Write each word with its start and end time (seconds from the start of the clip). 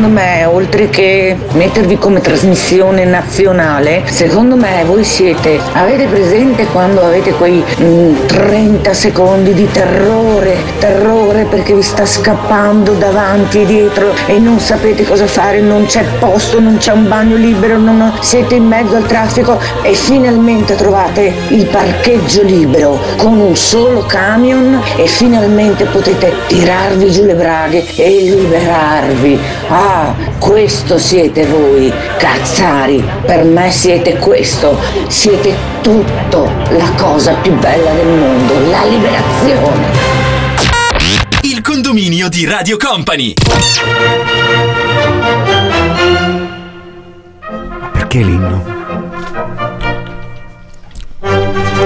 secondo 0.00 0.18
me, 0.18 0.44
oltre 0.46 0.88
che 0.88 1.36
mettervi 1.52 1.98
come 1.98 2.22
trasmissione 2.22 3.04
nazionale, 3.04 4.04
secondo 4.06 4.56
me 4.56 4.82
voi 4.86 5.04
siete, 5.04 5.60
avete 5.74 6.06
presente 6.06 6.64
quando 6.68 7.02
avete 7.02 7.32
quei 7.32 7.62
mm, 7.82 8.14
30 8.24 8.94
secondi 8.94 9.52
di 9.52 9.68
terrore, 9.70 10.56
terrore 10.78 11.44
perché 11.44 11.74
vi 11.74 11.82
sta 11.82 12.06
scappando 12.06 12.94
davanti 12.94 13.60
e 13.60 13.66
dietro 13.66 14.14
e 14.24 14.38
non 14.38 14.58
sapete 14.58 15.04
cosa 15.04 15.26
fare, 15.26 15.60
non 15.60 15.84
c'è 15.84 16.02
posto, 16.18 16.60
non 16.60 16.78
c'è 16.78 16.92
un 16.92 17.06
bagno 17.06 17.36
libero, 17.36 17.76
non 17.76 18.10
siete 18.22 18.54
in 18.54 18.64
mezzo 18.64 18.96
al 18.96 19.04
traffico 19.04 19.58
e 19.82 19.92
finalmente 19.92 20.76
trovate 20.76 21.30
il 21.48 21.66
parcheggio 21.66 22.42
libero 22.42 22.98
con 23.18 23.38
un 23.38 23.54
solo 23.54 24.06
camion 24.06 24.80
e 24.96 25.06
finalmente 25.06 25.84
potete 25.84 26.32
tirarvi 26.46 27.10
giù 27.10 27.26
le 27.26 27.34
braghe 27.34 27.84
e 27.96 28.08
liberarvi. 28.34 29.38
Ah, 29.68 29.89
questo 30.38 30.98
siete 30.98 31.46
voi, 31.46 31.92
cazzari, 32.18 33.04
per 33.24 33.44
me 33.44 33.70
siete 33.70 34.16
questo, 34.18 34.78
siete 35.08 35.54
tutto 35.80 36.50
la 36.70 36.90
cosa 36.96 37.34
più 37.34 37.52
bella 37.54 37.90
del 37.92 38.06
mondo, 38.06 38.70
la 38.70 38.84
liberazione. 38.84 39.86
Il 41.42 41.60
condominio 41.62 42.28
di 42.28 42.44
Radio 42.44 42.76
Company. 42.76 43.34
Perché 47.92 48.18
l'inno? 48.18 48.79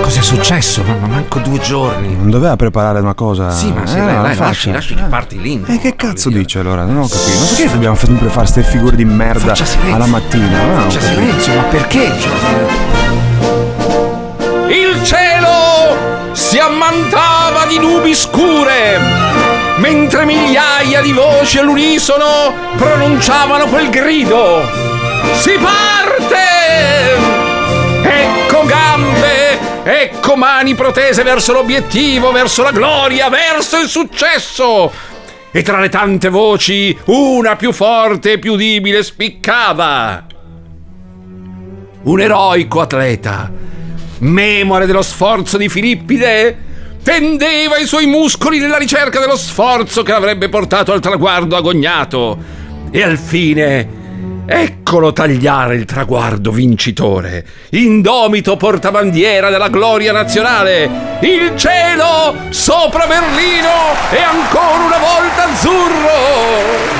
Cos'è 0.05 0.21
successo? 0.21 0.83
Ma 0.83 1.07
manco 1.07 1.39
due 1.39 1.59
giorni. 1.61 2.15
Non 2.15 2.29
doveva 2.29 2.57
preparare 2.57 3.01
una 3.01 3.15
cosa. 3.15 3.51
Sì, 3.51 3.73
ma 3.73 3.87
sì, 3.87 3.97
Eh, 3.97 4.01
dai, 4.01 4.15
la 4.15 4.21
dai, 4.21 4.37
lasci, 4.37 4.71
lasci 4.71 4.95
che 4.95 5.03
parti 5.05 5.41
l'inno. 5.41 5.67
E 5.67 5.79
che 5.79 5.97
cazzo 5.97 6.29
dice 6.29 6.59
allora? 6.59 6.85
Non 6.85 6.99
ho 7.05 7.09
capito. 7.09 7.39
Ma 7.39 7.47
perché 7.47 7.71
dobbiamo 7.73 7.97
sempre 7.97 8.27
fare 8.29 8.41
queste 8.41 8.63
figure 8.65 8.97
di 8.97 9.05
merda 9.07 9.47
Faccia 9.49 9.65
silenzio. 9.65 9.95
alla 9.95 10.07
mattina? 10.07 10.59
Ah, 10.59 10.87
C'è 10.89 10.99
capito. 10.99 11.07
silenzio, 11.21 11.55
ma 11.55 11.63
perché? 11.63 12.13
Il 14.69 15.03
cielo 15.05 16.33
si 16.33 16.59
ammantava 16.59 17.65
di 17.67 17.79
nubi 17.79 18.15
scure, 18.15 18.99
mentre 19.79 20.27
migliaia 20.27 21.01
di 21.01 21.13
voci 21.13 21.59
all'unisono 21.59 22.53
pronunciavano 22.77 23.67
quel 23.69 23.89
grido. 23.89 24.61
Si 25.41 25.53
parte! 25.53 27.24
Ecco 29.87 30.35
mani 30.35 30.75
protese 30.75 31.23
verso 31.23 31.53
l'obiettivo, 31.53 32.33
verso 32.33 32.63
la 32.63 32.73
gloria, 32.73 33.29
verso 33.29 33.79
il 33.79 33.87
successo. 33.87 34.91
E 35.51 35.63
tra 35.63 35.79
le 35.79 35.91
tante 35.91 36.31
voci, 36.31 36.97
una 37.05 37.55
più 37.57 37.71
forte 37.71 38.33
e 38.33 38.39
più 38.39 38.55
udibile 38.55 39.03
spiccava. 39.03 40.25
Un 42.05 42.21
eroico 42.21 42.81
atleta, 42.81 43.53
memore 44.21 44.87
dello 44.87 45.03
sforzo 45.03 45.59
di 45.59 45.69
Filippide, 45.69 46.57
tendeva 47.03 47.77
i 47.77 47.85
suoi 47.85 48.07
muscoli 48.07 48.59
nella 48.59 48.79
ricerca 48.79 49.21
dello 49.21 49.37
sforzo 49.37 50.03
che 50.03 50.13
l'avrebbe 50.13 50.49
portato 50.49 50.93
al 50.93 51.01
traguardo 51.01 51.57
agognato. 51.57 52.39
E 52.91 53.03
al 53.03 53.19
fine, 53.19 54.04
eccolo 54.47 55.13
tagliare 55.13 55.75
il 55.75 55.85
traguardo 55.85 56.51
vincitore, 56.51 57.45
indomito 57.71 58.57
portabandiera 58.57 59.51
della 59.51 59.69
gloria 59.69 60.13
nazionale, 60.13 61.19
il 61.21 61.53
cielo 61.57 62.35
sopra 62.51 63.07
Berlino 63.07 63.95
e 64.11 64.23
ancora 64.23 64.85
una 64.85 64.99
volta 64.99 65.45
azzurro. 65.51 66.93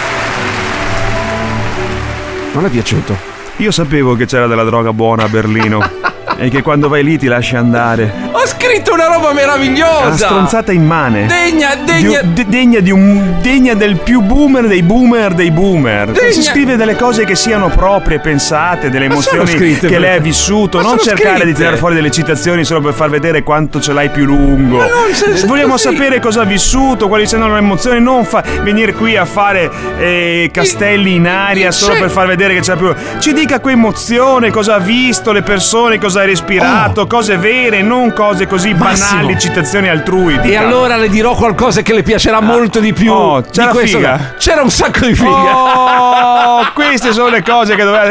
Non 2.53 2.65
è 2.67 2.69
piaciuto? 2.69 3.17
Io 3.59 3.71
sapevo 3.71 4.15
che 4.17 4.27
c'era 4.27 4.47
della 4.47 4.65
droga 4.65 4.93
buona 4.93 5.25
a 5.25 5.29
Berlino. 5.29 6.13
e 6.37 6.49
che 6.49 6.63
quando 6.63 6.89
vai 6.89 7.03
lì 7.05 7.19
ti 7.19 7.27
lasci 7.27 7.57
andare. 7.57 8.13
Ho 8.33 8.47
scritto 8.47 8.93
una 8.93 9.07
roba 9.07 9.33
meravigliosa! 9.33 10.07
Una 10.07 10.17
stronzata 10.17 10.73
immane. 10.73 11.27
Degna, 11.27 11.75
Di- 11.75 11.85
degna. 12.03 12.21
de- 12.23 12.47
degna 12.49 12.81
di 12.81 12.91
un. 12.91 13.37
degna 13.41 13.75
del 13.75 13.97
più 13.99 14.21
boomer 14.21 14.67
dei 14.67 14.83
boomer 14.83 15.33
dei 15.35 15.51
boomer. 15.51 16.11
Degna- 16.11 16.31
Si 16.33 16.43
scrive 16.43 16.77
delle 16.77 16.97
cose 16.97 17.25
che 17.25 17.35
siano 17.35 17.69
proprie, 17.69 18.19
pensate, 18.21 18.91
delle 18.91 19.07
emozioni 19.07 19.47
scritte, 19.47 19.89
che 19.89 19.99
lei 19.99 20.17
ha 20.17 20.21
vissuto. 20.21 20.81
Non 20.81 20.99
cercare 20.99 21.35
di 21.37 21.41
scritte. 21.41 21.59
tirare 21.59 21.77
fuori 21.77 21.95
delle 21.95 22.11
citazioni 22.11 22.65
solo 22.65 22.81
per 22.81 22.93
far 22.95 23.11
vedere 23.11 23.43
quanto 23.43 23.81
ce 23.81 23.93
l'hai 23.93 24.11
più 24.11 24.25
lungo. 24.25 24.79
Ma 24.79 24.87
non 24.87 25.13
se- 25.13 25.47
Vogliamo 25.47 25.73
così. 25.73 25.85
sapere 25.93 26.21
cosa 26.21 26.43
ha 26.43 26.45
vissuto, 26.45 27.09
quali 27.09 27.27
sono 27.27 27.49
le 27.53 27.59
emozioni, 27.59 28.01
non 28.01 28.25
fa- 28.25 28.43
venire 28.63 28.93
qui 28.95 29.17
a 29.17 29.25
fare 29.25 29.71
eh, 29.99 30.51
castelli 30.53 31.15
in 31.15 31.27
aria 31.27 31.71
solo 31.71 31.95
Sì. 31.95 32.01
per 32.01 32.11
far 32.11 32.27
vedere 32.27 32.55
che 32.55 32.61
c'è 32.61 32.77
più. 32.77 32.93
Ci 33.19 33.33
dica 33.33 33.61
con 33.61 33.71
emozione 33.73 34.51
cosa 34.51 34.75
ha 34.75 34.79
visto, 34.79 35.33
le 35.33 35.43
persone, 35.43 35.99
cosa 35.99 36.14
ha 36.19 36.25
respirato, 36.25 37.07
cose 37.07 37.37
vere, 37.37 37.83
non 37.83 38.13
cose 38.13 38.47
così 38.47 38.71
Oh. 38.71 38.77
Massimo. 38.77 39.21
banali, 39.21 39.39
citazioni 39.39 39.89
altrui. 39.89 40.35
E 40.35 40.41
Dica. 40.41 40.61
allora 40.61 40.97
le 40.97 41.09
dirò 41.09 41.35
qualcosa 41.35 41.83
che 41.83 41.93
le 41.95 42.03
piacerà 42.03 42.41
molto 42.41 42.81
di 42.81 42.93
più. 42.93 43.13
Oh, 43.13 43.41
di 43.41 43.49
c'era 43.51 43.71
questo. 43.71 43.97
figa? 43.99 44.35
C'era 44.39 44.63
un 44.63 44.71
sacco 44.71 45.07
di 45.07 45.15
figa. 45.15 45.57
Oh, 45.57 46.67
queste 46.75 47.13
sono 47.13 47.29
le 47.29 47.43
cose 47.43 47.75
che 47.77 47.85
doveva 47.85 48.03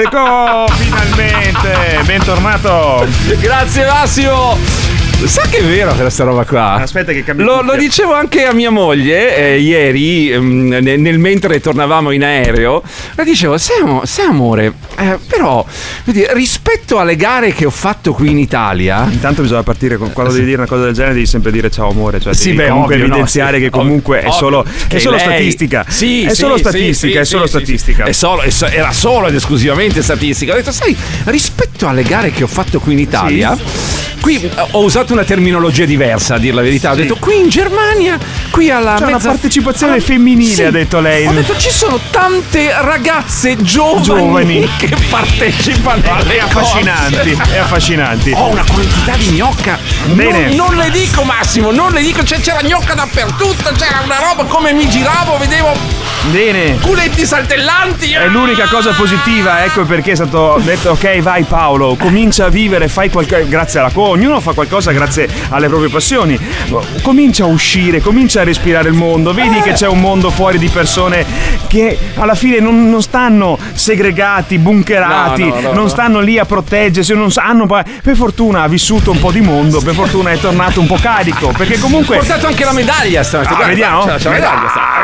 Oh, 0.63 0.67
finalmente! 0.67 2.01
Bentornato! 2.05 3.05
Grazie 3.39 3.85
Massimo. 3.85 4.57
Sa 5.25 5.41
che 5.49 5.59
è 5.59 5.63
vero 5.63 5.93
questa 5.93 6.25
roba 6.25 6.43
qua? 6.43 6.73
Aspetta 6.73 7.13
che 7.13 7.23
cambia 7.23 7.45
Lo, 7.45 7.61
lo 7.61 7.75
dicevo 7.77 8.13
anche 8.13 8.45
a 8.45 8.51
mia 8.51 8.69
moglie 8.69 9.35
eh, 9.37 9.57
ieri, 9.59 10.29
ehm, 10.29 10.67
nel, 10.81 10.99
nel 10.99 11.17
mentre 11.17 11.61
tornavamo 11.61 12.11
in 12.11 12.25
aereo. 12.25 12.83
Le 13.15 13.23
dicevo, 13.23 13.57
sai, 13.57 13.77
amore, 14.27 14.73
eh, 14.97 15.17
però 15.27 15.65
vedi, 16.05 16.25
rispetto 16.33 16.99
alle 16.99 17.15
gare 17.15 17.53
che 17.53 17.65
ho 17.65 17.69
fatto 17.69 18.13
qui 18.13 18.29
in 18.31 18.37
Italia, 18.39 19.07
Intanto 19.09 19.41
bisogna 19.41 19.63
partire 19.63 19.97
con 19.97 20.11
quando 20.13 20.31
devi 20.33 20.45
dire 20.45 20.57
una 20.57 20.67
cosa 20.67 20.83
del 20.85 20.93
genere, 20.93 21.13
devi 21.13 21.25
sempre 21.25 21.51
dire 21.51 21.69
ciao 21.71 21.89
amore, 21.89 22.19
cioè 22.19 22.33
Sì, 22.33 22.53
beh, 22.53 22.67
comunque 22.69 22.93
ovvio, 22.95 23.07
no, 23.07 23.13
evidenziare 23.13 23.57
sì, 23.57 23.63
che 23.63 23.69
comunque 23.69 24.17
ovvio, 24.19 24.29
è 24.29 24.33
solo, 24.33 24.57
ovvio, 24.59 24.71
è 24.83 24.87
che 24.87 24.99
solo 24.99 25.15
lei- 25.15 25.25
statistica. 25.25 25.85
Sì, 25.87 26.23
è 26.23 26.29
sì, 26.29 26.35
solo 26.35 26.55
sì, 26.55 26.63
statistica, 26.63 27.19
è 27.19 27.25
solo 27.25 27.47
statistica. 27.47 28.03
È 28.05 28.11
solo, 28.11 28.41
era 28.69 28.91
solo 28.91 29.27
ed 29.27 29.35
esclusivamente 29.35 30.01
statistica. 30.01 30.53
Ho 30.53 30.55
detto, 30.55 30.71
sai, 30.71 30.95
rispetto 31.25 31.87
alle 31.87 32.03
gare 32.03 32.31
che 32.31 32.43
ho 32.43 32.47
fatto 32.47 32.79
qui 32.79 32.93
in 32.93 32.99
Italia, 32.99 33.57
qui 34.21 34.41
eh, 34.43 34.49
ho 34.71 34.83
usato 34.83 35.13
una 35.13 35.23
terminologia 35.23 35.85
diversa, 35.85 36.35
a 36.35 36.37
dir 36.37 36.53
la 36.53 36.61
verità. 36.61 36.91
Ho 36.91 36.95
detto, 36.95 37.15
qui 37.19 37.39
in 37.39 37.49
Germania, 37.49 38.17
qui 38.51 38.69
alla 38.69 38.95
C'è 38.97 39.03
una 39.03 39.13
mezza- 39.13 39.29
partecipazione 39.29 39.93
alla- 39.93 40.01
femminile, 40.01 40.65
ha 40.65 40.71
detto 40.71 40.99
lei. 40.99 41.25
Ho 41.27 41.31
detto, 41.31 41.55
ci 41.57 41.69
sono 41.71 41.99
tante 42.11 42.71
ragazze 42.81 43.55
giovani, 43.61 44.03
Giovani. 44.03 44.69
che 44.87 44.95
partecipano 45.09 46.01
alle 46.13 46.37
È 46.37 46.39
affascinanti, 46.39 47.37
è 47.51 47.57
affascinanti. 47.57 48.31
Ho 48.35 48.49
una 48.49 48.65
quantità 48.69 49.15
di 49.15 49.29
gnocca. 49.29 49.79
Bene. 50.07 50.53
Non, 50.53 50.67
non 50.67 50.75
le 50.75 50.89
dico 50.89 51.23
Massimo, 51.23 51.71
non 51.71 51.91
le 51.91 52.01
dico, 52.01 52.23
cioè, 52.23 52.39
c'era 52.39 52.61
gnocca 52.61 52.93
dappertutto, 52.93 53.71
c'era 53.71 54.01
una 54.03 54.19
roba 54.19 54.43
come 54.45 54.73
mi 54.73 54.89
giravo, 54.89 55.37
vedevo 55.37 56.02
Bene. 56.31 56.77
culetti 56.79 57.25
saltellanti. 57.25 58.13
È 58.13 58.27
l'unica 58.27 58.67
cosa 58.67 58.91
positiva, 58.93 59.65
ecco 59.65 59.83
perché 59.83 60.11
è 60.11 60.15
stato 60.15 60.59
detto 60.63 60.91
ok 60.91 61.19
vai 61.19 61.43
Paolo, 61.43 61.95
comincia 61.99 62.45
a 62.45 62.49
vivere, 62.49 62.87
fai 62.87 63.09
qualcosa 63.09 63.41
grazie 63.43 63.79
alla 63.79 63.91
co, 63.91 64.03
ognuno 64.03 64.39
fa 64.39 64.53
qualcosa 64.53 64.91
grazie 64.91 65.27
alle 65.49 65.67
proprie 65.67 65.89
passioni, 65.89 66.39
comincia 67.01 67.43
a 67.43 67.47
uscire, 67.47 67.99
comincia 68.01 68.41
a 68.41 68.43
respirare 68.45 68.87
il 68.87 68.95
mondo, 68.95 69.33
vedi 69.33 69.59
che 69.61 69.73
c'è 69.73 69.87
un 69.87 69.99
mondo 69.99 70.29
fuori 70.31 70.57
di 70.57 70.69
persone 70.69 71.25
che 71.67 71.97
alla 72.15 72.35
fine 72.35 72.59
non, 72.59 72.89
non 72.89 73.01
stanno 73.01 73.57
segregati, 73.73 74.57
bunkerati, 74.57 75.43
No, 75.43 75.55
no, 75.55 75.61
no, 75.61 75.71
non 75.73 75.83
no. 75.83 75.87
stanno 75.89 76.19
lì 76.21 76.39
a 76.39 76.45
proteggersi, 76.45 77.13
non 77.13 77.31
sanno, 77.31 77.65
per 77.65 78.15
fortuna 78.15 78.63
ha 78.63 78.67
vissuto 78.67 79.11
un 79.11 79.19
po' 79.19 79.31
di 79.31 79.41
mondo, 79.41 79.81
per 79.81 79.93
fortuna 79.93 80.31
è 80.31 80.37
tornato 80.37 80.79
un 80.79 80.87
po' 80.87 80.97
carico, 81.01 81.53
perché 81.55 81.75
Ho 81.75 81.79
comunque... 81.79 82.17
portato 82.17 82.47
anche 82.47 82.63
la 82.63 82.73
medaglia 82.73 83.23
stamattina. 83.23 83.63
Ah, 83.63 83.67
vediamo? 83.67 84.05
C'è, 84.05 84.23
la 84.23 84.29
medaglia. 84.29 85.02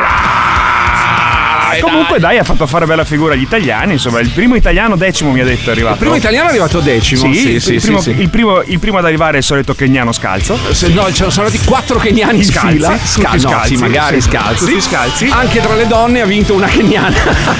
Sta- 1.77 1.87
Comunque 1.87 2.19
dai, 2.19 2.37
ha 2.37 2.43
fatto 2.43 2.65
fare 2.67 2.85
bella 2.85 3.03
figura 3.05 3.33
agli 3.33 3.41
italiani, 3.41 3.93
insomma, 3.93 4.19
il 4.19 4.29
primo 4.29 4.55
italiano 4.55 4.95
decimo 4.95 5.31
mi 5.31 5.41
ha 5.41 5.45
detto 5.45 5.69
è 5.69 5.71
arrivato. 5.73 5.93
Il 5.95 5.99
primo 5.99 6.15
italiano 6.15 6.47
è 6.47 6.49
arrivato 6.49 6.79
decimo. 6.79 7.21
Sì, 7.31 7.33
Sì, 7.39 7.49
il, 7.51 7.61
sì, 7.61 7.75
primo, 7.77 7.99
sì, 8.01 8.13
sì. 8.13 8.21
Il, 8.21 8.29
primo, 8.29 8.61
il 8.61 8.79
primo 8.79 8.97
ad 8.97 9.05
arrivare 9.05 9.35
è 9.35 9.37
il 9.37 9.43
solito 9.43 9.73
kenyano 9.73 10.11
scalzo. 10.11 10.57
Se 10.71 10.87
no, 10.89 11.07
ci 11.07 11.13
sono 11.15 11.29
stati 11.29 11.59
quattro 11.65 11.97
keniani 11.99 12.43
Scalzi, 12.43 12.73
fila. 12.75 12.89
tutti 12.89 13.07
Sca- 13.07 13.29
no, 13.31 13.39
scalzi, 13.39 13.75
sì, 13.75 13.81
magari 13.81 14.21
sì, 14.21 14.29
scalzi. 14.29 14.65
tutti 14.65 14.81
scalzi. 14.81 15.27
Anche 15.31 15.61
tra 15.61 15.75
le 15.75 15.87
donne 15.87 16.21
ha 16.21 16.25
vinto 16.25 16.53
una 16.53 16.67
keniana. 16.67 17.15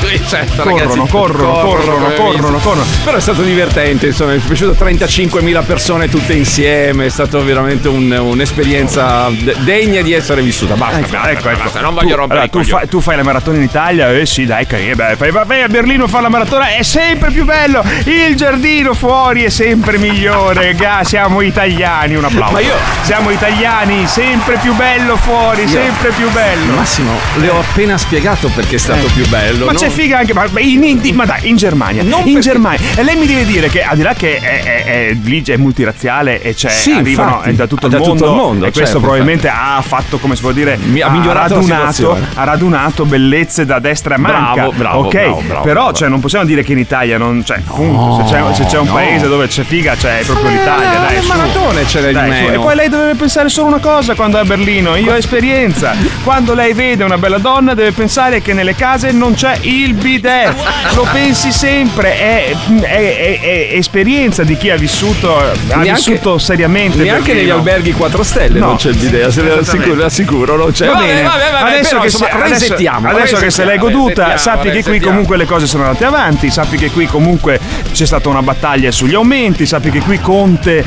Qui, 0.00 0.20
certo, 0.26 0.62
Corrono, 0.62 0.78
ragazzi, 0.78 1.10
corrono, 1.10 1.52
corrono, 1.60 2.10
eh, 2.12 2.14
corrono, 2.16 2.58
corrono. 2.58 2.84
Però 3.04 3.16
è 3.16 3.20
stato 3.20 3.42
divertente, 3.42 4.06
insomma, 4.06 4.32
mi 4.32 4.38
è 4.38 4.40
piaciuto 4.40 4.72
35.000 4.84 5.62
persone 5.64 6.08
tutte 6.08 6.32
insieme, 6.32 7.06
è 7.06 7.08
stato 7.08 7.42
veramente 7.44 7.88
un- 7.88 8.10
un'esperienza 8.10 9.28
de- 9.30 9.56
degna 9.60 10.02
di 10.02 10.12
essere 10.12 10.42
vissuta. 10.42 10.74
Basta, 10.74 10.98
Ecco, 10.98 11.10
basta, 11.10 11.30
ecco, 11.30 11.48
ecco. 11.50 11.62
basta, 11.64 11.80
non 11.80 11.94
voglio 11.94 12.08
Tu- 12.10 12.14
rompere 12.16 12.40
allora, 12.40 12.58
i 12.60 12.64
tu, 12.64 12.68
fai, 12.70 12.88
tu 12.88 13.00
fai 13.00 13.16
le 13.20 13.22
maratone 13.22 13.58
in 13.58 13.62
Italia, 13.64 14.10
eh 14.12 14.26
sì, 14.26 14.44
dai, 14.46 14.66
carino, 14.66 14.94
beh, 14.94 15.16
vai, 15.44 15.62
a 15.62 15.68
Berlino 15.68 16.04
a 16.04 16.08
fare 16.08 16.22
la 16.24 16.28
maratona, 16.28 16.68
è 16.74 16.82
sempre 16.82 17.30
più 17.30 17.44
bello. 17.44 17.82
Il 18.04 18.34
giardino 18.34 18.94
fuori 18.94 19.42
è 19.42 19.48
sempre 19.48 19.98
migliore. 19.98 20.74
Ga, 20.74 21.02
siamo 21.04 21.40
italiani, 21.42 22.14
un 22.16 22.24
applauso. 22.24 22.52
Ma 22.52 22.60
io- 22.60 22.98
Siamo 23.02 23.30
italiani, 23.30 24.06
sempre 24.06 24.56
più 24.58 24.74
bello 24.74 25.16
fuori, 25.16 25.66
sempre 25.66 26.10
più 26.10 26.30
bello. 26.30 26.74
Massimo, 26.74 27.12
le 27.36 27.48
ho 27.48 27.58
appena 27.58 27.98
spiegato 27.98 28.48
perché 28.48 28.76
è 28.76 28.78
stato 28.78 29.06
più 29.12 29.26
bello. 29.28 29.66
Ma 29.66 29.72
no? 29.72 29.78
c'è 29.78 29.88
figa 29.88 30.18
anche, 30.18 30.32
ma, 30.32 30.44
in, 30.58 30.82
in- 30.84 31.14
ma 31.14 31.24
dai, 31.24 31.48
in 31.48 31.56
Germania. 31.56 32.02
Non 32.02 32.20
in 32.26 32.34
perché- 32.34 32.40
Germania. 32.40 32.80
E 32.94 33.02
lei 33.02 33.16
mi 33.16 33.26
deve 33.26 33.44
dire 33.44 33.68
che 33.68 33.82
al 33.82 33.96
di 33.96 34.02
là 34.02 34.14
che 34.14 34.36
è, 34.38 34.62
è- 34.62 34.84
è- 34.84 35.16
lì 35.22 35.42
è 35.44 35.56
multirazziale 35.56 36.40
e 36.40 36.54
c'è, 36.54 36.68
Sì, 36.68 36.92
arrivano 36.92 37.36
infatti. 37.36 37.56
da 37.56 37.66
tutto 37.66 37.86
il 37.86 37.92
Da 37.92 37.98
tutto 37.98 38.08
mondo. 38.10 38.24
il 38.26 38.32
mondo, 38.32 38.64
e 38.66 38.70
questo 38.70 38.84
certo, 38.84 39.00
probabilmente 39.00 39.48
ha 39.48 39.82
fatto, 39.84 40.18
come 40.18 40.36
si 40.36 40.42
può 40.42 40.52
dire, 40.52 40.76
Mi- 40.80 41.00
ha 41.00 41.08
migliorato 41.10 41.54
la 41.54 41.60
radunato, 41.60 42.18
ha 42.34 42.44
radunato 42.44 43.04
bellezze 43.10 43.66
da 43.66 43.78
destra 43.78 44.14
a 44.14 44.18
manca. 44.18 44.52
Bravo, 44.54 44.72
bravo, 44.72 44.98
ok, 45.04 45.12
bravo, 45.12 45.40
bravo, 45.46 45.60
però 45.62 45.80
bravo. 45.80 45.92
Cioè, 45.92 46.08
non 46.08 46.20
possiamo 46.20 46.44
dire 46.44 46.62
che 46.62 46.72
in 46.72 46.78
Italia 46.78 47.18
non 47.18 47.42
c'è. 47.42 47.60
comunque, 47.66 48.24
se 48.26 48.32
c'è, 48.32 48.54
se 48.54 48.64
c'è 48.64 48.78
un 48.78 48.86
no. 48.86 48.92
paese 48.94 49.28
dove 49.28 49.46
c'è 49.48 49.62
figa, 49.64 49.94
c'è 49.94 50.22
proprio 50.24 50.48
l'Italia. 50.50 50.98
Dai, 51.00 51.14
le 51.16 51.20
su. 51.20 51.26
maratone 51.28 51.86
ce 51.86 52.06
di 52.06 52.12
Dai. 52.12 52.46
E 52.46 52.58
poi 52.58 52.74
lei 52.74 52.88
deve 52.88 53.14
pensare 53.14 53.48
solo 53.48 53.66
una 53.68 53.78
cosa 53.80 54.14
quando 54.14 54.38
è 54.38 54.40
a 54.40 54.44
Berlino. 54.44 54.96
Io 54.96 55.12
ho 55.12 55.16
esperienza. 55.16 55.94
Quando 56.22 56.54
lei 56.54 56.72
vede 56.74 57.02
una 57.04 57.18
bella 57.18 57.38
donna, 57.38 57.74
deve 57.74 57.92
pensare 57.92 58.40
che 58.42 58.52
nelle 58.52 58.74
case 58.74 59.10
non 59.10 59.34
c'è 59.34 59.56
il 59.62 59.94
bidet. 59.94 60.54
Lo 60.94 61.06
pensi 61.10 61.50
sempre. 61.50 62.18
È, 62.18 62.54
è- 62.82 62.86
è- 62.86 63.40
è 63.40 63.68
esperienza 63.76 64.42
di 64.44 64.56
chi 64.56 64.70
ha 64.70 64.76
vissuto, 64.76 65.36
ha 65.36 65.52
Neanche- 65.76 65.92
vissuto 66.12 66.38
seriamente. 66.38 67.02
Neanche 67.02 67.32
negli 67.34 67.50
alberghi 67.50 67.92
4 67.92 68.22
stelle 68.22 68.58
No. 68.60 68.66
non 68.66 68.76
c'è 68.76 68.90
il 68.90 68.96
bidet, 68.96 69.28
se 69.28 69.42
le 69.42 69.52
assicuro, 69.58 70.04
assicuro, 70.04 70.56
non 70.56 70.72
c'è. 70.72 70.86
Va 70.86 70.92
Vabbè, 70.92 71.06
bene, 71.06 71.22
vabbè, 71.22 71.50
vabbè, 71.52 71.68
adesso, 71.70 71.88
però, 71.88 72.00
che, 72.00 72.06
insomma, 72.06 72.44
adesso, 72.44 72.74
resettiamo, 73.08 73.16
adesso 73.16 73.36
che 73.36 73.50
se 73.50 73.64
l'hai 73.64 73.78
goduta, 73.78 74.36
sappi 74.36 74.70
che 74.70 74.82
qui 74.82 75.00
comunque 75.00 75.36
le 75.36 75.46
cose 75.46 75.66
sono 75.66 75.84
andate 75.84 76.04
avanti, 76.04 76.50
sappi 76.50 76.76
che 76.76 76.90
qui 76.90 77.06
comunque 77.06 77.58
c'è 77.92 78.06
stata 78.06 78.28
una 78.28 78.42
battaglia 78.42 78.90
sugli 78.90 79.14
aumenti, 79.14 79.66
sappi 79.66 79.90
che 79.90 80.00
qui 80.00 80.20
Conte, 80.20 80.84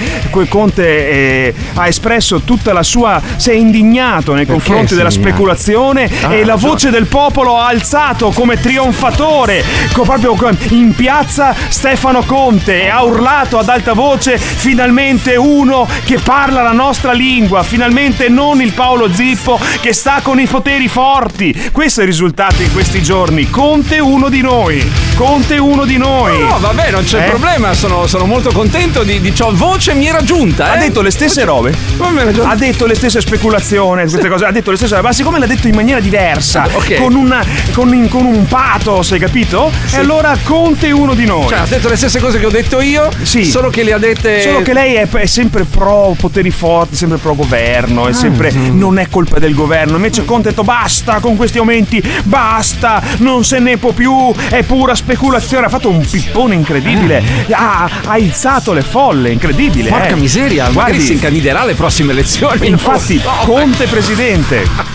Conte 0.48 0.83
eh, 0.86 1.54
ha 1.75 1.88
espresso 1.88 2.42
tutta 2.42 2.74
la 2.74 2.83
sua, 2.83 3.21
si 3.36 3.50
è 3.50 3.54
indignato 3.54 4.33
nei 4.33 4.45
confronti 4.45 4.88
si 4.88 4.94
è 4.94 4.98
della 4.98 5.10
speculazione 5.10 6.12
Ah, 6.21 6.33
e 6.33 6.45
la 6.45 6.56
voce 6.56 6.89
del 6.89 7.07
popolo 7.07 7.57
ha 7.57 7.68
alzato 7.68 8.30
come 8.31 8.59
trionfatore, 8.59 9.63
proprio 9.92 10.36
in 10.69 10.94
piazza 10.95 11.56
Stefano 11.68 12.24
Conte 12.24 12.83
e 12.83 12.89
ha 12.89 13.04
urlato 13.04 13.57
ad 13.57 13.68
alta 13.69 13.94
voce 13.94 14.38
finalmente 14.38 15.36
uno 15.36 15.88
che 16.06 16.19
parla 16.24 16.62
la 16.62 16.71
nostra 16.71 17.12
lingua, 17.12 17.63
finalmente 17.63 18.30
non 18.30 18.62
il 18.62 18.74
Paolo 18.74 19.12
Zippo 19.12 19.59
che 19.81 19.94
sta 19.94 20.19
con 20.21 20.39
i 20.39 20.45
poteri 20.45 20.88
forti. 20.88 21.69
Questo 21.71 22.01
è 22.04 22.06
il 22.06 22.12
risultato 22.12 22.62
in 22.62 22.72
questi 22.74 23.02
giorni. 23.02 23.50
Conte 23.50 24.00
uno 24.00 24.28
di 24.30 24.42
noi. 24.42 24.86
Conte 25.16 25.58
uno 25.58 25.86
di 25.86 25.98
noi. 25.98 26.38
No, 26.40 26.60
vabbè, 26.60 26.92
non 26.92 27.04
c'è 27.06 27.26
Eh? 27.26 27.30
problema, 27.30 27.74
sono, 27.74 28.08
sono 28.08 28.26
molto 28.26 28.52
contento 28.52 29.04
di, 29.04 29.22
di 29.22 29.34
ciò. 29.34 29.52
Voce 29.54 29.94
mi 29.94 30.08
era 30.08 30.22
giunta, 30.22 30.72
Ha 30.72 30.76
eh. 30.76 30.80
detto 30.88 31.02
le 31.02 31.12
stesse 31.12 31.44
robe. 31.46 31.74
Era 32.00 32.32
giunta? 32.32 32.50
Ha 32.50 32.56
detto 32.56 32.86
le 32.86 32.96
stesse 32.96 33.22
speculazioni, 33.22 34.02
queste 34.10 34.28
cose. 34.28 34.46
Ha 34.46 34.52
detto 34.52 34.72
le 34.72 34.78
stesse 34.78 34.96
robe. 34.96 35.08
Ma 35.08 35.14
siccome 35.14 35.40
l'ha 35.40 35.46
detto 35.46 35.68
in 35.68 35.76
maniera 35.76 36.00
diversa, 36.00 36.68
Ok. 36.74 36.96
con, 36.96 37.16
una, 37.16 37.44
con, 37.74 38.08
con 38.10 38.26
un 38.26 38.46
pathos, 38.48 39.12
hai 39.14 39.20
capito? 39.20 39.72
E 39.94 39.98
allora 39.98 40.36
Conte 40.44 40.92
uno 40.92 41.14
di 41.14 41.26
noi. 41.26 41.48
Cioè, 41.48 41.60
ha 41.60 41.66
detto 41.68 41.88
le 41.88 41.96
stesse 41.96 42.20
cose 42.20 42.40
che 42.40 42.46
ho 42.46 42.52
detto 42.52 42.82
io, 42.82 43.10
Sì. 43.22 43.46
solo 43.46 43.70
che 43.70 43.84
le 43.84 43.94
ha 43.94 43.98
dette. 43.98 44.42
Solo 44.42 44.62
che 44.62 44.74
lei 44.74 44.96
è, 44.96 45.08
è 45.08 45.26
sempre 45.26 45.64
pro 45.64 46.16
poteri 46.20 46.50
forti, 46.52 46.96
sempre 46.96 47.18
pro 47.18 47.34
governo, 47.36 48.08
è 48.08 48.14
sempre 48.14 48.52
non 48.52 48.98
è 49.00 49.08
colpa 49.10 49.40
del 49.40 49.54
governo. 49.54 49.96
Invece 49.96 50.26
Conte 50.26 50.48
ha 50.50 50.52
detto 50.52 50.64
basta 50.64 51.20
con 51.20 51.36
questi 51.38 51.60
aumenti, 51.60 51.93
basta, 52.24 53.01
non 53.18 53.44
se 53.44 53.60
ne 53.60 53.78
può 53.78 53.92
più, 53.92 54.34
è 54.50 54.63
pura 54.63 54.95
speculazione. 54.95 55.66
Ha 55.66 55.69
fatto 55.69 55.90
un 55.90 56.06
pippone 56.10 56.56
incredibile, 56.56 57.24
ha, 57.51 57.84
ha 57.84 58.12
alzato 58.12 58.74
le 58.74 58.81
folle, 58.81 59.31
incredibile. 59.31 59.90
Porca 59.90 60.07
eh. 60.10 60.16
miseria, 60.16 60.63
magari 60.69 60.92
Guardi, 60.94 61.01
si 61.01 61.13
incandiderà 61.13 61.62
alle 61.62 61.74
prossime 61.74 62.12
elezioni. 62.12 62.68
Infatti, 62.68 63.19
so. 63.19 63.30
Conte 63.45 63.86
presidente. 63.88 64.93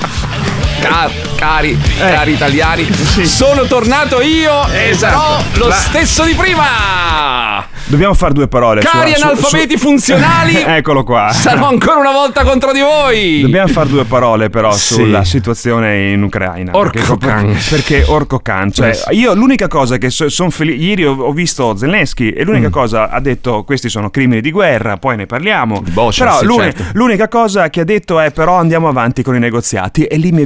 Car- 0.88 1.10
cari, 1.36 1.72
Eh. 1.72 2.12
cari 2.12 2.32
italiani, 2.32 2.86
sono 3.24 3.64
tornato 3.66 4.20
io 4.22 4.66
e 4.68 4.94
sarò 4.94 5.38
lo 5.56 5.68
La- 5.68 5.74
stesso 5.74 6.24
di 6.24 6.34
prima. 6.34 7.66
Dobbiamo 7.86 8.12
fare 8.14 8.34
due 8.34 8.48
parole. 8.48 8.82
Cari 8.82 9.14
su- 9.14 9.22
analfabeti 9.22 9.76
su- 9.78 9.86
funzionali, 9.86 10.54
Eccolo 10.66 11.04
qua. 11.04 11.30
sarò 11.32 11.68
ancora 11.68 11.98
una 11.98 12.12
volta 12.12 12.42
contro 12.44 12.72
di 12.72 12.80
voi. 12.80 13.40
Dobbiamo 13.40 13.68
fare 13.68 13.88
due 13.88 14.04
parole 14.04 14.50
però 14.50 14.72
Sì. 14.72 14.94
sulla 14.94 15.24
situazione 15.24 16.10
in 16.12 16.22
Ucraina. 16.22 16.72
Orco 16.76 17.16
perché, 17.16 17.26
can. 17.26 17.58
perché 17.70 18.04
Orco 18.06 18.38
can. 18.40 18.70
Cioè, 18.72 18.88
Eh 18.88 18.94
sì. 18.94 19.04
io 19.14 19.32
l'unica 19.34 19.68
cosa 19.68 19.96
che 19.96 20.10
sono 20.10 20.50
felice. 20.50 20.76
Ieri 20.84 21.06
ho, 21.06 21.14
ho 21.14 21.32
visto 21.32 21.76
Zelensky 21.76 22.28
e 22.28 22.42
Mm. 22.42 22.46
l'unica 22.46 22.68
cosa 22.70 23.08
ha 23.10 23.20
detto 23.20 23.64
questi 23.64 23.88
sono 23.88 24.10
crimini 24.10 24.40
di 24.42 24.50
guerra, 24.50 24.98
poi 24.98 25.16
ne 25.16 25.24
parliamo. 25.26 25.82
Boccia, 25.90 26.24
però 26.24 26.38
sì, 26.40 26.44
l'uni- 26.44 26.62
certo. 26.74 26.84
l'unica 26.92 27.28
cosa 27.28 27.70
che 27.70 27.80
ha 27.80 27.84
detto 27.84 28.20
è 28.20 28.30
però 28.32 28.56
andiamo 28.58 28.88
avanti 28.88 29.22
con 29.22 29.34
i 29.34 29.38
negoziati. 29.38 30.04
E 30.04 30.16
lì 30.18 30.30
mi 30.30 30.44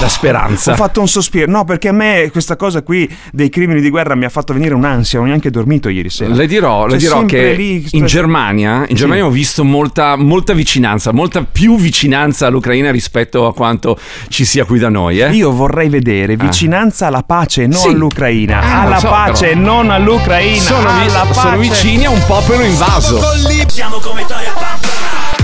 La 0.00 0.08
speranza. 0.08 0.72
ho 0.72 0.76
fatto 0.76 1.00
un 1.00 1.08
sospiro. 1.08 1.48
No, 1.50 1.64
perché 1.64 1.88
a 1.88 1.92
me 1.92 2.28
questa 2.32 2.56
cosa 2.56 2.82
qui 2.82 3.08
dei 3.32 3.48
crimini 3.48 3.80
di 3.80 3.88
guerra 3.90 4.14
mi 4.16 4.24
ha 4.24 4.28
fatto 4.28 4.52
venire 4.52 4.74
un'ansia, 4.74 5.18
non 5.18 5.26
ho 5.28 5.30
neanche 5.30 5.50
dormito 5.50 5.88
ieri 5.88 6.10
sera. 6.10 6.34
Le 6.34 6.46
dirò, 6.46 6.84
le 6.86 6.90
Cioè, 6.92 6.98
dirò 6.98 7.18
sempre 7.18 7.36
che 7.36 7.52
lì- 7.54 7.86
in 7.92 8.04
Germania, 8.04 8.84
in 8.88 8.96
Germania 8.96 9.24
ho 9.24 9.30
visto 9.30 9.62
molta, 9.64 10.16
molta 10.16 10.52
vicinanza, 10.52 11.12
molta 11.12 11.44
più 11.50 11.76
vicinanza 11.78 12.48
all'Ucraina 12.48 12.90
rispetto 12.90 13.46
a 13.46 13.54
quanto 13.54 13.96
ci 14.28 14.44
sia 14.44 14.64
qui 14.64 14.78
da 14.80 14.88
noi. 14.88 15.20
Eh? 15.20 15.30
Io 15.30 15.52
vorrei 15.52 15.88
vedere 15.88 16.36
vicinanza 16.36 17.06
alla 17.06 17.22
pace, 17.22 17.66
non 17.66 17.78
Sì. 17.78 17.88
all'Ucraina. 17.88 18.58
Ah, 18.60 18.80
alla 18.82 18.98
so, 18.98 19.08
pace, 19.08 19.46
però. 19.50 19.60
non 19.60 19.90
all'Ucraina. 19.90 20.60
sono, 20.60 20.92
vi- 20.98 21.08
alla 21.08 21.24
pace. 21.26 21.40
sono 21.40 21.56
vicini 21.58 22.04
a 22.04 22.10
un 22.10 22.22
popolo 22.26 22.62
invaso. 22.62 23.20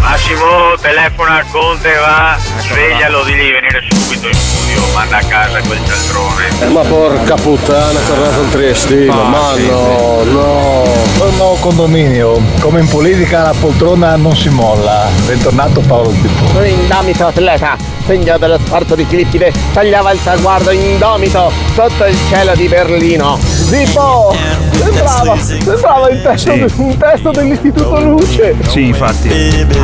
Massimo 0.00 0.75
telefona 0.81 1.37
al 1.38 1.44
conte 1.50 1.91
va, 1.94 2.37
sveglialo, 2.58 3.23
digli 3.25 3.43
di 3.44 3.50
venire 3.50 3.82
subito 3.88 4.26
in 4.29 4.35
studio, 4.35 4.82
manda 4.94 5.19
a 5.19 5.23
casa 5.25 5.61
quel 5.61 5.79
cialtrone. 5.87 6.73
Ma 6.73 6.81
porca 6.81 7.35
puttana, 7.35 8.00
è 8.00 8.06
tornato 8.06 8.41
il 8.41 8.49
triestino, 8.50 9.23
ma 9.25 9.55
no, 9.56 10.23
no. 10.25 10.82
Un 11.20 11.37
nuovo 11.37 11.55
condominio, 11.61 12.41
come 12.61 12.81
in 12.81 12.88
politica 12.88 13.43
la 13.43 13.55
poltrona 13.61 14.17
non 14.17 14.35
si 14.35 14.49
molla. 14.49 15.06
Bentornato 15.26 15.81
Paolo 15.81 16.11
Zippo. 16.12 16.62
Indomito 16.64 17.26
atleta, 17.26 17.76
segno 18.06 18.38
dello 18.38 18.58
sport 18.58 18.94
di 18.94 19.05
Filippide, 19.05 19.53
tagliava 19.73 20.12
il 20.12 20.23
traguardo 20.23 20.70
indomito 20.70 21.53
sotto 21.75 22.05
il 22.06 22.17
cielo 22.31 22.55
di 22.55 22.69
Berlino. 22.69 23.38
Zippo! 23.41 24.35
Sembrava, 24.81 25.37
sembrava 25.38 26.08
il 26.08 26.23
testo, 26.23 26.53
Sì. 26.53 26.73
un 26.76 26.96
testo 26.96 27.31
dell'Istituto 27.32 28.00
Luce. 28.00 28.55
Sì, 28.69 28.87
infatti. 28.87 29.29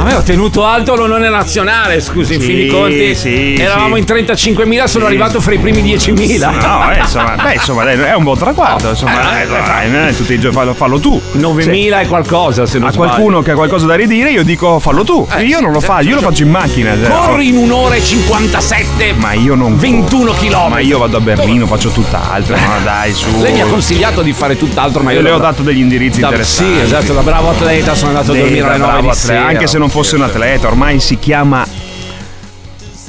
Me 0.06 0.14
ho 0.14 0.22
tenuto 0.22 0.64
alto 0.64 0.94
l'onore 0.94 1.28
nazionale, 1.28 2.00
scusi, 2.00 2.34
in 2.34 2.40
Sì, 2.40 2.46
fin 2.46 2.56
dei 2.56 2.66
conti. 2.68 3.14
sì, 3.16 3.54
Eravamo 3.58 3.96
sì. 3.96 4.00
in 4.02 4.06
35.000, 4.06 4.84
sono 4.84 5.04
arrivato 5.06 5.40
fra 5.40 5.52
i 5.52 5.58
primi 5.58 5.82
10.000. 5.82 6.48
No, 6.60 6.92
eh, 6.92 6.98
insomma, 7.00 7.34
beh, 7.34 7.54
insomma, 7.54 7.82
dai, 7.82 7.98
è 7.98 8.14
un 8.14 8.22
buon 8.22 8.38
traguardo. 8.38 8.90
Insomma, 8.90 9.42
eh, 9.42 9.46
dai, 9.48 9.90
non 9.90 10.06
è 10.06 10.14
tutti 10.14 10.34
i 10.34 10.38
giorni, 10.38 10.56
fallo, 10.56 10.74
fallo 10.74 11.00
tu. 11.00 11.20
9.000 11.32 12.02
e 12.02 12.06
qualcosa, 12.06 12.66
se 12.66 12.78
non 12.78 12.88
A 12.88 12.92
sbaglio. 12.92 13.08
qualcuno 13.10 13.42
che 13.42 13.50
ha 13.50 13.54
qualcosa 13.54 13.86
da 13.86 13.96
ridire, 13.96 14.30
io 14.30 14.44
dico 14.44 14.78
fallo 14.78 15.02
tu. 15.02 15.26
Eh, 15.36 15.42
io 15.42 15.56
sì, 15.56 15.62
non 15.64 15.72
lo 15.72 15.80
sì, 15.80 15.86
faccio, 15.86 16.02
sì, 16.02 16.08
io 16.08 16.14
lo 16.14 16.20
sì. 16.20 16.26
faccio 16.26 16.42
in 16.44 16.50
macchina. 16.50 16.94
cioè, 16.96 17.08
Corri 17.08 17.48
in 17.48 17.56
un'ora 17.56 17.94
e 17.96 18.02
57. 18.04 19.12
Ma 19.16 19.32
io 19.32 19.56
non 19.56 19.76
21 19.76 20.32
km. 20.34 20.68
Ma 20.70 20.78
io 20.78 20.98
vado 20.98 21.16
a 21.16 21.20
Berlino, 21.20 21.66
faccio 21.66 21.88
tutt'altro. 21.90 22.54
Ma 22.54 22.78
dai, 22.84 23.12
su. 23.12 23.26
Lei 23.40 23.52
mi 23.54 23.60
ha 23.60 23.66
consigliato 23.66 24.22
di 24.22 24.32
fare 24.32 24.56
tutt'altro, 24.56 25.02
ma 25.02 25.10
io 25.10 25.16
Io 25.18 25.22
le 25.24 25.30
ho 25.32 25.38
da- 25.38 25.46
dato 25.50 25.62
degli 25.62 25.80
indirizzi 25.80 26.20
da- 26.20 26.28
interessanti. 26.28 26.74
Sì, 26.74 26.80
esatto, 26.80 27.12
da 27.12 27.22
bravo 27.22 27.50
atleta 27.50 27.96
sono 27.96 28.10
andato 28.10 28.30
a 28.30 28.34
Sì, 28.34 28.40
dormire 28.40 28.66
alle 28.68 28.76
9 28.78 28.92
bravo 28.92 29.08
di 29.10 29.14
sera. 29.16 29.46
Anche 29.46 29.66
se 29.66 29.78
non 29.78 29.90
fosse 29.96 30.16
un 30.16 30.24
atleta, 30.24 30.66
ormai 30.66 31.00
si 31.00 31.18
chiama 31.18 31.66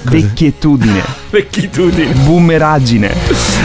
vecchietudine, 0.03 1.03
Vecchitudine. 1.29 2.13
boomeraggine, 2.13 3.11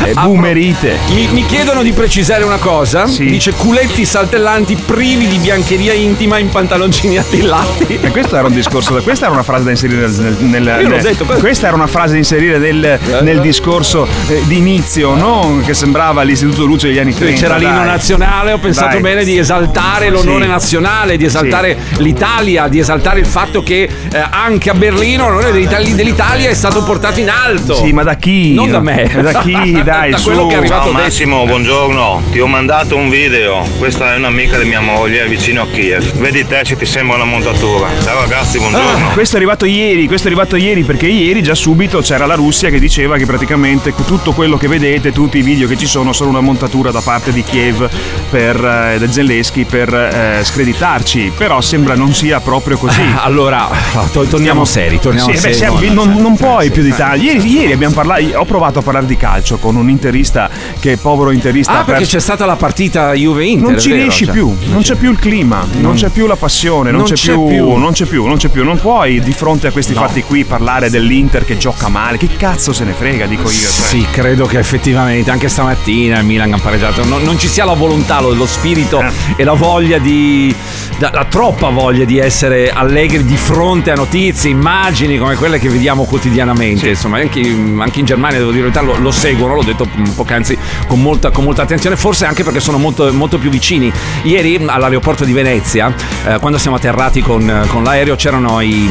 eh, 0.04 0.12
Ah, 0.14 0.24
boomerite. 0.24 0.98
Mi, 1.14 1.28
mi 1.28 1.46
chiedono 1.46 1.82
di 1.82 1.92
precisare 1.92 2.42
una 2.44 2.56
cosa. 2.56 3.06
Sì. 3.06 3.24
Dice 3.26 3.52
culetti 3.52 4.04
saltellanti 4.04 4.74
privi 4.74 5.26
di 5.28 5.36
biancheria 5.38 5.92
intima 5.92 6.38
in 6.38 6.48
pantaloncini 6.48 7.18
attillati. 7.18 7.98
E 8.02 8.10
questo 8.10 8.36
era 8.36 8.46
un 8.48 8.52
discorso, 8.54 8.94
questa 9.02 9.26
era 9.26 9.34
una 9.34 9.42
frase 9.44 9.64
da 9.64 9.70
inserire 9.70 10.08
nel, 10.08 10.10
nel- 10.40 10.62
nel- 10.62 10.80
Io 10.82 10.88
l'ho 10.88 10.96
detto, 11.00 11.24
questo- 11.24 11.42
questa 11.42 11.66
era 11.68 11.76
una 11.76 11.86
frase 11.86 12.12
da 12.12 12.18
inserire 12.18 12.58
nel, 12.58 12.98
nel 13.22 13.40
discorso 13.40 14.06
eh, 14.28 14.42
di 14.46 14.56
inizio, 14.58 15.14
non 15.14 15.62
che 15.64 15.74
sembrava 15.74 16.22
l'istituto 16.22 16.64
luce 16.64 16.88
degli 16.88 16.98
anni 16.98 17.14
30. 17.14 17.40
C'era 17.40 17.56
l'inno 17.56 17.84
nazionale, 17.84 18.52
ho 18.52 18.58
pensato 18.58 18.92
Dai. 18.94 19.00
bene 19.00 19.24
di 19.24 19.38
esaltare 19.38 20.10
l'onore 20.10 20.44
Sì. 20.44 20.50
nazionale, 20.50 21.16
di 21.16 21.24
esaltare 21.24 21.76
l'Italia, 21.98 22.66
di 22.68 22.78
esaltare 22.80 23.20
il 23.20 23.26
fatto 23.26 23.62
che 23.62 23.82
eh, 24.12 24.26
anche 24.30 24.68
a 24.70 24.74
Berlino 24.74 25.28
l'onore 25.28 25.52
dell'Italia 25.52 26.48
è 26.50 26.54
stato 26.54 26.82
portato 26.82 27.20
in 27.20 27.30
alto. 27.30 27.50
Alto. 27.52 27.74
Sì, 27.74 27.92
ma 27.92 28.02
da 28.02 28.14
chi? 28.16 28.54
Non 28.54 28.70
da 28.70 28.80
me. 28.80 29.10
Da 29.22 29.40
chi? 29.40 29.52
Dai, 29.84 30.10
Da 30.10 30.16
su. 30.16 30.24
quello 30.24 30.46
che 30.46 30.54
è 30.54 30.58
arrivato 30.58 30.82
Ciao 30.82 30.90
adesso. 30.92 31.02
Massimo, 31.04 31.44
buongiorno. 31.46 32.22
Ti 32.30 32.40
ho 32.40 32.46
mandato 32.46 32.96
un 32.96 33.08
video. 33.08 33.64
Questa 33.78 34.14
è 34.14 34.16
un'amica 34.16 34.58
di 34.58 34.64
mia 34.68 34.80
moglie, 34.80 35.24
è 35.24 35.28
vicino 35.28 35.62
a 35.62 35.66
Kiev. 35.66 36.12
Vedi 36.18 36.46
te 36.46 36.62
se 36.64 36.76
ti 36.76 36.86
sembra 36.86 37.16
una 37.16 37.24
montatura. 37.24 37.88
Ciao 38.02 38.20
ragazzi, 38.20 38.58
buongiorno. 38.58 39.08
Ah, 39.08 39.12
questo 39.12 39.36
è 39.36 39.38
arrivato 39.38 39.64
ieri, 39.66 40.06
questo 40.06 40.28
è 40.28 40.30
arrivato 40.30 40.56
ieri 40.56 40.82
perché 40.82 41.06
ieri 41.06 41.42
già 41.42 41.54
subito 41.54 42.00
c'era 42.00 42.26
la 42.26 42.34
Russia 42.34 42.70
che 42.70 42.78
diceva 42.78 43.16
che 43.16 43.26
praticamente 43.26 43.94
tutto 44.06 44.32
quello 44.32 44.56
che 44.56 44.68
vedete, 44.68 45.12
tutti 45.12 45.38
i 45.38 45.42
video 45.42 45.68
che 45.68 45.76
ci 45.76 45.86
sono 45.86 46.12
sono 46.12 46.30
una 46.30 46.40
montatura 46.40 46.90
da 46.90 47.00
parte 47.00 47.32
di 47.32 47.42
Kiev 47.42 47.88
per 48.30 48.56
eh, 48.56 48.98
da 48.98 49.10
Zelensky 49.10 49.64
per 49.64 49.92
eh, 49.92 50.40
screditarci, 50.44 51.32
però 51.36 51.60
sembra 51.60 51.94
non 51.94 52.12
sia 52.14 52.40
proprio 52.40 52.76
così. 52.78 53.00
Allora, 53.22 53.68
to- 54.12 54.24
torniamo 54.24 54.64
seri, 54.64 54.98
torniamo 54.98 55.28
Sì, 55.28 55.34
beh, 55.34 55.40
seri. 55.40 55.54
siamo- 55.54 55.80
no, 55.80 55.92
non, 55.92 56.12
no, 56.14 56.20
non 56.20 56.36
sì, 56.36 56.42
puoi 56.42 56.70
più 56.70 56.82
di 56.82 56.94
tanto. 56.94 57.22
Ieri, 57.22 57.40
ieri 57.46 57.72
abbiamo 57.72 57.94
parlato, 57.94 58.22
ho 58.38 58.44
provato 58.44 58.78
a 58.80 58.82
parlare 58.82 59.06
di 59.06 59.16
calcio 59.16 59.58
con 59.58 59.76
un 59.76 59.88
interista 59.90 60.48
che 60.80 60.96
povero 60.96 61.30
interista 61.30 61.72
Ah, 61.80 61.84
perché 61.84 62.00
perso- 62.02 62.16
c'è 62.16 62.22
stata 62.22 62.44
la 62.46 62.56
partita 62.56 63.12
Juve-Inter. 63.12 63.70
non 63.70 63.78
ci 63.80 63.90
vero, 63.90 64.02
riesci 64.02 64.24
cioè. 64.24 64.34
più, 64.34 64.54
non 64.70 64.82
c'è 64.82 64.94
più 64.96 65.10
il 65.10 65.18
clima, 65.18 65.66
non 65.80 65.94
c'è 65.94 66.08
più 66.10 66.26
la 66.26 66.36
passione, 66.36 66.90
non, 66.90 67.00
Non 67.00 67.08
c'è, 67.08 67.14
c'è 67.14 67.32
più, 67.32 67.46
più. 67.46 67.76
non 67.76 67.92
c'è 67.92 68.04
più, 68.06 68.26
non 68.26 68.36
c'è 68.36 68.48
più, 68.48 68.64
non 68.64 68.78
puoi 68.78 69.20
di 69.20 69.32
fronte 69.32 69.66
a 69.68 69.70
questi 69.70 69.92
fatti 69.94 70.22
qui 70.22 70.44
parlare 70.44 70.90
dell'Inter 70.90 71.44
che 71.44 71.56
gioca 71.56 71.88
male, 71.88 72.16
che 72.18 72.28
cazzo 72.36 72.72
se 72.72 72.84
ne 72.84 72.92
frega, 72.92 73.26
dico 73.26 73.42
io. 73.50 73.50
cioè. 73.50 73.70
Sì, 73.70 74.06
credo 74.10 74.46
che 74.46 74.58
effettivamente 74.58 75.30
anche 75.30 75.48
stamattina 75.48 76.18
il 76.18 76.24
Milan 76.24 76.52
ha 76.52 76.58
pareggiato. 76.58 77.04
Non, 77.04 77.22
non 77.22 77.38
ci 77.38 77.48
sia 77.48 77.64
la 77.64 77.74
volontà, 77.74 78.20
lo, 78.20 78.32
lo 78.32 78.46
spirito 78.46 79.00
Eh. 79.00 79.10
e 79.36 79.44
la 79.44 79.52
voglia 79.54 79.98
di. 79.98 80.54
da- 80.98 81.10
la 81.12 81.24
troppa 81.24 81.68
voglia 81.70 82.04
di 82.04 82.18
essere 82.18 82.70
allegri 82.70 83.24
di 83.24 83.36
fronte 83.36 83.90
a 83.90 83.94
notizie, 83.94 84.50
immagini 84.50 85.18
come 85.18 85.34
quelle 85.36 85.58
che 85.58 85.68
vediamo 85.68 86.04
quotidianamente. 86.04 86.88
Insomma, 86.90 87.18
anche, 87.32 87.80
anche 87.82 88.00
in 88.00 88.04
Germania, 88.04 88.38
devo 88.38 88.50
dire 88.50 88.70
lo, 88.82 88.98
lo 88.98 89.10
seguono, 89.10 89.54
l'ho 89.54 89.62
detto 89.62 89.88
poc'anzi 90.14 90.58
con 90.86 91.00
molta, 91.00 91.30
con 91.30 91.44
molta 91.44 91.62
attenzione, 91.62 91.96
forse 91.96 92.26
anche 92.26 92.44
perché 92.44 92.60
sono 92.60 92.76
molto, 92.76 93.10
molto 93.12 93.38
più 93.38 93.48
vicini. 93.48 93.90
Ieri 94.22 94.60
all'aeroporto 94.66 95.24
di 95.24 95.32
Venezia, 95.32 95.92
eh, 96.26 96.38
quando 96.38 96.58
siamo 96.58 96.76
atterrati 96.76 97.22
con, 97.22 97.64
con 97.68 97.82
l'aereo, 97.82 98.16
c'erano 98.16 98.60
i, 98.60 98.88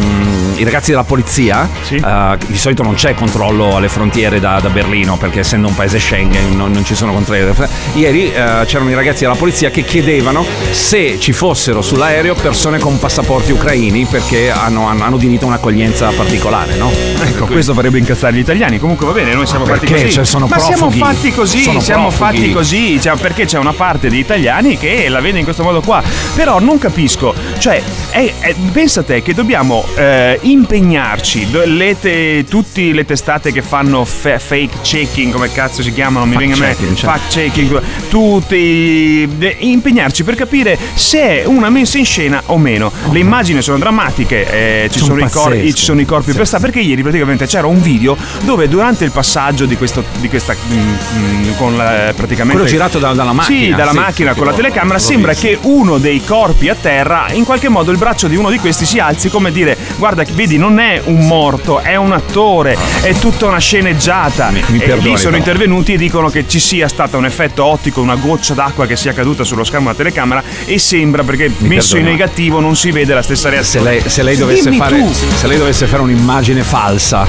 i 0.56 0.64
ragazzi 0.64 0.90
della 0.90 1.04
polizia. 1.04 1.70
Eh, 1.90 2.38
di 2.48 2.58
solito 2.58 2.84
non 2.84 2.96
c'è 2.96 3.14
controllo 3.14 3.76
alle 3.76 3.90
frontiere 3.90 4.40
da, 4.40 4.60
da 4.60 4.70
Berlino 4.70 5.18
perché 5.18 5.40
essendo 5.40 5.68
un 5.68 5.76
paese 5.76 6.00
Schengen 6.00 6.56
non, 6.56 6.72
non 6.72 6.84
ci 6.84 6.96
sono 6.96 7.14
controlli. 7.14 7.54
Ieri 7.94 8.32
eh, 8.32 8.64
c'erano 8.66 8.90
i 8.90 8.96
ragazzi 8.96 9.22
della 9.22 9.36
polizia 9.36 9.70
che 9.70 9.84
chiedevano 9.84 10.46
se 10.72 11.20
ci 11.20 11.32
fossero 11.32 11.82
sull'aereo 11.82 12.34
persone 12.36 12.80
con 12.80 12.98
passaporti 12.98 13.52
ucraini 13.52 14.06
perché 14.06 14.50
hanno, 14.50 14.88
hanno, 14.88 15.04
hanno 15.04 15.18
diritto 15.18 15.46
a 15.46 15.50
un'accoglienza 15.50 16.10
particolare, 16.12 16.76
no? 16.76 16.92
Ecco, 17.24 17.46
questo 17.46 17.74
farebbe 17.74 18.00
incazzare 18.00 18.31
gli 18.32 18.40
italiani. 18.40 18.80
Comunque 18.80 19.06
va 19.06 19.14
bene, 19.14 19.34
noi 19.34 19.46
siamo 19.46 19.66
fatti 19.66 19.86
così. 19.88 20.12
Cioè, 20.12 20.26
sono 20.26 20.48
Ma 20.48 20.60
siamo 20.60 20.90
fatti 20.90 21.32
così, 21.32 21.62
Sono 21.64 21.80
siamo 21.80 22.08
profughi. 22.08 22.38
fatti 22.38 22.52
così, 22.52 23.02
cioè, 23.02 23.16
perché 23.18 23.46
c'è 23.46 23.58
una 23.58 23.74
parte 23.74 24.10
di 24.10 24.18
italiani 24.18 24.78
che 24.78 25.08
la 25.10 25.20
vede 25.22 25.38
in 25.40 25.44
questo 25.44 25.64
modo 25.64 25.82
qua. 25.82 26.02
Però 26.36 26.60
non 26.60 26.78
capisco, 26.78 27.34
cioè, 27.60 27.82
è- 28.12 28.34
è- 28.40 28.56
pensa 28.72 29.02
te 29.04 29.22
che 29.22 29.34
dobbiamo 29.34 29.86
eh, 29.96 30.38
impegnarci, 30.42 31.50
le 31.66 31.98
te- 32.00 32.46
tutte 32.48 32.92
le 32.94 33.06
testate 33.06 33.52
che 33.52 33.62
fanno 33.62 34.06
fa- 34.06 34.38
fake 34.38 34.82
checking, 34.82 35.32
come 35.32 35.52
cazzo 35.52 35.82
si 35.82 35.92
chiamano, 35.94 36.26
mi 36.26 36.36
viene 36.38 36.54
a 36.54 36.58
me, 36.58 36.76
cioè. 36.96 37.10
fact 37.10 37.32
checking, 37.34 37.82
tutti 38.10 39.28
de- 39.38 39.56
impegnarci 39.60 40.24
per 40.24 40.36
capire 40.36 40.78
se 40.94 41.42
è 41.42 41.46
una 41.46 41.70
messa 41.70 41.98
in 41.98 42.06
scena 42.06 42.42
o 42.48 42.58
meno. 42.58 42.92
Le 43.12 43.20
immagini 43.20 43.62
sono 43.62 43.78
drammatiche, 43.78 44.84
eh, 44.86 44.90
ci, 44.92 45.00
Sono 45.00 45.28
cor- 45.30 45.58
ci 45.74 45.84
sono 45.84 46.02
i 46.02 46.06
corpi 46.06 46.34
per 46.34 46.46
sta 46.48 46.60
perché 46.60 46.80
ieri 46.80 47.02
praticamente 47.02 47.46
c'era 47.48 47.68
un 47.68 47.82
video 47.82 48.18
dove 48.44 48.68
durante 48.68 49.06
il 49.06 49.12
passaggio 49.12 49.66
di, 49.66 49.76
questo, 49.78 50.04
di 50.20 50.28
questa 50.30 50.54
mm, 50.56 50.94
mm, 51.18 51.52
con 51.58 51.78
la, 51.78 52.14
praticamente 52.16 52.62
Quello 52.62 52.66
girato 52.68 53.00
da- 53.00 53.14
dalla 53.14 53.34
macchina, 53.34 53.60
sì 53.60 53.70
dalla 53.76 53.92
sì, 53.92 53.98
macchina 53.98 54.32
sì, 54.34 54.38
con 54.38 54.48
la 54.48 54.54
telecamera 54.54 55.00
sembra 55.00 55.32
visto. 55.32 55.48
che 55.48 55.58
uno 55.62 55.98
dei 55.98 56.22
corpi 56.24 56.70
a 56.70 56.76
terra 56.80 57.28
in 57.32 57.44
qualche 57.46 57.70
modo 57.70 57.92
il 57.92 57.98
braccio 58.02 58.28
di 58.28 58.36
uno 58.36 58.50
di 58.50 58.58
questi 58.58 58.84
si 58.88 58.98
alzi 58.98 59.30
come 59.30 59.52
dire 59.52 59.78
guarda 59.98 60.24
vedi 60.34 60.58
non 60.58 60.80
è 60.80 61.00
un 61.06 61.28
morto 61.28 61.80
è 61.82 61.96
un 61.96 62.12
attore 62.14 62.76
è 63.02 63.14
tutta 63.14 63.46
una 63.46 63.60
sceneggiata 63.60 64.50
mi 64.50 64.60
e 64.60 64.80
perdoni, 64.80 65.12
lì 65.12 65.18
sono 65.18 65.36
intervenuti 65.36 65.94
e 65.94 65.98
dicono 65.98 66.30
che 66.30 66.48
ci 66.48 66.60
sia 66.60 66.88
stato 66.88 67.18
un 67.18 67.26
effetto 67.26 67.64
ottico 67.64 68.02
una 68.02 68.16
goccia 68.16 68.56
d'acqua 68.56 68.88
che 68.88 68.96
sia 68.96 69.14
caduta 69.14 69.44
sullo 69.44 69.64
schermo 69.64 69.92
della 69.92 69.98
telecamera 69.98 70.44
e 70.66 70.80
sembra 70.80 71.24
perché 71.24 71.52
messo 71.60 71.96
in 71.98 72.04
perdoni. 72.04 72.04
negativo 72.04 72.60
non 72.60 72.76
si 72.76 72.90
vede 72.90 73.14
la 73.14 73.22
stessa 73.22 73.44
Se 73.44 73.50
reazione 73.52 73.90
lei, 73.92 74.02
se 74.10 74.24
lei 74.24 74.36
dovesse 74.36 74.72
fare, 74.72 75.06
se 75.36 75.46
lei 75.46 75.58
dovesse 75.60 75.86
fare 75.86 76.02
un'immagine 76.02 76.64
falsa 76.64 77.28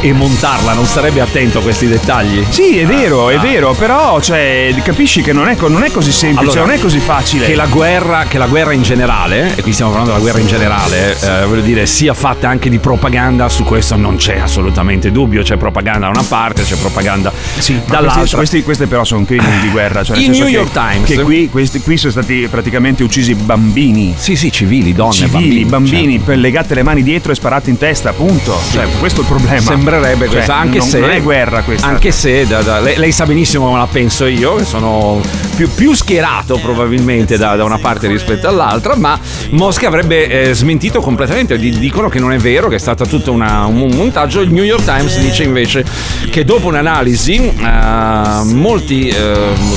e 0.00 0.12
montarla, 0.12 0.72
non 0.72 0.84
starebbe 0.86 1.20
attento 1.20 1.58
a 1.58 1.62
questi 1.62 1.86
dettagli? 1.88 2.44
Sì, 2.48 2.78
è 2.78 2.86
vero, 2.86 3.28
è 3.30 3.36
Ah. 3.36 3.40
vero, 3.40 3.74
però 3.74 4.20
cioè, 4.20 4.72
capisci 4.82 5.20
che 5.22 5.32
non 5.32 5.48
è, 5.48 5.56
non 5.66 5.82
è 5.82 5.90
così 5.90 6.12
semplice, 6.12 6.52
Allora, 6.52 6.66
non 6.66 6.70
è 6.70 6.80
così 6.80 6.98
facile. 7.00 7.46
Che 7.46 7.54
la 7.54 7.66
guerra, 7.66 8.24
che 8.28 8.38
la 8.38 8.46
guerra 8.46 8.72
in 8.72 8.82
generale, 8.82 9.52
e 9.56 9.62
qui 9.62 9.72
stiamo 9.72 9.92
parlando 9.96 10.12
della 10.12 10.18
guerra 10.18 10.38
in 10.40 10.46
generale, 10.46 11.16
eh, 11.20 11.46
voglio 11.46 11.60
dire, 11.62 11.86
sia 11.86 12.12
fatta 12.14 12.48
anche 12.48 12.68
di 12.68 12.78
propaganda, 12.78 13.48
su 13.48 13.64
questo 13.64 13.96
non 13.96 14.16
c'è 14.16 14.38
assolutamente 14.38 15.10
dubbio. 15.10 15.42
C'è 15.42 15.56
propaganda 15.56 16.06
da 16.06 16.08
una 16.08 16.24
parte, 16.26 16.62
c'è 16.62 16.76
propaganda 16.76 17.32
Ma 17.32 17.80
dall'altra. 17.86 18.14
Questi, 18.20 18.36
questi, 18.36 18.62
questi 18.62 18.86
però 18.86 19.04
sono 19.04 19.24
crimini 19.24 19.60
di 19.60 19.70
guerra. 19.70 20.04
Cioè 20.04 20.16
senso 20.16 20.30
New 20.42 20.44
che- 20.46 20.50
York 20.52 20.72
Times. 20.72 21.08
Che 21.08 21.22
qui, 21.22 21.48
questi, 21.48 21.80
qui 21.80 21.96
sono 21.96 22.12
stati 22.12 22.46
praticamente 22.50 23.02
uccisi 23.02 23.34
bambini. 23.34 24.14
Sì, 24.16 24.36
sì, 24.36 24.52
civili, 24.52 24.92
donne, 24.92 25.12
Civili, 25.12 25.64
bambini, 25.64 25.64
bambini, 25.64 26.18
per 26.18 26.38
legate 26.38 26.74
le 26.74 26.82
mani 26.82 27.02
dietro 27.02 27.32
e 27.32 27.34
sparate 27.34 27.70
in 27.70 27.78
testa, 27.78 28.10
appunto. 28.10 28.58
Cioè, 28.72 28.86
questo 28.98 29.20
è 29.20 29.22
il 29.22 29.28
problema. 29.28 29.60
Sembrerebbe 29.60 30.24
Cioè, 30.26 30.34
questa, 30.34 30.56
anche 30.56 30.78
non, 30.78 30.86
se. 30.88 30.98
Non 31.00 31.10
è 31.10 31.22
guerra 31.22 31.62
questa. 31.62 31.86
Anche 31.86 32.10
se 32.12 32.46
da- 32.46 32.62
da- 32.62 32.80
lei, 32.80 32.96
lei 32.96 33.12
sa 33.12 33.24
benissimo 33.24 33.66
come 33.66 33.78
la 33.78 33.88
penso 33.90 34.26
io, 34.26 34.56
che 34.56 34.64
sono 34.64 35.20
più, 35.54 35.70
più 35.72 35.94
schierato 35.94 36.58
probabilmente 36.58 37.36
da, 37.38 37.56
da 37.56 37.64
una 37.64 37.78
parte 37.78 38.06
rispetto 38.08 38.48
all'altra, 38.48 38.94
ma 38.96 39.18
Mosca 39.50 39.85
avrebbe 39.86 40.28
eh, 40.50 40.54
smentito 40.54 41.00
completamente. 41.00 41.56
Di- 41.58 41.78
dicono 41.78 42.08
che 42.08 42.18
non 42.18 42.32
è 42.32 42.38
vero, 42.38 42.68
che 42.68 42.76
è 42.76 42.78
stato 42.78 43.06
tutto 43.06 43.32
una- 43.32 43.64
un 43.66 43.90
montaggio. 43.94 44.40
Il 44.40 44.52
New 44.52 44.64
York 44.64 44.84
Times 44.84 45.18
dice 45.18 45.42
invece 45.44 45.84
che 46.30 46.44
dopo 46.44 46.66
un'analisi, 46.66 47.34
eh, 47.36 48.44
molti, 48.54 49.08
eh, 49.08 49.34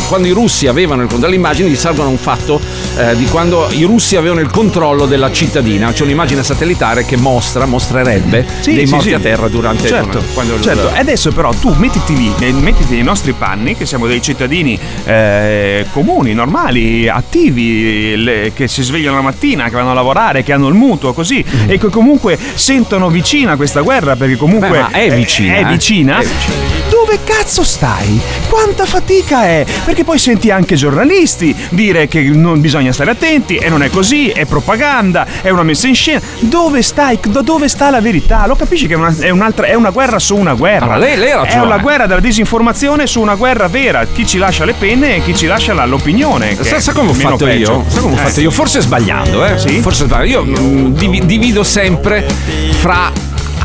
quando 0.07 0.27
i 0.27 0.31
russi 0.31 0.67
avevano 0.67 1.03
il 1.03 1.09
controllo 1.09 1.35
immagini, 1.35 1.69
risalgono 1.69 2.07
a 2.07 2.11
un 2.11 2.17
fatto 2.17 2.59
eh, 2.99 3.15
di 3.15 3.25
quando 3.25 3.67
i 3.71 3.83
russi 3.83 4.15
avevano 4.15 4.41
il 4.41 4.49
controllo 4.49 5.05
della 5.05 5.31
cittadina. 5.31 5.91
C'è 5.91 6.03
un'immagine 6.03 6.43
satellitare 6.43 7.05
che 7.05 7.17
mostra, 7.17 7.65
mostrerebbe 7.65 8.45
Sì, 8.59 8.73
dei 8.73 8.85
sì, 8.85 8.93
morti 8.93 9.07
sì. 9.09 9.13
a 9.15 9.19
terra 9.19 9.47
durante 9.47 9.87
certo, 9.87 10.21
quando 10.33 10.59
certo. 10.61 10.93
E 10.93 10.99
adesso 10.99 11.31
però 11.31 11.51
tu 11.53 11.73
mettiti 11.77 12.15
lì, 12.15 12.31
eh, 12.39 12.51
mettiti 12.51 12.93
nei 12.95 13.03
nostri 13.03 13.33
panni, 13.33 13.75
che 13.75 13.85
siamo 13.85 14.05
dei 14.07 14.21
cittadini 14.21 14.77
eh, 15.05 15.85
comuni, 15.91 16.33
normali, 16.33 17.07
attivi, 17.07 18.15
le- 18.17 18.51
che 18.53 18.67
si 18.67 18.83
svegliano 18.83 19.15
la 19.17 19.21
mattina, 19.21 19.65
che 19.65 19.71
vanno 19.71 19.91
a 19.91 19.93
lavorare, 19.93 20.43
che 20.43 20.53
hanno 20.53 20.67
il 20.67 20.73
mutuo, 20.75 21.13
così, 21.13 21.43
Mm. 21.49 21.69
e 21.69 21.77
che 21.77 21.87
comunque 21.89 22.37
sentono 22.55 23.09
vicina 23.09 23.55
questa 23.55 23.81
guerra, 23.81 24.15
perché 24.15 24.35
comunque 24.35 24.69
Beh, 24.91 25.05
è 25.07 25.15
vicina, 25.15 25.55
È, 25.55 25.59
eh. 25.61 25.65
vicina. 25.65 26.19
È 26.19 26.25
vicina. 26.25 26.88
Dove 26.99 27.19
cazzo 27.23 27.63
stai? 27.63 28.19
Quanta 28.49 28.85
fatica 28.85 29.43
è? 29.45 29.65
Perché 29.85 30.03
poi 30.03 30.19
senti 30.19 30.51
anche 30.51 30.75
giornalisti 30.75 31.55
dire 31.69 32.09
che 32.09 32.19
non 32.21 32.59
bisogna 32.59 32.91
stare 32.91 33.11
attenti 33.11 33.55
e 33.55 33.69
non 33.69 33.81
è 33.81 33.89
così, 33.89 34.27
è 34.29 34.43
propaganda, 34.45 35.25
è 35.41 35.49
una 35.49 35.63
messa 35.63 35.87
in 35.87 35.95
scena. 35.95 36.19
Dove 36.39 36.81
stai? 36.81 37.17
Da 37.25 37.41
dove 37.41 37.69
sta 37.69 37.89
la 37.89 38.01
verità? 38.01 38.45
Lo 38.47 38.55
capisci 38.55 38.85
che 38.85 38.93
è 38.95 38.97
una, 38.97 39.15
è 39.17 39.29
un'altra, 39.29 39.67
è 39.67 39.75
una 39.75 39.91
guerra 39.91 40.19
su 40.19 40.35
una 40.35 40.53
guerra. 40.55 40.83
Allora, 40.85 40.97
lei- 40.97 41.17
lei 41.17 41.31
ha 41.31 41.41
È 41.41 41.43
ragione. 41.45 41.65
una 41.67 41.77
guerra 41.77 42.05
della 42.05 42.19
disinformazione 42.19 43.07
su 43.07 43.21
una 43.21 43.35
guerra 43.35 43.67
vera. 43.69 44.05
Chi 44.05 44.27
ci 44.27 44.37
lascia 44.37 44.65
le 44.65 44.73
penne 44.73 45.15
e 45.15 45.23
chi 45.23 45.33
ci 45.33 45.45
lascia 45.47 45.73
la- 45.73 45.85
l'opinione. 45.85 46.57
Sa, 46.61 46.81
sa 46.81 46.91
come 46.91 47.11
ho 47.11 47.13
fatto 47.13 47.45
peggio. 47.45 47.71
io? 47.71 47.85
Sa 47.87 48.01
come 48.01 48.15
ho 48.15 48.17
Eh. 48.17 48.25
fatto 48.25 48.41
io? 48.41 48.51
Forse 48.51 48.81
sbagliando, 48.81 49.45
eh? 49.45 49.57
Sì? 49.57 49.79
Forse 49.79 50.03
sbagliando. 50.03 50.51
Io 50.51 50.59
mm, 50.61 50.85
divi- 50.95 51.25
divido 51.25 51.63
sempre 51.63 52.27
fra 52.71 53.09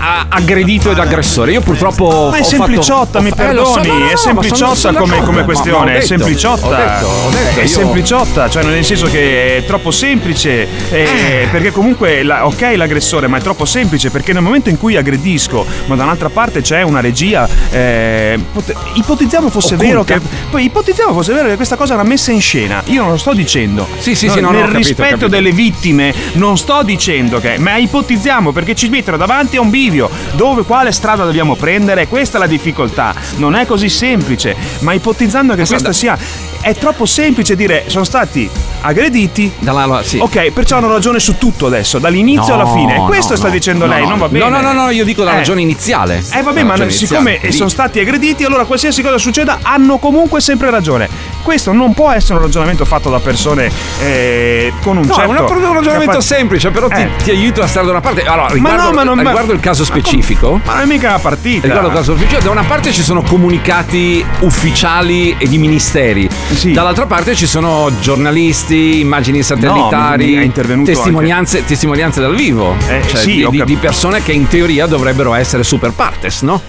a- 0.05 0.27
aggredito 0.29 0.91
ed 0.91 0.99
aggressore. 0.99 1.53
Io 1.53 1.61
purtroppo. 1.61 2.29
Ma 2.31 2.37
è 2.37 2.43
sempliciotta, 2.43 3.21
fatto- 3.21 3.23
mi 3.23 3.31
eh, 3.51 3.53
lo 3.55 3.65
so, 3.65 3.73
perdoni, 3.81 3.89
no, 3.89 3.95
no, 3.95 4.05
no, 4.05 4.11
è 4.11 4.17
sempliciotta 4.17 4.93
come, 4.93 5.23
come 5.23 5.45
questione, 5.45 5.91
ho 5.93 5.95
è 5.95 6.01
detto, 6.01 6.07
sempliciotta. 6.07 6.67
Ho 6.67 6.75
detto, 6.75 7.07
ho 7.07 7.31
detto, 7.31 7.59
è 7.59 7.63
io- 7.63 7.69
sempliciotta, 7.69 8.51
cioè 8.51 8.65
nel 8.65 8.85
senso 8.85 9.07
che 9.07 9.57
è 9.59 9.65
troppo 9.65 9.91
semplice, 9.91 10.69
eh, 10.91 11.49
perché 11.51 11.71
comunque 11.73 12.23
la- 12.23 12.47
ok 12.47 12.73
l'aggressore, 12.77 13.27
ma 13.29 13.39
è 13.39 13.41
troppo 13.41 13.65
semplice 13.65 14.11
perché 14.11 14.33
nel 14.33 14.43
momento 14.43 14.69
in 14.69 14.77
cui 14.79 14.97
aggredisco, 14.97 15.65
ma 15.87 15.95
da 15.95 16.05
un'altra 16.05 16.29
parte 16.29 16.61
c'è 16.61 16.83
una 16.83 17.01
regia, 17.01 17.49
eh, 17.71 18.39
pot- 18.53 18.75
ipotizziamo 18.95 19.49
fosse 19.49 19.75
Occulta. 19.75 19.85
vero 19.91 20.05
che 20.05 20.21
poi 20.51 20.65
ipotizziamo 20.65 21.13
fosse 21.13 21.33
vero 21.33 21.49
che 21.49 21.57
questa 21.57 21.77
cosa 21.77 21.95
una 21.95 22.03
messa 22.03 22.31
in 22.33 22.41
scena. 22.41 22.83
Io 22.87 23.03
non 23.03 23.13
lo 23.13 23.17
sto 23.17 23.33
dicendo. 23.33 23.87
Sì, 23.99 24.15
sì, 24.15 24.29
sì, 24.29 24.41
no, 24.41 24.51
no, 24.51 24.53
nel 24.53 24.61
capito, 24.63 24.77
rispetto 24.79 25.09
capito. 25.11 25.29
delle 25.29 25.53
vittime 25.53 26.15
non 26.35 26.59
sto 26.59 26.83
dicendo 26.83 27.41
che, 27.41 27.57
ma 27.59 27.77
ipotizziamo 27.77 28.53
perché 28.53 28.75
ci 28.75 28.89
mettono 28.89 29.17
davanti 29.17 29.57
a 29.57 29.61
un 29.61 29.71
bivio 29.71 29.93
dove 30.33 30.63
quale 30.63 30.93
strada 30.93 31.25
dobbiamo 31.25 31.55
prendere, 31.55 32.09
questa 32.09 32.39
è 32.39 32.41
la 32.41 32.47
difficoltà. 32.47 33.15
Non 33.37 33.55
è 33.55 33.67
così 33.67 33.89
semplice, 33.89 34.57
ma 34.81 34.93
ipotizzando 34.93 35.55
che 35.55 35.65
questa 35.67 35.93
sia 35.93 36.19
è 36.65 36.75
troppo 36.75 37.05
semplice 37.05 37.55
dire 37.57 37.85
sono 37.89 38.05
stati 38.05 38.49
aggrediti. 38.81 39.53
Dalla, 39.59 40.03
sì. 40.03 40.19
Ok, 40.19 40.51
perciò 40.51 40.79
hanno 40.79 40.91
ragione 40.91 41.21
su 41.21 41.37
tutto 41.37 41.67
adesso, 41.67 41.99
dall'inizio 41.99 42.55
No, 42.57 42.63
alla 42.63 42.73
fine. 42.73 42.97
no, 42.97 43.05
Questo 43.05 43.37
sta 43.37 43.49
no, 43.49 43.53
dicendo 43.53 43.85
no, 43.87 43.93
lei, 43.93 44.03
no. 44.03 44.09
non 44.09 44.19
va 44.19 44.29
bene. 44.29 44.49
No, 44.49 44.61
no, 44.61 44.73
no, 44.73 44.85
no, 44.85 44.91
io 44.91 45.05
dico 45.05 45.23
la 45.25 45.33
Eh. 45.33 45.37
ragione 45.37 45.61
iniziale. 45.61 46.23
Eh 46.33 46.43
vabbè, 46.43 46.59
La 46.61 46.65
ma 46.65 46.71
ragione 46.73 46.91
siccome 46.91 47.31
iniziale. 47.33 47.55
sono 47.55 47.69
stati 47.69 47.99
aggrediti, 48.01 48.45
allora 48.45 48.65
qualsiasi 48.65 49.03
cosa 49.03 49.19
succeda 49.19 49.59
hanno 49.63 49.99
comunque 49.99 50.41
sempre 50.41 50.71
ragione. 50.71 51.09
Questo 51.43 51.73
non 51.73 51.93
può 51.93 52.11
essere 52.11 52.35
un 52.35 52.43
ragionamento 52.43 52.85
fatto 52.87 53.11
da 53.11 53.21
persone 53.21 53.71
eh, 54.01 54.73
con 54.83 54.97
un 54.97 55.05
No, 55.07 55.15
certo 55.15 55.21
è 55.23 55.27
una- 55.39 55.41
un 55.43 55.75
ragionamento 55.75 56.11
capa- 56.13 56.21
semplice, 56.23 56.71
però 56.71 56.89
ti, 56.89 57.01
Eh. 57.01 57.09
ti 57.23 57.31
aiuto 57.31 57.61
a 57.63 57.67
stare 57.67 57.85
da 57.85 57.93
una 57.93 58.01
parte. 58.01 58.23
Allora, 58.23 58.49
Ma 58.49 58.53
riguardo, 58.55 58.83
no, 58.83 58.91
ma 58.93 59.03
non- 59.05 59.17
ma- 59.19 59.23
riguardo 59.25 59.53
il 59.53 59.61
caso 59.61 59.83
ma 59.83 59.89
specifico. 59.89 60.61
Ma 60.65 60.73
non 60.75 60.83
è 60.83 60.87
mica 60.87 61.09
una 61.09 61.19
partita. 61.19 61.67
Riguardo 61.67 61.89
il 61.89 61.95
caso 61.95 62.15
specifico, 62.17 62.43
da 62.43 62.51
una 62.51 62.65
parte 62.65 62.93
ci 62.93 63.03
sono 63.03 63.23
comunicati 63.23 64.25
ufficiali 64.41 65.37
e 65.39 65.47
di 65.47 65.59
ministeri, 65.59 66.29
dall'altra 66.73 67.07
parte 67.07 67.35
ci 67.35 67.47
sono 67.47 67.91
giornalisti, 68.01 69.01
immagini 69.01 69.43
satellitari, 69.43 70.43
intervenuto 70.45 70.91
testimonianze, 70.93 71.65
testimonianze 71.65 72.21
dal 72.21 72.35
vivo, 72.35 72.77
Eh, 72.89 73.03
cioè 73.07 73.21
sì, 73.21 73.47
di- 73.49 73.57
cap- 73.59 73.67
di 73.67 73.77
persone 73.77 74.23
che 74.23 74.33
in 74.33 74.47
teoria 74.49 74.87
dovrebbero 74.87 75.35
essere 75.35 75.63
super 75.65 75.93
partes, 75.93 76.43
no? 76.43 76.61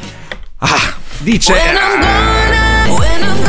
Ah, 0.60 0.94
dice. 1.20 1.54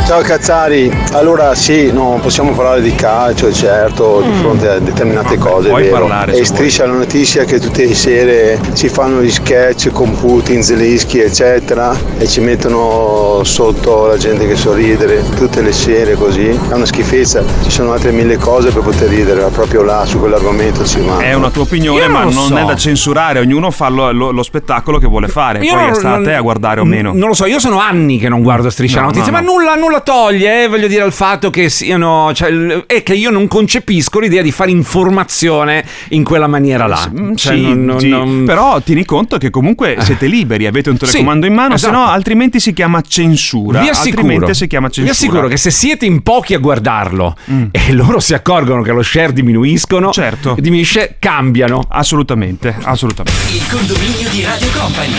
Ciao 0.06 0.20
Cazzari, 0.20 0.88
allora 1.14 1.52
sì, 1.56 1.90
non 1.92 2.20
possiamo 2.20 2.52
parlare 2.52 2.80
di 2.80 2.94
calcio, 2.94 3.52
certo, 3.52 4.22
di 4.24 4.32
fronte 4.38 4.68
a 4.68 4.78
determinate 4.78 5.36
cose, 5.36 5.68
puoi 5.68 5.82
vero. 5.82 5.98
parlare 5.98 6.32
se 6.34 6.40
e 6.42 6.44
striscia 6.44 6.86
la 6.86 6.92
notizia 6.92 7.42
che 7.44 7.58
tutte 7.58 7.84
le 7.86 7.94
sere 7.94 8.60
si 8.72 8.88
fanno 8.88 9.20
gli 9.20 9.30
sketch 9.32 9.90
con 9.90 10.16
Putin, 10.16 10.62
Zelensky, 10.62 11.18
eccetera, 11.18 11.92
e 12.18 12.26
ci 12.28 12.38
mettono 12.40 13.40
sotto 13.42 14.06
la 14.06 14.16
gente 14.16 14.46
che 14.46 14.54
sorridere 14.54 15.24
tutte 15.34 15.60
le 15.60 15.72
sere 15.72 16.14
così. 16.14 16.46
È 16.50 16.72
una 16.72 16.86
schifezza, 16.86 17.42
ci 17.64 17.70
sono 17.72 17.90
altre 17.92 18.12
mille 18.12 18.36
cose 18.36 18.70
per 18.70 18.82
poter 18.84 19.08
ridere, 19.08 19.40
ma 19.40 19.48
proprio 19.48 19.82
là 19.82 20.04
su 20.06 20.20
quell'argomento 20.20 20.84
ci 20.84 21.00
manca. 21.00 21.24
È 21.24 21.32
una 21.34 21.50
tua 21.50 21.62
opinione, 21.62 21.98
Io 22.02 22.06
non 22.06 22.12
ma 22.12 22.24
lo 22.26 22.30
non 22.30 22.46
so. 22.46 22.56
è 22.56 22.64
da 22.64 22.76
censurare, 22.76 23.40
ognuno 23.40 23.72
fa 23.72 23.88
lo, 23.88 24.12
lo- 24.12 24.30
lo 24.30 24.42
spettacolo 24.44 24.98
che 24.98 25.08
vuole 25.08 25.26
fare. 25.26 25.64
Io 25.64 25.74
Poi 25.74 25.84
non- 25.86 25.94
sta 25.96 26.08
a 26.10 26.14
non- 26.14 26.22
te 26.22 26.34
a 26.34 26.40
guardare 26.40 26.78
o 26.78 26.84
meno. 26.84 27.10
Non 27.12 27.26
lo 27.26 27.34
so, 27.34 27.44
io 27.46 27.58
sono 27.58 27.80
anni 27.80 28.18
che 28.18 28.28
non 28.28 28.40
guardo 28.42 28.70
Striscia 28.70 29.00
No, 29.00 29.06
la 29.06 29.12
Notizia, 29.26 29.30
no, 29.30 29.30
ma 29.32 29.40
no. 29.40 29.52
nulla, 29.52 29.74
nulla 29.74 30.00
toglie, 30.00 30.64
eh, 30.64 30.68
voglio 30.68 30.86
dire, 30.86 31.02
al 31.02 31.12
fatto 31.12 31.50
che 31.50 31.68
siano. 31.68 32.32
Cioè, 32.34 32.84
è 32.86 33.02
che 33.02 33.14
io 33.14 33.30
non 33.30 33.48
concepisco 33.48 34.18
l'idea 34.20 34.42
di 34.42 34.50
fare 34.52 34.70
informazione 34.70 35.84
in 36.10 36.24
quella 36.24 36.46
maniera 36.46 36.86
là. 36.86 37.10
Mm, 37.10 37.34
Cioè, 37.34 37.54
sì, 37.56 37.62
non- 37.62 37.84
non- 37.84 37.98
sì. 38.00 38.08
non- 38.08 38.44
Però 38.46 38.80
tieni 38.80 39.04
conto 39.04 39.38
che 39.38 39.50
comunque 39.50 39.96
siete 40.00 40.26
liberi, 40.26 40.66
avete 40.66 40.90
un 40.90 40.96
telecomando 40.96 41.44
Sì, 41.46 41.50
in 41.50 41.56
mano, 41.56 41.74
esatto. 41.74 41.92
se 41.92 41.98
no 41.98 42.06
altrimenti 42.06 42.60
si 42.60 42.72
chiama 42.72 43.00
censura. 43.02 43.80
Vi 43.80 43.88
assicuro, 43.88 44.20
altrimenti 44.22 44.54
si 44.54 44.66
chiama 44.66 44.86
vi 44.88 44.92
censura. 44.94 45.16
assicuro 45.16 45.48
che 45.48 45.56
se 45.56 45.70
siete 45.70 46.04
in 46.06 46.22
pochi 46.22 46.54
a 46.54 46.58
guardarlo 46.58 47.36
Mm. 47.50 47.64
e 47.70 47.92
loro 47.92 48.20
si 48.20 48.34
accorgono 48.34 48.82
che 48.82 48.92
lo 48.92 49.02
share 49.02 49.32
diminuiscono, 49.32 50.10
Certo. 50.12 50.54
diminuisce, 50.58 51.16
cambiano. 51.18 51.84
Assolutamente, 51.88 52.74
assolutamente. 52.82 53.40
Il 53.52 53.66
condominio 53.70 54.28
di 54.30 54.42
Radio 54.44 54.68
Company. 54.78 55.14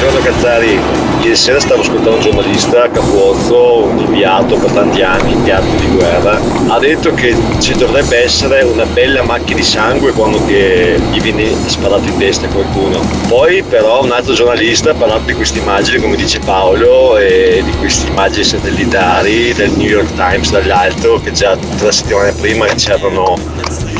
Buongiorno 0.00 0.30
Cazzari, 0.32 0.80
ieri 1.20 1.36
sera 1.36 1.60
stavo 1.60 1.82
ascoltando 1.82 2.14
un 2.14 2.20
giornalista, 2.20 2.88
Capuozzo, 2.88 3.82
un 3.82 3.98
inviato 3.98 4.56
per 4.56 4.70
tanti 4.70 5.02
anni 5.02 5.32
in 5.32 5.42
teatro 5.42 5.78
di 5.78 5.88
guerra, 5.88 6.40
ha 6.68 6.78
detto 6.78 7.12
che 7.12 7.36
ci 7.58 7.74
dovrebbe 7.74 8.16
essere 8.16 8.62
una 8.62 8.86
bella 8.86 9.22
macchia 9.22 9.54
di 9.54 9.62
sangue 9.62 10.12
quando 10.12 10.38
gli 10.38 11.20
viene 11.20 11.52
sparato 11.66 12.08
in 12.08 12.16
testa 12.16 12.48
qualcuno. 12.48 12.98
Poi 13.28 13.62
però 13.62 14.02
un 14.02 14.10
altro 14.10 14.32
giornalista 14.32 14.92
ha 14.92 14.94
parlato 14.94 15.24
di 15.26 15.34
queste 15.34 15.58
immagini, 15.58 16.00
come 16.00 16.16
dice 16.16 16.38
Paolo, 16.38 17.18
e 17.18 17.62
di 17.62 17.76
queste 17.76 18.08
immagini 18.08 18.44
satellitari 18.44 19.52
del 19.52 19.72
New 19.72 19.86
York 19.86 20.14
Times 20.14 20.50
dall'alto 20.50 21.20
che 21.22 21.32
già 21.32 21.58
tre 21.76 21.92
settimane 21.92 22.32
prima 22.32 22.64
c'erano 22.68 23.36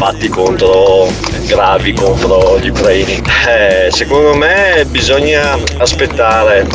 fatti 0.00 0.28
contro 0.30 1.09
gravi 1.47 1.92
contro 1.92 2.59
gli 2.59 2.69
ucraini. 2.69 3.23
Eh, 3.47 3.90
secondo 3.90 4.35
me 4.35 4.87
bisogna 4.88 5.59
aspettare. 5.94 6.66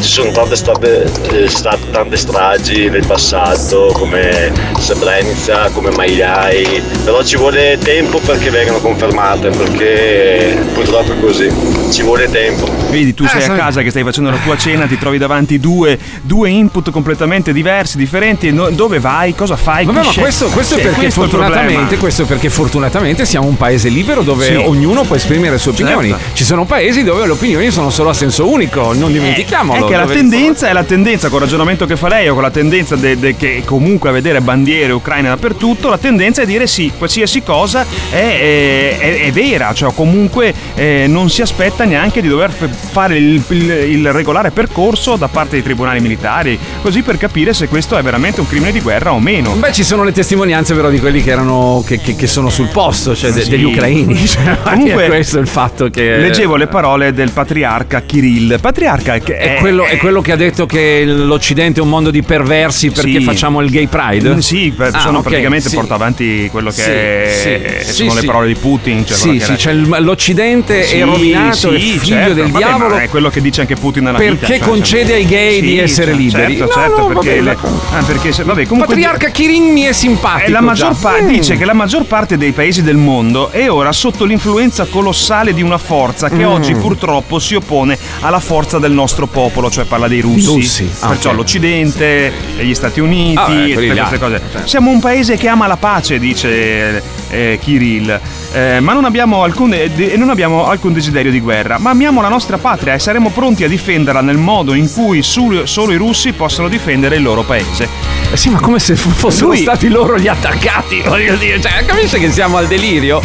Ci 0.00 0.08
sono 0.08 0.30
tante 0.32 0.56
state, 0.56 1.04
eh, 1.30 1.48
state 1.48 1.90
tante 1.92 2.16
stragi 2.16 2.88
nel 2.88 3.06
passato 3.06 3.90
come 3.92 4.50
Srebrenica, 4.78 5.68
come 5.72 5.90
Maiai, 5.90 6.82
però 7.04 7.22
ci 7.22 7.36
vuole 7.36 7.78
tempo 7.80 8.18
perché 8.18 8.50
vengano 8.50 8.78
confermate, 8.80 9.50
perché 9.50 10.58
purtroppo 10.74 11.12
è 11.12 11.20
così, 11.20 11.48
ci 11.92 12.02
vuole 12.02 12.28
tempo. 12.30 12.68
Vedi, 12.90 13.14
tu 13.14 13.24
Eh, 13.24 13.28
sei 13.28 13.44
a 13.44 13.52
casa 13.54 13.82
che 13.82 13.90
stai 13.90 14.02
facendo 14.02 14.30
la 14.30 14.38
tua 14.38 14.56
cena, 14.56 14.86
ti 14.86 14.98
trovi 14.98 15.18
davanti 15.18 15.60
due, 15.60 15.96
due 16.22 16.48
input 16.50 16.90
completamente 16.90 17.52
diversi, 17.52 17.96
differenti. 17.96 18.50
no- 18.50 18.70
dove 18.70 18.98
vai? 18.98 19.34
Cosa 19.36 19.54
fai? 19.56 19.84
Vabbè, 19.84 19.98
ma 19.98 20.04
scegli? 20.04 20.22
questo, 20.22 20.46
è 20.46 20.80
perché 20.80 20.94
questo 21.00 21.20
fortunatamente, 21.20 21.96
questo 21.98 22.22
è 22.22 22.24
perché 22.24 22.48
fortunatamente 22.48 23.24
siamo 23.24 23.46
un 23.46 23.56
paese 23.56 23.88
libero 23.88 24.22
dove 24.22 24.46
Sì. 24.46 24.54
ognuno 24.54 25.02
può 25.04 25.14
esprimere 25.16 25.52
le 25.52 25.58
sue 25.58 25.70
opinioni. 25.72 26.08
Certo. 26.08 26.24
Ci 26.34 26.44
sono 26.44 26.64
paesi 26.64 27.04
dove 27.04 27.24
le 27.24 27.32
opinioni 27.32 27.70
sono 27.70 27.90
solo 27.90 28.10
a 28.10 28.14
senso 28.14 28.48
unico, 28.50 28.61
non 28.70 29.12
dimentichiamolo. 29.12 29.86
È 29.86 29.88
che 29.90 29.96
la 29.96 30.06
tendenza 30.06 30.68
è 30.68 30.72
la 30.72 30.84
tendenza, 30.84 31.28
con 31.28 31.38
il 31.38 31.44
ragionamento 31.44 31.86
che 31.86 31.96
fa 31.96 32.08
lei, 32.08 32.28
o 32.28 32.34
con 32.34 32.42
la 32.42 32.50
tendenza 32.50 32.96
de- 32.96 33.18
de- 33.18 33.36
che 33.36 33.62
comunque 33.64 34.08
a 34.10 34.12
vedere 34.12 34.40
bandiere 34.40 34.92
ucraine 34.92 35.28
dappertutto, 35.28 35.88
la 35.88 35.98
tendenza 35.98 36.42
è 36.42 36.46
dire 36.46 36.66
sì, 36.66 36.92
qualsiasi 36.96 37.42
cosa 37.42 37.84
è, 38.10 38.96
è- 38.98 39.20
è 39.26 39.32
vera, 39.32 39.72
cioè 39.74 39.92
comunque 39.94 40.54
eh, 40.74 41.06
non 41.08 41.30
si 41.30 41.42
aspetta 41.42 41.84
neanche 41.84 42.20
di 42.20 42.28
dover 42.28 42.50
fare 42.50 43.16
il, 43.16 43.42
il- 43.48 43.70
il 43.70 44.12
regolare 44.12 44.50
percorso 44.50 45.16
da 45.16 45.28
parte 45.28 45.50
dei 45.52 45.62
tribunali 45.62 46.00
militari, 46.00 46.58
così 46.82 47.02
per 47.02 47.16
capire 47.18 47.52
se 47.52 47.68
questo 47.68 47.96
è 47.96 48.02
veramente 48.02 48.40
un 48.40 48.48
crimine 48.48 48.72
di 48.72 48.80
guerra 48.80 49.12
o 49.12 49.18
meno. 49.20 49.52
Beh, 49.52 49.72
ci 49.72 49.82
sono 49.84 50.04
le 50.04 50.12
testimonianze 50.12 50.74
però 50.74 50.88
di 50.90 50.98
quelli 51.00 51.22
che 51.22 51.30
erano 51.30 51.82
che, 51.86 51.98
che- 52.00 52.16
che 52.16 52.26
sono 52.26 52.50
sul 52.50 52.68
posto, 52.68 53.14
cioè 53.14 53.30
de- 53.32 53.42
Sì. 53.42 53.50
degli 53.50 53.64
ucraini. 53.64 54.20
Cioè, 54.32 54.56
Comunque, 54.62 55.04
è 55.04 55.08
questo 55.08 55.38
il 55.38 55.46
fatto 55.46 55.88
che 55.90 56.16
Leggevo 56.16 56.56
le 56.56 56.66
parole 56.66 57.12
del 57.12 57.30
patriarca 57.32 58.02
Kirill. 58.02 58.51
Patriarca 58.58 59.18
che 59.18 59.36
è 59.36 59.56
quello, 59.60 59.84
è 59.84 59.96
quello 59.96 60.20
che 60.20 60.32
ha 60.32 60.36
detto 60.36 60.66
che 60.66 61.04
l'Occidente 61.04 61.80
è 61.80 61.82
un 61.82 61.88
mondo 61.88 62.10
di 62.10 62.22
perversi 62.22 62.90
perché 62.90 63.18
Sì. 63.18 63.22
facciamo 63.22 63.60
il 63.60 63.70
gay 63.70 63.86
pride? 63.86 64.34
Mm, 64.34 64.38
Sì, 64.38 64.72
per- 64.76 64.90
Ah, 64.94 65.00
sono 65.00 65.18
ok, 65.18 65.24
praticamente 65.28 65.68
sì. 65.68 65.74
porta 65.76 65.94
avanti 65.94 66.48
quello 66.50 66.70
che 66.70 67.30
Sì, 67.30 67.48
è- 67.48 67.82
sono 67.84 68.14
le 68.14 68.22
parole 68.22 68.46
di 68.48 68.54
Putin. 68.54 69.04
Cioè 69.06 69.16
sì, 69.16 69.40
sì, 69.40 69.56
cioè 69.58 69.72
l'Occidente 69.72 70.86
è 70.88 71.04
rovinato, 71.04 71.70
è 71.72 71.78
figlio 71.78 71.98
certo. 72.04 72.34
del 72.34 72.50
Vabbè, 72.50 72.64
diavolo. 72.64 72.94
ma 72.94 73.02
è 73.02 73.08
quello 73.08 73.30
che 73.30 73.40
dice 73.40 73.60
anche 73.62 73.76
Putin 73.76 74.04
nella 74.04 74.18
Perché 74.18 74.32
vita. 74.34 74.46
cioè, 74.46 74.58
concede 74.58 75.14
ai 75.14 75.24
gay 75.26 75.60
di 75.60 75.78
essere 75.78 76.12
cioè, 76.12 76.20
liberi? 76.20 76.56
Certo, 76.56 76.64
No, 76.74 76.82
certo, 76.82 76.98
no, 77.00 77.06
perché, 77.06 77.40
vabbè, 77.40 77.40
le- 77.42 77.56
ah, 77.98 78.02
perché 78.02 78.32
se- 78.32 78.42
vabbè, 78.44 78.66
comunque 78.66 78.94
Patriarca 78.94 79.28
Kirin 79.30 79.72
mi 79.72 79.82
è 79.82 79.92
simpatico. 79.92 80.48
Eh, 80.48 80.50
la 80.50 80.60
maggior 80.60 80.92
già. 80.92 80.98
pa- 81.00 81.20
Mm. 81.22 81.26
dice 81.28 81.56
che 81.56 81.64
la 81.64 81.72
maggior 81.72 82.04
parte 82.04 82.36
dei 82.36 82.52
paesi 82.52 82.82
del 82.82 82.96
mondo 82.96 83.50
è 83.50 83.70
ora 83.70 83.92
sotto 83.92 84.24
l'influenza 84.24 84.84
colossale 84.86 85.52
di 85.54 85.62
una 85.62 85.78
forza 85.78 86.28
che 86.28 86.36
Mm. 86.44 86.50
oggi 86.50 86.74
purtroppo 86.74 87.38
si 87.38 87.54
oppone 87.54 87.98
alla 88.20 88.31
forza 88.40 88.78
del 88.78 88.92
nostro 88.92 89.26
popolo, 89.26 89.70
cioè 89.70 89.84
parla 89.84 90.08
dei 90.08 90.20
russi, 90.20 90.46
Russi, 90.46 90.90
ah, 91.00 91.08
perciò 91.08 91.30
ok. 91.30 91.36
l'Occidente, 91.36 92.32
gli 92.58 92.74
Stati 92.74 93.00
Uniti, 93.00 93.38
Ah, 93.38 93.46
beh, 93.48 93.72
tutte 93.74 93.94
queste 93.94 94.18
cose. 94.18 94.40
Certo. 94.52 94.68
Siamo 94.68 94.90
un 94.90 95.00
paese 95.00 95.36
che 95.36 95.48
ama 95.48 95.66
la 95.66 95.76
pace, 95.76 96.18
dice 96.18 97.02
eh, 97.30 97.58
Kirill, 97.62 98.20
eh, 98.52 98.80
ma 98.80 98.92
non 98.92 99.04
abbiamo, 99.04 99.42
alcun, 99.42 99.72
eh, 99.74 100.14
non 100.16 100.30
abbiamo 100.30 100.66
alcun 100.66 100.92
desiderio 100.92 101.30
di 101.30 101.40
guerra, 101.40 101.78
ma 101.78 101.90
amiamo 101.90 102.20
la 102.20 102.28
nostra 102.28 102.58
patria 102.58 102.94
e 102.94 102.98
saremo 102.98 103.30
pronti 103.30 103.64
a 103.64 103.68
difenderla 103.68 104.20
nel 104.20 104.36
modo 104.38 104.74
in 104.74 104.90
cui 104.92 105.22
su- 105.22 105.64
solo 105.64 105.92
i 105.92 105.96
russi 105.96 106.32
possono 106.32 106.68
difendere 106.68 107.16
il 107.16 107.22
loro 107.22 107.42
paese. 107.42 107.88
Eh 108.32 108.36
sì, 108.36 108.48
ma 108.50 108.60
come 108.60 108.78
se 108.78 108.96
fossero 108.96 109.48
Lui- 109.48 109.58
stati 109.58 109.88
loro 109.88 110.18
gli 110.18 110.28
attaccati, 110.28 111.00
voglio 111.06 111.36
dire. 111.36 111.60
Cioè, 111.60 111.84
capisci 111.86 112.18
che 112.18 112.30
siamo 112.30 112.56
al 112.56 112.66
delirio? 112.66 113.20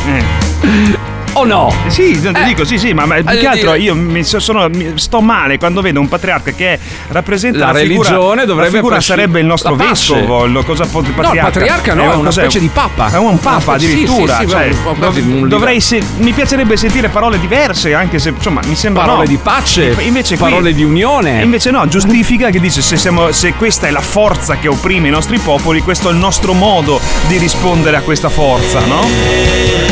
O 1.39 1.45
no? 1.45 1.71
Eh 1.85 1.89
Sì, 1.91 2.19
Eh, 2.23 2.43
dico, 2.45 2.65
sì, 2.65 2.77
sì, 2.79 2.93
ma, 2.93 3.05
ma 3.05 3.15
più 3.15 3.37
che 3.37 3.45
altro 3.47 3.71
dire- 3.73 3.83
io 3.83 3.95
mi 3.95 4.23
so- 4.23 4.39
sono- 4.39 4.67
mi- 4.69 4.93
sto 4.95 5.21
male 5.21 5.57
quando 5.59 5.81
vedo 5.81 5.99
un 5.99 6.07
patriarca 6.07 6.51
che 6.51 6.79
rappresenta 7.09 7.59
La 7.59 7.71
la, 7.73 7.79
figura, 7.79 8.09
religione 8.09 8.41
la 8.41 8.45
dovrebbe 8.47 8.71
figura 8.75 8.93
presci- 8.95 9.09
sarebbe 9.11 9.39
il 9.39 9.45
nostro 9.45 9.75
la 9.75 9.85
vescovo, 9.85 10.45
lo- 10.47 10.63
cosa 10.63 10.85
può 10.87 11.01
il 11.01 11.07
patriarca? 11.11 11.47
il 11.47 11.53
patriarca 11.53 11.93
no, 11.93 12.03
è 12.03 12.15
una 12.15 12.25
cos'è? 12.25 12.41
specie 12.41 12.59
di 12.59 12.69
papa. 12.73 13.11
È 13.11 13.17
un 13.17 13.25
Una 13.27 13.37
papa 13.37 13.73
addirittura, 13.73 14.37
sì, 14.37 14.43
sì, 14.45 14.49
cioè, 14.49 14.69
un 14.83 15.41
un 15.41 15.47
dovrei 15.47 15.79
se- 15.79 16.01
mi 16.17 16.31
piacerebbe 16.31 16.75
sentire 16.75 17.09
parole 17.09 17.39
diverse, 17.39 17.93
anche 17.93 18.17
se 18.19 18.29
insomma 18.29 18.61
mi 18.65 18.75
sembra 18.75 19.03
Parole 19.03 19.23
no. 19.25 19.29
di 19.29 19.37
pace, 19.37 19.95
invece 19.99 20.37
qui- 20.37 20.49
parole 20.49 20.73
di 20.73 20.83
unione. 20.83 21.41
Invece 21.43 21.69
no, 21.71 21.87
giustifica 21.87 22.49
che 22.49 22.59
dice 22.59 22.81
se, 22.81 22.97
siamo- 22.97 23.31
se 23.31 23.53
questa 23.53 23.85
è 23.87 23.91
la 23.91 24.01
forza 24.01 24.57
che 24.57 24.67
opprime 24.67 25.07
i 25.07 25.11
nostri 25.11 25.37
popoli, 25.37 25.81
questo 25.81 26.09
è 26.09 26.11
il 26.11 26.17
nostro 26.17 26.53
modo 26.53 26.99
di 27.27 27.37
rispondere 27.37 27.97
a 27.97 28.01
questa 28.01 28.29
forza, 28.29 28.79
no? 28.85 29.05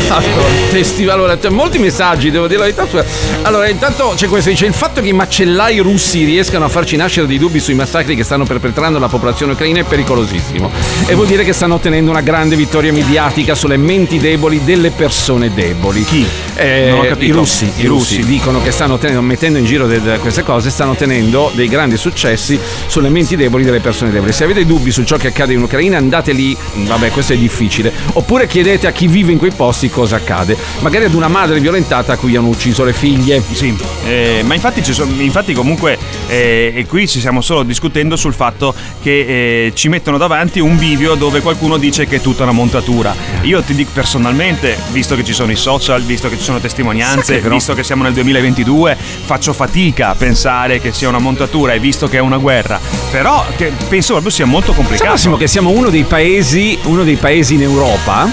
Allora, 0.08 0.44
testi- 0.70 1.06
allora, 1.08 1.35
c'è 1.38 1.48
molti 1.48 1.78
messaggi, 1.78 2.30
devo 2.30 2.46
dire 2.46 2.58
la 2.58 2.72
verità. 2.72 3.04
Allora, 3.42 3.68
intanto 3.68 4.12
c'è 4.16 4.28
questo: 4.28 4.50
dice 4.50 4.66
il 4.66 4.74
fatto 4.74 5.00
che 5.00 5.08
i 5.08 5.12
macellai 5.12 5.78
russi 5.78 6.24
riescano 6.24 6.64
a 6.64 6.68
farci 6.68 6.96
nascere 6.96 7.26
dei 7.26 7.38
dubbi 7.38 7.60
sui 7.60 7.74
massacri 7.74 8.16
che 8.16 8.24
stanno 8.24 8.44
perpetrando 8.44 8.98
la 8.98 9.08
popolazione 9.08 9.52
ucraina 9.52 9.80
è 9.80 9.84
pericolosissimo. 9.84 10.70
E 11.06 11.14
vuol 11.14 11.26
dire 11.26 11.44
che 11.44 11.52
stanno 11.52 11.74
ottenendo 11.74 12.10
una 12.10 12.20
grande 12.20 12.56
vittoria 12.56 12.92
mediatica 12.92 13.54
sulle 13.54 13.76
menti 13.76 14.18
deboli 14.18 14.62
delle 14.64 14.90
persone 14.90 15.52
deboli. 15.52 16.04
Chi? 16.04 16.26
Eh. 16.54 17.14
I 17.18 17.30
russi, 17.30 17.70
i 17.76 17.86
russi 17.86 18.24
dicono 18.24 18.62
che 18.62 18.70
stanno 18.70 18.94
ottenendo, 18.94 19.22
mettendo 19.22 19.58
in 19.58 19.64
giro 19.64 19.86
de- 19.86 20.00
de- 20.00 20.18
queste 20.18 20.42
cose, 20.42 20.70
stanno 20.70 20.92
ottenendo 20.92 21.50
dei 21.54 21.68
grandi 21.68 21.96
successi 21.96 22.58
sulle 22.86 23.08
menti 23.08 23.36
deboli 23.36 23.64
delle 23.64 23.80
persone 23.80 24.10
deboli. 24.10 24.32
Se 24.32 24.44
avete 24.44 24.64
dubbi 24.64 24.90
su 24.90 25.04
ciò 25.04 25.16
che 25.16 25.28
accade 25.28 25.52
in 25.52 25.62
Ucraina, 25.62 25.96
andate 25.96 26.32
lì, 26.32 26.56
vabbè, 26.74 27.10
questo 27.10 27.34
è 27.34 27.36
difficile. 27.36 27.92
Oppure 28.12 28.46
chiedete 28.46 28.86
a 28.86 28.92
chi 28.92 29.06
vive 29.06 29.32
in 29.32 29.38
quei 29.38 29.52
posti 29.52 29.90
cosa 29.90 30.16
accade. 30.16 30.56
Magari 30.80 31.04
ad 31.04 31.14
una 31.14 31.25
madre 31.28 31.60
violentata 31.60 32.14
a 32.14 32.16
cui 32.16 32.36
hanno 32.36 32.48
ucciso 32.48 32.84
le 32.84 32.92
figlie. 32.92 33.42
Sì, 33.52 33.76
eh, 34.04 34.42
ma 34.44 34.54
infatti, 34.54 34.82
ci 34.82 34.92
sono- 34.92 35.12
infatti 35.20 35.52
comunque 35.52 35.98
eh, 36.28 36.72
e 36.74 36.86
qui 36.86 37.08
ci 37.08 37.18
stiamo 37.18 37.40
solo 37.40 37.62
discutendo 37.62 38.16
sul 38.16 38.34
fatto 38.34 38.74
che 39.02 39.66
eh, 39.66 39.72
ci 39.74 39.88
mettono 39.88 40.18
davanti 40.18 40.60
un 40.60 40.76
video 40.76 41.14
dove 41.14 41.40
qualcuno 41.40 41.76
dice 41.76 42.06
che 42.06 42.16
è 42.16 42.20
tutta 42.20 42.42
una 42.42 42.52
montatura. 42.52 43.14
Io 43.42 43.62
ti 43.62 43.74
dico 43.74 43.90
personalmente, 43.92 44.76
visto 44.90 45.14
che 45.16 45.24
ci 45.24 45.32
sono 45.32 45.52
i 45.52 45.56
social, 45.56 46.02
visto 46.02 46.28
che 46.28 46.36
ci 46.36 46.44
sono 46.44 46.58
testimonianze, 46.58 47.40
che 47.40 47.48
visto 47.48 47.74
che 47.74 47.82
siamo 47.82 48.02
nel 48.02 48.12
2022, 48.12 48.96
faccio 49.24 49.52
fatica 49.52 50.10
a 50.10 50.14
pensare 50.14 50.80
che 50.80 50.92
sia 50.92 51.08
una 51.08 51.18
montatura 51.18 51.72
e 51.72 51.78
visto 51.78 52.08
che 52.08 52.18
è 52.18 52.20
una 52.20 52.38
guerra. 52.38 52.78
Però 53.10 53.44
penso 53.88 54.12
proprio 54.12 54.30
sia 54.30 54.46
molto 54.46 54.72
complicato. 54.72 55.10
Massimo 55.10 55.36
che 55.36 55.46
siamo 55.46 55.70
uno 55.70 55.88
dei 55.88 56.04
paesi, 56.04 56.78
uno 56.84 57.04
dei 57.04 57.16
paesi 57.16 57.54
in 57.54 57.62
Europa 57.62 58.28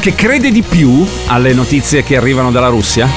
che 0.00 0.14
crede 0.14 0.50
di 0.50 0.62
più 0.62 1.06
alle 1.26 1.52
notizie 1.52 2.02
che 2.02 2.16
arrivano 2.16 2.35
dalla 2.50 2.68
Russia? 2.68 3.08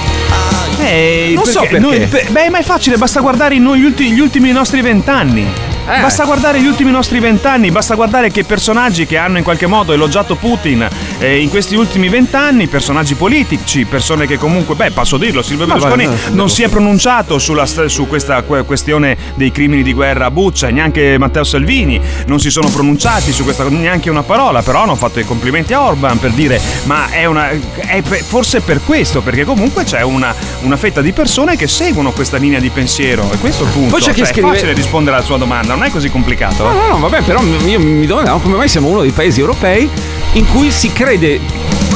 Eh, 0.80 1.34
Non 1.36 1.46
so 1.46 1.62
perché. 1.62 1.80
noi- 1.80 2.08
beh, 2.30 2.50
ma 2.50 2.60
è 2.60 2.64
facile, 2.64 2.98
basta 2.98 3.20
guardare 3.20 3.58
noi 3.60 3.80
gli, 3.80 3.84
ulti- 3.86 4.12
gli 4.12 4.20
ultimi 4.20 4.52
nostri 4.52 4.82
vent'anni. 4.82 5.46
Eh. 5.90 6.02
Basta 6.02 6.24
guardare 6.26 6.62
gli 6.62 6.68
ultimi 6.68 6.92
nostri 6.92 7.20
vent'anni, 7.20 7.72
basta 7.72 7.96
guardare 7.96 8.30
che 8.30 8.44
personaggi 8.44 9.06
che 9.06 9.18
hanno 9.18 9.38
in 9.40 9.44
qualche 9.44 9.66
modo 9.66 9.92
elogiato 9.92 10.36
Putin 10.36 10.88
eh, 11.18 11.42
in 11.42 11.50
questi 11.50 11.76
ultimi 11.76 12.10
vent'anni, 12.10 12.68
personaggi 12.68 13.16
politici, 13.16 13.86
persone 13.86 14.28
che 14.28 14.38
comunque, 14.38 14.76
beh, 14.76 14.92
posso 14.92 15.18
dirlo, 15.18 15.42
Silvio 15.42 15.66
Berlusconi 15.66 16.08
non 16.32 16.50
si 16.50 16.62
è 16.64 16.70
pronunciato 16.70 17.40
sulla 17.40 17.66
su 17.66 18.08
questa 18.08 18.42
que- 18.44 18.64
questione 18.64 19.18
dei 19.36 19.52
crimini 19.52 19.82
di 19.82 19.94
guerra 19.94 20.26
a 20.28 20.32
Buccia, 20.32 20.70
neanche 20.70 21.18
Matteo 21.18 21.44
Salvini 21.44 22.00
non 22.28 22.40
si 22.40 22.50
sono 22.52 22.70
pronunciati 22.70 23.32
su 23.32 23.44
questa 23.44 23.68
neanche 23.70 24.10
una 24.10 24.24
parola, 24.24 24.62
però 24.62 24.84
hanno 24.84 24.96
fatto 24.96 25.20
i 25.20 25.26
complimenti 25.26 25.74
a 25.74 25.82
Orban 25.82 26.20
per 26.20 26.32
dire 26.32 26.62
ma 26.84 27.10
è 27.10 27.26
una 27.26 27.50
è 27.50 28.02
forse 28.02 28.62
per 28.62 28.82
questo, 28.86 29.22
perché 29.22 29.44
comunque 29.44 29.84
c'è 29.84 30.02
una, 30.02 30.34
una 30.62 30.78
fetta 30.78 31.02
di 31.02 31.12
persone 31.12 31.56
che 31.56 31.68
seguono 31.68 32.12
questa 32.12 32.38
linea 32.38 32.60
di 32.60 32.70
pensiero 32.70 33.30
e 33.32 33.38
questo 33.38 33.64
è 33.64 33.66
il 33.68 33.74
punto. 33.74 33.90
Poi 33.90 34.02
c'è 34.02 34.12
chi 34.12 34.20
Cioè, 34.20 34.28
scrive- 34.28 34.50
È 34.50 34.54
facile 34.54 34.74
rispondere 34.74 35.16
alla 35.18 35.26
sua 35.26 35.38
domanda, 35.38 35.76
non 35.80 35.88
è 35.88 35.92
così 35.92 36.10
complicato. 36.10 36.64
No, 36.64 36.74
no, 36.74 36.88
no, 36.88 37.00
vabbè, 37.00 37.24
però 37.24 37.42
io 37.42 37.80
mi 37.80 38.06
domandavo 38.06 38.40
come 38.40 38.58
mai 38.58 38.68
siamo 38.68 38.90
uno 38.90 39.02
dei 39.02 39.12
paesi 39.12 39.40
europei 39.40 39.90
in 40.34 40.46
cui 40.48 40.72
si 40.72 40.92
crede 40.92 41.40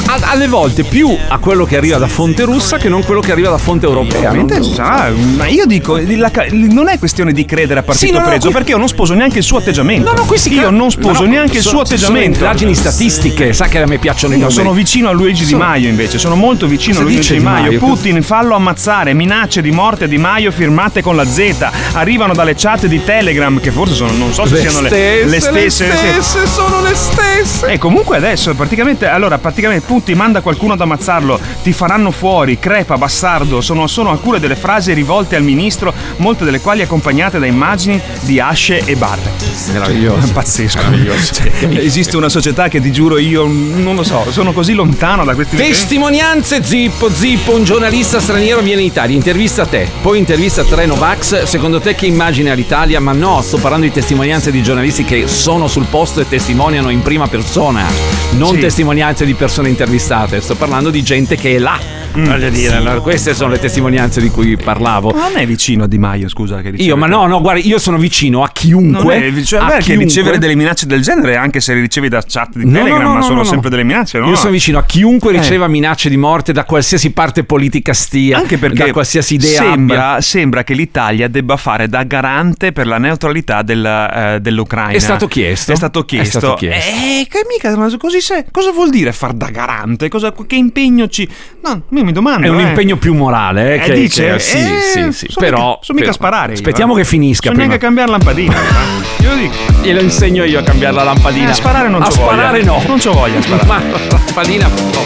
alle 0.06 0.46
volte 0.48 0.84
più 0.84 1.16
a 1.28 1.38
quello 1.38 1.64
che 1.64 1.76
arriva 1.76 1.98
da 1.98 2.06
fonte 2.06 2.44
russa 2.44 2.76
che 2.76 2.88
non 2.88 3.02
quello 3.04 3.20
che 3.20 3.32
arriva 3.32 3.50
da 3.50 3.58
fonte 3.58 3.86
europea. 3.86 4.28
Ovviamente 4.30 4.58
non- 4.58 4.74
sarà, 4.74 5.10
ma 5.36 5.46
io 5.46 5.66
dico, 5.66 5.98
la 5.98 6.30
non 6.50 6.88
è 6.88 6.98
questione 6.98 7.32
di 7.32 7.44
credere 7.44 7.80
a 7.80 7.82
partito 7.82 8.06
Sì, 8.06 8.12
no, 8.12 8.20
no, 8.20 8.26
pregio, 8.26 8.46
qui- 8.46 8.52
perché 8.54 8.70
io 8.72 8.78
non 8.78 8.88
sposo 8.88 9.14
neanche 9.14 9.38
il 9.38 9.44
suo 9.44 9.58
atteggiamento. 9.58 10.10
No, 10.12 10.16
no, 10.20 10.24
qui 10.26 10.38
si 10.38 10.52
io 10.52 10.70
non 10.70 10.90
sposo 10.90 11.20
no, 11.20 11.26
no, 11.26 11.32
neanche 11.32 11.56
il 11.58 11.62
suo 11.62 11.80
atteggiamento. 11.80 12.38
Sono 12.38 12.46
indagini 12.50 12.74
statistiche, 12.74 13.52
sa 13.52 13.66
che 13.66 13.80
a 13.80 13.86
me 13.86 13.98
piacciono 13.98 14.34
i 14.34 14.36
Io 14.38 14.44
numeri. 14.44 14.62
sono 14.62 14.72
vicino 14.74 15.08
a 15.08 15.12
Luigi 15.12 15.44
Di 15.44 15.54
Maio 15.54 15.88
invece, 15.88 16.18
sono 16.18 16.34
molto 16.36 16.66
vicino 16.66 17.00
a 17.00 17.02
Luigi 17.02 17.34
Di 17.34 17.40
Maio. 17.40 17.64
Maio? 17.66 17.78
Putin, 17.78 18.22
fallo 18.22 18.54
ammazzare, 18.54 19.14
minacce 19.14 19.62
di 19.62 19.70
morte 19.70 20.04
a 20.04 20.06
Di 20.06 20.18
Maio 20.18 20.50
firmate 20.50 21.02
con 21.02 21.16
la 21.16 21.24
Z. 21.26 21.66
Arrivano 21.92 22.34
dalle 22.34 22.54
chat 22.54 22.86
di 22.86 23.02
Telegram, 23.04 23.58
che 23.60 23.70
forse 23.70 23.94
sono, 23.94 24.12
non 24.12 24.32
so 24.32 24.46
se 24.46 24.54
Le 24.54 24.60
siano 24.60 24.80
le, 24.82 24.88
stesse, 24.88 25.24
le 25.26 25.40
stesse. 25.40 25.86
le 25.86 26.22
stesse, 26.22 26.46
sono 26.46 26.82
le 26.82 26.94
stesse. 26.94 27.66
E 27.66 27.78
comunque 27.78 28.16
adesso 28.16 28.54
praticamente, 28.54 29.06
allora, 29.08 29.38
praticamente 29.38 29.86
Putin 29.94 30.16
manda 30.16 30.40
qualcuno 30.40 30.72
ad 30.72 30.80
ammazzarlo, 30.80 31.38
ti 31.62 31.72
faranno 31.72 32.10
fuori, 32.10 32.58
crepa, 32.58 32.98
bastardo. 32.98 33.60
Sono, 33.60 33.86
sono 33.86 34.10
alcune 34.10 34.40
delle 34.40 34.56
frasi 34.56 34.92
rivolte 34.92 35.36
al 35.36 35.44
ministro, 35.44 35.94
molte 36.16 36.44
delle 36.44 36.58
quali 36.58 36.82
accompagnate 36.82 37.38
da 37.38 37.46
immagini 37.46 38.00
di 38.22 38.40
asce 38.40 38.80
e 38.84 38.96
barre. 38.96 39.30
Meraviglioso. 39.70 40.26
Pazzesco. 40.34 40.78
Meraviglioso. 40.78 41.34
Cioè, 41.34 41.78
esiste 41.78 42.16
una 42.16 42.28
società 42.28 42.66
che 42.66 42.80
ti 42.80 42.90
giuro 42.90 43.18
io 43.18 43.46
non 43.46 43.94
lo 43.94 44.02
so, 44.02 44.26
sono 44.30 44.52
così 44.52 44.72
lontano 44.74 45.24
da 45.24 45.36
questi 45.36 45.56
Testimonianze 45.56 46.64
Zippo, 46.64 47.08
Zippo, 47.08 47.54
un 47.54 47.62
giornalista 47.62 48.18
straniero 48.18 48.62
viene 48.62 48.80
in 48.80 48.88
Italia, 48.88 49.14
intervista 49.14 49.64
te, 49.64 49.88
poi 50.02 50.18
intervista 50.18 50.64
tre 50.64 50.86
Novax, 50.86 51.44
secondo 51.44 51.78
te 51.78 51.94
che 51.94 52.06
immagine 52.06 52.50
ha 52.50 52.54
l'Italia? 52.54 52.98
Ma 52.98 53.12
no, 53.12 53.40
sto 53.42 53.58
parlando 53.58 53.86
di 53.86 53.92
testimonianze 53.92 54.50
di 54.50 54.60
giornalisti 54.60 55.04
che 55.04 55.28
sono 55.28 55.68
sul 55.68 55.86
posto 55.88 56.20
e 56.20 56.28
testimoniano 56.28 56.90
in 56.90 57.02
prima 57.02 57.28
persona, 57.28 57.86
non 58.32 58.54
Sì. 58.54 58.58
testimonianze 58.60 59.24
di 59.24 59.34
persone 59.34 59.68
intervistate, 59.84 60.40
sto 60.40 60.54
parlando 60.56 60.88
di 60.88 61.02
gente 61.02 61.36
che 61.36 61.56
è 61.56 61.58
là. 61.58 62.03
Mm. 62.16 62.26
Voglio 62.26 62.48
dire, 62.50 62.78
no, 62.80 63.00
queste 63.00 63.34
sono 63.34 63.50
le 63.50 63.58
testimonianze 63.58 64.20
di 64.20 64.28
cui 64.30 64.56
parlavo. 64.56 65.10
Ma 65.10 65.28
non 65.28 65.36
è 65.36 65.46
vicino 65.46 65.84
a 65.84 65.86
Di 65.88 65.98
Maio, 65.98 66.28
scusa. 66.28 66.56
Che 66.60 66.70
riceve- 66.70 66.82
Io, 66.88 66.96
ma 66.96 67.06
no, 67.06 67.26
no, 67.26 67.40
guarda, 67.40 67.60
io 67.60 67.78
sono 67.78 67.96
vicino 67.98 68.38
a 68.38 68.42
Non 68.42 68.50
chiunque. 68.52 69.16
è, 69.16 69.42
cioè, 69.42 69.60
a 69.60 69.70
che 69.76 69.78
chiunque. 69.80 70.04
ricevere 70.04 70.38
delle 70.38 70.54
minacce 70.54 70.86
del 70.86 71.02
genere, 71.02 71.36
anche 71.36 71.60
se 71.60 71.74
le 71.74 71.80
ricevi 71.80 72.08
da 72.08 72.22
chat 72.26 72.56
di 72.56 72.64
No, 72.66 72.72
Telegram, 72.72 72.98
no, 73.00 73.06
no, 73.06 73.12
ma 73.14 73.18
no, 73.18 73.24
sono 73.24 73.38
no, 73.38 73.44
sempre 73.44 73.68
delle 73.70 73.82
minacce, 73.82 74.18
no? 74.18 74.28
Io 74.28 74.36
sono 74.36 74.50
vicino 74.52 74.78
a 74.78 74.84
chiunque 74.84 75.32
Eh. 75.34 75.38
riceva 75.38 75.66
minacce 75.66 76.08
di 76.08 76.16
morte 76.16 76.52
da 76.52 76.64
qualsiasi 76.64 77.10
parte 77.10 77.42
politica 77.44 77.92
stia, 77.92 78.38
Anche 78.38 78.58
perché 78.58 78.86
da 78.86 78.92
qualsiasi 78.92 79.34
idea 79.34 79.62
sembra, 79.62 80.20
sembra 80.20 80.62
che 80.62 80.74
l'Italia 80.74 81.26
debba 81.28 81.56
fare 81.56 81.88
da 81.88 82.04
garante 82.04 82.70
per 82.72 82.86
la 82.86 82.98
neutralità 82.98 83.62
del, 83.62 83.84
eh, 83.84 84.38
dell'Ucraina. 84.40 84.92
È 84.92 84.98
stato 85.00 85.26
chiesto. 85.26 85.72
È 85.72 85.76
stato 85.76 86.04
chiesto. 86.04 86.36
È 86.38 86.40
stato 86.40 86.54
chiesto. 86.54 86.90
Eh, 86.96 87.26
che 87.28 87.40
mica 87.48 87.76
ma 87.76 87.92
così 87.98 88.20
se- 88.20 88.46
cosa 88.50 88.70
vuol 88.70 88.90
dire 88.90 89.12
far 89.12 89.32
da 89.32 89.48
garante? 89.50 90.08
Cosa, 90.08 90.32
che 90.46 90.54
impegno 90.56 91.08
ci. 91.08 91.28
No, 91.64 91.82
io 92.04 92.10
mi 92.10 92.12
domando. 92.12 92.46
È 92.46 92.50
un 92.50 92.60
eh. 92.60 92.68
impegno 92.68 92.96
più 92.96 93.14
morale, 93.14 93.72
eh, 93.72 93.74
Eh, 93.76 93.80
che, 93.80 93.92
dice? 93.94 94.32
che- 94.32 94.38
sì, 94.38 94.56
Eh, 94.58 94.80
sì, 94.80 95.12
sì. 95.12 95.26
so 95.30 95.40
Però 95.40 95.56
mica- 95.56 95.78
so 95.80 95.92
mica 95.92 96.04
però- 96.04 96.12
sparare 96.12 96.46
io, 96.48 96.58
Aspettiamo 96.58 96.94
eh. 96.94 96.96
che 96.98 97.04
finisca 97.04 97.48
So 97.48 97.52
prima. 97.54 97.66
neanche 97.66 97.84
cambiare 97.84 98.10
lampadina. 98.10 98.54
eh. 98.54 99.22
Glielo 99.22 99.34
dico. 99.36 99.54
Glielo 99.82 100.00
insegno 100.00 100.44
io 100.44 100.58
a 100.58 100.62
cambiare 100.62 100.94
la 100.94 101.02
lampadina. 101.04 101.48
Eh, 101.48 101.50
a 101.50 101.54
sparare 101.54 101.88
non 101.88 102.02
a 102.02 102.06
c'ho 102.06 102.14
voglia. 102.16 102.32
sparare 102.32 102.62
no. 102.62 102.82
Non 102.86 102.98
c'ho 102.98 103.12
voglia 103.12 103.38
a 103.38 103.42
sparare. 103.42 103.66
Ma 103.66 103.78
la 103.98 104.06
lampadina 104.08 104.68
no. 104.68 105.02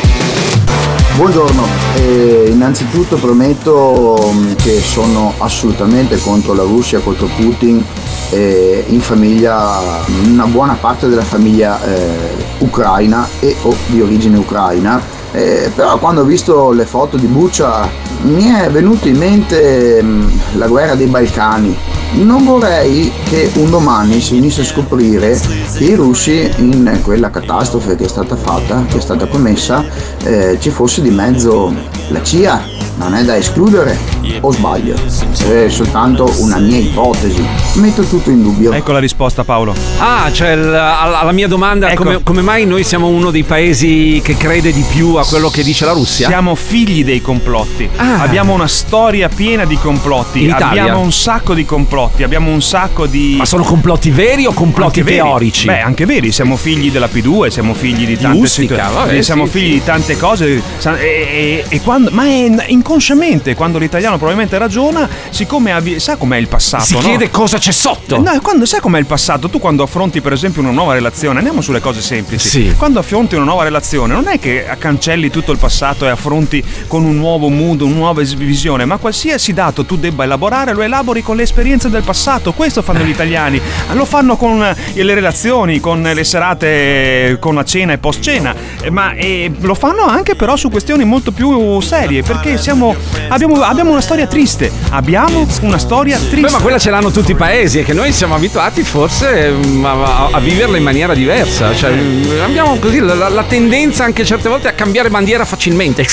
Buongiorno, 1.17 1.67
eh, 1.97 2.45
innanzitutto 2.49 3.17
prometto 3.17 4.31
mm, 4.33 4.53
che 4.55 4.79
sono 4.79 5.35
assolutamente 5.39 6.17
contro 6.21 6.55
la 6.55 6.63
Russia, 6.63 7.01
contro 7.01 7.29
Putin, 7.37 7.85
eh, 8.31 8.85
in 8.87 9.01
famiglia, 9.01 9.81
una 10.27 10.45
buona 10.47 10.75
parte 10.75 11.09
della 11.09 11.25
famiglia 11.25 11.83
eh, 11.85 12.37
ucraina 12.59 13.29
e 13.41 13.57
o 13.63 13.75
di 13.87 14.01
origine 14.01 14.39
ucraina, 14.39 15.03
eh, 15.33 15.71
però 15.75 15.99
quando 15.99 16.23
ho 16.23 16.25
visto 16.25 16.73
le 16.73 16.85
foto 16.85 17.17
di 17.17 17.27
Bucia 17.27 17.88
mi 18.23 18.45
è 18.45 18.69
venuto 18.71 19.09
in 19.09 19.17
mente 19.17 20.01
mm, 20.03 20.29
la 20.57 20.67
guerra 20.67 20.95
dei 20.95 21.07
Balcani. 21.07 21.77
Non 22.12 22.45
vorrei 22.45 23.12
che 23.29 23.51
un 23.57 23.69
domani 23.69 24.19
si 24.21 24.35
venisse 24.35 24.62
a 24.62 24.64
scoprire 24.64 25.38
che 25.77 25.85
i 25.85 25.95
russi 25.95 26.51
in 26.57 27.01
quella 27.03 27.31
catastrofe 27.31 27.97
che 27.97 28.05
è 28.05 28.09
stata 28.09 28.35
fatta, 28.35 28.85
che 28.88 28.97
è 28.97 29.01
stata 29.01 29.27
commessa, 29.27 29.85
eh, 30.25 30.57
ci 30.59 30.71
fosse 30.71 31.03
di 31.03 31.11
mezzo 31.11 31.73
la 32.09 32.23
CIA. 32.23 32.77
Non 32.97 33.14
è 33.14 33.23
da 33.23 33.37
escludere, 33.37 33.97
o 34.41 34.51
sbaglio? 34.51 34.97
È 34.97 35.69
soltanto 35.69 36.29
una 36.38 36.59
mia 36.59 36.79
ipotesi. 36.79 37.47
Metto 37.75 38.03
tutto 38.03 38.31
in 38.31 38.43
dubbio. 38.43 38.73
Ecco 38.73 38.91
la 38.91 38.99
risposta, 38.99 39.45
Paolo. 39.45 39.73
Ah, 39.99 40.29
cioè 40.33 40.49
alla, 40.49 41.21
alla 41.21 41.31
mia 41.31 41.47
domanda, 41.47 41.91
Ecco. 41.91 42.03
come, 42.03 42.23
come 42.25 42.43
mai 42.43 42.67
noi 42.67 42.83
siamo 42.83 43.07
uno 43.07 43.31
dei 43.31 43.45
paesi 43.45 44.21
che 44.25 44.37
crede 44.37 44.73
di 44.73 44.85
più 44.91 45.14
a 45.21 45.25
quello 45.27 45.49
che 45.51 45.63
dice 45.63 45.85
la 45.85 45.93
Russia? 45.93 46.29
Siamo 46.29 46.55
figli 46.55 47.05
dei 47.05 47.21
complotti. 47.21 47.89
Ah. 47.97 48.21
Abbiamo 48.21 48.53
una 48.53 48.67
storia 48.69 49.29
piena 49.29 49.65
di 49.65 49.77
complotti. 49.79 50.49
Abbiamo 50.51 51.01
un 51.01 51.13
sacco 51.13 51.55
di 51.55 51.65
complotti. 51.65 52.23
Abbiamo 52.23 52.51
un 52.51 52.63
sacco 52.63 53.07
di. 53.07 53.37
Ma 53.39 53.45
sono 53.45 53.63
complotti 53.65 54.11
veri 54.11 54.47
o 54.47 54.53
complotti 54.53 55.01
Anche 55.01 55.11
veri. 55.13 55.23
teorici? 55.27 55.67
Beh, 55.67 55.81
anche 55.81 56.05
veri. 56.07 56.33
Siamo 56.33 56.57
figli 56.57 56.91
della 56.91 57.09
P2, 57.13 57.49
siamo 57.49 57.75
figli 57.75 58.07
di 58.07 58.17
tante 58.19 58.39
Ustica, 58.39 58.89
vabbè, 58.89 59.21
siamo 59.23 59.45
sì, 59.47 59.51
figli 59.51 59.67
sì. 59.67 59.73
di 59.73 59.85
tante 59.85 60.17
cose. 60.17 60.47
E, 60.83 60.95
e- 61.01 61.65
e 61.69 61.81
quando, 61.81 62.11
ma 62.13 62.25
è 62.25 62.51
inconsciamente, 62.69 63.55
quando 63.55 63.79
l'italiano 63.79 64.17
probabilmente 64.17 64.57
ragiona, 64.59 65.09
siccome 65.31 65.73
abbi- 65.73 65.99
sa 66.01 66.17
com'è 66.17 66.37
il 66.37 66.49
passato, 66.49 66.85
Si 66.85 66.93
no? 66.95 67.01
chiede 67.01 67.31
cosa 67.31 67.59
c'è 67.59 67.73
sotto. 67.73 68.21
No, 68.21 68.39
quando 68.43 68.65
sai 68.67 68.81
com'è 68.81 68.99
il 68.99 69.07
passato, 69.07 69.49
tu 69.49 69.59
quando 69.59 69.83
affronti 69.83 70.21
per 70.21 70.33
esempio 70.33 70.63
una 70.63 70.71
nuova 70.71 70.95
relazione, 70.95 71.39
andiamo 71.39 71.61
sulle 71.61 71.81
cose 71.81 72.01
semplici. 72.01 72.49
Sì. 72.49 72.75
Quando 72.77 72.99
affronti 72.99 73.35
una 73.35 73.45
nuova 73.45 73.65
relazione, 73.65 74.15
non 74.15 74.29
è 74.29 74.39
che 74.39 74.67
cancelli 75.09 75.31
tutto 75.31 75.53
il 75.53 75.59
passato 75.59 76.05
e 76.05 76.11
affronti 76.11 76.62
con 76.87 77.03
un 77.05 77.16
nuovo 77.16 77.49
mood, 77.49 77.81
una 77.81 77.94
nuova 77.94 78.21
visione, 78.23 78.85
ma 78.85 78.99
qualsiasi 78.99 79.55
dato 79.55 79.87
tu 79.87 79.97
debba 79.97 80.25
elaborare, 80.25 80.75
lo 80.75 80.83
elabori 80.83 81.23
con 81.23 81.37
le 81.37 81.44
esperienze 81.44 81.88
del 81.88 82.03
passato. 82.03 82.53
Questo 82.53 82.83
fanno 82.83 83.01
gli 83.01 83.09
italiani. 83.09 83.59
Lo 83.92 84.05
fanno 84.05 84.37
con 84.37 84.62
eh, 84.62 85.03
le 85.03 85.14
relazioni, 85.14 85.81
con 85.81 86.03
le 86.03 86.25
serate, 86.25 87.38
con 87.40 87.55
la 87.55 87.64
cena 87.64 87.94
e 87.94 87.99
post 87.99 88.21
cena, 88.21 88.55
Eh, 88.83 88.90
ma 88.90 89.12
eh, 89.14 89.51
lo 89.61 89.75
fanno 89.75 90.05
anche 90.05 90.35
però 90.35 90.57
su 90.57 90.68
questioni 90.68 91.05
molto 91.05 91.33
più 91.33 91.81
serie, 91.81 92.23
perché 92.23 92.59
siamo, 92.59 92.94
abbiamo, 93.29 93.62
abbiamo 93.62 93.90
una 93.90 94.03
storia 94.03 94.27
triste. 94.27 94.71
Abbiamo 94.90 95.47
una 95.62 95.79
storia 95.79 96.18
triste. 96.18 96.40
Beh, 96.40 96.51
ma 96.51 96.59
quella 96.59 96.79
ce 96.79 96.90
l'hanno 96.90 97.11
tutti 97.11 97.31
i 97.31 97.35
paesi, 97.35 97.79
è 97.79 97.85
che 97.85 97.94
noi 97.94 98.12
siamo 98.12 98.35
abituati 98.35 98.83
forse 98.83 99.51
mm, 99.53 99.85
a, 99.87 99.92
a- 99.92 100.29
a 100.33 100.40
viverla 100.40 100.77
in 100.77 100.83
maniera 100.83 101.14
diversa. 101.14 101.75
Cioè, 101.75 101.92
mm, 101.92 102.40
abbiamo 102.44 102.77
così 102.79 102.99
la- 102.99 103.29
la 103.31 103.44
tendenza 103.44 104.05
anche 104.05 104.25
certe 104.25 104.49
volte 104.51 104.68
a 104.68 104.73
cambiare 104.73 104.97
bandiera 105.09 105.45
facilmente. 105.45 106.05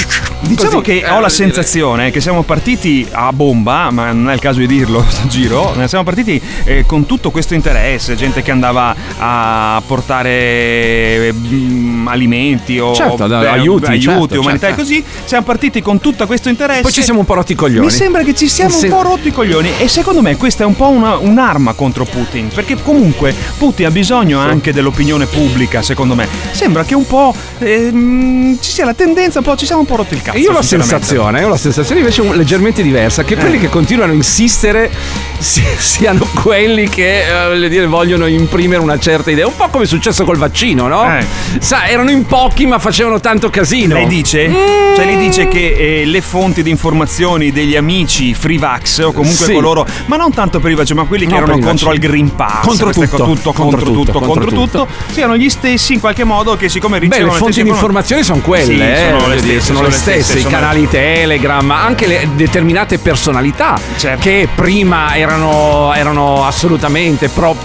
Diciamo 0.41 0.69
Così, 0.69 0.82
che 0.84 0.91
eh, 0.98 0.98
ho 0.98 1.02
la 1.02 1.08
voglio 1.13 1.19
dire. 1.28 1.30
sensazione 1.30 2.12
che 2.12 2.21
siamo 2.21 2.43
partiti 2.43 3.08
a 3.12 3.34
bomba, 3.34 3.89
ma 3.89 4.12
non 4.12 4.30
è 4.30 4.34
il 4.34 4.39
caso 4.39 4.60
di 4.60 4.67
dirlo 4.67 5.04
sto 5.10 5.28
giro, 5.28 5.74
ne 5.76 5.88
siamo 5.88 6.04
partiti 6.04 6.39
eh, 6.65 6.86
con 6.86 7.06
tutto 7.08 7.32
questo 7.32 7.56
interesse, 7.56 8.15
gente 8.15 8.41
che 8.43 8.52
andava 8.52 8.95
a 9.17 9.82
portare 9.86 11.34
mm, 11.34 12.08
alimenti 12.08 12.78
o 12.80 12.93
Certo, 12.93 13.28
beh, 13.28 13.48
aiuti, 13.50 13.86
aiuti 13.86 14.02
certo, 14.04 14.39
umanità 14.39 14.67
certo. 14.67 14.82
e 14.82 14.84
così, 14.84 15.04
siamo 15.26 15.43
partiti 15.45 15.82
con 15.82 16.00
tutto 16.00 16.26
questo 16.28 16.50
interesse. 16.50 16.82
Poi 16.82 16.91
ci 16.91 17.02
siamo 17.04 17.19
un 17.19 17.26
po' 17.26 17.34
rotti 17.34 17.54
i 17.54 17.56
coglioni. 17.56 17.86
Mi 17.86 17.91
sembra 17.91 18.21
che 18.24 18.36
ci 18.36 18.48
siamo 18.48 18.69
Se- 18.71 18.86
un 18.88 18.91
po' 18.93 19.02
rotti 19.02 19.30
i 19.30 19.32
coglioni 19.32 19.71
e 19.80 19.88
secondo 19.88 20.21
me 20.21 20.36
questa 20.38 20.63
è 20.63 20.65
un 20.67 20.76
po' 20.76 20.89
una- 20.89 21.17
un'arma 21.17 21.74
contro 21.74 22.06
Putin, 22.06 22.50
perché 22.54 22.76
comunque 22.82 23.34
Putin 23.58 23.88
ha 23.88 23.91
bisogno 23.91 24.39
anche 24.39 24.71
dell'opinione 24.74 25.26
pubblica, 25.26 25.82
secondo 25.82 26.13
me. 26.15 26.28
Sembra 26.52 26.84
che 26.84 26.93
un 26.93 27.06
po' 27.08 27.34
ehm, 27.60 28.58
ci 28.60 28.71
sia 28.75 28.83
la 28.83 28.93
tendenza, 28.93 29.39
un 29.39 29.45
po' 29.45 29.55
ci 29.55 29.65
siamo 29.65 29.79
un 29.81 29.88
po' 29.88 29.95
rotti 29.95 30.15
il 30.15 30.21
cazzo. 30.21 30.38
E 30.38 30.41
io 30.41 30.49
ho 30.49 30.53
la 30.53 30.61
sensazione, 30.61 31.39
io 31.39 31.45
ho 31.45 31.49
la 31.49 31.55
sensazione 31.55 32.01
invece 32.01 32.21
leggermente 32.35 32.83
diversa, 32.83 33.23
che 33.23 33.35
Eh. 33.35 33.38
quelli 33.38 33.57
che 33.57 33.69
continuano 33.69 34.11
a 34.11 34.15
insistere 34.15 34.91
si- 35.39 35.63
siano 35.77 36.27
quelli 36.43 36.89
che 36.89 37.53
eh, 37.53 37.69
dire, 37.69 37.85
vogliono 37.88 38.25
imprimere 38.25 38.81
una 38.81 38.99
certa 38.99 39.31
idea. 39.31 39.47
Un 39.47 39.55
po' 39.55 39.69
come 39.69 39.85
è 39.85 39.88
successo 39.88 40.25
col 40.25 40.35
vaccino, 40.38 40.88
no? 40.88 41.05
Eh. 41.17 41.25
Sa, 41.59 41.88
erano 41.88 42.09
in 42.11 42.25
pochi 42.25 42.65
ma 42.65 42.77
facevano 42.77 43.21
tanto 43.21 43.49
casino. 43.49 43.93
Lei 43.95 44.07
dice? 44.07 44.49
Mm. 44.49 44.53
Cioè 44.95 45.05
lei 45.05 45.17
dice 45.17 45.47
che 45.47 46.01
eh, 46.01 46.05
le 46.05 46.19
fonti 46.21 46.61
di 46.61 46.69
informazioni 46.69 47.51
degli 47.53 47.77
amici 47.77 48.33
free 48.33 48.57
vax 48.57 48.99
o 48.99 49.13
comunque 49.13 49.45
Sì. 49.45 49.53
coloro, 49.53 49.85
ma 50.07 50.17
non 50.17 50.33
tanto 50.33 50.59
per 50.59 50.71
i 50.71 50.75
vaccini, 50.75 50.99
ma 50.99 51.05
quelli 51.05 51.25
che 51.25 51.31
No, 51.31 51.38
erano 51.38 51.59
contro 51.59 51.93
il. 51.93 51.99
Green 51.99 52.35
Pass, 52.35 52.65
Contro 52.65 52.91
tutto, 52.91 53.07
tutto, 53.07 53.23
contro 53.23 53.51
contro 53.53 53.79
tutto, 53.79 53.93
tutto, 54.03 54.19
contro 54.19 54.45
contro 54.45 54.51
tutto, 54.51 54.88
siano 55.11 55.38
gli 55.38 55.49
stessi 55.49 55.93
in 55.93 55.99
qualche 56.01 56.23
modo 56.25 56.55
che 56.57 56.67
siccome 56.69 56.99
Beh, 56.99 57.05
ricevono 57.05 57.33
le 57.33 57.39
fonti 57.39 57.63
di 57.63 57.69
informazioni 57.69 58.23
sono 58.23 58.39
quelle, 58.41 58.64
Sì, 58.65 58.80
eh, 58.80 59.13
sono 59.17 59.28
le 59.28 59.38
stesse, 59.39 59.62
sono 59.62 59.82
le 59.84 59.91
stesse, 59.91 60.39
i 60.39 60.43
canali 60.43 60.88
Telegram, 60.88 61.69
anche 61.71 62.08
le 62.08 62.28
determinate 62.36 62.97
personalità 62.97 63.80
Certo. 63.97 64.21
che 64.21 64.47
prima 64.54 65.15
erano, 65.15 65.93
erano 65.93 66.45
assolutamente 66.45 67.30
pro 67.30 67.56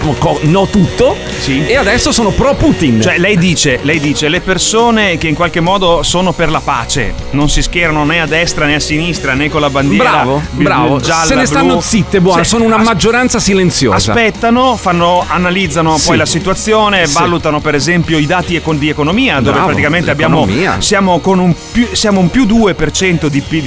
no 0.41 0.67
tutto 0.67 1.15
Sì. 1.39 1.65
e 1.65 1.75
adesso 1.75 2.11
sono 2.11 2.29
pro 2.29 2.53
Putin. 2.53 3.01
Cioè, 3.01 3.17
lei 3.17 3.37
dice, 3.37 3.79
lei 3.81 3.99
dice, 3.99 4.29
le 4.29 4.41
persone 4.41 5.17
che 5.17 5.27
in 5.27 5.35
qualche 5.35 5.59
modo 5.59 6.03
sono 6.03 6.31
per 6.33 6.49
la 6.51 6.59
pace, 6.61 7.13
non 7.31 7.49
si 7.49 7.61
schierano 7.61 8.03
né 8.05 8.21
a 8.21 8.25
destra 8.27 8.65
né 8.65 8.75
a 8.75 8.79
sinistra 8.79 9.33
né 9.33 9.49
con 9.49 9.61
la 9.61 9.69
bandiera 9.69 10.09
bravo, 10.11 10.41
bravo, 10.51 10.99
gialla, 10.99 11.25
se 11.25 11.35
ne 11.35 11.45
stanno 11.45 11.73
blu. 11.73 11.81
zitte, 11.81 12.21
buona, 12.21 12.43
Sì, 12.43 12.49
sono 12.49 12.63
una 12.65 12.77
as- 12.77 12.85
maggioranza 12.85 13.39
silenziosa. 13.39 14.11
Aspettano, 14.11 14.75
fanno, 14.75 15.23
analizzano 15.27 15.97
Sì. 15.97 16.07
poi 16.07 16.17
la 16.17 16.25
situazione, 16.25 17.05
valutano 17.07 17.59
per 17.59 17.75
esempio 17.75 18.17
i 18.17 18.25
dati 18.25 18.59
di 18.77 18.89
economia, 18.89 19.35
dove 19.39 19.51
Bravo, 19.51 19.65
praticamente 19.67 20.11
abbiamo. 20.11 20.45
Siamo 20.91 21.19
con 21.21 21.39
un 21.39 21.55
più, 21.71 21.87
siamo 21.93 22.19
un 22.19 22.29
più 22.29 22.43
2% 22.43 23.27
di, 23.27 23.41
di- 23.47 23.61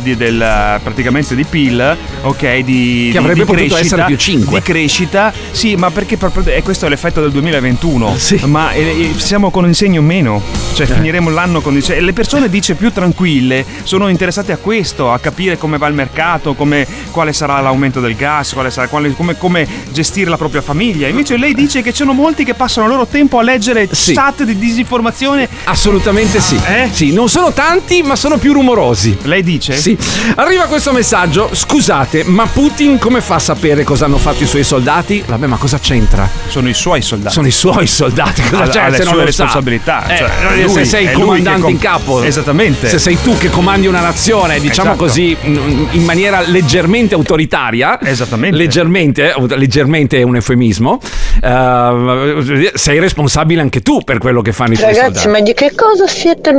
di- 0.00 0.16
del, 0.16 0.80
praticamente 0.82 1.34
di 1.34 1.44
PIL, 1.44 1.96
ok? 2.22 2.58
Di, 2.60 3.10
di- 3.10 3.12
avrebbe 3.14 3.40
di 3.40 3.44
potuto 3.44 3.74
crescita, 3.74 3.78
essere 3.80 4.04
più 4.06 4.16
5. 4.16 4.58
Di 4.58 4.64
crescita, 4.64 5.32
sì, 5.50 5.76
ma 5.76 5.90
perché 5.90 6.16
proprio, 6.16 6.44
e 6.46 6.62
questo 6.62 6.86
è 6.86 6.88
l'effetto 6.88 7.20
del 7.20 7.30
2021, 7.30 8.16
ma 8.46 8.72
eh, 8.72 8.80
eh, 8.80 9.10
siamo 9.18 9.50
con 9.50 9.68
il 9.68 9.74
segno 9.74 10.00
meno, 10.00 10.40
cioè 10.72 10.86
finiremo 10.86 11.28
l'anno 11.28 11.60
con 11.60 11.78
segno. 11.82 12.00
Le 12.00 12.12
persone 12.14 12.48
dice 12.48 12.74
più 12.74 12.90
tranquille 12.90 13.66
sono 13.82 14.08
interessate 14.08 14.52
a 14.52 14.56
questo, 14.56 15.12
a 15.12 15.18
capire 15.18 15.58
come 15.58 15.76
va 15.76 15.88
il 15.88 15.94
mercato, 15.94 16.54
come, 16.54 16.86
quale 17.10 17.34
sarà 17.34 17.60
l'aumento 17.60 18.00
del 18.00 18.16
gas, 18.16 18.54
quale 18.54 18.70
sarà, 18.70 18.88
quale- 18.88 19.12
come, 19.12 19.36
come 19.36 19.68
gestire 19.92 20.30
la 20.30 20.38
propria 20.38 20.62
famiglia. 20.62 21.06
Invece 21.06 21.36
lei 21.36 21.52
dice 21.52 21.82
che 21.82 21.90
ci 21.90 21.98
sono 21.98 22.14
molti 22.14 22.44
che 22.44 22.54
passano 22.54 22.86
il 22.86 22.92
loro 22.94 23.06
tempo 23.06 23.38
a 23.38 23.42
leggere 23.42 23.90
chat 23.92 24.42
di 24.44 24.56
disinformazione. 24.56 25.46
Assolutamente 25.64 26.40
sì. 26.40 26.60
Sì, 26.92 27.12
non 27.12 27.28
sono 27.28 27.52
tanti, 27.52 28.02
ma 28.02 28.16
sono 28.16 28.38
più 28.38 28.52
rumorosi. 28.52 29.16
Lei 29.22 29.42
dice? 29.42 29.74
Sì. 29.76 29.96
Arriva 30.36 30.64
questo 30.64 30.92
messaggio. 30.92 31.50
Scusate, 31.52 32.22
ma 32.24 32.46
Putin 32.46 32.98
come 32.98 33.20
fa 33.20 33.34
a 33.34 33.38
sapere 33.38 33.82
cosa 33.84 34.04
hanno 34.04 34.16
fatto 34.18 34.42
i 34.42 34.46
suoi 34.46 34.62
soldati? 34.62 35.22
Vabbè, 35.26 35.46
ma 35.46 35.56
cosa 35.56 35.78
c'entra? 35.78 36.28
Sono 36.48 36.68
i 36.68 36.74
suoi 36.74 37.02
soldati. 37.02 37.34
Sono 37.34 37.46
i 37.46 37.50
suoi 37.50 37.86
soldati. 37.86 38.42
Cosa 38.48 38.62
Ha- 38.62 38.68
c'è 38.68 38.80
ha 38.80 38.88
le 38.88 38.96
se 38.98 39.04
non 39.04 39.14
sue 39.14 39.24
responsabilità, 39.24 40.06
Eh, 40.06 40.16
cioè, 40.18 40.30
se 40.54 40.62
lui- 40.62 40.84
sei 40.86 41.06
è 41.06 41.10
il 41.10 41.16
comandante 41.18 41.60
com- 41.62 41.70
in 41.70 41.78
capo. 41.78 42.22
Esattamente. 42.22 42.88
Se 42.88 42.98
sei 42.98 43.18
tu 43.22 43.36
che 43.36 43.50
comandi 43.50 43.86
una 43.86 44.00
nazione, 44.00 44.60
diciamo 44.60 44.90
Esatto. 44.90 45.04
così, 45.04 45.36
in 45.42 46.04
maniera 46.04 46.40
leggermente 46.42 47.14
autoritaria. 47.14 48.00
Esattamente. 48.02 48.56
Leggermente, 48.56 49.34
eh, 49.34 49.56
leggermente 49.56 50.18
è 50.18 50.22
un 50.22 50.36
eufemismo. 50.36 51.00
eh, 51.42 52.70
sei 52.74 52.98
responsabile 53.00 53.60
anche 53.60 53.80
tu 53.80 54.00
per 54.02 54.18
quello 54.18 54.42
che 54.42 54.52
fanno 54.52 54.74
i 54.74 54.76
tuoi 54.76 54.88
Ragazzi, 54.94 55.20
soldati. 55.22 55.28
ma 55.28 55.40
di 55.40 55.54
che 55.54 55.72
cosa 55.74 56.06
siete, 56.06 56.51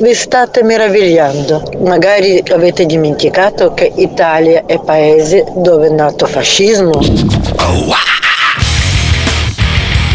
vi 0.00 0.14
state 0.14 0.62
meravigliando? 0.62 1.72
Magari 1.80 2.42
avete 2.52 2.86
dimenticato 2.86 3.74
che 3.74 3.92
Italia 3.96 4.64
è 4.66 4.78
paese 4.78 5.44
dove 5.56 5.88
è 5.88 5.90
nato 5.90 6.26
fascismo. 6.26 7.00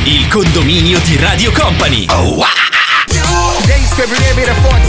Il 0.05 0.27
condominio 0.29 0.99
di 1.03 1.17
Radio 1.19 1.51
Company. 1.51 2.05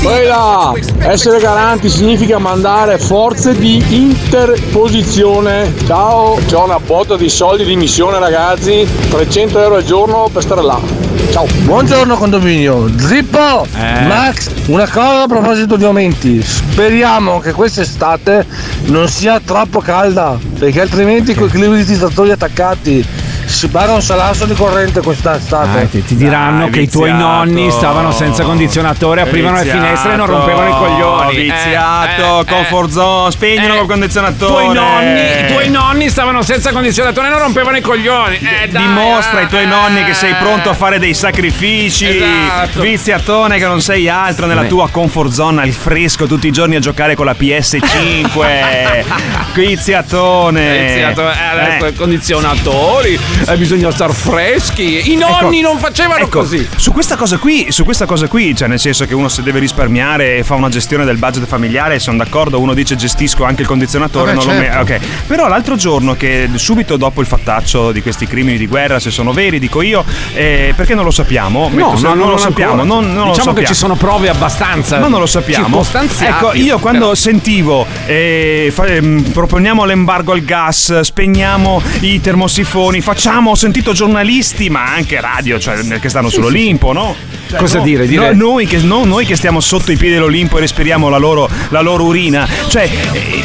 Poi 0.03 0.25
là, 0.25 0.73
essere 1.01 1.41
garanti 1.41 1.89
significa 1.89 2.39
mandare 2.39 2.99
forze 2.99 3.59
di 3.59 3.83
interposizione. 3.89 5.75
Ciao, 5.87 6.39
c'ho 6.49 6.63
una 6.63 6.79
botta 6.79 7.17
di 7.17 7.29
soldi 7.29 7.65
di 7.65 7.75
missione 7.75 8.21
ragazzi, 8.21 8.87
300 9.11 9.61
euro 9.61 9.75
al 9.77 9.85
giorno 9.85 10.29
per 10.33 10.43
stare 10.43 10.63
là. 10.63 11.10
Ciao. 11.31 11.47
Buongiorno 11.63 12.17
condominio, 12.17 12.89
Zippo! 12.99 13.65
Eh. 13.77 14.05
Max, 14.05 14.51
una 14.67 14.89
cosa 14.89 15.23
a 15.23 15.27
proposito 15.29 15.77
di 15.77 15.85
aumenti, 15.85 16.43
speriamo 16.43 17.39
che 17.39 17.53
quest'estate 17.53 18.45
non 18.87 19.09
sia 19.09 19.39
troppo 19.39 19.79
calda, 19.79 20.37
perché 20.59 20.81
altrimenti 20.81 21.35
con 21.35 21.47
i 21.47 21.51
climatizzatori 21.51 22.33
attaccati 22.33 23.07
si 23.51 23.69
paga 23.69 23.93
un 23.93 24.03
salasso 24.03 24.45
di 24.47 24.55
corrente 24.55 25.01
quest'estate. 25.01 25.81
Ah, 25.81 25.85
ti, 25.87 26.03
ti 26.05 26.17
diranno 26.17 26.65
Dai, 26.65 26.71
che 26.71 26.81
i 26.81 26.89
tuoi 26.89 27.11
viziato. 27.11 27.29
nonni 27.35 27.71
stavano 27.71 28.11
senza 28.13 28.43
condizionatore, 28.45 29.21
aprivano 29.23 29.57
le 29.57 29.63
Viziato, 29.65 29.83
finestre 29.85 30.13
e 30.13 30.17
non 30.17 30.27
rompevano 30.27 30.69
i 30.69 30.73
coglioni. 30.79 31.37
Eh, 31.37 31.41
Viziato, 31.43 32.41
eh, 32.41 32.45
comfort 32.47 32.91
zone, 32.91 33.31
spegnilo 33.33 33.75
col 33.75 33.85
I 33.85 33.89
condizionatore. 33.89 34.63
tuoi, 34.65 34.75
nonni, 34.75 35.21
I 35.21 35.47
tuoi 35.49 35.69
nonni 35.71 36.09
stavano 36.09 36.43
senza 36.43 36.71
condizionatore 36.73 37.27
e 37.27 37.31
non 37.31 37.39
rompevano 37.41 37.77
i 37.77 37.81
coglioni. 37.81 38.37
Eh, 38.37 38.69
dai, 38.69 38.83
Dimostra 38.87 39.39
eh, 39.41 39.43
ai 39.43 39.49
tuoi 39.49 39.67
nonni 39.67 40.05
che 40.05 40.15
sei 40.15 40.35
pronto 40.35 40.71
a 40.71 40.75
fare 40.75 40.99
dei 40.99 41.15
sacrifici. 41.15 42.07
Esatto. 42.19 42.81
Viziatone 42.81 43.59
che 43.59 43.67
non 43.67 43.81
sei 43.81 44.09
altro 44.09 44.47
nella 44.47 44.65
tua 44.65 44.89
comfort 44.91 45.31
zone 45.33 45.63
al 45.63 45.71
fresco 45.73 46.27
tutti 46.27 46.47
i 46.47 46.51
giorni 46.53 46.77
a 46.77 46.81
giocare 46.81 47.15
con 47.15 47.27
la 47.27 47.35
PS5. 47.39 49.05
Viziatone. 49.55 50.79
Viziato, 50.87 51.23
eh, 51.31 51.35
adesso 51.53 51.87
Eh. 51.87 51.89
i 51.91 51.95
condizionatori, 51.95 53.15
eh, 53.15 53.40
bisogna 53.57 53.91
star 53.91 54.13
freschi. 54.13 55.13
I 55.13 55.17
nonni 55.17 55.59
Ecco, 55.61 55.69
non 55.71 55.79
facevano 55.79 56.25
ecco, 56.25 56.41
così. 56.41 56.67
Su 56.77 56.93
questa 56.93 57.17
cosa 57.17 57.37
qui, 57.39 57.67
su 57.71 57.85
questa 57.85 58.07
cosa 58.07 58.27
qui, 58.29 58.55
cioè 58.55 58.69
nel 58.69 58.79
senso 58.79 59.07
che 59.07 59.15
uno 59.15 59.29
se 59.29 59.43
deve 59.43 59.59
risparmiare 59.59 60.39
e 60.39 60.45
fa 60.45 60.55
una 60.55 60.69
gestione 60.69 61.05
del 61.05 61.17
budget 61.17 61.47
familiare, 61.47 61.99
sono 61.99 62.17
d'accordo, 62.19 62.61
uno 62.61 62.75
dice 62.75 62.97
gestisco 62.97 63.45
anche 63.45 63.63
il 63.63 63.69
condizionatore, 63.69 64.33
Vabbè, 64.35 64.45
non 64.45 64.55
lo 64.55 64.61
me- 64.61 64.67
certo. 64.71 64.93
ok. 64.95 65.27
Però 65.27 65.49
l'altro 65.49 65.77
giorno 65.77 66.15
che 66.15 66.49
subito 66.55 66.97
dopo 66.97 67.21
il 67.21 67.27
fattaccio 67.27 67.93
di 67.93 68.03
questi 68.03 68.27
crimini 68.27 68.59
di 68.59 68.67
guerra, 68.67 68.99
se 69.01 69.11
sono 69.11 69.33
veri, 69.33 69.59
dico 69.59 69.83
io, 69.83 70.05
eh, 70.35 70.73
perché 70.77 70.95
non 70.95 71.05
lo 71.05 71.11
sappiamo? 71.11 71.69
Metto- 71.69 71.97
se 71.97 72.03
non 72.15 72.29
lo 72.31 72.37
sappiamo, 72.37 72.83
non, 72.85 73.13
non 73.13 73.27
lo 73.27 73.33
diciamo 73.33 73.33
che 73.33 73.43
sappiamo. 73.43 73.67
ci 73.67 73.75
sono 73.75 73.95
prove 73.95 74.29
abbastanza. 74.29 74.99
Ma 74.99 75.09
non 75.09 75.21
lo 75.21 75.27
sappiamo. 75.27 75.85
Ecco, 76.21 76.53
io 76.55 76.79
quando 76.79 77.01
però- 77.01 77.15
sentivo 77.15 77.87
eh, 78.07 78.71
fa- 78.73 78.87
ehm, 78.87 79.23
proponiamo 79.33 79.85
l'embargo 79.85 80.33
al 80.33 80.43
gas, 80.43 81.01
spegniamo 81.01 81.81
i 82.01 82.21
termosifoni, 82.21 83.01
facciamo, 83.01 83.30
ho 83.39 83.55
sentito 83.55 83.93
giornalisti, 83.93 84.69
ma 84.71 84.93
anche 84.93 85.21
radio, 85.21 85.59
cioè 85.59 85.77
che 86.01 86.09
stanno 86.09 86.29
sull'Olimpo, 86.29 86.93
no? 86.93 87.15
Cosa 87.57 87.79
no- 87.79 87.85
dire? 87.85 88.07
Dire- 88.07 88.33
no- 88.35 88.51
noi, 88.51 88.67
che, 88.67 88.79
no- 88.79 89.05
noi 89.05 89.25
che 89.27 89.37
stiamo 89.37 89.61
sotto 89.61 89.93
i 89.93 89.97
piedi 89.97 90.15
dell'Olimpo 90.15 90.57
e 90.57 90.61
respiriamo 90.61 91.09
la 91.09 91.19
loro, 91.19 91.49
la 91.69 91.81
loro 91.81 92.05
urina. 92.05 92.49
Cioè, 92.69 92.89
eh, 93.13 93.43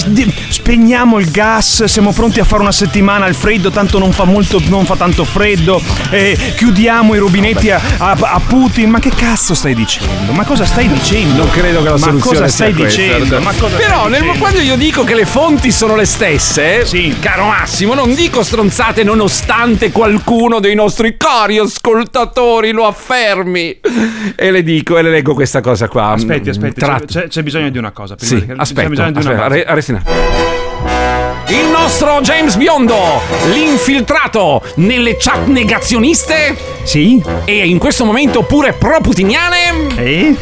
spegniamo 0.49 1.19
il 1.19 1.29
gas, 1.31 1.83
siamo 1.85 2.11
pronti 2.11 2.39
a 2.39 2.43
fare 2.43 2.61
una 2.61 2.71
settimana 2.71 3.25
al 3.25 3.35
freddo, 3.35 3.69
tanto 3.71 3.99
non 3.99 4.11
fa, 4.11 4.23
molto, 4.25 4.61
non 4.67 4.85
fa 4.85 4.95
tanto 4.95 5.23
freddo. 5.25 5.81
eh, 6.11 6.37
chiudiamo 6.55 7.13
i 7.15 7.17
rubinetti 7.17 7.69
a, 7.71 7.81
a- 7.97 8.17
a 8.19 8.41
Putin. 8.45 8.89
Ma 8.89 8.99
che 8.99 9.09
cazzo 9.09 9.53
stai 9.53 9.73
dicendo? 9.75 10.31
Ma 10.31 10.43
cosa 10.45 10.65
stai 10.65 10.87
dicendo? 10.87 11.43
Non 11.43 11.49
credo 11.49 11.79
che 11.79 11.85
la 11.89 11.91
Ma 11.91 11.97
soluzione 11.97 12.37
cosa 12.37 12.47
sia 12.47 12.65
stai 12.67 12.73
questa. 12.73 13.01
dicendo? 13.01 13.41
Ma 13.41 13.53
cosa 13.57 13.75
Però 13.75 13.99
stai 13.99 14.09
nel- 14.11 14.19
dicendo? 14.21 14.39
quando 14.39 14.59
io 14.61 14.75
dico 14.75 15.03
che 15.03 15.13
le 15.15 15.25
fonti 15.25 15.71
sono 15.71 15.95
le 15.95 16.05
stesse, 16.05 16.85
caro 17.19 17.45
Massimo, 17.45 17.93
non 17.93 18.13
dico 18.13 18.43
stronzate 18.43 19.03
nonostante 19.03 19.91
qualcuno 19.91 20.59
dei 20.59 20.75
nostri 20.75 21.15
cari 21.17 21.57
ascoltatori 21.57 22.71
lo 22.71 22.85
affermi. 22.87 23.79
E 24.35 24.51
le 24.51 24.63
dico 24.63 24.97
e 24.97 25.01
le 25.01 25.09
leggo 25.09 25.33
questa 25.33 25.61
cosa 25.61 25.87
qua. 25.87 26.07
Aspetti, 26.09 26.49
aspetti, 26.49 26.79
Tra- 26.79 27.01
c'è, 27.05 27.27
c'è- 27.27 27.43
bisogno 27.43 27.69
di 27.69 27.77
una 27.77 27.91
cosa. 27.91 28.15
Prima 28.15 28.39
Sì, 28.39 28.51
aspetta, 28.55 28.89
bisogno 28.89 29.11
di 29.11 29.19
una 29.19 29.45
aspetta, 29.47 29.73
cosa. 29.73 30.03
Il 31.47 31.67
nostro 31.71 32.19
James 32.21 32.55
Biondo, 32.55 33.21
l'infiltrato 33.53 34.61
nelle 34.75 35.15
chat 35.17 35.45
negazioniste. 35.47 36.55
Sì. 36.83 37.21
E 37.45 37.67
in 37.67 37.77
questo 37.77 38.03
momento 38.03 38.43
pure 38.43 38.73
pro-putiniane. 38.73 39.95
E? 39.95 40.35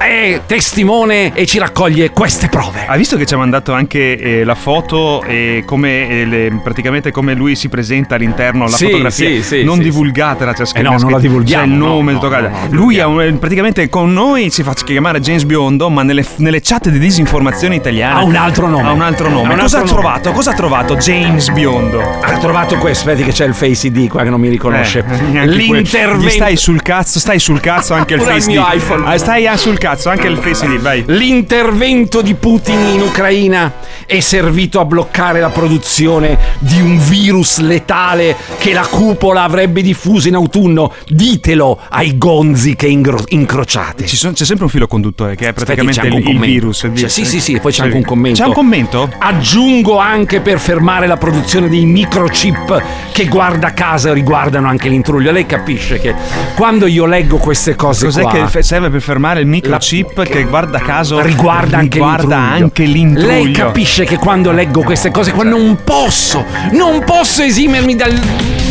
È 0.00 0.40
testimone 0.46 1.34
e 1.34 1.44
ci 1.44 1.58
raccoglie 1.58 2.08
queste 2.10 2.48
prove. 2.48 2.86
Ha 2.86 2.96
visto 2.96 3.18
che 3.18 3.26
ci 3.26 3.34
ha 3.34 3.36
mandato 3.36 3.74
anche 3.74 4.16
eh, 4.16 4.44
la 4.44 4.54
foto 4.54 5.22
e 5.22 5.62
come 5.66 6.08
eh, 6.08 6.24
le- 6.24 6.58
praticamente 6.62 7.10
come 7.10 7.34
lui 7.34 7.54
si 7.54 7.68
presenta 7.68 8.14
all'interno 8.14 8.64
alla 8.64 8.74
Sì, 8.76 8.86
fotografia 8.86 9.28
sì, 9.28 9.42
sì, 9.42 9.62
non 9.62 9.76
sì, 9.76 9.82
divulgatela 9.82 10.54
c'è 10.54 10.64
scritto, 10.64 10.78
Eh 10.86 10.90
no, 10.90 10.96
non 10.98 11.10
la 11.10 11.16
c'è 11.16 11.22
divulghiamo, 11.22 11.64
il 11.66 11.72
nome 11.78 12.12
no, 12.12 12.18
tutto 12.18 12.34
no, 12.34 12.40
no, 12.40 12.48
no, 12.48 12.66
lui 12.70 12.98
ha 12.98 13.06
un- 13.08 13.38
praticamente 13.38 13.90
con 13.90 14.10
noi 14.10 14.48
si 14.48 14.62
fa 14.62 14.72
chiamare 14.72 15.20
James 15.20 15.44
Biondo 15.44 15.90
ma 15.90 16.02
nelle, 16.02 16.24
nelle 16.36 16.62
chat 16.62 16.88
di 16.88 16.98
disinformazione 16.98 17.74
italiana 17.74 18.20
Ha 18.20 18.22
un 18.22 18.36
altro 18.36 18.68
nome. 18.68 18.88
ha 18.88 18.92
un 18.92 19.02
altro 19.02 19.28
nome 19.28 19.50
Ha 19.50 19.52
un 19.52 19.58
cosa 19.60 19.76
altro 19.78 19.78
ha 19.78 19.80
nome. 19.82 20.00
trovato? 20.00 20.32
cosa 20.32 20.50
ha 20.52 20.54
trovato 20.54 20.96
James 20.96 21.50
Biondo? 21.50 22.00
Ha 22.22 22.38
trovato 22.38 22.78
questo, 22.78 23.04
vedi 23.04 23.22
che 23.22 23.32
c'è 23.32 23.44
il 23.44 23.52
Face 23.54 23.86
ID 23.88 24.08
qua 24.08 24.22
che 24.22 24.30
non 24.30 24.40
mi 24.40 24.48
riconosce. 24.48 25.00
Eh, 25.06 25.20
neanche 25.30 25.56
que- 25.66 25.74
L'intervento. 25.76 26.24
gli 26.26 26.30
stai 26.30 26.56
sul 26.56 26.80
cazzo 26.80 27.18
stai 27.18 27.38
sul 27.38 27.60
cazzo 27.60 27.92
anche 27.92 28.14
il 28.14 28.20
Pure 28.20 28.32
al 28.32 28.38
Face 28.40 28.50
mio 28.50 28.62
ID 28.66 28.74
iPhone. 28.76 29.06
Ah, 29.06 29.18
stai 29.18 29.46
ah, 29.46 29.56
sul 29.58 29.76
cazzo 29.90 30.08
anche 30.08 30.28
il 30.28 30.36
Face 30.36 30.64
ID 30.66 30.78
vai 30.78 31.02
L'intervento 31.06 32.22
di 32.22 32.34
Putin 32.34 32.78
in 32.94 33.00
Ucraina 33.00 33.72
è 34.06 34.20
servito 34.20 34.80
a 34.80 34.84
bloccare 34.84 35.40
la 35.40 35.50
produzione 35.50 36.38
di 36.58 36.80
un 36.80 36.98
virus 36.98 37.58
letale 37.58 38.36
che 38.58 38.72
la 38.72 38.86
cupola 38.86 39.42
avrebbe 39.42 39.82
diffuso 39.82 40.26
in 40.28 40.34
autunno. 40.34 40.92
Ditelo 41.06 41.78
ai 41.90 42.18
gonzi 42.18 42.74
che 42.74 42.88
ingro- 42.88 43.24
incrociate. 43.28 44.06
Ci 44.06 44.16
sono- 44.16 44.32
c'è 44.32 44.44
sempre 44.44 44.64
un 44.64 44.70
filo 44.70 44.86
conduttore 44.88 45.36
che 45.36 45.48
è 45.48 45.52
praticamente 45.52 46.00
c'è 46.00 46.06
anche 46.08 46.28
il, 46.28 46.28
il 46.28 46.40
virus, 46.40 46.82
il 46.82 46.90
virus. 46.90 47.12
Cioè, 47.12 47.24
sì, 47.24 47.30
sì, 47.30 47.40
sì, 47.40 47.60
poi 47.60 47.72
c'è 47.72 47.84
anche 47.84 47.96
un 47.96 48.04
commento. 48.04 48.40
C'è 48.40 48.46
un 48.46 48.52
commento? 48.52 49.12
Aggiungo 49.18 49.98
anche 49.98 50.40
per 50.40 50.58
fermare 50.58 51.06
la 51.06 51.16
produzione 51.16 51.68
dei 51.68 51.84
microchip 51.84 52.82
che 53.12 53.26
guarda 53.26 53.72
caso 53.72 54.12
riguardano 54.12 54.68
anche 54.68 54.88
l'intruglio. 54.88 55.30
Lei 55.30 55.46
capisce 55.46 56.00
che 56.00 56.14
quando 56.56 56.86
io 56.86 57.06
leggo 57.06 57.36
queste 57.36 57.76
cose 57.76 58.06
Cos'è 58.06 58.22
qua, 58.22 58.48
che 58.50 58.62
serve 58.62 58.90
per 58.90 59.00
fermare 59.00 59.40
il 59.40 59.46
microchip 59.46 59.79
che 59.80 60.44
guarda 60.44 60.78
caso 60.78 61.20
riguarda 61.20 61.78
anche 61.78 61.98
riguarda 61.98 62.36
anche 62.36 62.84
l'intruglio. 62.84 63.26
Lei 63.26 63.50
capisce 63.50 64.04
che 64.04 64.16
quando 64.16 64.52
leggo 64.52 64.82
queste 64.82 65.10
cose 65.10 65.32
qua 65.32 65.44
non 65.44 65.78
posso, 65.82 66.44
non 66.72 67.02
posso 67.04 67.42
esimermi 67.42 67.96
dal 67.96 68.12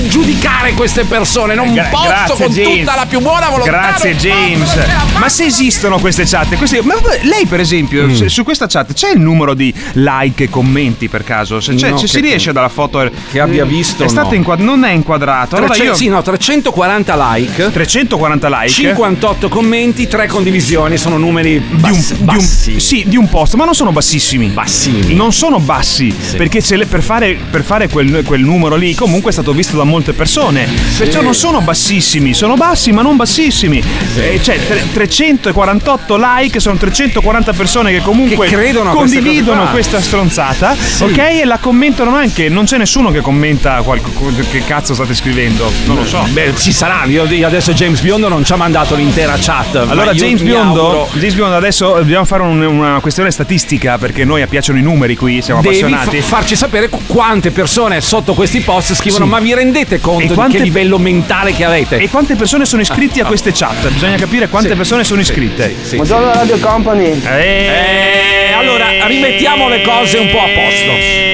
giudicare 0.07 0.73
queste 0.73 1.03
persone, 1.03 1.55
non 1.55 1.73
Gra- 1.73 1.87
posso 1.91 2.07
grazie, 2.07 2.35
con 2.45 2.53
James. 2.53 2.79
tutta 2.79 2.95
la 2.95 3.05
più 3.05 3.19
buona 3.19 3.49
volontà. 3.49 3.71
Grazie 3.71 4.15
James. 4.15 4.77
Ma 5.17 5.29
se 5.29 5.45
esistono 5.45 5.99
queste 5.99 6.23
chat, 6.25 6.55
queste- 6.55 6.81
ma 6.83 6.95
lei 7.23 7.45
per 7.45 7.59
esempio 7.59 8.05
Mm. 8.07 8.25
su 8.25 8.43
questa 8.43 8.67
chat 8.67 8.93
c'è 8.93 9.11
il 9.11 9.19
numero 9.19 9.53
di 9.53 9.73
like 9.93 10.45
e 10.45 10.49
commenti 10.49 11.07
per 11.09 11.23
caso? 11.23 11.59
Se 11.59 11.73
c'è, 11.75 11.89
No, 11.91 11.97
se 11.97 12.07
si 12.07 12.19
riesce 12.21 12.51
dalla 12.51 12.69
foto 12.69 13.09
che 13.31 13.39
abbia 13.39 13.65
visto, 13.65 14.03
È 14.03 14.07
stato 14.07 14.29
no. 14.29 14.35
inquad- 14.35 14.59
non 14.61 14.83
è 14.83 14.91
inquadrato. 14.91 15.55
Allora 15.55 15.73
Trecento- 15.73 15.91
io 15.93 15.97
Sì, 15.97 16.07
no, 16.07 16.21
340 16.21 17.15
like, 17.35 17.71
340 17.71 18.47
like 18.49 18.69
58 18.69 19.49
commenti, 19.49 20.07
3 20.07 20.27
condivisioni, 20.27 20.97
sono 20.97 21.17
numeri 21.17 21.59
di 21.67 21.73
un, 21.73 21.79
bassi, 21.79 22.13
di 22.15 22.19
un- 22.19 22.25
bassi. 22.25 22.79
sì, 22.79 23.03
di 23.07 23.17
un 23.17 23.27
post, 23.29 23.55
ma 23.55 23.65
non 23.65 23.73
sono 23.73 23.91
bassissimi. 23.91 24.47
Bassini. 24.47 25.13
Non 25.15 25.33
sono 25.33 25.59
bassi, 25.59 26.13
perché 26.37 26.61
se 26.61 26.75
le- 26.77 26.85
per 26.85 27.01
fare, 27.01 27.37
per 27.49 27.63
fare 27.63 27.87
quel, 27.89 28.23
quel 28.25 28.41
numero 28.41 28.75
lì 28.75 28.93
comunque 28.95 29.29
è 29.31 29.33
stato 29.33 29.51
visto 29.53 29.75
da 29.77 29.83
molte 29.89 30.13
persone. 30.13 30.67
Perciò 30.97 31.21
non 31.21 31.33
sono 31.35 31.61
bassissimi, 31.61 32.33
sono 32.33 32.55
bassi 32.55 32.91
ma 32.91 33.01
non 33.01 33.15
bassissimi. 33.15 33.83
Eh, 34.15 34.39
cioè 34.41 34.57
tre- 34.65 34.85
348 34.91 36.17
like, 36.17 36.59
sono 36.59 36.77
340 36.77 37.53
persone 37.53 37.91
che 37.91 37.99
comunque 38.01 38.47
Che 38.47 38.55
condividono 38.91 39.65
questa 39.71 40.01
stronzata, 40.01 40.75
ok? 40.99 41.17
E 41.17 41.45
la 41.45 41.57
commentano 41.57 42.15
anche. 42.15 42.49
Non 42.49 42.65
c'è 42.65 42.77
nessuno 42.77 43.11
che 43.11 43.21
commenta 43.21 43.81
qualco- 43.81 44.31
che 44.51 44.63
cazzo 44.63 44.93
state 44.93 45.13
scrivendo. 45.15 45.71
Non 45.85 45.95
lo 45.97 46.05
so. 46.05 46.25
Beh, 46.31 46.53
ci 46.57 46.71
sarà. 46.71 47.03
Io 47.05 47.23
adesso 47.45 47.73
James 47.73 47.99
Biondo 48.01 48.27
non 48.27 48.43
ci 48.45 48.53
ha 48.53 48.55
mandato 48.55 48.95
l'intera 48.95 49.35
chat. 49.39 49.75
Allora, 49.75 50.13
James 50.13 50.41
Biondo, 50.41 51.09
James 51.13 51.33
Biondo, 51.33 51.55
adesso 51.55 51.93
dobbiamo 51.95 52.25
fare 52.25 52.43
un- 52.43 52.61
una 52.61 52.99
questione 52.99 53.31
statistica 53.31 53.97
perché 53.97 54.23
noi 54.25 54.45
piacciono 54.47 54.77
i 54.79 54.81
numeri 54.81 55.15
qui, 55.15 55.41
siamo 55.41 55.61
Devi 55.61 55.77
appassionati. 55.79 56.21
fa- 56.21 56.27
farci 56.37 56.55
sapere 56.55 56.89
qu- 56.89 57.01
quante 57.07 57.51
persone 57.51 58.01
sotto 58.01 58.33
questi 58.33 58.61
post 58.61 58.93
scrivono: 58.93 59.25
Sì. 59.25 59.31
Ma 59.31 59.39
vi 59.39 59.53
rendete 59.53 59.77
conto 59.99 60.23
E 60.23 60.27
di 60.27 60.33
quante- 60.33 60.57
che 60.57 60.63
livello 60.63 60.97
mentale 60.99 61.53
che 61.53 61.63
avete? 61.63 61.97
E 61.97 62.09
quante 62.09 62.35
persone 62.35 62.65
sono 62.65 62.81
iscritti 62.81 63.19
a 63.19 63.25
queste 63.25 63.51
chat? 63.53 63.89
Bisogna 63.89 64.17
capire 64.17 64.47
quante 64.49 64.69
Sì. 64.69 64.75
persone 64.75 65.03
sono 65.03 65.21
iscritte. 65.21 65.75
Buongiorno 65.93 66.31
Radio 66.33 66.57
Company. 66.59 67.21
Eh, 67.25 68.51
allora 68.57 69.05
rimettiamo 69.07 69.67
le 69.69 69.81
cose 69.81 70.17
un 70.17 70.29
po' 70.29 70.39
a 70.39 70.47
posto. 70.47 71.27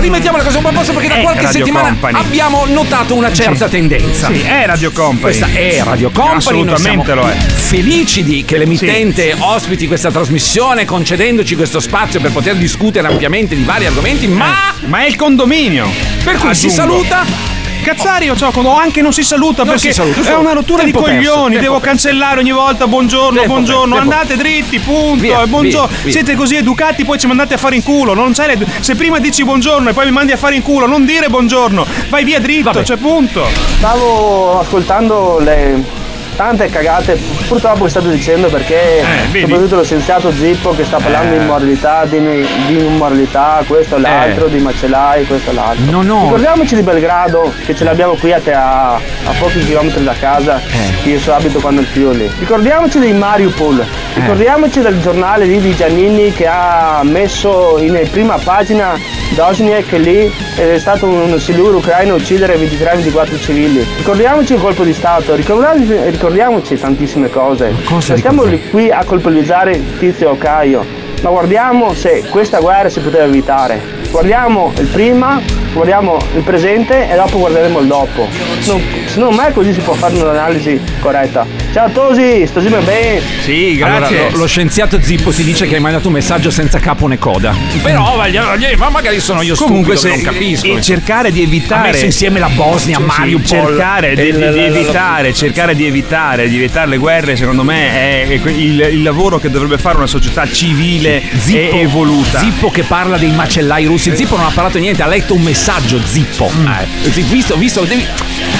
Rimettiamo 0.00 0.36
le 0.38 0.44
cose 0.44 0.56
un 0.58 0.62
po' 0.62 0.68
a 0.68 0.72
posto 0.72 0.92
perché 0.92 1.08
da 1.08 1.16
Eh, 1.18 1.22
qualche 1.22 1.42
Radio 1.42 1.58
settimana 1.58 1.88
Company. 1.88 2.18
abbiamo 2.18 2.64
notato 2.66 3.14
una 3.14 3.32
certa 3.32 3.64
Sì. 3.66 3.70
tendenza. 3.72 4.28
Sì, 4.32 4.40
è 4.40 4.66
Radio 4.66 4.92
Company. 4.92 5.20
Questa 5.20 5.46
è 5.46 5.82
Radio 5.82 6.10
Company. 6.10 6.36
Assolutamente 6.36 7.14
lo 7.14 7.28
è. 7.28 7.34
Felici 7.34 8.22
di 8.22 8.44
che 8.44 8.56
l'emittente 8.56 9.34
ospiti 9.38 9.86
questa 9.86 10.10
trasmissione 10.10 10.84
concedendoci 10.84 11.54
questo 11.56 11.80
spazio 11.80 12.20
per 12.20 12.30
poter 12.30 12.54
discutere 12.56 13.08
ampiamente 13.08 13.54
di 13.56 13.64
vari 13.64 13.86
argomenti, 13.86 14.26
ma 14.28 14.72
Ma 14.86 15.02
è 15.02 15.06
il 15.06 15.16
condominio. 15.16 15.90
per 16.22 16.36
cui 16.36 16.54
si 16.54 16.66
Aggiungo. 16.66 16.74
saluta. 17.02 17.62
Cazzario, 17.84 18.34
ciao, 18.36 18.50
o 18.54 18.76
anche 18.76 19.00
non 19.02 19.12
si 19.12 19.22
saluta 19.22 19.62
Non 19.62 19.72
perché 19.74 19.88
si 19.88 19.94
saluta, 19.94 20.28
è 20.30 20.34
una 20.34 20.52
rottura 20.52 20.82
di 20.82 20.90
perso, 20.92 21.06
coglioni. 21.06 21.42
tempo 21.50 21.60
Devo 21.60 21.72
perso. 21.78 21.86
cancellare 21.88 22.40
ogni 22.40 22.52
volta 22.52 22.86
buongiorno, 22.86 23.38
Tempo 23.38 23.52
buongiorno. 23.54 23.94
perso, 23.94 24.08
tempo 24.08 24.14
Andate 24.22 24.36
dritti, 24.36 24.78
punto. 24.80 25.20
Via, 25.22 25.42
e 25.42 25.46
buongiorno. 25.46 25.88
via, 25.88 25.98
via. 26.02 26.12
Siete 26.12 26.34
così 26.34 26.56
educati, 26.56 27.04
poi 27.04 27.18
ci 27.18 27.26
mandate 27.26 27.54
a 27.54 27.58
fare 27.58 27.76
in 27.76 27.82
culo. 27.82 28.14
Non 28.14 28.32
c'è 28.32 28.46
le- 28.46 28.66
Se 28.80 28.94
prima 28.94 29.18
dici 29.18 29.44
buongiorno 29.44 29.90
e 29.90 29.92
poi 29.92 30.06
mi 30.06 30.12
mandi 30.12 30.32
a 30.32 30.36
fare 30.36 30.54
in 30.56 30.62
culo, 30.62 30.86
non 30.86 31.04
dire 31.04 31.28
buongiorno. 31.28 31.86
Vai 32.08 32.24
via 32.24 32.40
dritto, 32.40 32.82
cioè 32.84 32.96
punto. 32.96 33.46
Stavo 33.78 34.60
ascoltando 34.60 35.38
le 35.40 36.02
tante 36.34 36.66
cagate 36.68 37.18
purtroppo 37.48 37.84
che 37.84 37.90
state 37.90 38.10
dicendo 38.10 38.48
perché 38.48 39.00
Eh, 39.32 39.40
soprattutto 39.40 39.76
lo 39.76 39.84
scienziato 39.84 40.32
Zippo 40.32 40.74
che 40.74 40.84
sta 40.84 40.96
parlando 40.98 41.34
Eh. 41.34 41.38
di 41.38 41.44
immoralità, 41.44 42.04
di, 42.04 42.18
di 42.66 42.84
immoralità, 42.84 43.62
questo 43.66 43.96
e 43.96 44.00
l'altro, 44.00 44.46
Eh. 44.46 44.50
di 44.50 44.58
macellai, 44.58 45.24
questo 45.26 45.50
e 45.50 45.54
l'altro. 45.54 45.90
No, 45.90 46.02
no. 46.02 46.22
Ricordiamoci 46.24 46.74
di 46.74 46.82
Belgrado 46.82 47.52
che 47.64 47.74
ce 47.74 47.84
l'abbiamo 47.84 48.14
qui 48.14 48.32
a, 48.32 48.40
te- 48.40 48.52
a, 48.52 48.94
a 48.94 49.00
pochi 49.38 49.60
chilometri 49.60 50.02
da 50.04 50.14
casa, 50.18 50.60
Eh. 51.04 51.08
io 51.08 51.18
so 51.18 51.34
abito 51.34 51.58
quando 51.60 51.80
il 51.80 51.86
Friuli. 51.86 52.30
Ricordiamoci 52.38 52.98
dei 52.98 53.12
Mariupol, 53.12 53.84
ricordiamoci 54.14 54.80
del 54.80 55.00
giornale 55.00 55.44
lì 55.44 55.60
di 55.60 55.74
Giannini 55.74 56.32
che 56.32 56.46
ha 56.46 57.00
messo 57.02 57.78
in 57.78 57.98
prima 58.10 58.38
pagina 58.42 58.92
Dosniak 59.34 59.90
lì 59.92 60.32
è 60.56 60.78
stato 60.78 61.06
un 61.06 61.38
siluro 61.40 61.78
ucraino 61.78 62.14
a 62.14 62.16
uccidere 62.16 62.56
23-24 62.56 63.40
civili. 63.40 63.84
Ricordiamoci 63.96 64.54
il 64.54 64.60
colpo 64.60 64.84
di 64.84 64.92
Stato, 64.92 65.34
ricordiamoci, 65.34 66.10
ricordiamoci 66.10 66.78
tantissime 66.78 67.28
cose. 67.30 67.74
Cosa 67.84 67.90
Non 67.90 68.00
stiamo 68.18 68.44
ricordiamo? 68.44 68.70
qui 68.70 68.90
a 68.92 69.02
colpevolizzare 69.04 69.98
Tizio 69.98 70.30
o 70.30 70.38
Caio, 70.38 70.84
ma 71.22 71.30
guardiamo 71.30 71.92
se 71.94 72.24
questa 72.30 72.60
guerra 72.60 72.88
si 72.88 73.00
poteva 73.00 73.24
evitare. 73.24 73.80
Guardiamo 74.10 74.72
il 74.78 74.86
prima, 74.86 75.40
guardiamo 75.72 76.16
il 76.36 76.42
presente 76.42 77.10
e 77.10 77.16
dopo 77.16 77.38
guarderemo 77.38 77.80
il 77.80 77.86
dopo. 77.88 78.28
Non, 78.66 78.80
secondo 79.06 79.34
me 79.36 79.52
così 79.52 79.72
si 79.72 79.80
può 79.80 79.94
fare 79.94 80.14
un'analisi 80.14 80.80
corretta. 81.00 81.63
Ciao 81.74 81.90
Tosi, 81.90 82.46
sto 82.46 82.60
sempre 82.60 82.82
bene. 82.82 83.20
Sì, 83.42 83.80
Allora, 83.82 84.08
lo, 84.08 84.36
lo 84.36 84.46
scienziato 84.46 85.02
Zippo 85.02 85.32
ti 85.32 85.42
dice 85.42 85.66
che 85.66 85.74
hai 85.74 85.80
mandato 85.80 86.06
un 86.06 86.14
messaggio 86.14 86.48
senza 86.48 86.78
capo 86.78 87.08
né 87.08 87.18
coda. 87.18 87.52
Però, 87.82 88.16
ma 88.16 88.88
magari 88.90 89.18
sono 89.18 89.42
io 89.42 89.56
Comunque, 89.56 89.96
stupido 89.96 90.16
se, 90.16 90.22
non 90.22 90.32
capisco. 90.34 90.66
e 90.66 90.68
insomma. 90.68 90.80
cercare 90.80 91.32
di 91.32 91.42
evitare 91.42 91.88
Ha 91.88 91.90
messo 91.90 92.04
insieme 92.04 92.38
la 92.38 92.48
Bosnia, 92.48 92.98
Sì, 92.98 93.02
sì, 93.02 93.06
Mariupol. 93.18 93.44
cercare 93.46 94.14
di, 94.14 94.22
di- 94.22 94.30
la- 94.30 94.38
di 94.38 94.42
la- 94.44 94.50
la- 94.68 94.76
evitare, 94.78 95.34
cercare 95.34 95.74
di 95.74 95.84
evitare, 95.84 96.48
di 96.48 96.56
evitare 96.58 96.86
le 96.90 96.96
guerre, 96.96 97.34
secondo 97.34 97.64
me 97.64 97.90
è, 97.90 98.40
il, 98.44 98.80
il 98.92 99.02
lavoro 99.02 99.40
che 99.40 99.50
dovrebbe 99.50 99.76
fare 99.76 99.96
una 99.96 100.06
società 100.06 100.48
civile 100.48 101.20
Zippo, 101.36 101.74
e 101.74 101.80
evoluta. 101.80 102.38
Zippo 102.38 102.70
che 102.70 102.84
parla 102.84 103.18
dei 103.18 103.32
macellai 103.32 103.84
russi. 103.86 104.14
Zippo 104.14 104.36
non 104.36 104.46
ha 104.46 104.50
parlato 104.54 104.78
niente, 104.78 105.02
ha 105.02 105.08
letto 105.08 105.34
un 105.34 105.42
messaggio. 105.42 105.98
Zippo. 106.04 106.48
Mm. 106.54 106.66
Eh, 106.68 107.10
sì, 107.10 107.22
visto, 107.22 107.56
visto, 107.56 107.80
devi, 107.82 108.06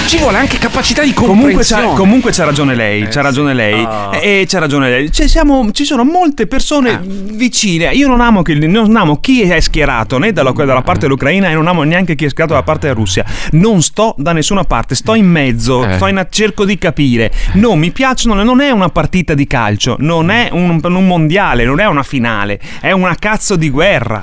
ci 0.06 0.18
vuole 0.18 0.36
anche 0.38 0.58
capacità 0.58 1.02
di 1.02 1.12
Comunque 1.12 1.62
c'ha, 1.62 1.76
comprensione. 1.76 1.94
comunque 1.96 2.30
c'ha 2.32 2.44
ragione 2.44 2.74
lei, 2.74 3.06
c'ha 3.08 3.20
ragione 3.22 3.54
lei. 3.54 3.82
Ah. 3.82 4.10
E 4.20 4.44
c'ha 4.46 4.58
ragione 4.58 4.88
lei. 4.90 5.10
Cioè, 5.12 5.26
siamo- 5.28 5.70
ci 5.72 5.84
sono 5.84 6.04
molte 6.04 6.46
persone 6.46 7.00
vicine. 7.02 7.90
Io 7.92 8.06
non 8.08 8.20
amo, 8.20 8.42
che- 8.42 8.54
non 8.54 8.94
amo 8.96 9.18
chi 9.20 9.42
è 9.42 9.60
schierato 9.60 10.18
né 10.18 10.32
dalla, 10.32 10.52
dalla 10.52 10.82
parte 10.82 11.00
dell'Ucraina 11.00 11.48
e 11.48 11.54
non 11.54 11.66
amo 11.66 11.82
neanche 11.82 12.14
chi 12.14 12.24
è 12.26 12.28
schierato 12.28 12.52
dalla 12.52 12.64
parte 12.64 12.86
della 12.88 12.98
Russia. 12.98 13.24
Non 13.52 13.82
sto 13.82 14.14
da 14.18 14.32
nessuna 14.32 14.64
parte, 14.64 14.94
sto 14.94 15.14
in 15.14 15.26
mezzo, 15.26 15.84
Eh. 15.86 15.94
sto 15.94 16.06
in, 16.06 16.24
cerco 16.30 16.64
di 16.64 16.76
capire. 16.78 17.32
Non 17.54 17.78
mi 17.78 17.90
piacciono, 17.90 18.42
non 18.42 18.60
è 18.60 18.70
una 18.70 18.88
partita 18.90 19.34
di 19.34 19.46
calcio, 19.46 19.96
non 20.00 20.30
è 20.30 20.48
un, 20.52 20.80
un 20.82 21.06
mondiale, 21.06 21.64
non 21.64 21.80
è 21.80 21.86
una 21.86 22.02
finale, 22.02 22.60
è 22.80 22.92
una 22.92 23.14
cazzo 23.18 23.56
di 23.56 23.70
guerra. 23.70 24.22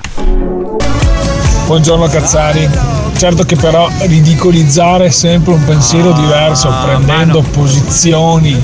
Buongiorno 1.72 2.08
Cazzari. 2.08 2.70
Certo 3.16 3.46
che 3.46 3.56
però 3.56 3.88
ridicolizzare 4.02 5.06
è 5.06 5.10
sempre 5.10 5.54
un 5.54 5.64
pensiero 5.64 6.12
diverso, 6.12 6.70
prendendo 6.84 7.42
posizioni 7.50 8.62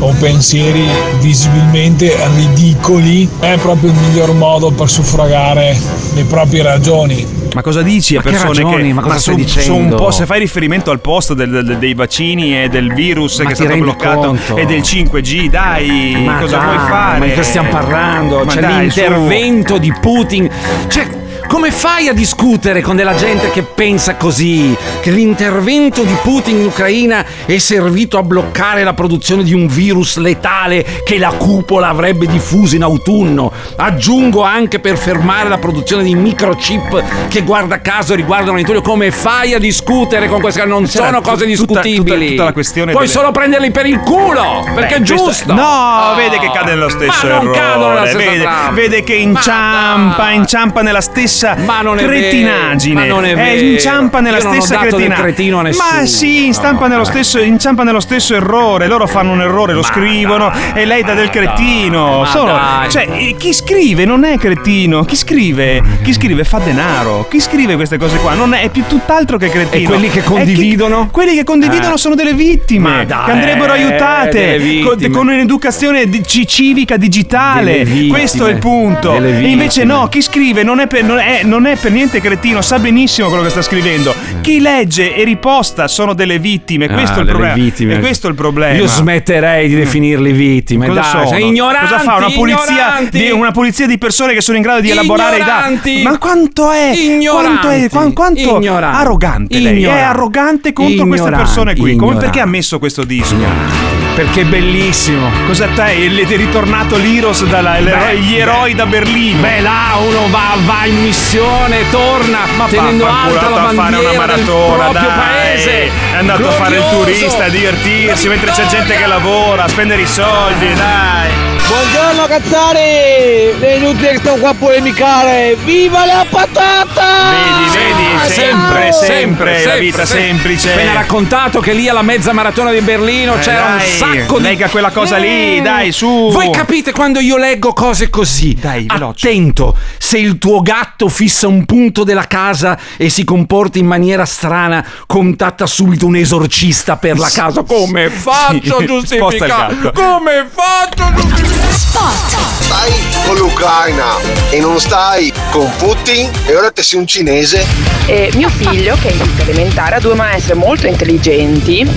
o 0.00 0.12
pensieri 0.18 0.84
visibilmente 1.20 2.12
ridicoli, 2.34 3.28
è 3.38 3.56
proprio 3.58 3.90
il 3.90 3.96
miglior 3.96 4.32
modo 4.34 4.72
per 4.72 4.90
suffragare 4.90 5.78
le 6.14 6.24
proprie 6.24 6.64
ragioni. 6.64 7.24
Ma 7.54 7.62
cosa 7.62 7.80
dici 7.82 8.16
a 8.16 8.18
Ma 8.18 8.24
che 8.24 8.30
persone 8.30 8.62
ragioni? 8.64 8.86
che 8.88 8.92
Ma 8.92 9.02
cosa 9.02 9.18
su, 9.18 9.20
stai 9.20 9.34
su 9.34 9.70
un 9.74 9.78
dicendo? 9.78 9.96
po' 9.96 10.10
se 10.10 10.26
fai 10.26 10.40
riferimento 10.40 10.90
al 10.90 10.98
post 10.98 11.34
del- 11.34 11.48
del- 11.62 11.78
dei 11.78 11.94
vaccini 11.94 12.60
e 12.60 12.68
del 12.68 12.92
virus 12.92 13.38
Ma 13.38 13.44
che 13.46 13.52
è 13.52 13.54
stato 13.54 13.76
bloccato 13.76 14.18
conto? 14.20 14.56
e 14.56 14.66
del 14.66 14.80
5G, 14.82 15.48
dai, 15.48 16.20
Ma 16.24 16.38
cosa 16.40 16.56
dai, 16.56 16.64
vuoi 16.64 16.88
fare? 16.88 17.18
Ma 17.20 17.24
di 17.24 17.30
cosa 17.34 17.42
stiamo 17.44 17.68
parlando? 17.68 18.42
Ma 18.44 18.52
C'è 18.52 18.60
dai, 18.60 18.90
su. 18.90 18.98
l'intervento 19.00 19.78
di 19.78 19.92
Putin. 20.00 20.50
Cioè, 20.88 21.20
come 21.52 21.70
fai 21.70 22.08
a 22.08 22.14
discutere 22.14 22.80
con 22.80 22.96
della 22.96 23.14
gente 23.14 23.50
che 23.50 23.62
pensa 23.62 24.14
così? 24.16 24.74
Che 25.02 25.10
l'intervento 25.10 26.02
di 26.02 26.16
Putin 26.22 26.60
in 26.60 26.64
Ucraina 26.64 27.22
è 27.44 27.58
servito 27.58 28.16
a 28.16 28.22
bloccare 28.22 28.82
la 28.84 28.94
produzione 28.94 29.42
di 29.42 29.52
un 29.52 29.66
virus 29.66 30.16
letale 30.16 31.02
che 31.04 31.18
la 31.18 31.28
cupola 31.28 31.88
avrebbe 31.88 32.24
diffuso 32.26 32.74
in 32.74 32.82
autunno. 32.82 33.52
Aggiungo 33.76 34.40
anche 34.42 34.80
per 34.80 34.96
fermare 34.96 35.50
la 35.50 35.58
produzione 35.58 36.04
di 36.04 36.14
microchip 36.14 37.28
che 37.28 37.42
guarda 37.42 37.82
caso 37.82 38.14
riguardano 38.14 38.56
l'Antonio. 38.56 38.80
Come 38.80 39.10
fai 39.10 39.52
a 39.52 39.58
discutere 39.58 40.28
con 40.28 40.40
queste 40.40 40.60
cose? 40.60 40.72
Non 40.72 40.86
C'era 40.86 41.04
sono 41.04 41.20
cose 41.20 41.44
tut- 41.44 41.66
tutta- 41.66 41.80
discutibili. 41.82 42.16
tutta- 42.18 42.30
tutta 42.30 42.44
la 42.44 42.52
questione 42.54 42.92
Puoi 42.92 43.04
delle- 43.06 43.14
solo 43.18 43.30
prenderli 43.30 43.70
per 43.70 43.84
il 43.84 43.98
culo, 44.00 44.64
perché 44.74 44.94
Beh, 44.94 45.00
è 45.00 45.02
giusto. 45.02 45.52
No, 45.52 46.14
vede 46.16 46.38
che 46.38 46.50
cade 46.50 46.70
nello 46.70 46.88
stesso 46.88 47.26
ma 47.26 47.32
non 47.34 47.42
errore. 47.42 47.58
cadono 47.58 47.92
nella 48.00 48.16
vede, 48.16 48.48
vede 48.72 49.02
che 49.02 49.14
inciampa, 49.14 50.30
inciampa 50.30 50.80
nella 50.80 51.02
stessa 51.02 51.40
non 51.82 51.98
è 51.98 52.04
cretinaggine. 52.04 53.00
vero, 53.02 53.14
ma 53.14 53.20
non 53.20 53.24
è 53.28 53.32
Eh, 53.32 53.34
vero. 53.54 53.66
inciampa 53.66 54.20
nella 54.20 54.38
Io 54.38 54.42
stessa 54.50 54.74
dato 54.74 54.84
del 54.84 54.90
cretinaggine. 55.08 55.14
cretino 55.26 55.58
a 55.58 55.62
nessuno. 55.62 55.88
Ma 56.00 56.06
sì, 56.06 56.50
No, 56.62 56.86
nello 56.86 57.02
dai. 57.02 57.12
stesso, 57.12 57.38
inciampa 57.40 57.82
nello 57.84 58.00
stesso 58.00 58.34
errore. 58.34 58.86
Loro 58.86 59.06
fanno 59.06 59.32
un 59.32 59.40
errore, 59.40 59.72
lo 59.72 59.80
Ma 59.80 59.86
scrivono 59.86 60.50
dai, 60.50 60.82
e 60.82 60.84
lei 60.84 61.02
dà 61.02 61.14
del 61.14 61.30
cretino. 61.30 62.22
ma 62.22 62.78
dai. 62.80 62.90
cioè, 62.90 63.08
eh, 63.10 63.34
chi 63.38 63.52
scrive 63.52 64.04
non 64.04 64.24
è 64.24 64.36
cretino. 64.38 65.04
Chi 65.04 65.16
scrive, 65.16 65.82
chi 66.02 66.12
scrive 66.12 66.44
fa 66.44 66.58
denaro. 66.58 67.26
Chi 67.30 67.40
scrive 67.40 67.74
queste 67.76 67.98
cose 67.98 68.16
qua 68.18 68.34
non 68.34 68.54
è, 68.54 68.62
è 68.62 68.68
più 68.68 68.84
tutt'altro 68.86 69.36
che 69.38 69.48
cretino. 69.48 69.82
E 69.82 69.86
quelli 69.86 70.08
che 70.10 70.22
condividono? 70.22 71.08
quelli 71.10 71.34
che 71.34 71.44
condividono 71.44 71.94
Eh. 71.94 71.98
sono 71.98 72.14
delle 72.14 72.34
vittime 72.34 72.88
Ma 72.88 73.04
dai, 73.04 73.24
che 73.24 73.30
andrebbero 73.30 73.72
aiutate 73.72 74.80
con, 74.84 75.10
con 75.10 75.28
un'educazione 75.28 76.08
di- 76.08 76.24
ci- 76.26 76.46
civica 76.46 76.96
digitale. 76.96 77.86
Questo 78.08 78.46
è 78.46 78.52
il 78.52 78.58
punto. 78.58 79.14
E 79.16 79.40
invece 79.48 79.84
no, 79.84 80.08
chi 80.08 80.20
scrive 80.22 80.62
non 80.62 80.80
è, 80.80 80.86
per, 80.86 81.04
non, 81.04 81.18
è, 81.18 81.31
non 81.42 81.66
è 81.66 81.76
per 81.76 81.90
niente 81.92 82.20
cretino, 82.20 82.60
sa 82.62 82.78
benissimo 82.78 83.28
quello 83.28 83.42
che 83.44 83.50
sta 83.50 83.62
scrivendo. 83.62 84.14
Chi 84.40 84.60
legge 84.60 85.14
e 85.14 85.24
riposta 85.24 85.88
sono 85.88 86.12
delle 86.14 86.38
vittime. 86.38 86.88
Questo 86.88 87.14
Ah, 87.14 87.18
è 87.18 87.20
il 87.22 87.28
problema. 87.28 87.54
vittime. 87.54 87.94
E 87.94 87.98
questo 88.00 88.26
è 88.26 88.30
il 88.30 88.36
problema. 88.36 88.74
Io 88.76 88.86
smetterei 88.86 89.68
di 89.68 89.74
definirli 89.74 90.32
vittime. 90.32 90.86
Cosa 90.88 91.00
dai, 91.00 91.26
sono? 91.28 91.38
ignoranti. 91.38 91.86
Cosa 91.92 91.98
fa 92.04 92.14
una 92.16 92.30
polizia, 92.30 93.08
di, 93.10 93.30
una 93.30 93.50
polizia 93.50 93.86
di 93.86 93.98
persone 93.98 94.34
che 94.34 94.40
sono 94.40 94.56
in 94.56 94.62
grado 94.62 94.80
di 94.80 94.90
elaborare 94.90 95.36
i 95.36 95.40
Ignoranti. 95.40 95.92
dati? 95.94 96.02
Ma 96.02 96.18
quanto 96.18 96.70
è? 96.70 96.92
Quanto 97.28 97.68
è? 97.70 97.88
Quan- 97.88 98.12
Quanto 98.12 98.56
arrogante 98.56 99.58
lei? 99.58 99.74
È 99.74 99.78
Ignoranti. 99.78 100.02
arrogante 100.04 100.72
contro 100.72 101.06
queste 101.06 101.30
persone 101.30 101.76
qui. 101.76 101.96
Come 101.96 102.16
perché 102.16 102.40
ha 102.40 102.46
messo 102.46 102.78
questo 102.78 103.04
disco? 103.04 104.01
Perché 104.14 104.42
è 104.42 104.44
bellissimo. 104.44 105.30
Cosa 105.46 105.68
te? 105.68 105.94
È 105.94 106.36
ritornato 106.36 106.96
l'Iros 106.96 107.44
dalla 107.46 107.78
Beh, 107.80 108.18
gli 108.18 108.36
eroi 108.36 108.74
da 108.74 108.84
Berlino. 108.84 109.40
Beh, 109.40 109.60
là 109.60 109.96
uno 110.06 110.28
va, 110.28 110.54
va 110.64 110.84
in 110.84 111.00
missione, 111.00 111.88
torna 111.90 112.40
Ma 112.56 112.66
tenendo 112.66 113.06
alta 113.06 113.24
la 113.26 113.46
andato 113.46 113.54
a 113.54 113.62
fare 113.62 113.74
bandiera 113.76 113.98
una 114.00 114.10
del 114.10 114.18
maratona, 114.18 114.84
proprio 114.84 115.08
dai. 115.08 115.18
paese. 115.18 115.90
È 116.12 116.16
andato 116.16 116.48
a 116.48 116.50
fare 116.52 116.76
il 116.76 116.80
Glorioso. 116.82 117.04
turista, 117.04 117.44
a 117.44 117.48
divertirsi, 117.48 118.28
mentre 118.28 118.50
c'è 118.50 118.66
gente 118.66 118.94
che 118.94 119.06
lavora, 119.06 119.64
a 119.64 119.68
spendere 119.68 120.02
i 120.02 120.06
soldi, 120.06 120.74
dai. 120.74 121.41
Buongiorno 121.72 122.26
Cazzari! 122.26 123.58
È 123.58 123.74
inutile 123.78 124.10
che 124.10 124.18
stiamo 124.18 124.36
qua 124.36 124.50
a 124.50 124.54
polemicare! 124.54 125.56
Viva 125.64 126.04
la 126.04 126.26
patata! 126.28 127.30
Vedi, 127.30 127.78
vedi, 127.78 128.30
sempre, 128.30 128.92
sempre, 128.92 129.64
la 129.64 129.76
vita 129.76 130.04
semplice. 130.04 130.70
Appena 130.72 130.92
raccontato 130.92 131.60
che 131.60 131.72
lì 131.72 131.88
alla 131.88 132.02
mezza 132.02 132.34
maratona 132.34 132.72
di 132.72 132.80
Berlino 132.82 133.36
Eh, 133.36 133.38
c'era 133.38 133.76
dai, 133.78 133.88
un 133.88 133.96
sacco 133.96 134.36
di. 134.36 134.42
lega 134.42 134.68
quella 134.68 134.90
cosa 134.90 135.16
lì, 135.16 135.60
Mm. 135.60 135.62
dai, 135.64 135.92
su. 135.92 136.28
Voi 136.30 136.50
capite 136.50 136.92
quando 136.92 137.20
io 137.20 137.38
leggo 137.38 137.72
cose 137.72 138.10
così? 138.10 138.54
Dai, 138.60 138.84
Attento, 138.88 139.74
se 139.96 140.18
il 140.18 140.36
tuo 140.36 140.60
gatto 140.60 141.08
fissa 141.08 141.46
un 141.48 141.64
punto 141.64 142.04
della 142.04 142.26
casa 142.26 142.78
e 142.98 143.08
si 143.08 143.24
comporta 143.24 143.78
in 143.78 143.86
maniera 143.86 144.26
strana, 144.26 144.84
contatta 145.06 145.64
subito 145.66 146.04
un 146.04 146.16
esorcista 146.16 146.96
per 146.98 147.18
la 147.18 147.30
casa. 147.32 147.62
Come 147.66 148.10
faccio 148.10 148.76
a 148.76 148.84
giustificare? 148.84 149.76
Come 149.94 150.46
faccio 150.52 151.02
a 151.02 151.12
giustificare? 151.14 151.61
Stai 151.74 152.92
con 153.26 153.36
l'Ucraina 153.36 154.16
e 154.50 154.60
non 154.60 154.78
stai 154.78 155.32
con 155.50 155.70
Putin 155.78 156.28
e 156.44 156.54
ora 156.54 156.70
te 156.70 156.82
sei 156.82 156.98
un 156.98 157.06
cinese. 157.06 157.64
E 158.04 158.30
mio 158.34 158.50
figlio, 158.50 158.94
che 159.00 159.08
è 159.08 159.12
in 159.12 159.18
quinta 159.18 159.42
elementare, 159.42 159.94
ha 159.94 160.00
due 160.00 160.14
maestre 160.14 160.52
molto 160.52 160.86
intelligenti 160.86 161.88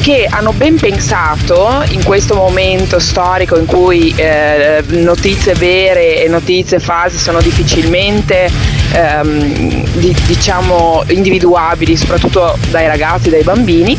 che 0.00 0.28
hanno 0.30 0.52
ben 0.52 0.76
pensato 0.76 1.82
in 1.88 2.04
questo 2.04 2.36
momento 2.36 3.00
storico 3.00 3.58
in 3.58 3.66
cui 3.66 4.14
eh, 4.16 4.84
notizie 4.86 5.54
vere 5.54 6.22
e 6.22 6.28
notizie 6.28 6.78
false 6.78 7.18
sono 7.18 7.40
difficilmente 7.40 8.48
ehm, 8.92 9.84
di- 9.94 10.14
diciamo 10.26 11.02
individuabili 11.08 11.96
soprattutto 11.96 12.56
dai 12.70 12.86
ragazzi, 12.86 13.30
dai 13.30 13.42
bambini 13.42 13.98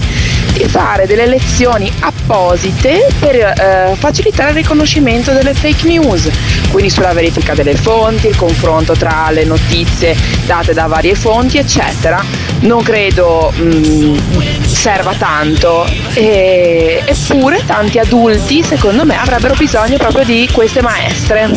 fare 0.66 1.06
delle 1.06 1.26
lezioni 1.26 1.92
apposite 2.00 3.08
per 3.20 3.36
eh, 3.36 3.96
facilitare 3.98 4.50
il 4.50 4.56
riconoscimento 4.56 5.32
delle 5.32 5.54
fake 5.54 5.88
news, 5.88 6.30
quindi 6.72 6.90
sulla 6.90 7.14
verifica 7.14 7.54
delle 7.54 7.76
fonti, 7.76 8.28
il 8.28 8.36
confronto 8.36 8.94
tra 8.94 9.30
le 9.32 9.44
notizie 9.44 10.16
date 10.46 10.74
da 10.74 10.88
varie 10.88 11.16
fonti, 11.16 11.58
eccetera. 11.58 12.24
Non 12.60 12.82
credo 12.82 13.52
mh, 13.56 14.66
serva 14.66 15.14
tanto, 15.14 15.86
e- 16.14 17.04
eppure 17.06 17.64
tanti 17.66 18.00
adulti, 18.00 18.64
secondo 18.64 19.06
me, 19.06 19.18
avrebbero 19.18 19.54
bisogno 19.56 19.98
proprio 19.98 20.24
di 20.24 20.50
queste 20.52 20.82
maestre. 20.82 21.50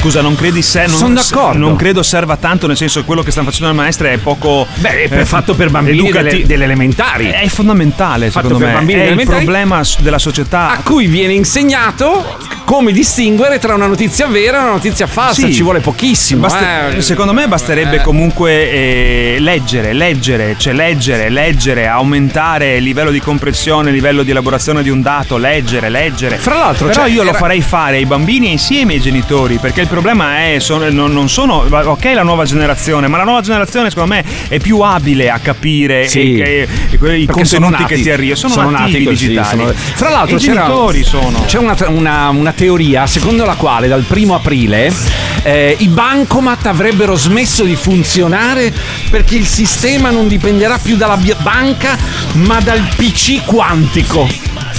Scusa, 0.00 0.20
non 0.20 0.36
credi 0.36 0.62
se 0.62 0.86
non, 0.86 0.96
Sono 0.96 1.14
d'accordo. 1.14 1.58
Non 1.58 1.74
credo 1.76 2.04
serva 2.04 2.36
tanto, 2.36 2.68
nel 2.68 2.76
senso 2.76 3.00
che 3.00 3.06
quello 3.06 3.22
che 3.22 3.32
stanno 3.32 3.48
facendo 3.50 3.72
le 3.72 3.74
maestre 3.74 4.12
è 4.12 4.18
poco. 4.18 4.64
Beh, 4.76 5.08
è 5.08 5.18
eh, 5.20 5.24
fatto 5.24 5.54
per 5.54 5.70
bambini 5.70 5.98
educati- 5.98 6.24
delle, 6.28 6.46
delle 6.46 6.64
elementari. 6.64 7.26
È 7.26 7.48
fondamentale, 7.48 8.30
Fatto 8.30 8.46
secondo 8.46 8.58
per 8.58 8.66
me. 8.68 8.74
bambini 8.74 8.98
è 9.00 9.02
il 9.02 9.06
elementari. 9.08 9.44
problema 9.44 9.82
s- 9.82 9.98
della 10.00 10.18
società. 10.18 10.70
a 10.70 10.80
cui 10.84 11.06
viene 11.08 11.32
insegnato 11.32 12.36
come 12.64 12.92
distinguere 12.92 13.58
tra 13.58 13.74
una 13.74 13.86
notizia 13.86 14.26
vera 14.28 14.58
e 14.58 14.62
una 14.62 14.70
notizia 14.72 15.06
falsa. 15.08 15.46
Sì. 15.46 15.52
Ci 15.54 15.62
vuole 15.62 15.80
pochissimo. 15.80 16.42
Basta- 16.42 16.90
eh. 16.90 17.00
Secondo 17.02 17.32
me 17.32 17.48
basterebbe 17.48 17.96
Eh. 17.96 18.02
comunque 18.02 18.70
eh, 18.70 19.36
leggere, 19.40 19.92
leggere, 19.94 20.54
cioè 20.58 20.74
leggere, 20.74 21.28
leggere, 21.28 21.88
aumentare 21.88 22.76
il 22.76 22.84
livello 22.84 23.10
di 23.10 23.20
comprensione, 23.20 23.88
il 23.88 23.94
livello 23.96 24.22
di 24.22 24.30
elaborazione 24.30 24.82
di 24.84 24.90
un 24.90 25.02
dato, 25.02 25.38
leggere, 25.38 25.88
leggere. 25.88 26.36
Fra 26.36 26.56
l'altro, 26.58 26.86
però 26.86 27.00
cioè, 27.02 27.10
io 27.10 27.24
lo 27.24 27.30
era- 27.30 27.38
farei 27.38 27.62
fare 27.62 27.96
ai 27.96 28.06
bambini 28.06 28.52
insieme 28.52 28.92
ai 28.94 29.00
genitori, 29.00 29.56
perché 29.58 29.80
il 29.80 29.86
problema 29.88 30.38
è 30.44 30.56
sono- 30.58 30.88
non, 30.90 31.12
non 31.12 31.28
sono 31.28 31.64
ok 31.68 32.04
la 32.14 32.22
nuova 32.22 32.44
generazione, 32.44 33.08
ma 33.08 33.16
la 33.16 33.24
nuova 33.24 33.40
generazione 33.40 33.88
secondo 33.90 34.14
me 34.14 34.24
è 34.48 34.58
più 34.58 34.80
abile 34.80 35.30
a 35.30 35.38
capire 35.38 36.06
Sì. 36.08 36.38
e- 36.38 36.68
e- 36.90 36.98
e 37.08 37.18
i 37.18 37.26
contenuti 37.26 37.84
che 37.84 38.00
ti 38.00 38.10
arrivano, 38.10 38.36
sono, 38.36 38.52
sono 38.52 38.70
nati 38.70 38.98
digitali. 39.06 39.58
sono- 39.58 39.72
Fra 39.74 40.10
l'altro 40.10 40.36
i 40.36 40.40
c'era- 40.40 40.62
genitori 40.64 41.02
sono 41.04 41.44
C'è 41.46 41.58
una, 41.58 41.76
una- 41.88 42.28
una 42.30 42.52
teoria 42.52 43.06
secondo 43.06 43.44
la 43.44 43.54
quale 43.54 43.88
dal 43.88 44.02
primo 44.02 44.34
aprile 44.34 44.92
eh, 45.42 45.76
i 45.78 45.88
bancomat 45.88 46.66
avrebbero 46.66 47.14
smesso 47.14 47.64
di 47.64 47.76
funzionare 47.76 48.72
perché 49.10 49.36
il 49.36 49.46
sistema 49.46 50.10
non 50.10 50.28
dipenderà 50.28 50.78
più 50.78 50.96
dalla 50.96 51.18
banca 51.42 51.96
ma 52.32 52.60
dal 52.60 52.86
PC 52.96 53.44
quantico. 53.44 54.28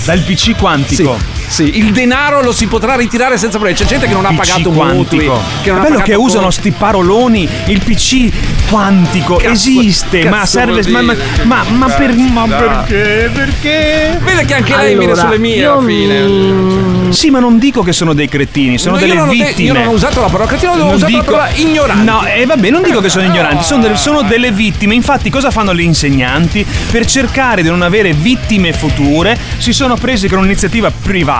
Dal 0.05 0.19
PC 0.21 0.55
quantico? 0.55 1.17
Sì, 1.17 1.38
sì, 1.49 1.77
il 1.77 1.91
denaro 1.91 2.41
lo 2.41 2.51
si 2.51 2.67
potrà 2.67 2.95
ritirare 2.95 3.37
senza 3.37 3.57
problemi. 3.57 3.77
C'è 3.77 3.85
gente 3.85 4.07
che 4.07 4.13
non 4.13 4.25
ha 4.25 4.29
PC 4.29 4.35
pagato 4.37 4.69
quantico. 4.71 5.33
mutui. 5.33 5.41
Che 5.63 5.71
non 5.71 5.79
è 5.79 5.89
bello 5.89 5.99
che 6.01 6.13
usano 6.15 6.41
conti. 6.43 6.55
sti 6.57 6.71
paroloni, 6.71 7.49
il 7.65 7.79
PC 7.83 8.29
quantico 8.69 9.39
esiste, 9.39 10.23
ma 10.29 10.37
cazzo 10.39 10.45
serve. 10.59 10.81
vuol 10.81 10.91
Ma, 10.91 11.01
ma, 11.01 11.13
dire? 11.13 11.43
ma, 11.45 11.63
ma 11.69 11.87
per, 11.89 12.15
ma 12.15 12.45
perché? 12.47 13.29
Perché? 13.33 14.19
Vede 14.23 14.45
che 14.45 14.53
anche 14.53 14.75
lei 14.75 14.95
viene 14.97 15.11
Allora, 15.13 15.27
sulle 15.27 15.39
mie 15.39 15.55
io 15.55 15.73
alla 15.73 15.81
fine. 15.85 17.11
Sì, 17.13 17.29
ma 17.31 17.39
non 17.39 17.57
dico 17.57 17.81
che 17.81 17.91
sono 17.93 18.13
dei 18.13 18.27
cretini, 18.29 18.77
sono 18.77 18.95
No, 18.95 19.01
io 19.01 19.07
delle 19.07 19.19
non 19.19 19.29
ho 19.29 19.31
de- 19.31 19.37
vittime. 19.43 19.67
io 19.67 19.73
non 19.73 19.87
ho 19.87 19.91
usato 19.91 20.21
la 20.21 20.27
parola 20.27 20.47
cretino, 20.47 20.71
ho 20.73 20.93
usato 20.93 21.15
la 21.17 21.23
parola 21.23 21.49
ignoranti. 21.55 22.03
No, 22.05 22.25
e 22.25 22.45
vabbè, 22.45 22.69
non 22.69 22.83
dico 22.83 23.01
che 23.01 23.09
sono 23.09 23.25
ignoranti, 23.25 23.63
sono 23.63 23.81
delle, 23.81 23.95
sono 23.95 24.21
delle 24.21 24.51
vittime. 24.51 24.93
Infatti, 24.93 25.29
cosa 25.31 25.49
fanno 25.49 25.71
le 25.71 25.81
insegnanti? 25.81 26.63
Per 26.91 27.05
cercare 27.07 27.63
di 27.63 27.69
non 27.69 27.81
avere 27.81 28.13
vittime 28.13 28.71
future, 28.73 29.35
si 29.57 29.73
sono 29.73 29.95
presi 29.95 30.27
con 30.27 30.37
un'iniziativa 30.37 30.91
privata 30.91 31.37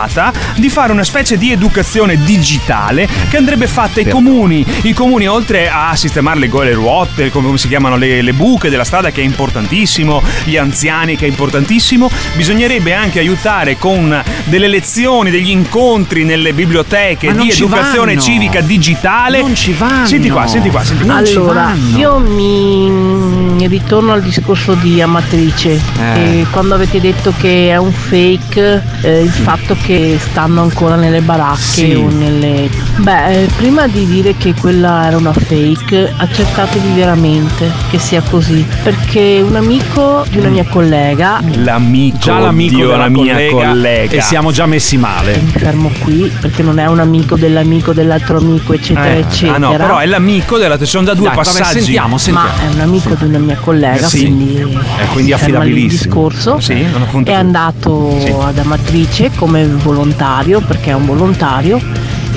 di 0.56 0.70
fare 0.70 0.92
una 0.92 1.04
specie 1.04 1.38
di 1.38 1.52
educazione 1.52 2.18
digitale 2.24 3.08
che 3.30 3.38
andrebbe 3.38 3.68
fatta 3.68 4.00
ai 4.00 4.08
comuni. 4.08 4.66
I 4.84 4.94
comuni, 4.94 5.28
oltre 5.28 5.70
a 5.70 5.96
sistemare 5.96 6.40
le, 6.40 6.48
go- 6.48 6.62
le 6.62 6.74
ruote, 6.74 7.30
come 7.30 7.58
si 7.58 7.68
chiamano 7.68 7.98
le, 7.98 8.22
le 8.22 8.34
buche 8.34 8.70
della 8.70 8.84
strada, 8.84 9.12
che 9.12 9.22
è 9.22 9.24
importantissimo, 9.24 10.22
gli 10.46 10.58
anziani, 10.58 11.16
che 11.16 11.26
è 11.26 11.30
importantissimo, 11.30 12.10
bisognerebbe 12.36 12.94
anche 12.94 13.20
aiutare 13.20 13.78
con 13.78 14.24
delle 14.46 14.68
lezioni, 14.68 15.32
degli 15.32 15.50
incontri 15.50 16.24
nelle 16.24 16.54
biblioteche 16.54 17.34
di 17.34 17.50
educazione 17.50 18.14
vanno. 18.14 18.26
civica 18.26 18.62
digitale. 18.62 19.42
Non 19.42 19.56
ci 19.56 19.74
vanno. 19.74 20.06
Senti 20.06 20.30
qua, 20.30 20.48
senti 20.48 20.70
qua, 20.70 20.84
senti 20.84 21.04
qua. 21.04 21.16
allora, 21.16 21.76
io 21.96 22.20
mi 22.20 23.49
ritorno 23.68 24.14
al 24.14 24.22
discorso 24.22 24.74
di 24.76 25.02
Amatrice. 25.02 25.80
Eh. 26.00 26.40
E 26.42 26.46
quando 26.52 26.76
avete 26.76 27.00
detto 27.00 27.34
che 27.40 27.70
è 27.70 27.78
un 27.78 27.92
fake 27.92 28.84
eh, 29.02 29.22
il 29.22 29.30
fatto 29.30 29.76
che 29.86 30.18
stanno 30.20 30.62
ancora 30.62 30.96
nelle 30.96 31.22
baracche 31.22 31.60
Sì. 31.62 31.94
o 31.94 32.10
nelle. 32.10 32.70
Beh, 32.98 33.44
eh, 33.44 33.50
prima 33.58 33.88
di 33.88 34.06
dire 34.06 34.36
che 34.38 34.54
quella 34.54 35.08
era 35.08 35.18
una 35.18 35.34
fake, 35.34 36.14
accertatevi 36.18 36.94
veramente 36.94 37.72
che 37.90 37.98
sia 38.00 38.22
così. 38.22 38.66
Perché 38.84 39.42
un 39.46 39.56
amico 39.56 40.26
di 40.30 40.38
una 40.40 40.50
mia 40.50 40.66
collega. 40.66 41.40
L'amico, 41.56 42.18
Già 42.20 42.40
l'amico 42.40 42.78
della 42.78 42.98
la 42.98 43.10
mia 43.10 43.34
collega, 43.34 43.68
collega. 43.70 44.16
e 44.18 44.22
siamo 44.22 44.52
già 44.52 44.66
messi 44.66 44.98
male. 44.98 45.38
Mi 45.40 45.52
fermo 45.52 45.92
qui 46.00 46.32
perché 46.40 46.64
non 46.64 46.80
è 46.80 46.86
un 46.88 47.00
amico 47.00 47.36
dell'amico 47.36 47.94
dell'altro 47.94 48.38
amico, 48.38 48.74
eccetera, 48.74 49.08
Eh, 49.08 49.20
eccetera. 49.20 49.56
Ah 49.56 49.58
no, 49.60 49.72
però 49.72 49.98
è 49.98 50.06
l'amico 50.06 50.58
della. 50.58 50.78
Ci 50.78 50.86
sono 50.86 51.06
già 51.06 51.14
due 51.14 51.28
Dai, 51.28 51.36
vabbè, 51.36 51.48
passaggi. 51.48 51.80
sentiamo, 51.82 52.18
sentiamo. 52.18 52.48
Ma 52.50 52.62
è 52.70 52.74
un 52.74 52.80
amico 52.82 53.14
di 53.16 53.24
una 53.26 53.38
mia 53.40 53.49
collega, 53.58 54.08
Sì. 54.08 54.20
quindi, 54.26 54.58
Eh, 54.62 55.06
quindi 55.14 55.34
affidabilissimo. 55.34 55.90
discorso. 56.04 56.60
Sì, 56.60 56.86
è 57.24 57.34
andato 57.34 58.20
Sì. 58.20 58.34
ad 58.40 58.58
Amatrice 58.58 59.32
come 59.36 59.66
volontario, 59.68 60.62
perché 60.62 60.92
è 60.92 60.94
un 60.94 61.06
volontario, 61.06 61.82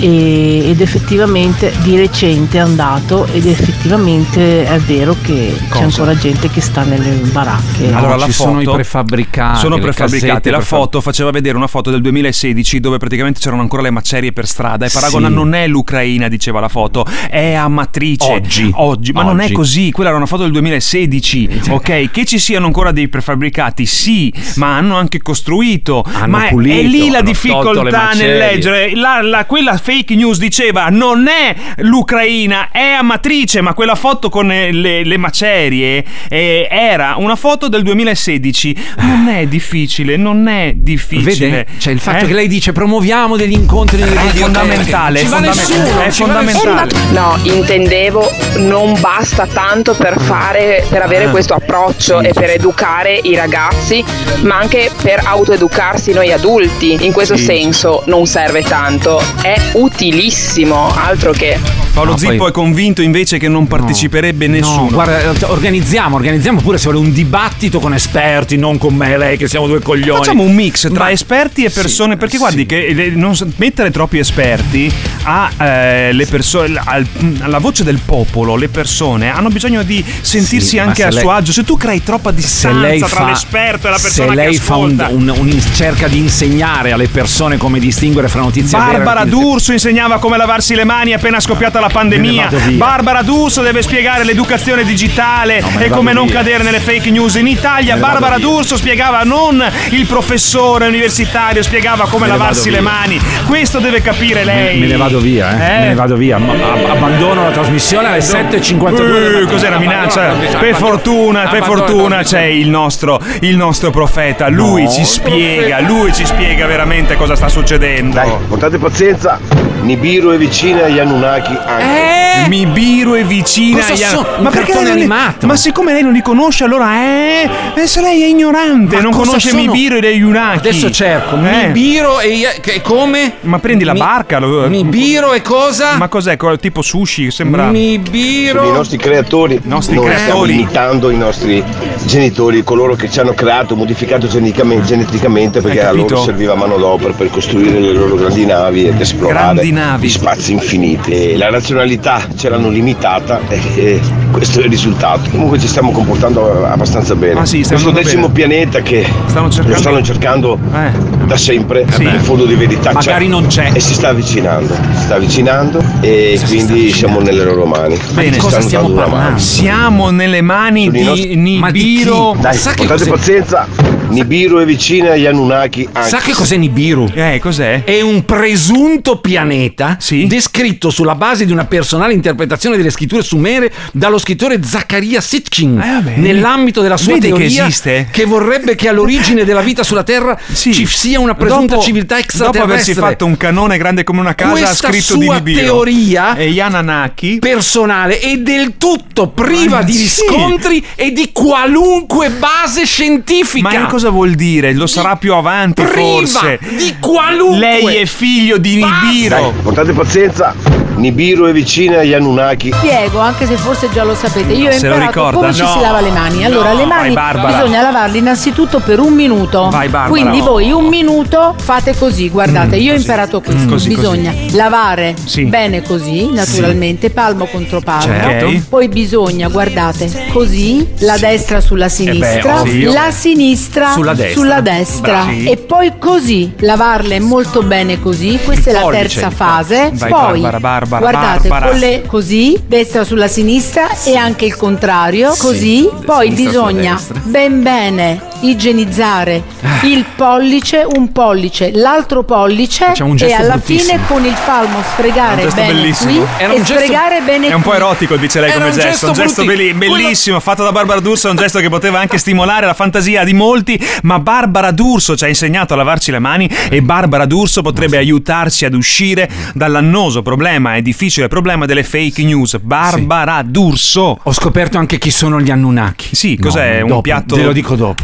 e- 0.02 0.70
ed 0.70 0.80
effettivamente 0.80 1.72
di 1.82 1.96
recente 1.96 2.58
è 2.58 2.60
andato 2.60 3.26
ed 3.32 3.46
effettivamente 3.46 4.64
è 4.64 4.78
vero 4.80 5.14
che 5.22 5.54
c'è 5.56 5.68
Cosa? 5.68 5.84
ancora 5.84 6.16
gente 6.16 6.48
che 6.50 6.60
sta 6.60 6.82
nelle 6.82 7.10
baracche. 7.30 7.92
allora, 7.92 8.16
la 8.16 8.24
ci 8.26 8.32
foto, 8.32 8.48
sono 8.50 8.60
i 8.60 8.64
prefabbricati, 8.64 9.58
Sono 9.60 9.78
prefabbricati. 9.78 10.50
La 10.50 10.56
prefab- 10.58 10.80
foto 10.82 11.00
faceva 11.00 11.30
vedere 11.30 11.56
una 11.56 11.66
foto 11.68 11.90
del 11.90 12.00
2016 12.00 12.80
dove 12.80 12.98
praticamente 12.98 13.38
c'erano 13.40 13.62
ancora 13.62 13.82
le 13.82 13.90
macerie 13.90 14.32
per 14.32 14.46
strada. 14.46 14.86
E 14.86 14.90
paragona 14.92 15.28
Sì. 15.28 15.34
non 15.34 15.54
è 15.54 15.66
l'Ucraina, 15.68 16.28
diceva 16.28 16.58
la 16.60 16.68
foto, 16.68 17.06
è 17.30 17.52
a 17.52 17.68
matrice. 17.68 18.32
Oggi. 18.32 18.70
Oggi. 18.74 19.12
Ma 19.12 19.22
non 19.22 19.40
è 19.40 19.44
Oggi. 19.44 19.52
così. 19.54 19.90
Quella 19.92 20.08
era 20.10 20.18
una 20.18 20.26
foto 20.26 20.42
del 20.42 20.52
2016. 20.52 21.60
Ok, 21.72 22.10
che 22.10 22.24
ci 22.24 22.38
siano 22.38 22.66
ancora 22.66 22.90
dei 22.92 23.08
prefabbricati, 23.08 23.86
sì, 23.86 24.32
ma 24.56 24.76
hanno 24.76 24.96
anche 24.96 25.20
costruito. 25.22 26.04
Hanno 26.06 26.26
ma 26.26 26.46
è- 26.46 26.50
pulito, 26.50 26.78
è 26.78 26.82
lì 26.82 27.08
la 27.10 27.22
difficoltà 27.22 28.10
nel 28.14 28.36
leggere. 28.36 28.94
La- 28.94 29.22
la- 29.22 29.44
quella 29.46 29.76
fake 29.92 30.14
news 30.14 30.38
diceva 30.38 30.88
non 30.88 31.28
è 31.28 31.54
l'Ucraina, 31.76 32.68
è 32.72 32.92
a 32.92 33.02
matrice, 33.02 33.60
ma 33.60 33.74
quella 33.74 33.94
foto 33.94 34.30
con 34.30 34.50
eh, 34.50 34.72
le, 34.72 35.04
le 35.04 35.16
macerie 35.18 36.02
eh, 36.30 36.66
era 36.70 37.14
una 37.18 37.36
foto 37.36 37.68
del 37.68 37.82
2016. 37.82 38.76
Non 38.98 39.28
è 39.28 39.46
difficile, 39.46 40.16
non 40.16 40.48
è 40.48 40.72
difficile. 40.74 41.48
Vede? 41.50 41.66
Cioè 41.78 41.92
il 41.92 42.00
fatto 42.00 42.24
Eh? 42.24 42.28
che 42.28 42.32
lei 42.32 42.48
dice 42.48 42.72
promuoviamo 42.72 43.36
degli 43.36 43.52
incontri 43.52 43.98
nelle 43.98 44.12
È 44.12 44.22
biblioteche. 44.24 44.42
fondamentale, 44.44 45.20
è 45.20 45.24
fondament- 45.24 45.56
nessuno, 45.68 46.02
è 46.02 46.10
fondamentale. 46.10 46.90
No, 47.10 47.38
intendevo 47.42 48.30
non 48.56 48.98
basta 48.98 49.46
tanto 49.46 49.94
per 49.94 50.18
fare 50.18 50.86
per 50.88 51.02
avere 51.02 51.24
Ah. 51.26 51.30
questo 51.30 51.54
approccio 51.54 52.20
Sì, 52.20 52.26
e 52.28 52.32
per 52.32 52.50
educare 52.50 53.18
i 53.22 53.34
ragazzi, 53.36 54.02
ma 54.42 54.56
anche 54.58 54.90
per 55.02 55.20
autoeducarsi 55.24 56.12
noi 56.12 56.32
adulti. 56.32 56.96
In 57.04 57.12
questo 57.12 57.36
Sì. 57.36 57.44
senso 57.44 58.02
non 58.06 58.26
serve 58.26 58.62
tanto, 58.62 59.22
è 59.42 59.54
utilissimo, 59.82 60.92
altro 60.94 61.32
che 61.32 61.58
Paolo 61.92 62.12
No, 62.12 62.16
Zippo 62.16 62.36
poi- 62.36 62.48
è 62.48 62.52
convinto 62.52 63.02
invece 63.02 63.38
che 63.38 63.48
non 63.48 63.66
parteciperebbe 63.66 64.46
nessuno. 64.46 64.82
No, 64.84 64.88
guarda, 64.90 65.20
eh, 65.20 65.44
organizziamo, 65.44 66.16
organizziamo 66.16 66.60
pure 66.60 66.78
se 66.78 66.84
vuole 66.90 66.98
un 67.06 67.12
dibattito 67.12 67.80
con 67.80 67.92
esperti, 67.92 68.56
non 68.56 68.78
con 68.78 68.94
me 68.94 69.12
e 69.12 69.18
lei 69.18 69.36
che 69.36 69.46
siamo 69.48 69.66
due 69.66 69.80
coglioni. 69.80 70.18
Facciamo 70.18 70.42
un 70.42 70.54
mix 70.54 70.88
tra 70.92 71.04
Ma- 71.04 71.10
esperti 71.10 71.64
e 71.64 71.70
persone, 71.70 72.12
Sì, 72.12 72.18
perché 72.18 72.34
sì. 72.36 72.38
guardi 72.38 72.64
che 72.66 72.86
eh, 72.86 73.10
non 73.14 73.36
mettere 73.56 73.90
troppi 73.90 74.18
esperti 74.18 74.90
a 75.24 75.50
eh, 75.58 76.12
le 76.12 76.26
persone, 76.26 76.80
al- 76.82 77.06
alla 77.40 77.58
voce 77.58 77.84
del 77.84 77.98
popolo, 78.04 78.56
le 78.56 78.68
persone 78.68 79.28
hanno 79.30 79.48
bisogno 79.50 79.82
di 79.82 80.02
sentirsi 80.22 80.68
Sì, 80.68 80.78
anche 80.78 81.02
se 81.02 81.08
a 81.08 81.10
lei- 81.10 81.20
suo 81.20 81.30
agio. 81.30 81.52
Se 81.52 81.64
tu 81.64 81.76
crei 81.76 82.02
troppa 82.02 82.30
distanza 82.30 83.06
tra 83.06 83.16
fa, 83.20 83.26
l'esperto 83.26 83.88
e 83.88 83.90
la 83.90 83.98
persona 84.00 84.28
se 84.30 84.34
lei 84.34 84.52
che 84.52 84.58
fa 84.60 84.76
un, 84.76 85.06
un- 85.10 85.28
un- 85.36 85.62
cerca 85.74 86.08
di 86.08 86.16
insegnare 86.18 86.92
alle 86.92 87.08
persone 87.08 87.58
come 87.58 87.78
distinguere 87.78 88.28
fra 88.28 88.40
notizie 88.40 88.78
vere 88.78 88.90
e 88.90 88.94
Barbara 88.96 89.24
notizie- 89.24 89.38
D'Urso 89.62 89.74
insegnava 89.74 90.18
come 90.18 90.36
lavarsi 90.36 90.74
le 90.74 90.82
mani 90.82 91.12
appena 91.12 91.38
scoppiata 91.38 91.78
la 91.78 91.86
pandemia. 91.88 92.48
Barbara 92.72 93.22
D'Urso 93.22 93.62
deve 93.62 93.80
spiegare 93.80 94.24
l'educazione 94.24 94.82
digitale 94.82 95.60
No, 95.60 95.78
e 95.78 95.88
come 95.88 96.12
non 96.12 96.26
via. 96.26 96.38
cadere 96.38 96.64
nelle 96.64 96.80
fake 96.80 97.10
news. 97.12 97.36
In 97.36 97.46
Italia 97.46 97.94
vado 97.94 98.08
Barbara 98.08 98.36
via. 98.38 98.44
D'Urso 98.44 98.76
spiegava 98.76 99.20
non 99.22 99.64
il 99.90 100.04
professore 100.06 100.88
universitario, 100.88 101.62
spiegava 101.62 102.08
come 102.08 102.24
Me 102.26 102.32
lavarsi 102.32 102.70
le 102.70 102.80
via. 102.80 102.90
mani. 102.90 103.20
Questo 103.46 103.78
deve 103.78 104.02
capire 104.02 104.42
lei. 104.42 104.80
Me, 104.80 104.86
me 104.86 104.92
ne 104.94 104.96
vado 104.96 105.20
via, 105.20 105.52
eh. 105.52 105.76
Eh? 105.76 105.78
Me 105.78 105.88
ne 105.90 105.94
vado 105.94 106.16
via. 106.16 106.38
Abbandono 106.38 107.44
la 107.44 107.50
trasmissione 107.52 108.08
alle 108.08 108.18
7.52. 108.18 108.88
Eh, 108.88 108.94
del 108.96 109.22
mattino. 109.32 109.46
cos'era 109.48 109.78
minaccia? 109.78 110.26
La 110.32 110.58
Per 110.58 110.74
fortuna, 110.74 111.42
per 111.46 111.60
la 111.60 111.64
fortuna 111.66 112.22
c'è 112.24 112.42
il 112.42 112.68
nostro, 112.68 113.20
il 113.42 113.56
nostro 113.56 113.90
profeta. 113.92 114.48
Lui 114.48 114.82
No, 114.82 114.90
ci 114.90 115.04
spiega, 115.04 115.76
profeta. 115.76 115.80
lui 115.92 116.12
ci 116.12 116.26
spiega 116.26 116.66
veramente 116.66 117.14
cosa 117.14 117.36
sta 117.36 117.48
succedendo. 117.48 118.14
Dai, 118.16 118.32
portate 118.48 118.78
pazienza. 118.78 119.38
Nibiru 119.82 120.30
è 120.30 120.36
vicina 120.38 120.84
agli 120.84 120.98
Anunnaki 120.98 121.56
anche. 121.64 121.84
Eh? 121.84 122.48
Mibiru 122.48 123.12
è 123.14 123.24
vicina 123.24 123.80
Cosa 123.80 123.92
agli- 123.92 123.98
sono? 124.02 124.26
Un 124.38 124.48
perché 124.50 124.72
lei 124.72 124.82
non 124.84 124.94
li- 124.94 125.00
animato. 125.00 125.46
Ma 125.46 125.56
siccome 125.56 125.92
lei 125.92 126.02
non 126.02 126.12
li 126.12 126.22
conosce, 126.22 126.64
allora 126.64 126.94
eh, 126.96 127.48
eh, 127.74 127.86
se 127.86 128.00
lei 128.00 128.22
è 128.22 128.26
ignorante, 128.26 128.96
Ma 128.96 129.00
non 129.02 129.12
conosce 129.12 129.50
sono? 129.50 129.60
Mibiru 129.62 129.96
e 129.96 130.00
dei 130.00 130.16
Yunaki. 130.16 130.58
Adesso 130.58 130.90
cerco. 130.90 131.36
Eh. 131.36 131.66
Mibiro 131.68 132.20
e 132.20 132.58
che 132.60 132.80
come? 132.80 133.34
Ma 133.42 133.58
prendi 133.58 133.84
la 133.84 133.92
Mi- 133.92 133.98
barca, 133.98 134.38
lo- 134.38 134.68
Mibiro 134.68 135.32
e 135.34 135.42
cosa? 135.42 135.96
Ma 135.96 136.08
cos'è? 136.08 136.36
Co- 136.36 136.58
Tipo 136.58 136.82
sushi, 136.82 137.30
sembra. 137.30 137.64
Sono 137.64 137.76
i 137.76 138.50
nostri 138.72 138.96
creatori. 138.98 139.60
Nostri 139.64 139.96
Noi 139.96 140.04
creatori. 140.06 140.52
stiamo 140.52 140.62
imitando 140.62 141.10
i 141.10 141.16
nostri 141.16 141.62
genitori, 142.04 142.62
coloro 142.64 142.94
che 142.94 143.10
ci 143.10 143.20
hanno 143.20 143.34
creato, 143.34 143.76
modificato 143.76 144.26
geneticamente, 144.26 144.86
geneticamente 144.86 145.60
perché 145.60 145.84
a 145.84 145.92
loro 145.92 146.22
serviva 146.22 146.54
manodopera 146.54 147.12
per 147.12 147.30
costruire 147.30 147.78
le 147.80 147.92
loro 147.92 148.14
grandi 148.16 148.46
navi 148.46 148.86
ed 148.86 149.00
esplorare 149.00 149.54
Grandi 149.54 149.71
navi. 149.72 150.06
gli 150.06 150.10
spazi 150.10 150.52
infiniti. 150.52 151.36
La 151.36 151.50
razionalità 151.50 152.26
ce 152.36 152.48
l'hanno 152.48 152.68
limitata 152.68 153.40
e 153.74 154.00
questo 154.30 154.60
è 154.60 154.64
il 154.64 154.70
risultato. 154.70 155.30
Comunque 155.30 155.58
ci 155.58 155.66
stiamo 155.66 155.90
comportando 155.92 156.64
abbastanza 156.66 157.14
bene. 157.14 157.40
Ah, 157.40 157.44
sì, 157.46 157.64
Questo 157.66 157.90
decimo 157.90 158.28
bene. 158.28 158.32
pianeta 158.48 158.80
che 158.80 159.06
Stanno 159.26 159.48
cercando- 159.50 159.74
lo 159.74 159.80
stanno 159.80 160.02
cercando 160.02 160.58
Eh. 160.74 160.90
da 161.26 161.36
sempre, 161.36 161.86
Sì. 161.90 162.02
in 162.04 162.20
fondo 162.20 162.44
di 162.44 162.54
verità 162.54 162.92
Magari 162.92 163.28
non 163.28 163.46
c'è. 163.46 163.70
e 163.72 163.80
si 163.80 163.94
sta 163.94 164.08
avvicinando, 164.08 164.74
si 164.96 165.02
sta 165.02 165.14
avvicinando 165.16 165.82
e 166.00 166.38
quindi 166.46 166.90
siamo 166.92 167.20
nelle 167.20 167.44
loro 167.44 167.64
mani. 167.64 167.98
Bene. 168.12 168.36
Cosa 168.36 168.60
stiamo 168.60 168.90
parlando? 168.90 169.38
Siamo 169.38 170.10
nelle 170.10 170.40
mani 170.42 170.84
Sono 170.84 170.96
di 170.98 171.02
nostri- 171.04 171.28
di 171.28 171.36
Nibiru. 171.36 172.36
Dai, 172.40 172.56
che 172.56 172.72
portate 172.76 173.06
pazienza. 173.06 173.66
Nibiru 174.12 174.58
è 174.58 174.64
vicina 174.64 175.12
agli 175.12 175.26
Anunnaki 175.26 175.88
anche. 175.92 176.08
Sa 176.08 176.18
che 176.18 176.32
cos'è 176.32 176.56
Nibiru? 176.56 177.08
Eh, 177.14 177.38
cos'è? 177.40 177.82
È 177.84 178.00
un 178.00 178.24
presunto 178.24 179.18
pianeta 179.20 179.96
Sì. 180.00 180.26
descritto 180.26 180.90
sulla 180.90 181.14
base 181.14 181.44
di 181.46 181.52
una 181.52 181.64
personale 181.64 182.12
interpretazione 182.12 182.76
delle 182.76 182.90
scritture 182.90 183.22
sumere 183.22 183.72
dallo 183.92 184.18
scrittore 184.18 184.60
Zaccaria 184.62 185.20
Sitchin 185.20 185.80
Eh, 185.80 186.16
nell'ambito 186.18 186.80
della 186.82 186.96
sua 186.96 187.14
Vedi 187.14 187.28
che 187.28 187.34
teoria 187.36 187.62
esiste? 187.66 188.08
che 188.10 188.24
vorrebbe 188.24 188.74
che 188.74 188.88
all'origine 188.88 189.44
della 189.44 189.60
vita 189.62 189.82
sulla 189.82 190.02
Terra 190.02 190.38
Sì. 190.52 190.72
ci 190.72 190.86
sia 190.86 191.18
una 191.20 191.34
presunta 191.34 191.74
Dopo- 191.74 191.84
civiltà 191.86 192.14
Dopo 192.16 192.26
extraterrestre. 192.26 192.72
aversi 192.72 192.94
fatto 192.94 193.24
un 193.26 193.36
canone 193.36 193.76
grande 193.78 194.04
come 194.04 194.20
una 194.20 194.34
casa, 194.34 194.50
ha 194.52 194.66
Questa 194.66 194.88
scritto 194.92 195.16
di 195.16 195.24
sua 195.24 195.34
Nibiru. 195.36 195.60
teoria 195.60 196.34
E 196.36 196.48
Yananaki. 196.48 197.38
personale 197.38 198.20
e 198.20 198.38
del 198.38 198.74
tutto 198.78 199.28
priva 199.28 199.76
Ma 199.78 199.82
di 199.82 199.92
sì. 199.92 200.02
riscontri 200.02 200.84
e 200.94 201.12
di 201.12 201.30
qualunque 201.32 202.30
base 202.30 202.84
scientifica. 202.84 203.68
Ma 203.68 203.74
cosa 204.02 204.10
vuol 204.10 204.34
dire? 204.34 204.72
Lo 204.72 204.88
sarà 204.88 205.14
più 205.16 205.32
avanti 205.34 205.84
forse. 205.84 206.58
di 206.76 206.96
qualunque 206.98 207.58
Lei 207.58 207.96
è 207.98 208.04
figlio 208.06 208.58
di. 208.58 208.82
Nibiru. 208.82 209.28
Dai, 209.28 209.52
portate 209.62 209.92
pazienza. 209.92 210.54
Nibiru 210.94 211.46
è 211.46 211.52
vicina 211.52 212.00
agli 212.00 212.12
Anunnaki. 212.12 212.70
Spiego, 212.72 213.18
anche 213.20 213.46
se 213.46 213.56
forse 213.56 213.88
già 213.92 214.02
lo 214.04 214.14
sapete, 214.14 214.52
io 214.52 214.68
ho 214.68 214.72
Se 214.72 214.88
lo 214.88 214.94
imparato 214.96 215.38
come 215.38 215.54
ci 215.54 215.62
No. 215.62 215.72
si 215.72 215.80
lava 215.80 216.00
le 216.00 216.10
mani. 216.10 216.44
Allora, 216.44 216.72
No, 216.72 216.78
le 216.78 216.84
mani 216.84 217.14
vai, 217.14 217.46
bisogna 217.46 217.80
lavarle 217.80 218.18
innanzitutto 218.18 218.80
per 218.80 218.98
un 218.98 219.12
minuto. 219.14 219.68
Vai, 219.70 219.88
Barbara. 219.88 220.08
Quindi 220.10 220.38
No. 220.38 220.44
voi 220.44 220.70
un 220.70 220.86
minuto 220.86 221.54
fate 221.58 221.94
così, 221.96 222.28
guardate, 222.28 222.76
Mm, 222.76 222.80
io 222.80 222.90
ho 222.90 222.94
così. 222.94 223.00
imparato 223.06 223.40
questo. 223.40 223.62
Mm, 223.64 223.68
così, 223.70 223.88
bisogna 223.88 224.30
così. 224.32 224.56
lavare 224.56 225.14
Sì. 225.24 225.44
bene 225.44 225.82
così, 225.82 226.30
naturalmente, 226.30 227.10
palmo 227.10 227.46
contro 227.46 227.80
palmo. 227.80 228.02
Certo. 228.12 228.50
Poi 228.68 228.88
bisogna, 228.88 229.48
guardate, 229.48 230.10
così, 230.32 230.86
la 231.00 231.16
destra 231.16 231.60
sulla 231.60 231.88
sinistra, 231.88 232.60
ovvio. 232.60 232.92
la 232.92 233.10
sinistra 233.10 233.91
Sulla 233.92 234.14
destra. 234.14 234.40
sulla 234.40 234.60
destra. 234.60 235.30
E 235.30 235.56
poi 235.56 235.92
così, 235.98 236.52
lavarle 236.58 237.20
molto 237.20 237.62
bene 237.62 238.00
così. 238.00 238.38
Questa 238.44 238.70
è 238.70 238.72
la 238.72 238.80
pollice, 238.80 239.02
terza 239.02 239.26
il 239.28 239.32
fase. 239.34 239.90
Vai, 239.94 240.10
Poi 240.10 240.40
Barbara, 240.40 240.58
Barbara, 240.58 240.98
guardate 241.00 241.48
Barbara. 241.48 241.70
con 241.70 241.78
le 241.80 242.02
così, 242.06 242.60
destra 242.66 243.04
sulla 243.04 243.28
sinistra 243.28 243.88
e 244.04 244.16
anche 244.16 244.44
il 244.44 244.56
contrario, 244.56 245.34
così. 245.38 245.88
Poi 246.04 246.28
sinistra 246.28 246.36
sulla 246.36 246.50
bisogna 246.50 247.00
ben 247.24 247.62
bene 247.62 248.30
igienizzare 248.42 249.42
il 249.82 250.04
pollice, 250.16 250.84
un 250.86 251.10
pollice, 251.12 251.70
l'altro 251.74 252.22
pollice 252.24 252.92
e 253.18 253.32
alla 253.32 253.58
fine 253.58 253.98
con 254.06 254.24
il 254.24 254.36
palmo 254.44 254.80
sfregare 254.92 255.42
gesto 255.42 255.60
bene 255.60 255.72
bellissimo. 255.72 256.10
qui 256.12 256.26
Era 256.38 256.52
e 256.52 256.56
un 256.56 256.62
gesto- 256.64 256.82
sfregare 256.82 257.20
bene 257.24 257.48
È 257.48 257.52
un 257.54 257.62
po' 257.62 257.74
erotico, 257.74 258.16
dice 258.16 258.40
lei 258.40 258.50
Era 258.50 258.58
come 258.58 258.70
un 258.70 258.74
gesto. 258.74 258.88
gesto 258.90 259.06
Un 259.08 259.12
gesto 259.14 259.44
belli- 259.44 259.72
bellissimo, 259.74 260.40
fatto 260.40 260.62
da 260.64 260.72
Barbara 260.72 261.00
D'Urso. 261.00 261.28
È 261.28 261.30
un 261.30 261.36
gesto 261.36 261.58
che 261.60 261.68
poteva 261.68 261.98
anche 262.00 262.18
stimolare 262.18 262.66
la 262.66 262.74
fantasia 262.74 263.24
di 263.24 263.32
molti. 263.34 263.80
Ma 264.02 264.18
Barbara 264.18 264.70
D'Urso 264.70 265.16
ci 265.16 265.24
ha 265.24 265.28
insegnato 265.28 265.74
a 265.74 265.76
lavarci 265.76 266.10
le 266.10 266.18
mani. 266.18 266.48
E 266.68 266.82
Barbara 266.82 267.24
D'Urso 267.26 267.62
potrebbe 267.62 267.96
aiutarci 267.96 268.64
ad 268.64 268.74
uscire 268.74 269.28
dall'annoso 269.54 270.22
problema 270.22 270.74
e 270.76 270.82
difficile 270.82 271.28
problema 271.28 271.66
delle 271.66 271.82
fake 271.84 272.22
news. 272.24 272.58
Barbara 272.60 273.42
D'Urso. 273.44 274.18
Ho 274.22 274.32
scoperto 274.32 274.78
anche 274.78 274.98
chi 274.98 275.10
sono 275.10 275.40
gli 275.40 275.50
Anunnaki. 275.50 276.14
Sì, 276.14 276.36
cos'è? 276.38 276.78
No, 276.78 276.82
un 276.82 276.88
dopo, 276.88 277.00
piatto. 277.02 277.34
Te 277.34 277.42
lo 277.42 277.52
dico 277.52 277.74
dopo. 277.76 278.02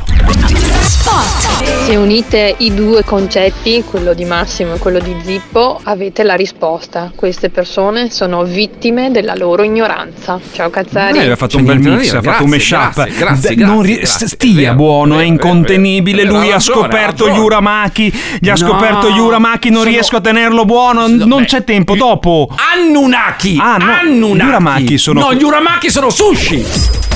Se 1.87 1.97
unite 1.97 2.55
i 2.59 2.75
due 2.75 3.03
concetti, 3.03 3.83
quello 3.89 4.13
di 4.13 4.25
Massimo 4.27 4.75
e 4.75 4.79
quello 4.79 4.99
di 4.99 5.15
Zippo, 5.25 5.81
avete 5.83 6.23
la 6.23 6.35
risposta. 6.35 7.11
Queste 7.15 7.49
persone 7.49 8.11
sono 8.11 8.45
vittime 8.45 9.11
della 9.11 9.35
loro 9.35 9.63
ignoranza. 9.63 10.39
Ciao 10.53 10.69
Cazzari. 10.69 11.17
Eh, 11.17 11.21
aveva 11.21 11.37
fatto 11.37 11.57
un 11.57 11.65
bel 11.65 11.79
mix, 11.79 12.13
ha 12.13 12.21
fatto 12.21 12.45
un 12.45 12.51
mashup. 12.51 12.93
grazie, 12.95 13.15
grazie, 13.17 13.55
non 13.57 13.81
ri- 13.83 14.05
stia 14.05 14.51
È 14.51 14.55
vero, 14.55 14.75
buono, 14.75 15.15
è 15.15 15.17
vero, 15.19 15.29
incontenibile. 15.29 16.23
è 16.23 16.27
vero, 16.27 16.39
Lui 16.39 16.53
ha 16.53 16.57
ha 16.57 16.61
scoperto 16.61 17.25
ha 17.25 17.27
gli 17.27 17.31
ragione. 17.31 17.47
Uramaki. 17.47 18.13
Gli 18.39 18.49
ha 18.49 18.53
No, 18.53 18.57
scoperto 18.59 19.11
gli 19.11 19.19
Uramaki. 19.19 19.69
Non 19.71 19.79
sono- 19.81 19.91
riesco 19.91 20.17
a 20.17 20.21
tenerlo 20.21 20.65
buono. 20.67 21.07
Non 21.09 21.45
c'è 21.45 21.65
tempo. 21.65 21.97
Dopo. 21.97 22.49
Anunnaki! 22.75 23.57
Ah, 23.61 23.77
no. 23.79 24.27
Uramaki 24.29 24.99
sono. 24.99 25.21
No, 25.21 25.33
gli 25.35 25.43
Uramaki 25.43 25.89
sono 25.91 26.11
sushi! 26.11 27.08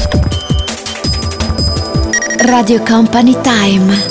Radio 2.44 2.82
Company 2.82 3.36
Time. 3.40 4.02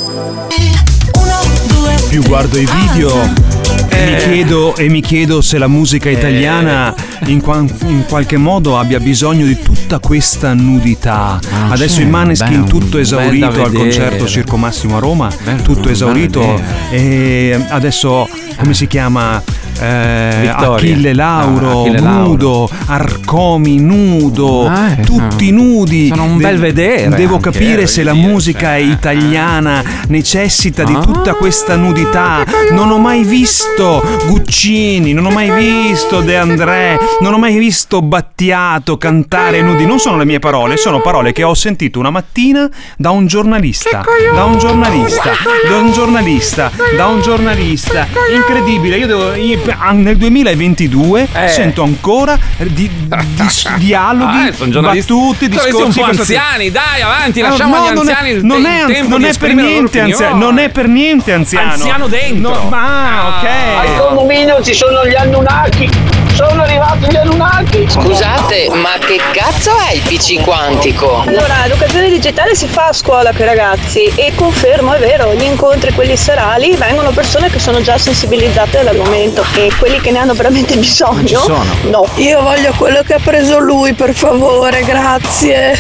Più 2.08 2.24
guardo 2.24 2.58
i 2.58 2.66
video. 2.66 3.50
E 3.90 4.06
mi, 4.06 4.16
chiedo, 4.18 4.76
e 4.78 4.88
mi 4.90 5.02
chiedo 5.02 5.42
se 5.42 5.58
la 5.58 5.68
musica 5.68 6.10
italiana 6.10 6.96
in, 7.26 7.42
qua- 7.42 7.58
in 7.60 8.06
qualche 8.08 8.38
modo 8.38 8.80
abbia 8.80 9.00
bisogno 9.02 9.46
di 9.46 9.60
tutta 9.62 10.00
questa 10.00 10.54
nudità. 10.54 11.40
Adesso 11.70 11.96
sì, 11.96 12.02
i 12.04 12.06
Maneskin 12.06 12.66
tutto 12.68 12.98
esaurito 12.98 13.64
al 13.64 13.74
concerto 13.74 14.26
Circo 14.26 14.56
Massimo 14.56 14.96
a 14.96 15.00
Roma, 15.00 15.30
Bello, 15.44 15.62
tutto 15.62 15.90
esaurito. 15.90 16.62
E 16.90 17.66
adesso 17.68 18.30
come 18.58 18.74
si 18.74 18.88
chiama? 18.88 19.44
Eh. 19.82 20.48
Achille 20.56 21.14
Lauro, 21.14 21.82
Achille 21.82 22.00
nudo, 22.00 22.70
Arcomi 22.86 23.80
nudo, 23.80 24.68
Ah, 24.68 24.92
eh, 24.92 25.02
tutti 25.02 25.48
sono- 25.48 25.62
nudi. 25.64 26.08
sono 26.08 26.24
un 26.26 26.38
bel 26.38 26.58
vedere 26.60 27.10
Devo 27.10 27.36
anche, 27.36 27.50
capire 27.52 27.82
eh, 27.84 27.88
se 27.88 28.04
la 28.04 28.12
dire, 28.12 28.28
musica 28.28 28.76
è 28.76 28.80
italiana 28.80 29.84
necessita 30.08 30.84
di 30.84 30.94
Ah. 30.94 31.00
tutta 31.00 31.34
questa 31.34 31.76
nudità. 31.76 32.44
Non 32.72 32.92
ho 32.92 33.00
mai 33.00 33.24
visto 33.24 34.04
Guccini, 34.28 35.14
non 35.14 35.26
ho 35.26 35.32
mai 35.32 35.50
visto 35.52 36.22
De 36.22 36.38
André, 36.38 36.98
non 37.22 37.34
ho 37.34 37.38
mai 37.40 37.58
visto 37.58 38.02
Battiato 38.02 38.98
cantare 38.98 39.62
nudi. 39.62 39.86
Non 39.86 40.00
sono 40.00 40.18
le 40.18 40.26
mie 40.26 40.40
parole, 40.40 40.78
sono 40.78 41.02
parole 41.02 41.32
che 41.32 41.44
ho 41.44 41.54
sentito 41.56 41.98
una 42.00 42.10
mattina 42.12 42.70
da 42.98 43.10
un 43.12 43.26
giornalista. 43.28 44.04
Da 44.34 44.44
un 44.46 44.58
giornalista, 44.60 45.32
da 45.70 45.78
un 45.78 45.92
giornalista, 45.92 46.72
da 46.96 47.08
un 47.08 47.22
giornalista. 47.22 48.08
Incredibile, 48.34 48.98
io 48.98 49.08
devo. 49.08 49.34
io- 49.34 49.60
nel 49.92 50.18
2022 50.18 51.28
Eh. 51.32 51.48
sento 51.48 51.84
ancora 51.84 52.38
di, 52.58 52.90
di- 52.90 53.48
dialoghi, 53.78 54.48
Ah, 54.50 54.54
sono 54.54 54.72
giornalisti- 54.72 55.14
battute, 55.14 55.50
discorsi. 55.50 55.76
un 55.76 55.94
po' 55.94 56.02
questa- 56.04 56.22
anziani, 56.22 56.72
dai, 56.72 57.02
avanti, 57.02 57.42
Ah, 57.42 57.50
lasciamo 57.50 57.76
no, 57.76 57.84
agli 57.84 57.94
non 57.96 58.08
è- 58.08 58.12
anziani 58.12 58.34
non 58.42 58.66
è, 58.66 59.02
non 59.08 59.22
per 59.40 59.54
niente 59.54 60.00
anziano, 60.00 60.36
non 60.38 60.58
è 60.60 60.70
per 60.70 60.88
niente 60.88 61.34
anziano. 61.34 61.72
Anziano 61.74 62.08
dentro. 62.08 62.54
No, 62.64 62.70
ma 62.70 63.38
ok. 63.40 63.90
Al 63.90 63.98
condominio 64.08 64.62
ci 64.62 64.74
sono 64.74 65.06
gli 65.08 65.16
Anunnaki. 65.16 65.90
Sono 66.34 66.64
arrivati 66.64 67.08
gli 67.10 67.16
Anunnaki. 67.16 67.86
Scusate, 67.90 68.70
ma 68.74 68.96
che 69.00 69.20
cazzo 69.32 69.72
è 69.90 69.94
il 69.94 70.02
PC 70.02 70.42
quantico? 70.42 71.24
Allora, 71.26 71.66
l'educazione 71.66 72.10
digitale 72.10 72.56
si 72.56 72.68
fa 72.68 72.88
a 72.88 72.94
scuola 72.94 73.32
per 73.32 73.42
i 73.42 73.46
ragazzi 73.46 74.06
e 74.16 74.34
confermo, 74.36 74.94
è 74.94 75.00
vero, 75.00 75.34
gli 75.34 75.44
incontri, 75.44 75.92
quelli 75.94 76.16
serali, 76.16 76.76
vengono 76.76 77.12
persone 77.12 77.50
che 77.50 77.60
sono 77.60 77.82
già 77.82 77.98
sensibilizzate 77.98 78.80
all'argomento 78.80 79.44
e 79.56 79.70
quelli 79.78 80.00
che 80.00 80.12
ne 80.12 80.20
hanno 80.20 80.34
veramente 80.34 80.76
bisogno. 80.78 81.28
ci 81.28 81.36
sono. 81.36 81.64
No. 81.90 82.08
Io 82.16 82.42
voglio 82.42 82.74
quello 82.78 83.02
che 83.04 83.16
ha 83.16 83.20
preso 83.22 83.60
lui, 83.60 83.94
per 83.94 84.14
favore, 84.14 84.84
grazie. 84.84 85.78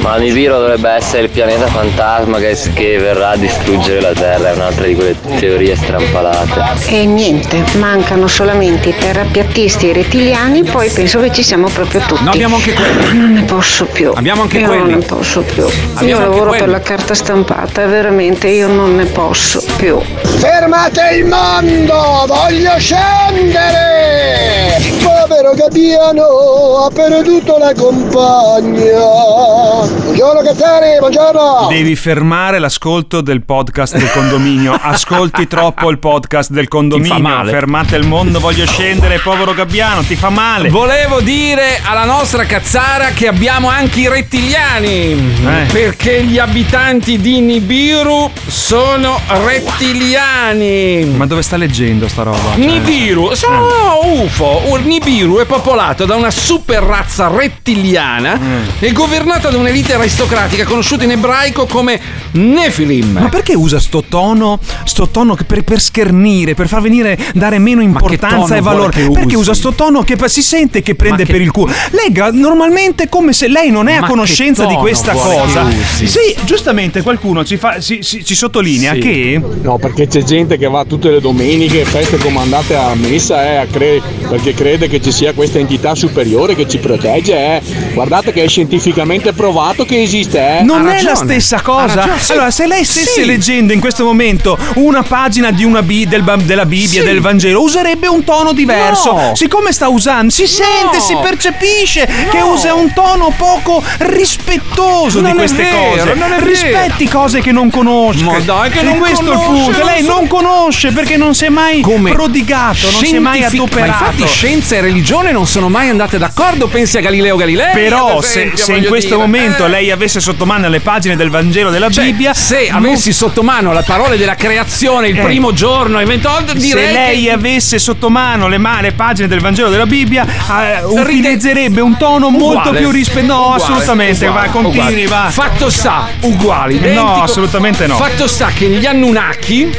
Ma 0.00 0.16
Nibiru 0.16 0.54
dovrebbe 0.54 0.90
essere 0.90 1.24
il 1.24 1.30
pianeta 1.30 1.66
fantasma 1.66 2.38
che, 2.38 2.58
che 2.74 2.98
verrà 2.98 3.30
a 3.30 3.36
distruggere 3.36 4.00
la 4.00 4.12
Terra, 4.12 4.50
è 4.50 4.54
un'altra 4.54 4.86
di 4.86 4.94
quelle 4.94 5.16
teorie 5.38 5.76
strampalate. 5.76 6.62
E 6.88 7.04
niente, 7.04 7.62
mancano 7.76 8.26
solamente 8.26 8.90
i 8.90 8.96
terrapiattisti 8.96 9.91
e 9.92 9.92
i 9.92 10.02
rettiliani, 10.02 10.64
poi 10.64 10.90
penso 10.90 11.20
che 11.20 11.32
ci 11.32 11.42
siamo 11.42 11.68
proprio 11.68 12.00
tutti. 12.00 12.24
No, 12.24 12.30
abbiamo 12.30 12.56
anche 12.56 12.72
quelli. 12.72 13.18
Non 13.18 13.32
ne 13.32 13.42
posso 13.42 13.84
più. 13.86 14.12
Abbiamo 14.14 14.42
anche 14.42 14.58
io 14.58 14.66
quelli. 14.66 14.90
non 14.90 14.98
ne 14.98 15.04
posso 15.04 15.42
più. 15.42 15.64
Abbiamo 15.94 16.22
io 16.22 16.28
lavoro 16.28 16.50
quelli. 16.50 16.58
per 16.58 16.68
la 16.68 16.80
carta 16.80 17.14
stampata 17.14 17.82
e 17.82 17.86
veramente 17.86 18.48
io 18.48 18.68
non 18.68 18.96
ne 18.96 19.04
posso 19.06 19.62
più. 19.76 20.00
Fermate 20.22 21.16
il 21.16 21.26
mondo, 21.26 22.24
voglio 22.26 22.78
scendere! 22.78 24.80
Povero 25.02 25.54
Gabbiano, 25.54 26.84
ha 26.84 26.90
perduto 26.90 27.58
la 27.58 27.72
compagna. 27.74 29.90
Buongiorno 30.02 30.42
Cazzari, 30.42 30.98
buongiorno! 30.98 31.66
Devi 31.68 31.94
fermare 31.96 32.58
l'ascolto 32.58 33.20
del 33.20 33.44
podcast 33.44 33.96
del 33.96 34.10
condominio. 34.10 34.72
Ascolti 34.80 35.46
troppo 35.46 35.90
il 35.90 35.98
podcast 35.98 36.50
del 36.50 36.68
condominio. 36.68 37.14
Ti 37.14 37.22
fa 37.22 37.28
male. 37.28 37.50
Fermate 37.50 37.96
il 37.96 38.06
mondo, 38.06 38.40
voglio 38.40 38.66
scendere, 38.66 39.18
povero 39.18 39.52
Gabbiano, 39.72 40.02
ti 40.02 40.16
fa 40.16 40.28
male. 40.28 40.68
Volevo 40.68 41.22
dire 41.22 41.80
alla 41.82 42.04
nostra 42.04 42.44
cazzara 42.44 43.12
che 43.14 43.26
abbiamo 43.26 43.70
anche 43.70 44.00
i 44.00 44.08
rettiliani. 44.08 45.12
Eh. 45.46 45.66
Perché 45.72 46.24
gli 46.24 46.38
abitanti 46.38 47.18
di 47.18 47.40
Nibiru 47.40 48.30
sono 48.46 49.18
rettiliani. 49.46 51.06
Ma 51.16 51.24
dove 51.24 51.40
sta 51.40 51.56
leggendo 51.56 52.06
sta 52.06 52.22
roba? 52.22 52.52
Cioè- 52.54 52.58
Nibiru, 52.58 53.34
sono 53.34 53.66
UFO. 54.02 54.64
Un 54.66 54.82
Nibiru 54.82 55.38
è 55.38 55.46
popolato 55.46 56.04
da 56.04 56.16
una 56.16 56.30
super 56.30 56.82
razza 56.82 57.28
rettiliana 57.34 58.38
e 58.78 58.92
governata 58.92 59.48
da 59.48 59.56
un'elite 59.56 59.94
aristocratica 59.94 60.64
conosciuta 60.64 61.04
in 61.04 61.12
ebraico 61.12 61.64
come 61.64 61.98
Nephilim. 62.32 63.20
Ma 63.20 63.28
perché 63.30 63.54
usa 63.54 63.80
sto 63.80 64.04
tono, 64.06 64.58
sto 64.84 65.08
tono 65.08 65.34
per, 65.46 65.64
per 65.64 65.80
schernire, 65.80 66.52
per 66.52 66.68
far 66.68 66.82
venire, 66.82 67.18
dare 67.32 67.58
meno 67.58 67.80
importanza 67.80 68.54
e 68.54 68.60
valore? 68.60 69.08
Perché 69.08 69.34
usi? 69.34 69.50
usa 69.50 69.54
sto 69.62 69.74
tono 69.74 70.02
che 70.02 70.16
si 70.26 70.42
sente 70.42 70.82
che 70.82 70.96
prende 70.96 71.24
che- 71.24 71.30
per 71.30 71.40
il 71.40 71.52
culo? 71.52 71.72
Lega 71.92 72.30
normalmente 72.32 73.08
come 73.08 73.32
se 73.32 73.46
lei 73.46 73.70
non 73.70 73.86
è 73.86 73.94
a 73.94 74.02
conoscenza 74.06 74.64
di 74.66 74.74
questa 74.74 75.12
cosa. 75.12 75.66
Sì, 75.70 76.34
giustamente 76.44 77.00
qualcuno 77.02 77.44
ci, 77.44 77.56
fa, 77.56 77.78
ci, 77.78 78.02
ci- 78.02 78.24
ci 78.24 78.34
sottolinea 78.34 78.94
Sì. 78.94 78.98
che. 78.98 79.40
No, 79.62 79.78
perché 79.78 80.08
c'è 80.08 80.24
gente 80.24 80.58
che 80.58 80.66
va 80.68 80.84
tutte 80.84 81.10
le 81.10 81.20
domeniche, 81.20 81.84
feste 81.84 82.16
comandate 82.18 82.74
a 82.74 82.92
messa, 82.96 83.44
eh, 83.44 83.56
a 83.58 83.66
cre- 83.66 84.02
perché 84.32 84.54
crede 84.54 84.88
che 84.88 84.98
ci 85.02 85.12
sia 85.12 85.34
questa 85.34 85.58
entità 85.58 85.94
superiore 85.94 86.54
che 86.54 86.66
ci 86.66 86.78
protegge. 86.78 87.34
Eh. 87.34 87.62
Guardate 87.92 88.32
che 88.32 88.42
è 88.42 88.48
scientificamente 88.48 89.34
provato 89.34 89.84
che 89.84 90.00
esiste. 90.00 90.38
Eh. 90.60 90.62
Non 90.62 90.86
Ha 90.88 90.96
è 90.96 91.02
la 91.02 91.14
stessa 91.14 91.60
cosa. 91.60 91.94
ragione, 91.96 92.18
sì. 92.18 92.32
Allora, 92.32 92.50
se 92.50 92.66
lei 92.66 92.82
stesse 92.82 93.20
Sì. 93.20 93.24
leggendo 93.26 93.74
in 93.74 93.80
questo 93.80 94.04
momento 94.04 94.56
una 94.76 95.02
pagina 95.02 95.50
di 95.50 95.64
una 95.64 95.82
bi- 95.82 96.06
del 96.08 96.22
ba- 96.22 96.36
della 96.36 96.64
Bibbia, 96.64 97.00
Sì. 97.02 97.06
del 97.06 97.20
Vangelo, 97.20 97.60
userebbe 97.62 98.06
un 98.06 98.24
tono 98.24 98.54
diverso. 98.54 99.12
No. 99.12 99.32
Siccome 99.34 99.70
sta 99.70 99.88
usando, 99.88 100.32
si 100.32 100.46
sente, 100.46 100.98
si 101.00 101.14
percepisce 101.20 102.08
che 102.30 102.40
usa 102.40 102.72
un 102.72 102.90
tono 102.94 103.34
poco 103.36 103.82
rispettoso 103.98 105.18
di 105.18 105.24
Non 105.24 105.32
è 105.32 105.34
queste 105.34 105.62
vero, 105.62 105.90
cose. 105.90 106.14
non 106.14 106.32
è 106.32 106.36
vero. 106.36 106.46
Rispetti 106.46 107.08
cose 107.08 107.40
che 107.40 107.52
non 107.52 107.70
conosce. 107.70 108.24
Ma 108.24 108.38
dai, 108.40 108.70
che 108.70 108.78
E 108.80 108.82
non 108.82 108.96
questo 108.98 109.20
è 109.20 109.34
il 109.34 109.38
conosce, 109.38 109.70
punto. 109.72 109.84
Lei 109.84 110.02
non 110.02 110.26
conosce 110.26 110.92
perché 110.92 111.16
non 111.18 111.34
si 111.34 111.44
è 111.44 111.48
mai 111.50 111.80
prodigato, 111.82 112.90
non 112.90 113.04
si 113.04 113.14
è 113.16 113.18
mai 113.18 113.44
adoperato. 113.44 113.80
Ma 114.04 114.10
infatti 114.10 114.21
Infatti, 114.22 114.38
scienza 114.38 114.76
e 114.76 114.80
religione 114.80 115.32
non 115.32 115.46
sono 115.46 115.68
mai 115.68 115.88
andate 115.88 116.18
d'accordo. 116.18 116.66
Pensi 116.68 116.98
a 116.98 117.00
Galileo 117.00 117.36
Galilei. 117.36 117.72
Però 117.74 118.18
ad 118.18 118.22
se, 118.24 118.40
esempio, 118.40 118.64
se 118.64 118.72
in 118.74 118.84
questo 118.84 119.14
dire. 119.14 119.20
momento 119.20 119.64
Eh. 119.66 119.68
lei 119.68 119.90
avesse 119.90 120.20
sotto 120.20 120.44
mano 120.46 120.68
le 120.68 120.80
pagine 120.80 121.16
del 121.16 121.30
Vangelo 121.30 121.70
della 121.70 121.90
Cioè, 121.90 122.04
Bibbia, 122.04 122.34
se 122.34 122.68
non- 122.70 122.84
avessi 122.84 123.12
sotto 123.12 123.42
mano 123.42 123.72
le 123.72 123.82
parole 123.86 124.16
della 124.16 124.34
creazione 124.34 125.08
il 125.08 125.18
Eh. 125.18 125.22
primo 125.22 125.52
giorno, 125.52 125.98
eventualmente 126.00 126.54
direi 126.54 126.86
se 126.86 126.92
lei 126.92 127.22
che 127.24 127.30
avesse 127.30 127.78
sotto 127.78 128.08
mano 128.10 128.48
le, 128.48 128.58
ma- 128.58 128.80
le 128.80 128.92
pagine 128.92 129.28
del 129.28 129.40
Vangelo 129.40 129.68
della 129.68 129.86
Bibbia, 129.86 130.24
eh, 130.26 130.84
utilizzerebbe 130.84 131.80
un 131.80 131.96
tono 131.96 132.30
molto 132.30 132.58
Uguale. 132.68 132.78
più 132.78 132.90
rispettoso. 132.90 133.20
No, 133.32 133.40
Uguale, 133.54 133.62
assolutamente. 133.62 134.26
uguale, 134.26 134.46
va, 134.46 134.52
continui, 134.52 135.06
va. 135.06 135.28
Fatto 135.30 135.70
sta, 135.70 136.08
uguali. 136.20 136.74
No, 136.78 136.86
identico. 136.86 137.22
assolutamente 137.22 137.86
no. 137.86 137.96
Fatto 137.96 138.26
sta 138.26 138.48
che 138.54 138.66
gli 138.68 138.84
Anunnaki 138.86 139.70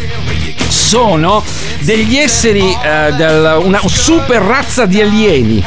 sono 0.93 1.43
degli 1.79 2.17
esseri, 2.17 2.69
eh, 2.71 3.11
del- 3.13 3.61
una 3.63 3.81
super 3.83 4.39
razza 4.43 4.85
di 4.85 5.01
alieni. 5.01 5.63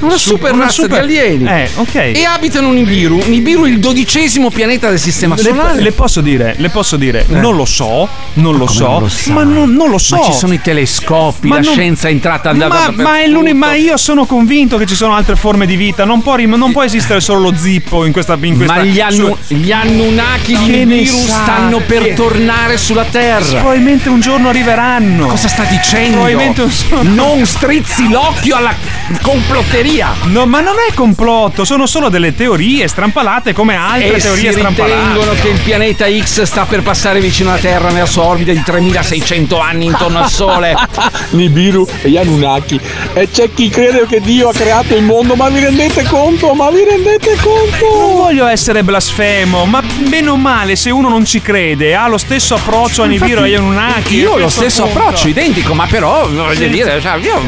Una 0.00 0.16
Su- 0.16 0.30
super 0.30 0.52
una 0.52 0.64
razza 0.64 0.82
super- 0.82 1.04
di 1.06 1.18
alieni. 1.18 1.46
Eh, 1.48 1.70
ok. 1.74 1.94
E 1.94 2.24
abitano 2.24 2.70
Nibiru. 2.72 3.20
Nibiru 3.26 3.64
è 3.64 3.68
il 3.68 3.78
dodicesimo 3.80 4.50
pianeta 4.50 4.88
del 4.88 4.98
sistema 5.00 5.34
Le, 5.34 5.42
solare. 5.42 5.80
le 5.80 5.92
posso 5.92 6.20
dire, 6.20 6.54
le 6.56 6.68
posso 6.70 6.96
dire, 6.96 7.24
Eh. 7.28 7.34
non 7.38 7.56
lo 7.56 7.64
so, 7.64 8.08
non 8.34 8.56
lo 8.56 8.66
so, 8.66 8.86
non 8.88 9.00
lo 9.02 9.32
ma 9.32 9.42
non, 9.42 9.72
non 9.72 9.90
lo 9.90 9.98
so. 9.98 10.16
Ma 10.16 10.22
ci 10.24 10.32
sono 10.32 10.52
i 10.52 10.60
telescopi, 10.60 11.48
Ma 11.48 11.56
la 11.56 11.60
non- 11.62 11.72
scienza 11.72 12.08
è 12.08 12.10
entrata 12.12 12.52
Ma, 12.52 12.64
andata 12.64 12.92
ma, 12.92 13.20
è 13.20 13.52
ma 13.54 13.74
io 13.74 13.96
sono 13.96 14.24
convinto 14.26 14.76
che 14.76 14.86
ci 14.86 14.94
sono 14.94 15.14
altre 15.14 15.34
forme 15.36 15.66
di 15.66 15.76
vita. 15.76 16.04
Non 16.04 16.22
può, 16.22 16.36
non 16.36 16.70
può 16.72 16.82
esistere 16.84 17.20
solo 17.20 17.40
lo 17.40 17.54
zippo 17.56 18.04
in 18.04 18.12
questa. 18.12 18.36
In 18.40 18.56
questa 18.56 18.74
Ma 18.76 18.82
gli, 18.84 19.00
Annu- 19.00 19.36
su- 19.44 19.54
gli 19.54 19.72
Anunnaki 19.72 20.56
di 20.56 20.84
Nibiru 20.84 21.16
stanno 21.18 21.80
per 21.84 22.02
Che- 22.02 22.14
tornare 22.14 22.76
sulla 22.76 23.04
Terra. 23.04 23.58
Probabilmente 23.58 24.08
un 24.08 24.20
giorno 24.20 24.48
arriveranno. 24.48 25.26
Cosa 25.26 25.48
sta 25.48 25.64
dicendo? 25.64 26.12
Probabilmente 26.18 26.62
un 26.62 26.70
giorno- 26.88 27.14
Non 27.24 27.44
strizzi 27.46 28.08
l'occhio 28.08 28.56
alla 28.56 28.74
complotteria. 29.22 29.87
No, 30.24 30.44
ma 30.44 30.60
non 30.60 30.74
è 30.86 30.92
complotto, 30.92 31.64
sono 31.64 31.86
solo 31.86 32.10
delle 32.10 32.34
teorie 32.34 32.86
strampalate 32.86 33.54
come 33.54 33.74
altre 33.74 34.16
E 34.16 34.20
teorie 34.20 34.52
si 34.52 34.58
strampalate. 34.58 34.94
ritengono 35.00 35.32
che 35.40 35.48
il 35.48 35.60
pianeta 35.60 36.06
X 36.06 36.42
sta 36.42 36.66
per 36.66 36.82
passare 36.82 37.20
vicino 37.20 37.48
alla 37.50 37.58
Terra 37.58 37.88
nella 37.88 38.04
sua 38.06 38.24
orbita 38.24 38.52
di 38.52 38.62
3600 38.62 39.58
anni 39.58 39.86
intorno 39.86 40.18
al 40.18 40.28
Sole. 40.30 40.76
Nibiru 41.30 41.88
e 42.02 42.10
gli 42.10 42.18
Anunnaki. 42.18 42.78
E 43.14 43.30
c'è 43.30 43.50
chi 43.54 43.70
crede 43.70 44.06
che 44.06 44.20
Dio 44.20 44.48
ha 44.50 44.52
creato 44.52 44.94
il 44.94 45.02
mondo, 45.02 45.34
ma 45.36 45.48
vi 45.48 45.60
rendete 45.60 46.04
conto? 46.04 46.52
Ma 46.52 46.70
vi 46.70 46.84
rendete 46.84 47.36
conto? 47.40 47.98
Non 47.98 48.16
voglio 48.16 48.46
essere 48.46 48.82
blasfemo, 48.82 49.64
ma 49.64 49.82
bene 49.98 50.28
o 50.28 50.36
male, 50.36 50.76
se 50.76 50.90
uno 50.90 51.08
non 51.08 51.24
ci 51.24 51.40
crede, 51.40 51.94
ha 51.94 52.06
lo 52.08 52.18
stesso 52.18 52.54
approccio 52.54 53.02
a 53.02 53.06
Nibiru 53.06 53.44
e 53.44 53.56
Anunnaki. 53.56 54.16
Io 54.18 54.32
ho 54.32 54.38
lo 54.38 54.48
stesso 54.48 54.84
punto. 54.84 54.98
approccio, 54.98 55.28
identico, 55.28 55.74
ma 55.74 55.86
però 55.86 56.26
voglio 56.28 56.54
Sì. 56.54 56.68
dire, 56.68 57.00
cioè, 57.00 57.16
io, 57.16 57.40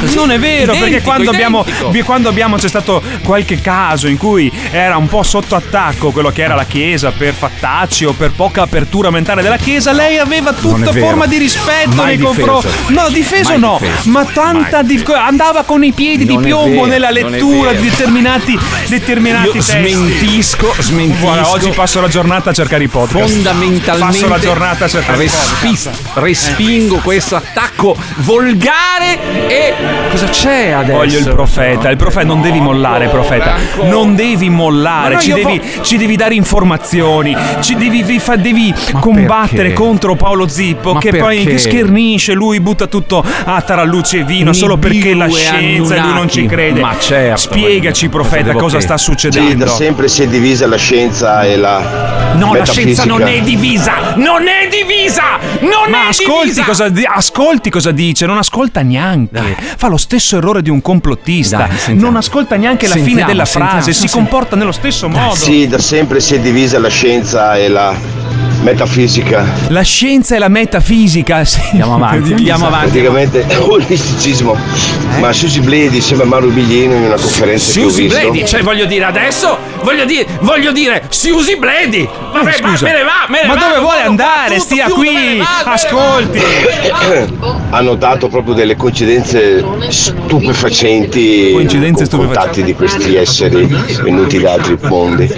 così, 0.00 0.14
Non 0.14 0.30
è 0.30 0.38
vero, 0.38 0.72
perché 0.72 0.78
identico, 0.86 1.02
quando 1.10 1.30
abbiamo, 1.30 1.60
identico. 1.66 1.90
vi- 1.90 2.02
quando 2.02 2.28
abbiamo 2.28 2.56
c'è 2.56 2.68
stato 2.68 3.02
qualche 3.22 3.60
caso 3.60 4.06
in 4.08 4.16
cui 4.16 4.50
era 4.70 4.96
un 4.96 5.08
po' 5.08 5.22
sotto 5.22 5.54
attacco 5.54 6.10
quello 6.10 6.30
che 6.30 6.42
era 6.42 6.54
la 6.54 6.64
Chiesa 6.64 7.10
per 7.10 7.34
fattacci 7.34 8.04
o 8.04 8.12
per 8.12 8.30
poca 8.32 8.62
apertura 8.62 9.10
mentale 9.10 9.42
della 9.42 9.56
Chiesa, 9.56 9.92
lei 9.92 10.18
aveva 10.18 10.52
tutta 10.52 10.92
forma 10.92 11.26
di 11.26 11.36
rispetto 11.38 11.94
Mai 11.96 12.16
nei 12.16 12.18
confronti. 12.18 12.68
No, 12.88 13.08
difeso 13.10 13.50
Mai 13.50 13.58
no, 13.60 13.78
difeso. 13.80 14.10
ma 14.10 14.24
tanta 14.24 14.82
Mai 14.82 14.86
di- 14.86 15.04
andava 15.12 15.62
con 15.64 15.82
i 15.84 15.92
piedi 15.92 16.24
Non 16.24 16.36
di 16.38 16.46
piombo 16.48 16.70
vero, 16.82 16.86
nella 16.86 17.10
lettura 17.10 17.72
di 17.72 17.88
determinati, 17.88 18.58
determinati 18.88 19.46
Io 19.46 19.52
testi. 19.52 19.70
smentisco, 19.90 20.74
smentisco. 20.78 21.24
Guarda, 21.24 21.50
oggi 21.50 21.70
passo 21.70 21.89
la 21.98 22.08
giornata 22.08 22.50
a 22.50 22.52
cercare 22.52 22.84
i 22.84 22.88
podcast. 22.88 23.32
fondamentalmente 23.32 24.18
Passo 24.18 24.28
la 24.28 24.38
giornata 24.38 24.84
a 24.84 24.88
cercare 24.88 25.16
i 25.16 25.20
respi- 25.26 25.66
podcast. 25.68 25.90
respingo 26.14 26.96
questo 26.98 27.34
attacco 27.36 27.96
volgare 28.18 29.18
e 29.48 29.74
cosa 30.10 30.26
c'è 30.28 30.70
adesso? 30.70 30.96
Voglio 30.96 31.18
il 31.18 31.28
profeta, 31.30 31.88
il 31.90 31.96
profeta 31.96 32.26
non 32.26 32.40
devi 32.40 32.60
mollare, 32.60 33.08
profeta. 33.08 33.56
Non 33.82 34.14
devi 34.14 34.48
mollare, 34.50 35.14
no, 35.14 35.20
ci, 35.20 35.32
devi, 35.32 35.60
ci 35.80 35.96
devi 35.96 36.16
dare 36.16 36.34
informazioni, 36.34 37.36
ci 37.60 37.74
devi, 37.74 38.04
devi 38.36 38.74
combattere 39.00 39.68
perché? 39.68 39.72
contro 39.72 40.14
Paolo 40.14 40.46
Zippo 40.46 40.92
Ma 40.94 41.00
che 41.00 41.16
poi 41.16 41.42
perché? 41.42 41.58
schernisce, 41.58 42.34
lui 42.34 42.60
butta 42.60 42.86
tutto 42.86 43.24
a 43.44 43.60
tarallucci 43.60 44.18
e 44.18 44.24
vino 44.24 44.52
solo 44.52 44.76
perché 44.76 45.14
la 45.14 45.28
scienza 45.28 45.94
e 45.96 46.00
lui 46.00 46.12
non 46.12 46.28
ci 46.28 46.46
crede. 46.46 46.80
Ma 46.80 46.94
certo, 46.98 47.36
Spiegaci, 47.40 48.08
profeta, 48.08 48.52
cosa 48.52 48.78
sta 48.80 48.96
Sì, 48.98 49.08
da 49.08 49.12
succedendo. 49.12 49.66
sempre 49.66 50.08
si 50.08 50.22
è 50.22 50.26
divisa 50.28 50.66
la 50.66 50.76
scienza 50.76 51.44
e 51.44 51.56
la 51.56 51.79
No, 52.34 52.54
la 52.54 52.64
scienza 52.64 53.04
non 53.04 53.22
è 53.22 53.40
divisa! 53.42 54.14
Non 54.16 54.46
è 54.46 54.68
divisa! 54.68 55.38
Non 55.60 55.90
Ma 55.90 56.04
è 56.04 56.08
ascolti 56.08 56.48
divisa! 56.48 56.64
cosa, 56.64 56.88
di- 56.88 57.04
ascolti 57.04 57.70
cosa 57.70 57.90
dice, 57.90 58.26
non 58.26 58.38
ascolta 58.38 58.82
neanche. 58.82 59.56
Fa 59.76 59.88
lo 59.88 59.96
stesso 59.96 60.36
errore 60.36 60.62
di 60.62 60.70
un 60.70 60.80
complottista. 60.80 61.58
Dai, 61.58 61.70
sentiamo. 61.76 62.00
non 62.00 62.16
ascolta 62.16 62.56
neanche 62.56 62.86
la 62.86 62.94
fine 62.94 63.06
Sentiamo, 63.06 63.30
della 63.30 63.44
sentiamo, 63.44 63.70
frase, 63.70 63.92
si 63.92 64.08
sì. 64.08 64.14
comporta 64.14 64.56
nello 64.56 64.72
stesso 64.72 65.08
modo. 65.08 65.34
Sì, 65.34 65.66
da 65.66 65.78
sempre 65.78 66.20
si 66.20 66.34
è 66.34 66.40
divisa 66.40 66.78
la 66.78 66.88
scienza 66.88 67.56
e 67.56 67.68
la 67.68 67.94
metafisica. 68.62 69.44
La 69.68 69.82
scienza 69.82 70.36
e 70.36 70.38
la 70.38 70.48
metafisica. 70.48 71.44
Sì. 71.44 71.60
Andiamo 71.70 71.94
avanti, 71.94 72.32
andiamo 72.34 72.66
avanti. 72.66 72.90
Praticamente 72.90 73.46
è 73.46 73.56
un 73.56 73.84
misticismo. 73.86 74.56
Ma 75.18 75.32
Susi 75.32 75.60
Bledi 75.60 76.00
sembra 76.00 76.26
Mauro 76.26 76.48
Biglino 76.48 76.94
in 76.94 77.02
una 77.02 77.16
conferenza 77.16 77.72
che 77.72 77.80
ho 77.84 77.88
Susi 77.88 78.02
visto. 78.02 78.18
Bledi, 78.18 78.46
cioè 78.46 78.62
voglio 78.62 78.84
dire 78.86 79.04
adesso, 79.04 79.58
voglio 79.82 80.04
dire, 80.04 80.26
voglio 80.40 80.72
dire, 80.72 81.04
Susi 81.08 81.56
Bledi! 81.56 81.69
Vabbè, 82.32 82.48
Eh, 82.48 82.52
scusa. 82.52 82.86
ma 82.86 82.92
me 82.92 82.96
ne 82.98 83.02
va, 83.04 83.26
me 83.28 83.40
ne 83.42 83.46
Ma 83.48 83.54
va, 83.54 83.60
dove 83.68 83.80
vuole 83.80 84.02
andare? 84.02 84.48
tutto, 84.54 84.60
Stia 84.60 84.84
chiudo, 84.86 85.00
qui, 85.00 85.12
me 85.14 85.34
ne 85.36 85.44
ascolti. 85.64 86.42
ha 87.70 87.80
notato 87.80 88.28
proprio 88.28 88.54
delle 88.54 88.76
coincidenze 88.76 89.64
stupefacenti 89.88 91.50
Coincidenze 91.52 92.08
con 92.08 92.26
contatti 92.26 92.62
di 92.62 92.74
questi 92.74 93.16
esseri 93.16 93.66
venuti 94.02 94.40
da 94.40 94.52
altri 94.52 94.76
mondi. 94.82 95.28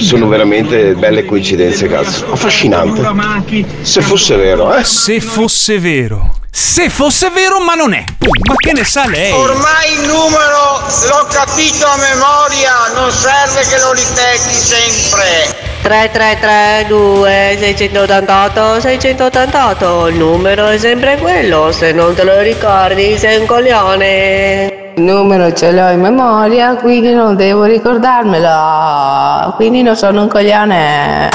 Sono 0.00 0.28
veramente 0.28 0.94
belle 0.94 1.24
coincidenze, 1.24 1.88
cazzo. 1.88 2.32
Affascinante. 2.32 3.64
Se 3.82 4.00
fosse 4.02 4.36
vero, 4.36 4.74
eh? 4.74 4.84
Se 4.84 5.20
fosse 5.20 5.78
vero. 5.78 6.34
Se 6.50 6.88
fosse 6.88 7.30
vero, 7.30 7.60
ma 7.60 7.74
non 7.74 7.92
è. 7.92 8.04
Ma 8.18 8.54
che 8.56 8.72
ne 8.72 8.84
sa 8.84 9.06
lei? 9.06 9.32
Ormai 9.32 9.92
il 9.92 10.00
numero 10.08 10.80
l'ho 11.08 11.26
capito 11.30 11.86
a 11.86 11.96
memoria, 11.96 12.72
non 12.94 13.10
serve 13.12 13.60
che 13.68 13.78
lo 13.80 13.92
ripeti 13.92 14.54
sempre. 14.54 15.67
3332 15.82 17.56
688 17.58 18.80
688 18.80 20.08
il 20.08 20.16
numero 20.16 20.66
è 20.66 20.78
sempre 20.78 21.16
quello 21.18 21.72
se 21.72 21.92
non 21.92 22.14
te 22.14 22.24
lo 22.24 22.40
ricordi 22.40 23.16
sei 23.16 23.38
un 23.38 23.46
coglione 23.46 24.92
Il 24.96 25.04
numero 25.04 25.52
ce 25.52 25.70
l'ho 25.70 25.90
in 25.90 26.00
memoria, 26.00 26.74
quindi 26.74 27.12
non 27.12 27.36
devo 27.36 27.62
ricordarmelo. 27.62 29.52
Quindi 29.54 29.82
non 29.82 29.94
sono 29.94 30.22
un 30.22 30.28
coglione. 30.28 31.28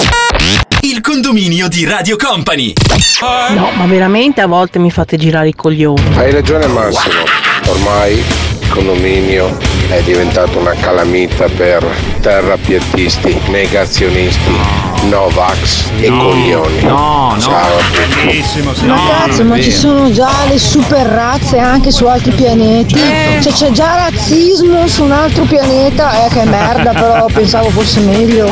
Il 0.81 0.99
condominio 0.99 1.69
di 1.69 1.85
Radio 1.85 2.17
Company. 2.17 2.73
No, 3.55 3.69
ma 3.73 3.85
veramente 3.85 4.41
a 4.41 4.47
volte 4.47 4.79
mi 4.79 4.91
fate 4.91 5.15
girare 5.15 5.47
i 5.47 5.53
coglioni. 5.53 6.17
Hai 6.17 6.31
ragione 6.31 6.67
Massimo, 6.67 7.23
ormai 7.67 8.21
condominio 8.73 9.55
è 9.89 10.01
diventato 10.01 10.57
una 10.57 10.73
calamita 10.73 11.45
per 11.55 11.85
terrapiattisti, 12.21 13.39
negazionisti, 13.49 14.51
Novax 15.09 15.89
e 15.99 16.07
coglioni. 16.07 16.81
No, 16.81 17.33
no. 17.33 17.39
Ciao. 17.39 17.77
Bellissimo, 18.25 18.73
sì. 18.73 18.85
Ma 18.85 18.99
cazzo, 19.07 19.43
ma 19.43 19.61
ci 19.61 19.71
sono 19.71 20.11
già 20.11 20.31
le 20.49 20.57
super 20.57 21.05
razze 21.05 21.59
anche 21.59 21.91
su 21.91 22.05
altri 22.07 22.31
pianeti? 22.31 22.95
Cioè 23.41 23.51
c'è 23.53 23.69
già 23.71 24.09
razzismo 24.09 24.87
su 24.87 25.03
un 25.03 25.11
altro 25.11 25.43
pianeta? 25.43 26.25
Eh 26.25 26.29
che 26.29 26.43
merda 26.45 26.91
però, 26.93 27.25
pensavo 27.25 27.69
fosse 27.69 27.99
meglio. 27.99 28.49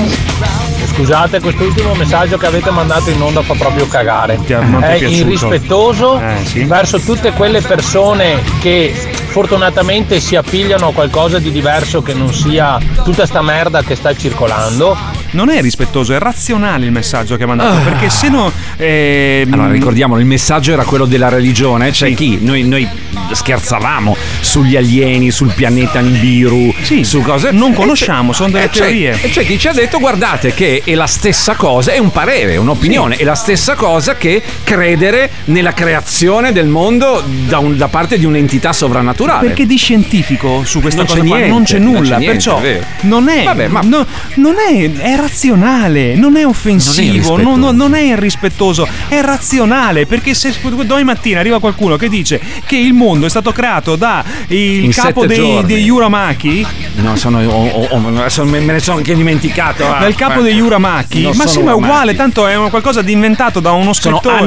Scusate, 0.93 1.39
quest'ultimo 1.39 1.93
messaggio 1.95 2.37
che 2.37 2.45
avete 2.45 2.69
mandato 2.69 3.09
in 3.09 3.21
onda 3.21 3.41
fa 3.41 3.55
proprio 3.55 3.87
cagare. 3.87 4.37
è 4.45 4.53
È 4.53 4.93
irrispettoso 5.03 6.19
Eh, 6.19 6.45
sì. 6.45 6.63
verso 6.65 6.99
tutte 6.99 7.31
quelle 7.31 7.61
persone 7.61 8.43
che 8.59 8.93
fortunatamente 9.31 10.19
si 10.19 10.35
appigliano 10.35 10.89
a 10.89 10.93
qualcosa 10.93 11.39
di 11.39 11.51
diverso 11.51 12.01
che 12.01 12.13
non 12.13 12.33
sia 12.33 12.77
tutta 13.01 13.25
sta 13.25 13.41
merda 13.41 13.81
che 13.81 13.95
sta 13.95 14.13
circolando. 14.13 15.20
Non 15.31 15.49
è 15.49 15.61
rispettoso, 15.61 16.13
è 16.13 16.19
razionale 16.19 16.85
il 16.85 16.91
messaggio 16.91 17.37
che 17.37 17.43
ha 17.43 17.47
mandato. 17.47 17.77
Ah. 17.77 17.79
Perché 17.81 18.09
se 18.09 18.29
no. 18.29 18.51
ehm, 18.77 19.51
Allora, 19.53 19.71
ricordiamolo, 19.71 20.19
il 20.19 20.25
messaggio 20.25 20.71
era 20.73 20.83
quello 20.83 21.05
della 21.05 21.29
religione. 21.29 21.91
C'è 21.91 22.13
chi? 22.13 22.37
Noi, 22.41 22.63
noi 22.63 22.87
scherzavamo 23.31 24.15
sugli 24.41 24.75
alieni, 24.75 25.31
sul 25.31 25.51
pianeta 25.53 25.99
Nibiru, 25.99 26.73
su 27.01 27.21
cose. 27.21 27.51
non 27.51 27.73
conosciamo, 27.73 28.33
sono 28.33 28.51
delle 28.51 28.69
teorie. 28.69 29.17
E 29.21 29.29
c'è 29.29 29.45
chi 29.45 29.57
ci 29.57 29.67
ha 29.67 29.73
detto: 29.73 29.99
guardate, 29.99 30.53
che 30.53 30.81
è 30.83 30.93
la 30.95 31.07
stessa 31.07 31.55
cosa, 31.55 31.91
è 31.91 31.97
un 31.97 32.11
parere, 32.11 32.57
un'opinione, 32.57 33.15
è 33.15 33.23
la 33.23 33.35
stessa 33.35 33.75
cosa 33.75 34.15
che 34.15 34.41
credere 34.63 35.29
nella 35.45 35.73
creazione 35.73 36.51
del 36.51 36.67
mondo 36.67 37.23
da, 37.47 37.59
un- 37.59 37.77
da 37.77 37.87
parte 37.87 38.17
di 38.17 38.25
un'entità 38.25 38.73
sovrannaturale. 38.73 39.47
Perché 39.47 39.65
di 39.65 39.77
scientifico 39.77 40.63
su 40.65 40.81
questa 40.81 40.99
Non 41.03 41.07
cosa 41.07 41.21
c'è 41.21 41.27
qua 41.27 41.35
niente, 41.37 41.53
non 41.53 41.63
c'è 41.63 41.79
non 41.79 41.93
c'è 41.93 41.99
nulla, 41.99 42.17
niente, 42.17 42.33
perciò 42.35 42.59
è 42.61 42.79
non 43.01 43.29
è, 43.29 43.43
Vabbè, 43.43 43.67
ma- 43.67 43.81
no- 43.83 44.05
non 44.35 44.55
è, 44.57 44.91
è 44.91 45.15
razionale, 45.21 46.15
non 46.15 46.35
è 46.35 46.45
offensivo, 46.45 47.37
Non 47.37 47.39
è 47.39 47.43
non, 47.57 47.75
non- 47.75 47.93
è 47.95 48.01
irrispettoso, 48.01 48.87
è 49.07 49.21
razionale. 49.21 50.05
Perché 50.05 50.33
se 50.33 50.53
domani 50.61 51.03
mattina 51.03 51.39
arriva 51.39 51.59
qualcuno 51.59 51.95
che 51.97 52.09
dice 52.09 52.39
che 52.65 52.75
il 52.75 52.93
mondo 52.93 53.25
è 53.25 53.29
stato 53.29 53.51
creato 53.51 53.95
da 53.95 54.23
il 54.47 54.85
In 54.85 54.91
capo 54.91 55.25
dei, 55.25 55.63
degli 55.65 55.89
Uramaki, 55.89 56.65
No, 56.95 57.15
sono, 57.15 57.39
oh, 57.39 57.67
oh, 57.67 57.87
oh, 57.91 58.43
me 58.45 58.59
ne 58.59 58.79
sono 58.79 58.97
anche 58.97 59.15
dimenticato. 59.15 59.85
ah. 59.85 59.99
dal 59.99 60.15
capo 60.15 60.41
degli 60.41 60.59
Uramaki, 60.59 61.29
ma 61.33 61.47
sì, 61.47 61.61
ma 61.61 61.71
è 61.71 61.73
uguale, 61.73 62.15
tanto 62.15 62.47
è 62.47 62.55
qualcosa 62.69 63.01
di 63.01 63.11
inventato 63.11 63.59
da 63.59 63.71
uno 63.71 63.93
scrittore. 63.93 64.39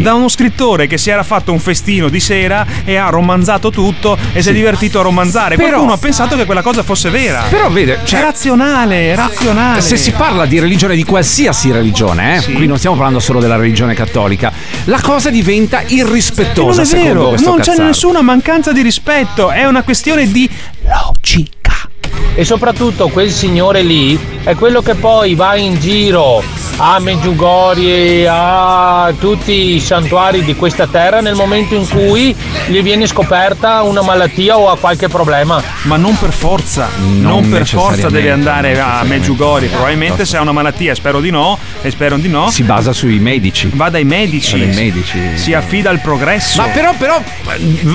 Da 0.00 0.14
uno 0.14 0.28
scrittore 0.28 0.86
che 0.86 0.98
si 0.98 1.10
era 1.10 1.22
fatto 1.22 1.52
un 1.52 1.58
festino 1.58 2.08
di 2.08 2.20
sera 2.20 2.66
e 2.84 2.96
ha 2.96 3.08
romanzato 3.08 3.70
tutto 3.70 4.16
e 4.32 4.42
si 4.42 4.50
è 4.50 4.52
divertito 4.52 5.00
a 5.00 5.02
romanzare. 5.02 5.56
Però- 5.56 5.68
Qualcuno 5.70 5.92
ha 5.92 5.98
pensato 5.98 6.36
che 6.36 6.44
quella 6.44 6.62
cosa 6.62 6.82
fosse 6.82 7.10
vera. 7.10 7.44
Però 7.48 7.70
vede, 7.70 8.00
cioè- 8.04 8.20
è 8.20 8.22
razionale, 8.22 9.12
è 9.12 9.14
razionale. 9.14 9.80
Se 9.80 9.96
si 10.02 10.10
parla 10.10 10.46
di 10.46 10.58
religione, 10.58 10.96
di 10.96 11.04
qualsiasi 11.04 11.70
religione, 11.70 12.38
eh, 12.38 12.52
qui 12.54 12.66
non 12.66 12.76
stiamo 12.76 12.96
parlando 12.96 13.20
solo 13.20 13.38
della 13.38 13.54
religione 13.54 13.94
cattolica, 13.94 14.52
la 14.86 15.00
cosa 15.00 15.30
diventa 15.30 15.82
E 15.82 15.94
non 15.94 15.98
irrispettosa 15.98 16.82
è 16.82 16.84
secondo 16.84 17.30
vero, 17.30 17.42
non 17.44 17.58
c'è 17.60 17.66
cazzaro. 17.66 17.86
nessuna 17.86 18.20
mancanza 18.20 18.72
di 18.72 18.82
rispetto, 18.82 19.52
è 19.52 19.64
una 19.64 19.84
questione 19.84 20.28
di 20.28 20.50
logica. 20.82 21.88
E 22.34 22.44
soprattutto 22.44 23.10
quel 23.10 23.30
signore 23.30 23.82
lì 23.82 24.18
è 24.42 24.56
quello 24.56 24.82
che 24.82 24.94
poi 24.94 25.36
va 25.36 25.54
in 25.54 25.78
giro 25.78 26.42
a 26.76 26.98
Meggiugorje, 26.98 28.26
a 28.28 29.12
tutti 29.18 29.74
i 29.74 29.80
santuari 29.80 30.42
di 30.42 30.54
questa 30.56 30.86
terra 30.86 31.20
nel 31.20 31.34
momento 31.34 31.74
in 31.74 31.88
cui 31.88 32.34
gli 32.66 32.82
viene 32.82 33.06
scoperta 33.06 33.82
una 33.82 34.02
malattia 34.02 34.58
o 34.58 34.68
ha 34.68 34.76
qualche 34.76 35.08
problema. 35.08 35.62
Ma 35.82 35.96
non 35.96 36.16
per 36.18 36.32
forza, 36.32 36.88
non, 36.98 37.48
per 37.48 37.66
forza 37.66 38.08
deve 38.08 38.30
andare 38.30 38.80
a 38.80 39.02
Meggiugori. 39.04 39.68
Probabilmente 39.68 40.24
se 40.24 40.36
ha 40.36 40.40
una 40.40 40.52
malattia, 40.52 40.94
spero 40.94 41.20
di 41.20 41.30
no, 41.30 41.58
e 41.82 41.90
spero 41.90 42.16
di 42.16 42.28
no. 42.28 42.50
Si 42.50 42.62
basa 42.62 42.92
sui 42.92 43.18
medici. 43.18 43.70
Va 43.74 43.90
dai 43.90 44.04
medici. 44.04 44.58
Va 44.58 44.64
dai 44.66 44.74
medici. 44.74 45.20
Si 45.34 45.52
affida 45.52 45.90
al 45.90 46.00
progresso. 46.00 46.60
Ma 46.62 46.68
però, 46.68 46.94
però 46.96 47.22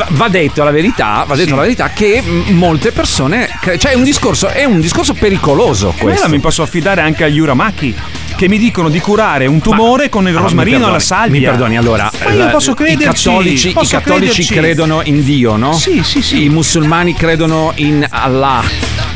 va- 0.09 0.27
detto 0.27 0.63
la 0.63 0.71
verità, 0.71 1.23
va 1.25 1.35
detto 1.35 1.55
la 1.55 1.61
verità 1.61 1.89
che 1.89 2.21
molte 2.49 2.91
persone, 2.91 3.49
cioè 3.77 3.91
è 3.91 3.95
un 3.95 4.03
discorso, 4.03 4.47
è 4.47 4.65
un 4.65 4.81
discorso 4.81 5.13
pericoloso 5.13 5.93
Quello 5.97 6.15
questo. 6.15 6.29
mi 6.29 6.39
posso 6.39 6.61
affidare 6.61 7.01
anche 7.01 7.23
agli 7.23 7.39
Uramaki. 7.39 7.95
Che 8.37 8.47
mi 8.47 8.59
dicono 8.59 8.89
di 8.89 8.99
curare 8.99 9.47
un 9.47 9.59
tumore 9.59 10.09
con 10.09 10.27
il 10.27 10.35
Ah, 10.37 10.41
rosmarino 10.41 10.85
alla 10.85 10.99
salvia. 10.99 11.39
Mi 11.39 11.45
perdoni, 11.45 11.75
allora. 11.75 12.11
Ma 12.23 12.31
io 12.33 12.49
posso 12.49 12.75
crederci. 12.75 13.29
I 13.29 13.31
cattolici, 13.31 13.69
i 13.69 13.73
posso 13.73 13.95
cattolici 13.97 14.25
crederci. 14.45 14.53
credono 14.53 15.01
in 15.05 15.23
Dio, 15.23 15.55
no? 15.55 15.73
Sì, 15.73 16.01
sì, 16.03 16.21
sì. 16.21 16.43
I 16.43 16.49
musulmani 16.49 17.15
credono 17.15 17.71
in 17.77 18.05
Allah. 18.07 18.61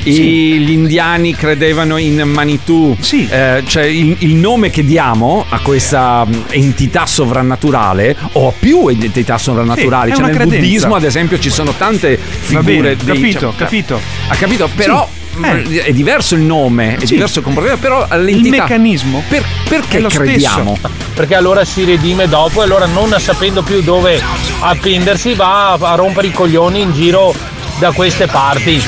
I- 0.04 0.58
Gli 0.60 0.72
indiani 0.72 1.36
credevano 1.36 1.98
in 1.98 2.20
Manitou. 2.26 2.98
Eh, 3.30 3.62
cioè 3.68 3.84
il, 3.84 4.16
il 4.20 4.34
nome 4.34 4.72
che 4.72 4.84
diamo 4.84 5.46
a 5.48 5.60
questa 5.60 6.26
mh, 6.26 6.46
entità 6.50 7.06
sovrannaturale, 7.06 8.16
o 8.34 8.48
a 8.48 8.54
più 8.58 8.88
entità 8.88 9.38
sovrannaturali. 9.38 10.10
Sì, 10.10 10.16
cioè 10.18 10.26
nel 10.26 10.36
credenza. 10.36 10.60
buddismo, 10.60 10.96
ad 10.96 11.04
esempio, 11.04 11.38
ci 11.38 11.52
sono 11.52 11.74
tante 11.78 12.18
figure 12.18 12.64
bene, 12.64 12.96
dei- 12.96 13.06
capito, 13.06 13.40
cioè, 13.40 13.56
capito. 13.56 14.02
Ha 14.30 14.36
capito? 14.36 14.68
Però. 14.76 15.08
Sì. 15.14 15.20
Eh. 15.44 15.84
È 15.86 15.92
diverso 15.94 16.36
il 16.36 16.42
nome, 16.42 16.96
è 16.98 17.06
Sì. 17.06 17.14
diverso 17.14 17.40
il 17.40 17.46
comportamento, 17.46 17.82
però 17.82 18.06
l'entità. 18.22 18.56
Il 18.56 18.62
meccanismo 18.62 19.24
Per- 19.28 19.44
perché 19.70 19.98
è 19.98 20.02
lo 20.02 20.10
crediamo? 20.10 20.76
stesso. 20.78 20.94
Perché 21.14 21.36
allora 21.36 21.64
si 21.66 21.84
redime 21.86 22.28
dopo 22.28 22.62
e 22.62 22.66
allora 22.66 22.86
non 22.86 23.14
sapendo 23.20 23.62
più 23.62 23.82
dove 23.82 24.22
appendersi 24.60 25.34
va 25.34 25.72
a, 25.72 25.78
a 25.80 25.96
rompere 25.96 26.28
i 26.28 26.32
coglioni 26.32 26.82
in 26.82 26.94
giro 26.94 27.34
da 27.80 27.92
queste 27.92 28.28
parti. 28.28 28.82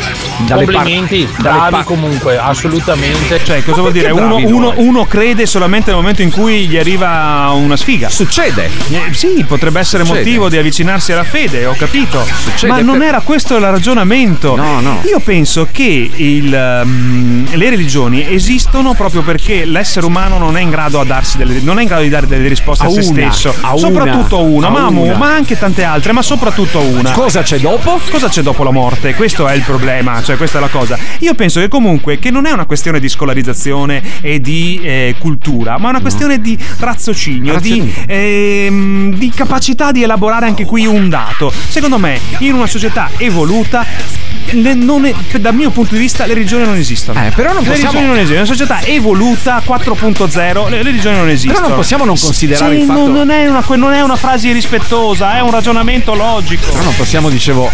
Dalle 0.47 0.65
par- 0.65 0.73
Complimenti, 0.75 1.27
dalle 1.37 1.57
bravi 1.57 1.71
par- 1.71 1.83
comunque, 1.85 2.37
assolutamente. 2.37 3.39
Cioè, 3.43 3.63
cosa 3.63 3.81
vuol 3.81 3.93
dire? 3.93 4.09
Uno, 4.11 4.35
uno- 4.37 4.73
uno 4.77 5.05
crede 5.05 5.45
solamente 5.45 5.91
nel 5.91 5.99
momento 5.99 6.21
in 6.21 6.31
cui 6.31 6.67
gli 6.67 6.77
arriva 6.77 7.51
una 7.55 7.77
sfiga. 7.77 8.09
Succede. 8.09 8.69
Eh, 8.89 9.13
sì, 9.13 9.45
potrebbe 9.47 9.79
essere 9.79 10.03
Succede. 10.03 10.23
motivo 10.25 10.49
di 10.49 10.57
avvicinarsi 10.57 11.11
alla 11.11 11.23
fede, 11.23 11.65
ho 11.65 11.75
capito. 11.77 12.23
Succede 12.43 12.71
Ma 12.73 12.79
non 12.81 12.97
per- 12.97 13.07
era 13.07 13.21
questo 13.21 13.55
il 13.55 13.61
ragionamento. 13.63 14.55
No, 14.55 14.79
no. 14.81 15.01
Io 15.05 15.19
penso 15.19 15.67
che 15.71 16.09
il, 16.13 16.81
mm, 16.85 17.45
le 17.53 17.69
religioni 17.69 18.33
esistono 18.33 18.93
proprio 18.93 19.21
perché 19.21 19.65
l'essere 19.65 20.05
umano 20.05 20.37
non 20.37 20.57
è 20.57 20.61
in 20.61 20.69
grado, 20.71 20.99
a 20.99 21.05
darsi 21.05 21.37
delle, 21.37 21.59
non 21.61 21.77
è 21.79 21.83
in 21.83 21.87
grado 21.87 22.03
di 22.03 22.09
dare 22.09 22.27
delle 22.27 22.47
risposte 22.47 22.85
a, 22.85 22.87
A 22.87 22.91
se 22.91 22.99
una, 23.09 23.31
stesso. 23.31 23.53
a 23.61 23.69
una, 23.71 23.77
soprattutto 23.79 24.41
una, 24.43 24.67
a 24.67 24.69
ma, 24.71 24.87
una. 24.87 25.15
ma 25.17 25.33
anche 25.33 25.57
tante 25.57 25.83
altre, 25.83 26.11
ma 26.11 26.21
soprattutto 26.21 26.79
una. 26.79 27.11
Cosa 27.11 27.41
c'è 27.43 27.59
dopo? 27.59 27.99
Cosa 28.09 28.27
c'è 28.27 28.41
dopo 28.41 28.63
la 28.63 28.71
morte? 28.73 29.13
Questo 29.13 29.47
è 29.47 29.53
il 29.53 29.61
problema, 29.61 30.21
cioè 30.21 30.35
questa 30.35 30.57
è 30.57 30.61
la 30.61 30.67
cosa. 30.67 30.97
Io 31.19 31.33
penso 31.35 31.61
che 31.61 31.69
comunque 31.69 32.19
che 32.19 32.29
non 32.29 32.45
è 32.45 32.51
una 32.51 32.65
questione 32.65 32.99
di 32.99 33.07
scolarizzazione 33.07 34.01
e 34.19 34.41
di 34.41 34.81
eh, 34.83 35.15
cultura, 35.17 35.77
ma 35.77 35.87
è 35.87 35.89
una 35.91 36.01
questione 36.01 36.41
di 36.41 36.57
raziocinio, 36.79 37.59
di, 37.59 37.93
ehm, 38.07 39.15
di 39.15 39.29
capacità 39.29 39.91
di 39.91 40.03
elaborare 40.03 40.47
anche 40.47 40.65
qui 40.65 40.85
un 40.85 41.07
dato. 41.07 41.51
Secondo 41.51 41.97
me, 41.97 42.19
in 42.39 42.53
una 42.53 42.67
società 42.67 43.11
evoluta, 43.17 43.85
le- 44.53 44.73
non 44.73 45.05
è- 45.05 45.13
dal 45.39 45.53
mio 45.53 45.69
punto 45.71 45.93
di 45.95 45.99
vista, 45.99 46.25
le 46.25 46.33
religioni 46.33 46.65
non 46.65 46.75
esistono. 46.75 47.19
Eh, 47.25 47.31
però 47.31 47.53
non 47.53 47.63
le 47.63 47.69
possiamo- 47.69 47.91
religioni 47.99 48.05
non 48.05 48.15
esistono. 48.17 48.39
In 48.39 48.45
una 48.45 48.55
società 48.55 48.81
evoluta 48.85 49.61
4.0, 49.65 50.69
le, 50.69 50.77
le 50.77 50.83
religioni 50.83 51.17
non 51.17 51.29
esistono. 51.29 51.53
Però 51.55 51.67
non 51.69 51.77
possiamo 51.77 52.05
non 52.05 52.15
considerare 52.19 52.73
Sì, 52.75 52.79
il 52.81 52.85
fatto- 52.87 53.07
non, 53.07 53.29
è 53.31 53.47
una, 53.47 53.63
non 53.75 53.93
è 53.93 54.01
una 54.01 54.15
frase 54.15 54.47
irrispettosa, 54.49 55.37
è 55.37 55.41
un 55.41 55.51
ragionamento 55.51 56.13
logico. 56.13 56.71
Però 56.71 56.83
non 56.83 56.95
possiamo, 56.95 57.29
dicevo, 57.29 57.69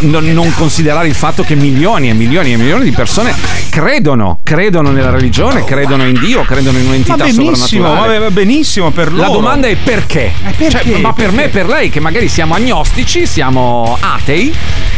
non, 0.00 0.24
non 0.32 0.52
considerare 0.54 1.08
il 1.08 1.14
fatto 1.14 1.42
che 1.42 1.54
milioni 1.54 2.08
e 2.08 2.14
milioni 2.14 2.52
e 2.52 2.56
milioni 2.56 2.84
di 2.84 2.92
persone 2.92 3.34
credono, 3.70 4.40
credono 4.42 4.90
nella 4.90 5.10
religione, 5.10 5.64
credono 5.64 6.04
in 6.06 6.18
Dio, 6.18 6.42
credono 6.42 6.78
in 6.78 6.86
un'entità 6.86 7.16
benissimo, 7.16 7.54
sovrannaturale. 7.54 8.18
va 8.18 8.30
benissimo 8.30 8.90
per 8.90 9.12
loro. 9.12 9.22
La 9.28 9.32
domanda 9.32 9.66
è 9.66 9.76
perché? 9.76 10.32
perché? 10.56 10.70
Cioè, 10.70 10.98
ma 10.98 11.12
per 11.12 11.30
Perché? 11.30 11.36
me 11.36 11.44
e 11.44 11.48
per 11.48 11.66
lei, 11.66 11.90
che 11.90 12.00
magari 12.00 12.28
siamo 12.28 12.54
agnostici, 12.54 13.26
siamo 13.26 13.96
atei, 14.00 14.52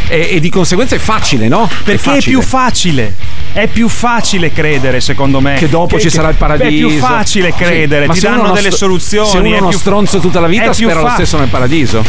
e, 0.07 0.29
e 0.33 0.39
di 0.39 0.49
conseguenza 0.49 0.95
è 0.95 0.99
facile, 1.11 1.47
no? 1.47 1.69
Perché 1.83 1.93
è, 1.93 1.97
facile. 1.97 2.21
più 2.21 2.41
facile. 2.41 3.15
È 3.53 3.67
più 3.67 3.87
facile 3.87 4.51
credere, 4.51 4.99
secondo 4.99 5.39
me. 5.39 5.55
Che 5.55 5.69
dopo 5.69 5.97
ci 5.99 6.09
sarà 6.09 6.29
il 6.29 6.35
paradiso. 6.35 6.85
È 6.85 6.89
più 6.89 6.99
facile 6.99 7.53
credere, 7.53 8.01
Sì, 8.03 8.07
ma 8.07 8.13
ti 8.13 8.19
danno 8.19 8.35
è 8.35 8.39
uno 8.41 8.51
delle 8.51 8.67
str- 8.67 8.77
soluzioni. 8.77 9.29
Se 9.29 9.37
uno 9.37 9.47
è 9.47 9.55
è 9.55 9.59
uno 9.59 9.69
più- 9.69 9.77
stronzo 9.79 10.19
tutta 10.19 10.39
la 10.41 10.47
vita, 10.47 10.69
è 10.69 10.73
spera 10.73 10.99
lo 11.01 11.07
fa- 11.07 11.13
stesso 11.13 11.37
nel 11.39 11.47
paradiso. 11.47 12.03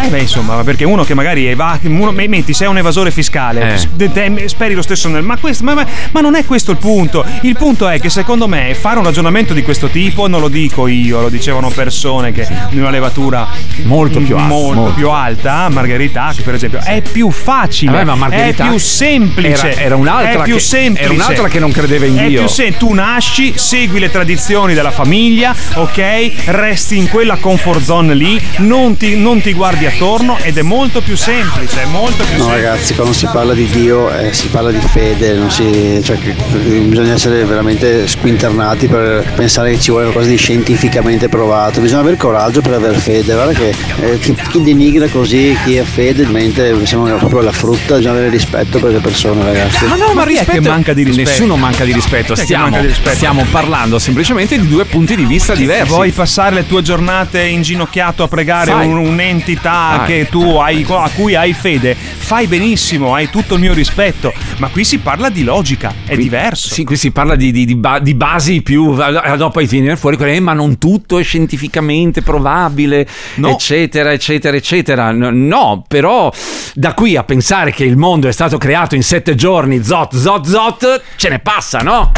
Eh 0.00 0.08
beh, 0.08 0.18
insomma, 0.20 0.56
ma 0.56 0.64
perché 0.64 0.84
uno 0.84 1.04
che 1.04 1.14
magari 1.14 1.52
va. 1.54 1.78
Uno, 1.82 2.10
metti, 2.12 2.52
sei 2.54 2.68
un 2.68 2.78
evasore 2.78 3.10
fiscale, 3.10 3.74
Eh. 3.74 4.48
speri 4.48 4.74
lo 4.74 4.82
stesso 4.82 5.08
nel. 5.08 5.22
Ma, 5.22 5.36
questo- 5.36 5.64
ma- 5.64 5.74
ma- 5.74 5.86
ma 6.12 6.20
non 6.20 6.34
è 6.36 6.44
questo 6.44 6.70
il 6.70 6.78
punto. 6.78 7.24
Il 7.42 7.56
punto 7.56 7.88
è 7.88 8.00
che 8.00 8.08
secondo 8.08 8.46
me 8.48 8.74
fare 8.74 8.98
un 8.98 9.04
ragionamento 9.04 9.52
di 9.52 9.62
questo 9.62 9.88
tipo, 9.88 10.26
non 10.26 10.40
lo 10.40 10.48
dico 10.48 10.86
io, 10.86 11.20
lo 11.20 11.28
dicevano 11.28 11.68
persone 11.70 12.32
che 12.32 12.46
di 12.70 12.78
una 12.78 12.90
levatura 12.90 13.46
Molto 13.82 14.20
più 14.20 14.36
alta, 14.36 14.46
molto 14.48 14.80
molto. 14.80 14.94
più 14.94 15.08
alta, 15.10 15.68
Margherita, 15.68 16.32
che 16.34 16.42
per 16.42 16.54
esempio 16.54 16.80
è 16.82 17.02
più 17.02 17.30
facile, 17.30 17.92
Vabbè, 17.92 18.04
ma 18.04 18.14
Margherita 18.14 18.43
è 18.48 18.54
più 18.54 18.78
semplice, 18.78 19.70
era- 19.70 19.80
era 19.80 19.96
un'altra 19.96 20.40
è 20.42 20.44
più 20.44 20.54
che- 20.54 20.60
semplice. 20.60 21.04
era 21.04 21.12
un'altra 21.14 21.48
che 21.48 21.58
non 21.58 21.70
credeva 21.72 22.06
in 22.06 22.18
È 22.18 22.26
Dio. 22.26 22.38
più 22.40 22.48
sem- 22.48 22.76
tu 22.76 22.92
nasci, 22.92 23.52
segui 23.56 23.98
le 24.00 24.10
tradizioni 24.10 24.74
della 24.74 24.90
famiglia, 24.90 25.54
ok? 25.74 26.32
Resti 26.46 26.96
in 26.98 27.08
quella 27.08 27.36
comfort 27.36 27.82
zone 27.82 28.14
lì, 28.14 28.40
non 28.58 28.96
ti, 28.96 29.16
non 29.16 29.40
ti 29.40 29.52
guardi 29.52 29.86
attorno 29.86 30.38
ed 30.42 30.58
è 30.58 30.62
molto 30.62 31.00
più 31.00 31.16
semplice, 31.16 31.82
è 31.82 31.86
molto 31.86 32.24
più 32.24 32.36
No 32.38 32.44
semplice. 32.44 32.54
ragazzi, 32.66 32.94
quando 32.94 33.12
si 33.12 33.26
parla 33.32 33.54
di 33.54 33.66
Dio 33.66 34.12
eh, 34.14 34.32
si 34.32 34.48
parla 34.48 34.70
di 34.70 34.80
fede, 34.80 35.34
non 35.34 35.50
si- 35.50 36.00
cioè, 36.02 36.18
che- 36.18 36.34
bisogna 36.34 37.12
essere 37.14 37.44
veramente 37.44 38.06
squinternati 38.06 38.86
per 38.86 39.32
pensare 39.34 39.70
che 39.72 39.80
ci 39.80 39.90
vuole 39.90 40.06
qualcosa 40.06 40.28
di 40.30 40.36
scientificamente 40.36 41.28
provato, 41.28 41.80
bisogna 41.80 42.00
avere 42.00 42.16
coraggio 42.16 42.60
per 42.60 42.72
avere 42.74 42.94
fede, 42.98 43.32
guarda 43.34 43.52
che 43.52 43.74
eh, 44.02 44.18
chi, 44.18 44.34
chi 44.50 44.62
denigra 44.62 45.06
così 45.08 45.56
chi 45.64 45.78
ha 45.78 45.84
fede 45.84 46.26
mente 46.26 46.84
sembra 46.86 47.14
proprio 47.16 47.40
la 47.40 47.52
frutta, 47.52 47.96
bisogna 47.96 48.12
avere 48.14 48.30
rispetto 48.34 48.78
per 48.78 48.92
le 48.92 48.98
persone 48.98 49.42
ragazzi. 49.44 49.84
Ma 49.86 49.96
no, 49.96 50.12
ma, 50.12 50.24
chi 50.24 50.34
è 50.34 50.44
che 50.44 50.44
rispetto 50.44 50.68
manca 50.70 50.92
di 50.92 51.02
rispetto? 51.04 51.28
Nessuno 51.30 51.56
manca 51.56 51.84
di 51.84 51.92
rispetto. 51.92 52.34
Stiamo, 52.34 52.64
manca 52.64 52.80
di 52.80 52.86
rispetto? 52.88 53.16
stiamo 53.16 53.44
parlando 53.50 53.98
semplicemente 53.98 54.58
di 54.60 54.66
due 54.68 54.84
punti 54.84 55.16
di 55.16 55.24
vista 55.24 55.54
diversi. 55.54 55.92
Vuoi 55.92 56.10
passare 56.10 56.54
le 56.56 56.66
tue 56.66 56.82
giornate 56.82 57.42
inginocchiato 57.44 58.22
a 58.24 58.28
pregare 58.28 58.72
un- 58.72 58.96
un'entità 58.96 59.94
Fai. 59.98 60.06
che 60.06 60.28
tu 60.30 60.42
hai, 60.56 60.84
a 60.88 61.10
cui 61.14 61.34
hai 61.34 61.52
fede? 61.52 61.94
Fai 61.94 62.46
benissimo, 62.46 63.14
hai 63.14 63.28
tutto 63.30 63.54
il 63.54 63.60
mio 63.60 63.74
rispetto, 63.74 64.32
ma 64.58 64.68
qui 64.68 64.82
si 64.84 64.98
parla 64.98 65.28
di 65.28 65.44
logica, 65.44 65.92
è 66.06 66.16
diverso. 66.16 66.72
Sì, 66.72 66.82
qui 66.84 66.96
si 66.96 67.10
parla 67.10 67.36
di, 67.36 67.52
di- 67.52 67.64
di 67.66 67.74
ba- 67.76 67.98
di 67.98 68.14
basi 68.14 68.62
più. 68.62 68.94
Dopo 68.94 69.50
poi 69.50 69.66
viene 69.66 69.96
fuori 69.96 70.16
quelle, 70.16 70.34
eh, 70.34 70.40
ma 70.40 70.52
non 70.54 70.78
tutto 70.78 71.18
è 71.18 71.22
scientificamente 71.22 72.22
probabile, 72.22 73.06
No. 73.36 73.50
eccetera, 73.50 74.12
eccetera, 74.12 74.56
eccetera. 74.56 75.12
No, 75.12 75.30
no, 75.30 75.84
però 75.86 76.32
da 76.74 76.94
qui 76.94 77.16
a 77.16 77.24
pensare 77.24 77.72
che 77.72 77.84
il 77.84 77.96
mondo 77.96 78.13
è 78.22 78.32
stato 78.32 78.58
creato 78.58 78.94
in 78.94 79.02
sette 79.02 79.34
giorni, 79.34 79.82
zot, 79.82 80.14
zot, 80.14 80.46
zot, 80.46 81.02
ce 81.16 81.28
ne 81.28 81.40
passa, 81.40 81.80
no? 81.80 82.12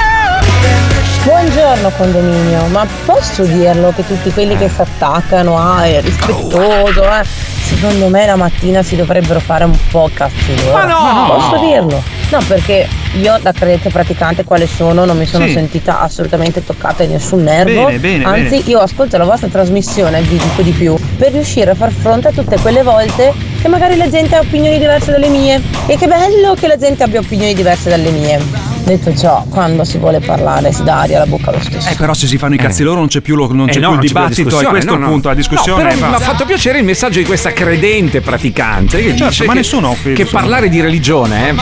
Buongiorno 1.25 1.91
condominio, 1.97 2.67
ma 2.67 2.87
posso 3.05 3.45
dirlo 3.45 3.93
che 3.97 4.07
tutti 4.07 4.31
quelli 4.31 4.57
che 4.57 4.69
si 4.69 4.81
attaccano 4.81 5.59
a 5.59 5.85
è 5.85 6.01
rispettoso, 6.01 7.03
eh, 7.03 7.25
secondo 7.25 8.09
me 8.09 8.27
la 8.27 8.37
mattina 8.37 8.83
si 8.83 8.95
dovrebbero 8.95 9.41
fare 9.41 9.65
un 9.65 9.77
po' 9.91 10.09
cazzi 10.13 10.55
loro. 10.63 10.77
Ma 10.77 10.85
no! 10.85 11.35
Posso 11.35 11.59
dirlo? 11.65 12.03
No, 12.31 12.39
perché 12.47 12.89
io 13.15 13.39
da 13.41 13.53
credente 13.53 13.89
praticante 13.91 14.45
quale 14.45 14.67
sono, 14.67 15.05
non 15.05 15.17
mi 15.17 15.27
sono 15.27 15.47
Sì. 15.47 15.53
sentita 15.53 16.01
assolutamente 16.01 16.65
toccata 16.65 17.03
in 17.03 17.11
nessun 17.13 17.43
nervo. 17.43 17.87
Bene, 17.87 17.99
bene, 17.99 18.25
Anzi, 18.25 18.49
bene. 18.59 18.63
io 18.67 18.79
ascolto 18.79 19.17
la 19.17 19.25
vostra 19.25 19.49
trasmissione, 19.49 20.21
vi 20.23 20.37
dico 20.37 20.63
di 20.63 20.73
più, 20.73 20.95
per 21.17 21.33
riuscire 21.33 21.71
a 21.71 21.75
far 21.75 21.93
fronte 21.93 22.29
a 22.29 22.33
tutte 22.33 22.59
quelle 22.61 22.83
volte 22.83 23.33
che 23.61 23.69
magari 23.69 23.97
la 23.97 24.09
gente 24.11 24.35
ha 24.37 24.41
opinioni 24.41 24.79
diverse 24.79 25.11
dalle 25.11 25.29
mie. 25.29 25.61
E 25.87 25.97
che 25.97 26.07
bello 26.07 26.55
che 26.55 26.67
la 26.67 26.77
gente 26.77 27.03
abbia 27.03 27.21
opinioni 27.21 27.55
diverse 27.55 27.89
dalle 27.89 28.11
mie. 28.11 28.66
Detto 28.87 29.13
ciò, 29.17 29.45
quando 29.51 29.83
si 29.83 29.99
vuole 29.99 30.21
parlare 30.21 30.71
si 30.73 30.85
dà 30.85 31.01
aria 31.01 31.17
alla 31.17 31.27
bocca 31.27 31.51
lo 31.51 31.59
stesso. 31.61 31.89
Eh, 31.89 31.97
però 31.97 32.15
se 32.15 32.29
si 32.29 32.39
fanno 32.39 32.55
i 32.55 32.57
cazzi 32.59 32.85
loro 32.85 33.01
non 33.01 33.09
c'è 33.09 33.21
più, 33.21 33.35
lo- 33.35 33.53
non 33.53 33.69
Eh 33.69 33.73
c'è 33.73 33.81
no, 33.81 33.87
più 33.89 33.95
non 33.97 34.05
il 34.05 34.07
dibattito, 34.07 34.41
e 34.41 34.45
discussione, 34.45 34.69
questo 34.71 34.93
no, 34.93 34.99
no. 34.99 35.07
appunto 35.07 35.29
la 35.29 35.35
discussione 35.35 35.83
No, 35.83 35.89
però 35.89 36.09
mi 36.09 36.15
ha 36.15 36.19
fatto 36.21 36.45
piacere 36.45 36.79
il 36.79 36.85
messaggio 36.85 37.19
di 37.19 37.25
questa 37.25 37.53
credente 37.53 38.21
praticante 38.21 38.99
che 38.99 39.09
Certo, 39.17 39.25
dice 39.27 39.45
ma 39.47 39.53
che, 39.55 39.59
nessuno 39.59 39.97
che 40.15 40.25
parlare 40.27 40.69
di 40.69 40.81
religione, 40.81 41.49
eh, 41.51 41.55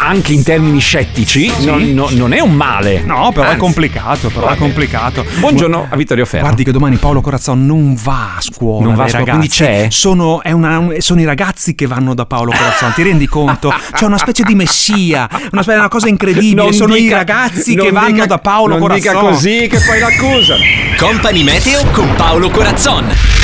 anche 0.00 0.32
in 0.32 0.42
termini 0.42 0.80
scettici, 0.80 1.48
Sì. 1.48 1.64
non, 1.64 1.92
no- 1.94 2.08
non 2.10 2.32
è 2.32 2.40
un 2.40 2.54
male. 2.54 3.02
No, 3.04 3.30
però 3.32 3.44
è 3.44 3.50
Anzi. 3.50 3.58
complicato, 3.60 4.28
però 4.30 4.48
è 4.48 4.56
complicato. 4.56 5.24
Buongiorno 5.38 5.86
a 5.90 5.94
Vittorio 5.96 6.24
Ferro. 6.24 6.42
Guardi 6.42 6.64
che 6.64 6.72
domani 6.72 6.96
Paolo 6.96 7.20
Corazzon 7.20 7.64
non 7.64 7.94
va 8.02 8.34
a 8.38 8.40
scuola. 8.40 8.84
Non 8.86 8.96
va 8.96 9.04
a 9.04 9.08
scuola, 9.08 9.24
ragazzi. 9.26 9.38
quindi 9.38 9.54
c'è? 9.54 9.86
Sono, 9.90 10.42
è 10.42 10.50
una- 10.50 10.88
sono 10.98 11.20
i 11.20 11.24
ragazzi 11.24 11.76
che 11.76 11.86
vanno 11.86 12.14
da 12.14 12.26
Paolo 12.26 12.50
Corazzon, 12.50 12.92
ti 12.96 13.04
rendi 13.04 13.28
conto? 13.28 13.72
C'è 13.94 14.06
una 14.06 14.18
specie 14.18 14.42
di 14.42 14.56
messia, 14.56 15.28
una, 15.52 15.62
specie, 15.62 15.78
una 15.78 15.86
cosa 15.88 16.08
incredibile. 16.08 16.30
Non 16.54 16.72
sono 16.72 16.94
i 16.96 17.02
dica- 17.02 17.16
ragazzi 17.16 17.74
non 17.74 17.86
che 17.86 17.92
vanno 17.92 18.12
dica- 18.12 18.26
da 18.26 18.38
Paolo 18.38 18.72
non 18.78 18.80
Corazzon. 18.80 19.12
dica 19.12 19.20
così 19.20 19.66
che 19.68 19.78
poi 19.78 19.98
l'accusano. 20.00 20.60
Company 20.98 21.42
Meteo 21.42 21.84
con 21.92 22.14
Paolo 22.14 22.50
Corazzon. 22.50 23.41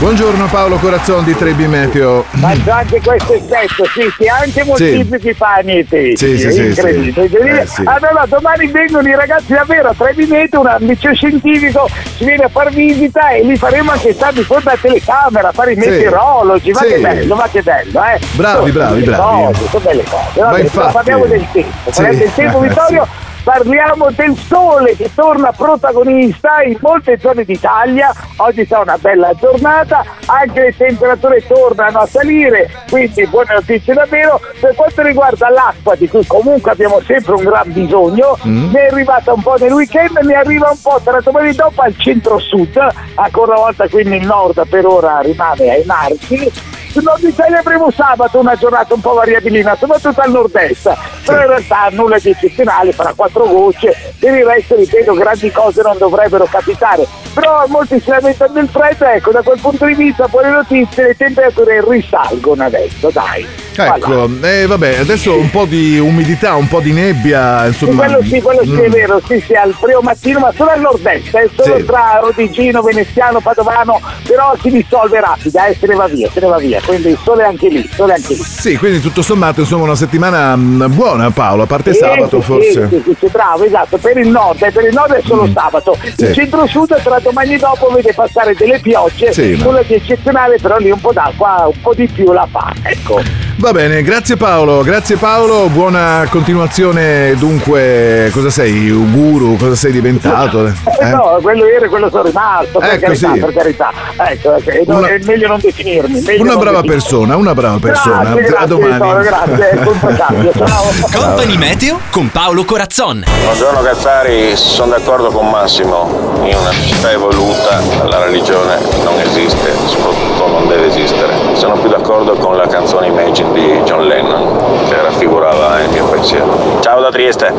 Buongiorno 0.00 0.46
Paolo 0.46 0.76
Corazzon 0.78 1.24
di 1.24 1.36
Trebi 1.36 1.66
Meteo. 1.66 2.24
Ma 2.30 2.54
già 2.62 2.76
anche 2.78 3.02
questo 3.02 3.34
effetto, 3.34 3.84
sì, 3.84 4.10
sì, 4.18 4.26
anche 4.28 4.64
moltiplichi 4.64 5.34
pani 5.34 5.86
e 5.86 6.14
Sì, 6.16 6.38
sì, 6.38 6.50
sì, 6.50 6.64
incredibile. 6.68 7.28
sì. 7.28 7.36
Eh, 7.36 7.66
sì. 7.66 7.82
Allora 7.84 8.24
domani 8.26 8.66
vengono 8.68 9.06
i 9.06 9.14
ragazzi 9.14 9.52
davvero 9.52 9.88
a 9.90 9.94
tre 9.94 10.14
minuti, 10.16 10.56
un 10.56 10.74
liceo 10.78 11.12
scientifico 11.14 11.86
ci 12.16 12.24
viene 12.24 12.44
a 12.44 12.48
far 12.48 12.70
visita 12.70 13.28
e 13.28 13.42
li 13.42 13.56
faremo 13.58 13.90
anche 13.90 14.14
stare 14.14 14.32
di 14.32 14.42
fronte 14.42 14.70
alla 14.70 14.78
telecamera, 14.80 15.52
fare 15.52 15.72
i 15.72 15.80
Sì. 15.80 15.86
meteorologi, 15.90 16.70
ma 16.70 16.80
Sì. 16.80 16.86
che 16.86 16.98
bello, 16.98 17.34
ma 17.34 17.48
che 17.52 17.62
bello, 17.62 18.02
eh. 18.02 18.18
Bravi, 18.32 18.56
Sono 18.56 18.72
bravi, 18.72 19.02
bravi. 19.02 19.44
Cose, 19.44 19.68
sono 19.68 19.84
belle 19.84 20.02
cose. 20.04 20.40
Ma 20.40 20.44
Vabbè, 20.46 20.60
infatti- 20.60 20.76
però 20.78 20.90
parliamo 20.92 21.24
del 21.26 21.46
tempo, 21.52 21.68
Sì. 21.90 22.02
parliamo 22.02 22.18
del 22.18 22.34
tempo 22.34 22.62
Eh, 22.64 22.68
Vittorio. 22.68 23.06
Parliamo 23.42 24.10
del 24.10 24.36
sole 24.36 24.94
che 24.96 25.10
torna 25.14 25.50
protagonista 25.50 26.62
in 26.62 26.76
molte 26.80 27.18
zone 27.18 27.44
d'Italia. 27.44 28.12
Oggi 28.36 28.66
sarà 28.66 28.82
una 28.82 28.98
bella 28.98 29.32
giornata, 29.34 30.04
anche 30.26 30.60
le 30.60 30.76
temperature 30.76 31.44
tornano 31.46 32.00
a 32.00 32.06
salire, 32.06 32.70
quindi 32.88 33.26
buone 33.26 33.54
notizie 33.54 33.94
davvero. 33.94 34.40
Per 34.60 34.74
quanto 34.74 35.02
riguarda 35.02 35.48
l'acqua, 35.48 35.94
di 35.94 36.06
cui 36.08 36.24
comunque 36.26 36.70
abbiamo 36.72 37.00
sempre 37.06 37.32
un 37.34 37.44
gran 37.44 37.72
bisogno, 37.72 38.36
Mm. 38.46 38.70
ne 38.72 38.80
è 38.80 38.90
arrivata 38.90 39.32
un 39.32 39.42
po' 39.42 39.56
nel 39.58 39.72
weekend, 39.72 40.18
ne 40.18 40.34
arriva 40.34 40.68
un 40.70 40.80
po' 40.80 41.00
tra 41.02 41.20
domani 41.20 41.48
e 41.48 41.54
dopo 41.54 41.80
al 41.82 41.94
centro-sud, 41.96 42.78
ancora 43.14 43.52
una 43.52 43.60
volta 43.62 43.88
quindi 43.88 44.16
il 44.16 44.26
nord 44.26 44.66
per 44.68 44.86
ora 44.86 45.18
rimane 45.20 45.70
ai 45.70 45.84
margini. 45.86 46.50
Nord 46.94 47.22
Italia 47.22 47.58
avremo 47.60 47.90
sabato 47.90 48.38
una 48.38 48.56
giornata 48.56 48.94
un 48.94 49.00
po' 49.00 49.14
variabilina, 49.14 49.76
soprattutto 49.78 50.20
al 50.20 50.30
nord-est, 50.30 50.92
però 51.24 51.40
in 51.40 51.46
realtà 51.46 51.88
nulla 51.92 52.18
di 52.18 52.30
eccezionale, 52.30 52.92
farà 52.92 53.12
quattro 53.14 53.46
gocce, 53.46 54.14
per 54.18 54.34
il 54.34 54.44
resto 54.44 54.74
ripeto 54.76 55.14
grandi 55.14 55.50
cose 55.52 55.82
non 55.82 55.96
dovrebbero 55.98 56.46
capitare. 56.50 57.06
Però 57.32 57.64
molti 57.68 58.00
si 58.00 58.10
lamentano 58.10 58.52
del 58.54 58.68
freddo, 58.68 59.04
ecco 59.04 59.30
da 59.30 59.42
quel 59.42 59.60
punto 59.60 59.86
di 59.86 59.94
vista 59.94 60.26
buone 60.26 60.50
notizie, 60.50 61.04
le 61.04 61.16
temperature 61.16 61.82
risalgono 61.88 62.64
adesso, 62.64 63.08
dai. 63.10 63.46
Ecco, 63.76 64.28
eh, 64.42 64.66
vabbè, 64.66 64.98
adesso 64.98 65.38
un 65.38 65.48
po' 65.48 65.64
di 65.64 65.98
umidità, 65.98 66.56
un 66.56 66.66
po' 66.68 66.80
di 66.80 66.92
nebbia, 66.92 67.60
Sì, 67.62 67.68
insomma. 67.68 68.04
quello 68.04 68.22
sì, 68.24 68.40
quello 68.42 68.62
sì 68.64 68.80
è 68.80 68.88
vero, 68.90 69.20
sì, 69.26 69.40
sì, 69.40 69.54
al 69.54 69.74
primo 69.80 70.00
mattino, 70.00 70.40
ma 70.40 70.52
solo 70.54 70.70
al 70.70 70.80
nord-est, 70.80 71.34
eh, 71.34 71.48
solo 71.54 71.76
Sì. 71.78 71.84
tra 71.84 72.18
Rodigino, 72.20 72.82
Veneziano, 72.82 73.40
Padovano, 73.40 74.00
però 74.26 74.52
si 74.60 74.70
dissolve 74.70 75.20
rapida, 75.20 75.66
eh, 75.66 75.76
se 75.78 75.86
ne 75.86 75.94
va 75.94 76.08
via, 76.08 76.28
se 76.30 76.40
ne 76.40 76.46
va 76.48 76.58
via, 76.58 76.79
quindi 76.84 77.08
il 77.08 77.18
sole 77.22 77.44
anche 77.44 77.68
lì, 77.68 77.88
sole 77.92 78.14
anche 78.14 78.34
lì. 78.34 78.42
Sì, 78.42 78.76
quindi 78.76 79.00
tutto 79.00 79.22
sommato 79.22 79.60
insomma 79.60 79.84
una 79.84 79.94
settimana 79.94 80.56
mm, 80.56 80.84
buona 80.94 81.30
Paolo, 81.30 81.62
a 81.62 81.66
parte 81.66 81.92
Sì, 81.92 81.98
sabato 81.98 82.40
sì, 82.40 82.46
forse. 82.46 82.88
Sì, 82.88 83.16
sì, 83.18 83.26
bravo, 83.30 83.64
esatto, 83.64 83.96
per 83.98 84.16
il 84.16 84.28
nord, 84.28 84.62
eh, 84.62 84.70
per 84.70 84.84
il 84.84 84.92
nord 84.94 85.12
è 85.12 85.22
solo 85.24 85.48
sabato. 85.52 85.96
Sì. 86.16 86.24
Il 86.24 86.34
centro-sud 86.34 87.00
tra 87.02 87.18
domani 87.20 87.56
dopo 87.56 87.88
vede 87.88 88.12
passare 88.14 88.54
delle 88.54 88.78
piogge, 88.80 89.32
Sì, 89.32 89.54
ma- 89.56 89.64
nulla 89.64 89.82
di 89.82 89.94
eccezionale, 89.94 90.58
però 90.60 90.76
lì 90.78 90.90
un 90.90 91.00
po' 91.00 91.12
d'acqua, 91.12 91.70
un 91.72 91.80
po' 91.80 91.94
di 91.94 92.06
più 92.08 92.32
la 92.32 92.46
fa, 92.50 92.72
ecco. 92.82 93.20
Va 93.60 93.72
bene, 93.72 94.02
grazie 94.02 94.38
Paolo, 94.38 94.80
grazie 94.82 95.16
Paolo, 95.16 95.68
buona 95.68 96.26
continuazione. 96.30 97.34
Dunque, 97.36 98.30
cosa 98.32 98.48
sei? 98.48 98.88
Un 98.90 99.12
guru? 99.12 99.58
Cosa 99.58 99.74
sei 99.74 99.92
diventato? 99.92 100.66
Eh, 100.66 100.72
Eh? 101.00 101.10
No, 101.10 101.38
quello 101.42 101.66
era 101.66 101.84
e 101.84 101.88
quello 101.90 102.08
sono 102.08 102.22
rimasto, 102.22 102.78
per 102.78 102.88
Ecco, 102.94 103.00
carità, 103.06 103.32
sì. 103.34 103.38
per 103.40 103.52
carità. 103.52 103.90
Ecco, 104.16 104.48
ok, 104.52 104.82
no, 104.86 104.96
Una- 104.96 105.08
è 105.08 105.18
meglio 105.24 105.48
non 105.48 105.58
definirmi. 105.60 106.20
meglio 106.22 106.42
Una 106.42 106.52
non 106.52 106.60
brava 106.60 106.80
definirmi. 106.80 106.88
persona, 107.02 107.36
una 107.36 107.54
brava 107.54 107.78
persona. 107.78 108.22
Grazie, 108.22 108.40
a 108.40 108.48
grazie, 108.48 108.66
domani. 108.66 108.92
Vittorio, 108.92 109.22
grazie, 109.22 110.52
ciao. 110.66 111.20
Company 111.20 111.56
Meteo 111.58 112.00
con 112.10 112.30
Paolo 112.30 112.64
Corazzon. 112.64 113.24
Buongiorno 113.44 113.82
Cazzari, 113.82 114.56
sono 114.56 114.92
d'accordo 114.92 115.28
con 115.30 115.50
Massimo, 115.50 116.40
in 116.44 116.56
una 116.56 116.72
società 116.72 117.10
evoluta 117.12 117.78
la 118.06 118.24
religione 118.24 118.78
non 119.04 119.20
esiste, 119.20 119.74
soprattutto 119.86 120.39
non 120.60 120.68
deve 120.68 120.86
esistere. 120.86 121.32
Sono 121.54 121.74
più 121.78 121.88
d'accordo 121.88 122.34
con 122.34 122.56
la 122.56 122.66
canzone 122.66 123.06
Imagine 123.06 123.52
di 123.52 123.80
John 123.84 124.06
Lennon, 124.06 124.84
che 124.88 125.00
raffigurava 125.00 125.80
il 125.80 125.88
mio 125.90 126.04
pensiero. 126.06 126.78
Ciao 126.80 127.00
da 127.00 127.10
Trieste! 127.10 127.52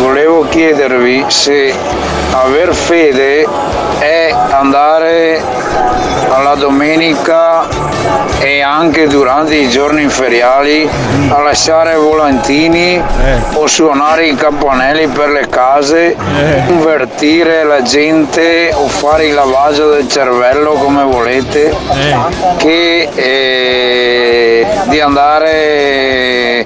Volevo 0.00 0.46
chiedervi 0.48 1.24
se 1.28 1.74
aver 2.32 2.74
fede 2.74 3.46
è 3.98 4.34
andare 4.50 5.42
alla 6.30 6.54
domenica 6.54 7.66
e 8.38 8.62
anche 8.62 9.06
durante 9.06 9.54
i 9.56 9.68
giorni 9.68 10.08
feriali 10.08 10.88
a 11.28 11.40
lasciare 11.40 11.96
volantini 11.96 13.02
o 13.54 13.66
suonare 13.66 14.28
i 14.28 14.34
campanelli 14.34 15.08
per 15.08 15.30
le 15.30 15.48
case, 15.48 16.16
convertire 16.66 17.64
la 17.64 17.82
gente 17.82 18.72
o 18.72 18.86
fare 18.86 19.26
il 19.26 19.34
lavaggio 19.34 19.90
del 19.90 20.08
cervello 20.08 20.72
come 20.72 21.02
volete, 21.02 21.74
che 22.56 23.08
eh, 23.14 24.66
di 24.84 25.00
andare 25.00 26.64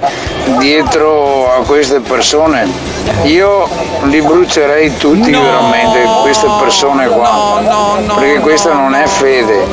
dietro 0.59 1.53
a 1.53 1.65
queste 1.65 2.01
persone. 2.01 2.94
Io 3.25 3.69
li 4.05 4.21
brucerei 4.21 4.97
tutti 4.97 5.31
veramente, 5.31 6.03
queste 6.23 6.47
persone 6.61 7.09
qua, 7.09 7.61
perché 8.19 8.39
questa 8.41 8.73
non 8.73 8.95
è 8.95 9.07
fede. 9.07 9.67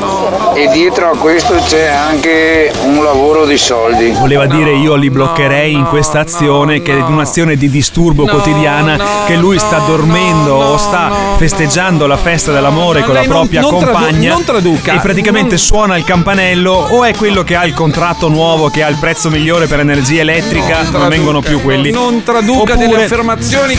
E 0.54 0.68
dietro 0.68 1.10
a 1.10 1.16
questo 1.16 1.54
c'è 1.66 1.86
anche 1.88 2.72
un 2.84 3.02
lavoro 3.02 3.44
di 3.46 3.56
soldi. 3.56 4.10
Voleva 4.10 4.46
dire 4.46 4.72
io 4.72 4.94
li 4.94 5.10
bloccherei 5.10 5.72
in 5.72 5.84
questa 5.86 6.20
azione 6.20 6.82
che 6.82 6.92
è 6.96 7.00
un'azione 7.02 7.56
di 7.56 7.68
disturbo 7.70 8.26
quotidiana 8.26 8.98
che 9.26 9.34
lui 9.36 9.58
sta 9.58 9.78
dormendo 9.78 10.54
o 10.56 10.76
sta 10.76 11.10
festeggiando 11.36 12.06
la 12.06 12.16
festa 12.18 12.52
dell'amore 12.52 13.02
con 13.02 13.14
la 13.14 13.20
non- 13.20 13.28
propria 13.28 13.60
non 13.62 13.78
tradu- 13.78 13.92
compagna 13.94 14.32
non 14.32 14.44
traduca. 14.44 14.92
e 14.94 14.98
praticamente 15.00 15.50
Non- 15.50 15.58
suona 15.58 15.96
il 15.96 16.04
campanello 16.04 16.86
o 16.90 17.04
è 17.04 17.14
quello 17.14 17.42
che 17.42 17.56
ha 17.56 17.64
il 17.64 17.74
contratto 17.74 18.28
nuovo 18.28 18.68
che 18.68 18.82
ha 18.82 18.88
il 18.88 18.96
prezzo 18.96 19.30
migliore 19.30 19.66
per 19.66 19.80
energia 19.80 20.20
elettrica? 20.20 20.80
Non, 20.90 21.08
vengono 21.08 21.40
più 21.40 21.60
quelli. 21.62 21.90
Non 21.90 22.22
traduca 22.22 22.72
Oppure- 22.72 22.76
delle 22.76 23.04
affermazioni 23.04 23.20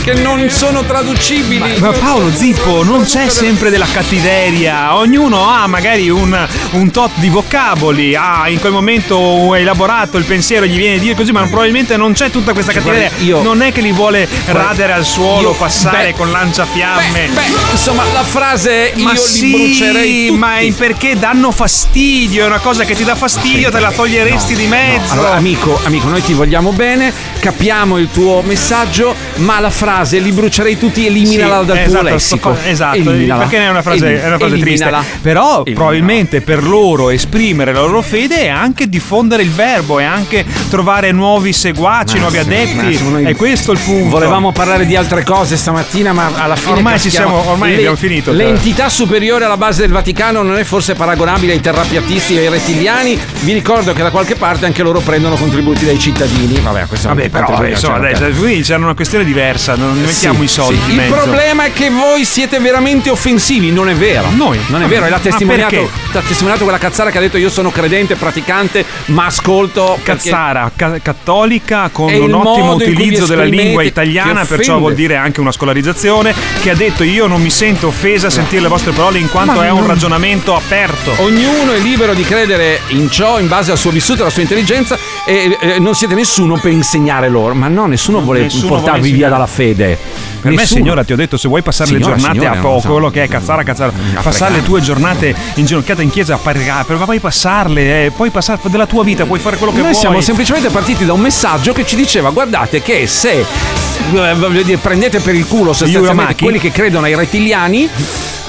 che 0.02 0.14
non 0.14 0.48
sono 0.48 0.84
traducibili. 0.84 1.78
Ma 1.78 1.90
Paolo 1.90 2.32
Zippo, 2.32 2.82
non 2.82 3.04
c'è 3.04 3.28
sempre 3.28 3.68
della 3.68 3.86
cattiveria, 3.92 4.96
ognuno 4.96 5.46
ha 5.50 5.66
magari 5.66 6.08
un, 6.08 6.48
un 6.70 6.90
tot 6.90 7.10
di 7.16 7.28
vocaboli, 7.28 8.14
ha 8.14 8.48
in 8.48 8.58
quel 8.58 8.72
momento 8.72 9.54
elaborato 9.54 10.16
il 10.16 10.24
pensiero, 10.24 10.64
gli 10.64 10.78
viene 10.78 10.96
a 10.96 10.98
dire 10.98 11.14
così, 11.14 11.30
ma 11.30 11.42
probabilmente 11.42 11.98
non 11.98 12.14
c'è 12.14 12.30
tutta 12.30 12.54
questa 12.54 12.72
cattiveria. 12.72 13.10
Io- 13.18 13.42
non 13.42 13.60
è 13.60 13.70
che 13.70 13.82
li 13.82 13.92
vuole 13.92 14.26
radere 14.46 14.94
al 14.94 15.04
suolo, 15.04 15.50
io- 15.50 15.54
passare 15.54 16.12
beh, 16.12 16.14
con 16.14 16.30
lanciafiamme. 16.30 17.28
Beh, 17.28 17.42
insomma, 17.72 18.04
la 18.14 18.24
frase 18.24 18.92
io 18.94 19.04
ma 19.04 19.12
li 19.12 19.18
sì, 19.18 19.50
brucerei 19.50 20.26
tutti. 20.28 20.38
ma 20.38 20.56
è 20.56 20.72
perché 20.72 21.18
danno 21.18 21.50
fastidio, 21.50 22.44
è 22.44 22.46
una 22.46 22.60
cosa 22.60 22.84
che 22.84 22.94
ti 22.94 23.04
dà 23.04 23.14
fastidio, 23.14 23.70
te 23.70 23.78
la 23.78 23.92
toglieresti 23.92 24.54
di 24.54 24.66
mezzo. 24.66 25.12
Allora, 25.12 25.34
amico, 25.34 25.78
amico, 25.84 26.08
noi 26.08 26.22
ti 26.22 26.32
vogliamo 26.32 26.72
bene, 26.72 27.12
capiamo 27.48 27.98
il 27.98 28.08
tuo 28.10 28.40
messaggio, 28.40 29.14
ma 29.36 29.60
la 29.60 29.68
frase 29.68 30.18
li 30.18 30.32
brucerei 30.32 30.78
tutti, 30.78 31.04
eliminala 31.06 31.60
Sì, 31.60 31.66
dal 31.66 31.76
tuo 31.76 31.84
esatto, 31.86 32.04
lessico. 32.04 32.54
sto- 32.54 32.68
esatto, 32.68 32.96
Eliminala. 32.96 33.42
perché 33.42 33.58
è 33.58 33.68
una 33.68 33.82
frase, 33.82 34.06
Elim- 34.06 34.20
è 34.22 34.26
una 34.28 34.38
frase 34.38 34.58
triste. 34.58 34.84
Però 35.20 35.42
Eliminala. 35.56 35.62
probabilmente 35.74 36.40
per 36.40 36.62
loro 36.66 37.10
esprimere 37.10 37.74
la 37.74 37.82
loro 37.82 38.00
fede 38.00 38.44
è 38.44 38.48
anche 38.48 38.88
diffondere 38.88 39.42
il 39.42 39.50
verbo, 39.50 39.98
è 39.98 40.04
anche 40.04 40.42
trovare 40.70 41.12
nuovi 41.12 41.52
seguaci, 41.52 42.18
nuovi 42.18 42.38
adepti. 42.38 42.76
Massimo, 42.76 43.10
noi 43.10 43.24
è 43.26 43.36
questo 43.36 43.72
il 43.72 43.78
punto. 43.78 44.08
Volevamo 44.08 44.50
parlare 44.52 44.86
di 44.86 44.96
altre 44.96 45.22
cose 45.22 45.58
stamattina, 45.58 46.14
ma 46.14 46.30
alla 46.36 46.56
fine. 46.56 46.72
Ormai 46.72 46.98
ci 46.98 47.10
siamo- 47.10 47.46
ormai 47.46 47.74
abbiamo 47.74 47.96
finito. 47.96 48.32
L'entità 48.32 48.88
superiore 48.88 49.44
alla 49.44 49.58
base 49.58 49.82
del 49.82 49.90
Vaticano 49.90 50.40
non 50.40 50.56
è 50.56 50.64
forse 50.64 50.94
paragonabile 50.94 51.52
ai 51.52 51.60
terrapiattisti 51.60 52.36
e 52.36 52.38
ai 52.38 52.48
rettiliani. 52.48 53.18
Vi 53.40 53.52
ricordo 53.52 53.92
che 53.92 54.02
da 54.02 54.10
qualche 54.10 54.34
parte 54.34 54.64
anche 54.64 54.82
loro 54.82 55.00
prendono 55.00 55.34
contributi 55.34 55.84
dai 55.84 55.98
cittadini. 55.98 56.58
Vabbè, 56.60 56.86
questo 56.86 57.08
Vabbè, 57.08 57.28
però 57.34 57.64
insomma, 57.66 58.14
cioè, 58.14 58.30
qui 58.30 58.60
c'era 58.62 58.78
una 58.82 58.94
questione 58.94 59.24
diversa, 59.24 59.74
non 59.74 59.94
ne 59.98 60.06
mettiamo 60.06 60.38
Sì, 60.38 60.44
i 60.44 60.48
soldi. 60.48 60.80
sì. 60.86 60.92
in 60.94 61.00
Il 61.00 61.06
problema 61.12 61.64
è 61.64 61.72
che 61.72 61.90
voi 61.90 62.24
siete 62.24 62.58
veramente 62.58 63.10
offensivi, 63.10 63.70
non 63.72 63.88
è 63.88 63.94
vero. 63.94 64.28
Noi? 64.30 64.58
Non 64.68 64.82
è 64.82 64.86
vero, 64.86 65.04
e 65.06 65.08
l'ha 65.10 65.16
Ma 65.16 65.22
testimoniato, 65.22 65.90
l'ha 66.12 66.20
testimoniato 66.20 66.62
quella 66.62 66.78
cazzara 66.78 67.10
che 67.10 67.18
ha 67.18 67.20
detto 67.20 67.36
io 67.38 67.50
sono 67.50 67.70
credente, 67.70 68.14
praticante, 68.14 68.84
ma 69.06 69.26
ascolto. 69.26 69.98
Cazzara, 70.02 70.70
ca- 70.74 70.98
cattolica 71.02 71.88
con 71.92 72.12
un 72.12 72.32
ottimo 72.32 72.74
utilizzo 72.74 73.26
della 73.26 73.44
lingua 73.44 73.82
italiana, 73.82 74.44
perciò 74.44 74.78
vuol 74.78 74.94
dire 74.94 75.16
anche 75.16 75.40
una 75.40 75.52
scolarizzazione, 75.52 76.34
che 76.62 76.70
ha 76.70 76.74
detto 76.74 77.02
io 77.02 77.26
non 77.26 77.40
mi 77.42 77.50
sento 77.50 77.88
offesa 77.88 78.28
a 78.28 78.30
sentire 78.30 78.62
le 78.62 78.68
vostre 78.68 78.92
parole 78.92 79.18
in 79.18 79.28
quanto 79.28 79.54
Ma 79.54 79.66
è 79.66 79.70
un 79.70 79.78
non- 79.80 79.88
ragionamento 79.88 80.54
aperto. 80.54 81.12
Ognuno 81.18 81.72
è 81.72 81.78
libero 81.78 82.14
di 82.14 82.22
credere 82.22 82.80
in 82.88 83.10
ciò 83.10 83.38
in 83.40 83.48
base 83.48 83.70
al 83.72 83.78
suo 83.78 83.90
vissuto 83.90 84.18
e 84.18 84.22
alla 84.22 84.30
sua 84.30 84.42
intelligenza 84.42 84.96
e 85.26 85.56
eh, 85.60 85.78
non 85.78 85.94
siete 85.94 86.14
nessuno 86.14 86.58
per 86.58 86.70
insegnare 86.72 87.23
loro. 87.28 87.54
Ma 87.54 87.68
no, 87.68 87.86
nessuno 87.86 88.20
vuole 88.20 88.42
Nessuno 88.42 88.68
portarvi 88.68 89.00
vuole 89.00 89.14
via 89.14 89.28
dalla 89.28 89.46
fede. 89.46 89.98
Per 90.44 90.52
me, 90.52 90.58
Nessuno. 90.58 90.80
signora, 90.80 91.04
ti 91.04 91.12
ho 91.14 91.16
detto, 91.16 91.38
se 91.38 91.48
vuoi 91.48 91.62
passare 91.62 91.88
Signora, 91.88 92.14
le 92.14 92.20
giornate 92.20 92.38
signora, 92.38 92.58
a 92.58 92.62
poco, 92.62 92.80
so. 92.80 92.90
quello 92.90 93.10
che 93.10 93.22
è 93.22 93.28
cazzara, 93.28 93.62
cazzara, 93.62 93.92
A 94.14 94.20
passare 94.20 94.54
le 94.54 94.62
tue 94.62 94.82
giornate 94.82 95.34
inginocchiata 95.54 96.02
in 96.02 96.10
chiesa 96.10 96.34
a 96.34 96.36
pregare, 96.36 96.94
ma 96.96 97.04
puoi 97.04 97.18
passarle, 97.18 98.04
eh, 98.04 98.10
puoi 98.10 98.28
passare 98.28 98.60
della 98.64 98.86
tua 98.86 99.04
vita, 99.04 99.24
puoi 99.24 99.38
fare 99.38 99.56
quello 99.56 99.72
che 99.72 99.78
Noi 99.78 99.88
vuoi. 99.88 100.00
siamo 100.00 100.20
semplicemente 100.20 100.68
partiti 100.68 101.06
da 101.06 101.14
un 101.14 101.20
messaggio 101.20 101.72
che 101.72 101.86
ci 101.86 101.96
diceva 101.96 102.28
guardate 102.28 102.82
che 102.82 103.06
se 103.06 103.32
eh, 103.40 104.34
voglio 104.34 104.62
dire, 104.62 104.76
prendete 104.76 105.20
per 105.20 105.34
il 105.34 105.46
culo 105.46 105.72
sostanzialmente 105.72 106.42
quelli 106.42 106.58
che 106.58 106.70
credono 106.70 107.06
ai 107.06 107.14
rettiliani 107.14 107.88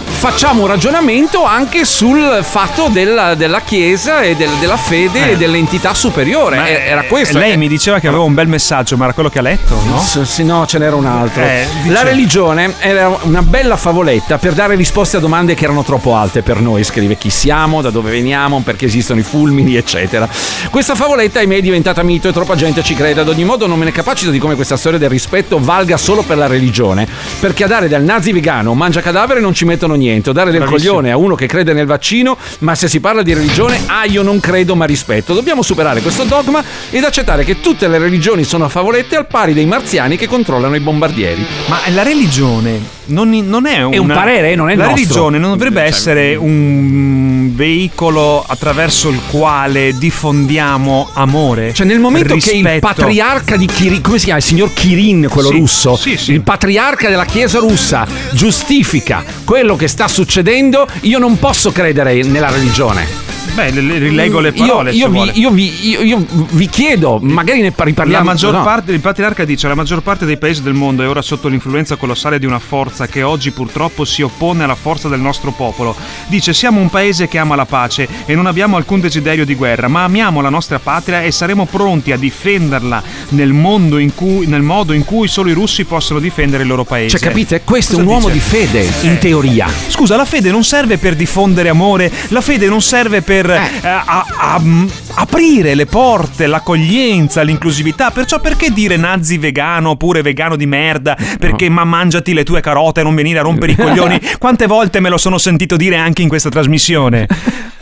facciamo 0.08 0.62
un 0.62 0.68
ragionamento 0.68 1.44
anche 1.46 1.84
sul 1.86 2.40
fatto 2.42 2.88
della, 2.92 3.36
della 3.36 3.62
chiesa 3.62 4.22
e 4.22 4.36
del- 4.36 4.50
della 4.60 4.78
fede 4.78 5.30
Eh. 5.30 5.32
e 5.32 5.38
dell'entità 5.38 5.94
superiore 5.94 6.56
Ma, 6.58 6.68
Eh, 6.68 6.84
era 6.88 7.04
eh, 7.04 7.08
questo 7.08 7.38
Lei 7.38 7.52
Eh, 7.52 7.58
mi 7.58 7.68
diceva 7.68 8.00
che 8.00 8.08
aveva 8.08 8.24
un 8.24 8.34
bel 8.34 8.48
messaggio, 8.48 8.98
ma 8.98 9.06
era 9.06 9.14
quello 9.14 9.30
che 9.30 9.40
ha 9.40 9.42
letto, 9.44 9.80
no? 9.86 10.00
S- 10.00 10.22
sì, 10.24 10.44
no, 10.44 10.66
ce 10.66 10.80
n'era 10.80 10.96
un 10.96 11.06
altro. 11.06 11.44
Eh, 11.44 11.68
La 11.88 12.02
religione 12.04 12.74
era 12.80 13.16
una 13.22 13.42
bella 13.42 13.76
favoletta 13.76 14.38
per 14.38 14.54
dare 14.54 14.76
risposte 14.76 15.18
a 15.18 15.20
domande 15.20 15.54
che 15.54 15.64
erano 15.66 15.84
troppo 15.84 16.16
alte 16.16 16.42
per 16.42 16.60
noi. 16.60 16.84
Scrive 16.84 17.18
chi 17.18 17.30
siamo, 17.30 17.82
da 17.82 17.90
dove 17.90 18.10
veniamo, 18.12 18.62
perché 18.64 18.86
esistono 18.86 19.20
i 19.20 19.24
fulmini, 19.24 19.76
eccetera. 19.76 20.28
Questa 20.72 20.96
favoletta, 20.96 21.40
ahimè, 21.40 21.58
è 21.58 21.62
diventata 21.62 22.02
mito 22.04 22.28
e 22.30 22.32
troppa 22.34 22.56
gente 22.56 22.82
ci 22.84 22.96
crede. 22.96 23.22
Ad 23.22 23.28
ogni 23.30 23.44
modo, 23.44 23.68
non 23.68 23.78
me 23.78 23.86
ne 23.86 23.92
capacito 23.92 24.32
di 24.32 24.40
come 24.40 24.56
questa 24.56 24.78
storia 24.78 24.98
del 24.98 25.10
rispetto 25.10 25.60
valga 25.60 25.98
solo 25.98 26.22
per 26.24 26.38
la 26.38 26.48
religione. 26.48 27.08
Perché 27.40 27.64
a 27.64 27.68
dare 27.68 27.88
del 27.88 28.02
nazi 28.04 28.32
vegano 28.32 28.74
mangia 28.74 29.02
cadavere 29.02 29.40
non 29.40 29.54
ci 29.54 29.66
mettono 29.66 29.94
niente. 29.94 30.04
O 30.26 30.32
dare 30.32 30.52
del 30.52 30.62
Bravissimo. 30.62 30.92
coglione 30.94 31.12
a 31.12 31.18
uno 31.18 31.36
che 31.36 31.46
crede 31.48 31.74
nel 31.74 31.86
vaccino, 31.86 32.38
ma 32.60 32.76
se 32.76 32.88
si 32.88 33.00
parla 33.00 33.22
di 33.22 33.34
religione, 33.34 33.80
ah, 33.88 34.06
io 34.06 34.22
non 34.22 34.40
credo, 34.40 34.76
ma 34.76 34.86
rispetto. 34.86 35.34
Dobbiamo 35.34 35.62
superare 35.62 36.02
questo 36.02 36.24
dogma 36.24 36.64
ed 36.90 37.04
accettare 37.04 37.44
che 37.44 37.60
tutte 37.60 37.88
le 37.88 37.98
religioni 37.98 38.44
sono 38.44 38.68
favolette 38.70 39.16
al 39.16 39.28
pari 39.28 39.54
dei 39.54 39.66
marziani 39.66 40.18
che 40.18 40.28
controllano 40.28 40.76
i 40.76 40.80
bombardieri. 40.80 41.46
Ma 41.68 41.80
la 41.94 42.04
religione 42.04 42.94
non, 43.08 43.30
non 43.30 43.66
è 43.68 43.84
un 43.84 43.94
È 43.94 43.98
un 43.98 44.08
parere, 44.08 44.56
non 44.56 44.70
è 44.70 44.76
La 44.76 44.86
nostro. 44.86 44.96
religione 45.02 45.38
non 45.38 45.52
dovrebbe 45.52 45.80
Cioè, 45.82 45.88
essere 45.90 46.36
un 46.36 47.52
veicolo 47.56 48.44
attraverso 48.46 49.10
il 49.10 49.20
quale 49.30 49.94
diffondiamo 49.98 51.10
amore. 51.14 51.74
Cioè, 51.74 51.86
nel 51.86 52.00
momento 52.00 52.36
che 52.36 52.50
il 52.52 52.64
rispetto. 52.64 52.88
patriarca 52.88 53.56
di 53.58 53.66
Kirin, 53.68 54.02
come 54.02 54.18
si 54.18 54.26
chiama? 54.26 54.40
Il 54.40 54.46
signor 54.46 54.74
Kirin, 54.74 55.28
quello 55.30 55.50
Sì, 55.50 55.58
russo, 55.58 55.96
sì, 55.96 56.18
sì. 56.18 56.32
il 56.34 56.42
patriarca 56.42 57.10
della 57.10 57.26
chiesa 57.26 57.60
russa 57.60 58.08
giustifica 58.34 59.24
quello 59.44 59.76
che 59.76 59.85
sta 59.88 60.08
succedendo, 60.08 60.88
io 61.02 61.20
non 61.20 61.38
posso 61.40 61.72
credere 61.72 62.22
nella 62.24 62.50
religione. 62.50 63.25
Beh, 63.56 63.72
le- 63.72 63.82
le- 63.82 63.98
rilego 64.00 64.40
le 64.42 64.52
parole. 64.52 64.92
Io, 64.92 65.08
io 65.08 65.10
vi, 65.10 65.40
io 65.40 65.50
vi- 65.52 66.04
io- 66.04 66.26
vi 66.52 66.68
chiedo, 66.68 67.20
magari 67.22 67.62
ne 67.62 67.72
par- 67.72 67.86
La 67.86 67.92
riparliamo. 67.92 68.24
maggior 68.26 68.54
no. 68.54 68.64
parte, 68.64 68.92
il 68.92 69.00
patriarca 69.00 69.46
dice, 69.46 69.68
la 69.70 69.76
maggior 69.76 70.02
parte 70.02 70.26
dei 70.26 70.38
paesi 70.38 70.62
del 70.62 70.74
mondo 70.74 71.04
è 71.04 71.08
ora 71.08 71.22
sotto 71.22 71.48
l'influenza 71.48 71.96
colossale 71.96 72.38
di 72.38 72.46
una 72.46 72.60
forza 72.60 73.08
che 73.08 73.24
oggi 73.24 73.52
purtroppo 73.52 74.04
si 74.04 74.22
oppone 74.22 74.64
alla 74.66 74.76
forza 74.76 75.08
del 75.08 75.22
nostro 75.22 75.52
popolo. 75.52 75.96
Dice, 76.28 76.54
siamo 76.54 76.82
un 76.82 76.90
paese 76.90 77.30
che 77.30 77.38
ama 77.38 77.56
la 77.56 77.66
pace 77.66 78.08
e 78.26 78.36
non 78.36 78.46
abbiamo 78.46 78.76
alcun 78.76 79.00
desiderio 79.00 79.46
di 79.46 79.56
guerra, 79.56 79.88
ma 79.88 80.04
amiamo 80.04 80.42
la 80.42 80.50
nostra 80.50 80.80
patria 80.80 81.24
e 81.24 81.32
saremo 81.32 81.66
pronti 81.66 82.12
a 82.12 82.18
difenderla 82.18 83.02
nel, 83.30 83.54
mondo 83.54 83.98
in 84.00 84.14
cui, 84.14 84.48
nel 84.48 84.64
modo 84.64 84.92
in 84.92 85.06
cui 85.06 85.30
solo 85.30 85.50
i 85.50 85.54
russi 85.54 85.86
possono 85.86 86.20
difendere 86.20 86.64
il 86.64 86.70
loro 86.70 86.84
paese. 86.84 87.18
Cioè, 87.18 87.28
capite? 87.30 87.62
Questo 87.64 87.94
Cosa 87.96 88.02
è 88.04 88.06
un 88.06 88.12
uomo 88.14 88.30
dice? 88.30 88.34
di 88.34 88.40
fede, 88.68 88.90
in 89.08 89.18
teoria. 89.18 89.68
Scusa, 89.88 90.18
la 90.18 90.26
fede 90.26 90.52
non 90.52 90.64
serve 90.66 90.98
per 90.98 91.16
diffondere 91.16 91.70
amore, 91.70 92.12
la 92.30 92.42
fede 92.42 92.68
non 92.68 92.82
serve 92.82 93.22
per 93.22 93.44
eh, 93.54 93.88
a- 93.88 94.26
a- 94.38 94.60
mm, 94.60 94.86
aprire 95.16 95.76
le 95.76 95.86
porte, 95.86 96.48
l'accoglienza, 96.48 97.42
l'inclusività. 97.44 98.12
Perciò 98.12 98.40
perché 98.40 98.72
dire 98.72 98.98
nazi 98.98 99.38
vegano 99.38 99.92
oppure 99.92 100.22
vegano 100.22 100.56
di 100.56 100.66
merda? 100.66 101.16
Perché 101.40 101.70
ma 101.70 101.84
mangiati 101.84 102.34
le 102.34 102.44
tue 102.44 102.62
carote 102.62 103.02
e 103.02 103.04
non 103.04 103.16
venire 103.16 103.40
a 103.40 103.42
rompere 103.44 103.74
i 103.74 103.76
coglioni? 103.78 104.20
Quante 104.40 104.66
volte 104.68 105.00
me 105.00 105.10
lo 105.10 105.18
sono 105.18 105.38
sentito 105.38 105.76
dire 105.76 105.96
anche 105.98 106.22
in 106.22 106.28
questa 106.30 106.50
trasmissione? 106.50 107.28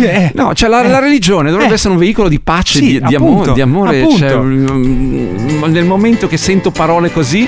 Eh, 0.00 0.32
No, 0.34 0.54
cioè 0.54 0.68
la, 0.68 0.82
la 0.82 0.98
religione 0.98 1.50
dovrebbe 1.50 1.72
Eh. 1.72 1.74
essere 1.74 1.92
un 1.92 1.98
veicolo 2.00 2.28
di 2.28 2.40
pace, 2.40 2.78
Sì, 2.78 2.84
di, 2.84 3.00
di 3.06 3.14
amore. 3.14 3.32
appunto, 3.32 3.52
Di 3.52 3.60
amore 3.60 4.08
cioè, 4.16 4.34
mm, 4.36 5.64
nel 5.66 5.84
momento 5.84 6.26
che 6.26 6.36
sento 6.36 6.70
parole 6.70 7.12
così, 7.12 7.46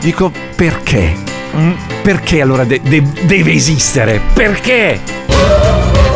dico 0.00 0.32
perché? 0.56 1.14
Mm. 1.56 1.72
Perché 2.02 2.40
allora 2.40 2.64
de- 2.64 2.80
de- 2.82 3.02
deve 3.22 3.52
esistere? 3.52 4.20
Perché? 4.34 5.00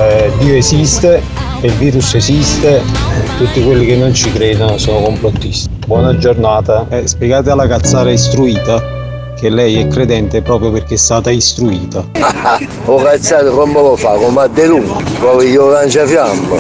Eh, 0.01 0.31
Dio 0.39 0.55
esiste, 0.55 1.23
il 1.63 1.73
virus 1.73 2.15
esiste, 2.15 2.81
tutti 3.39 3.63
quelli 3.63 3.87
che 3.87 3.97
non 3.97 4.13
ci 4.15 4.33
credono 4.33 4.79
sono 4.79 5.01
complottisti. 5.01 5.71
Buona 5.87 6.17
giornata. 6.17 6.87
Eh, 6.91 7.07
spiegate 7.07 7.51
alla 7.51 7.67
cazzara 7.67 8.11
istruita 8.11 8.83
che 9.43 9.51
lei 9.51 9.81
è 9.81 9.89
credente 9.89 10.41
proprio 10.41 10.71
perché 10.71 10.95
è 10.95 10.97
stata 10.97 11.33
istruita. 11.33 12.05
O 12.85 12.97
cazzato 12.97 13.53
come 13.53 13.75
lo 13.75 13.97
fa? 13.97 14.11
Come 14.11 14.43
a 14.43 14.49
De 14.49 14.67
Lungo, 14.67 15.01
poi 15.21 15.51
io 15.51 15.69
lancia 15.69 16.05
fiamma. 16.05 16.57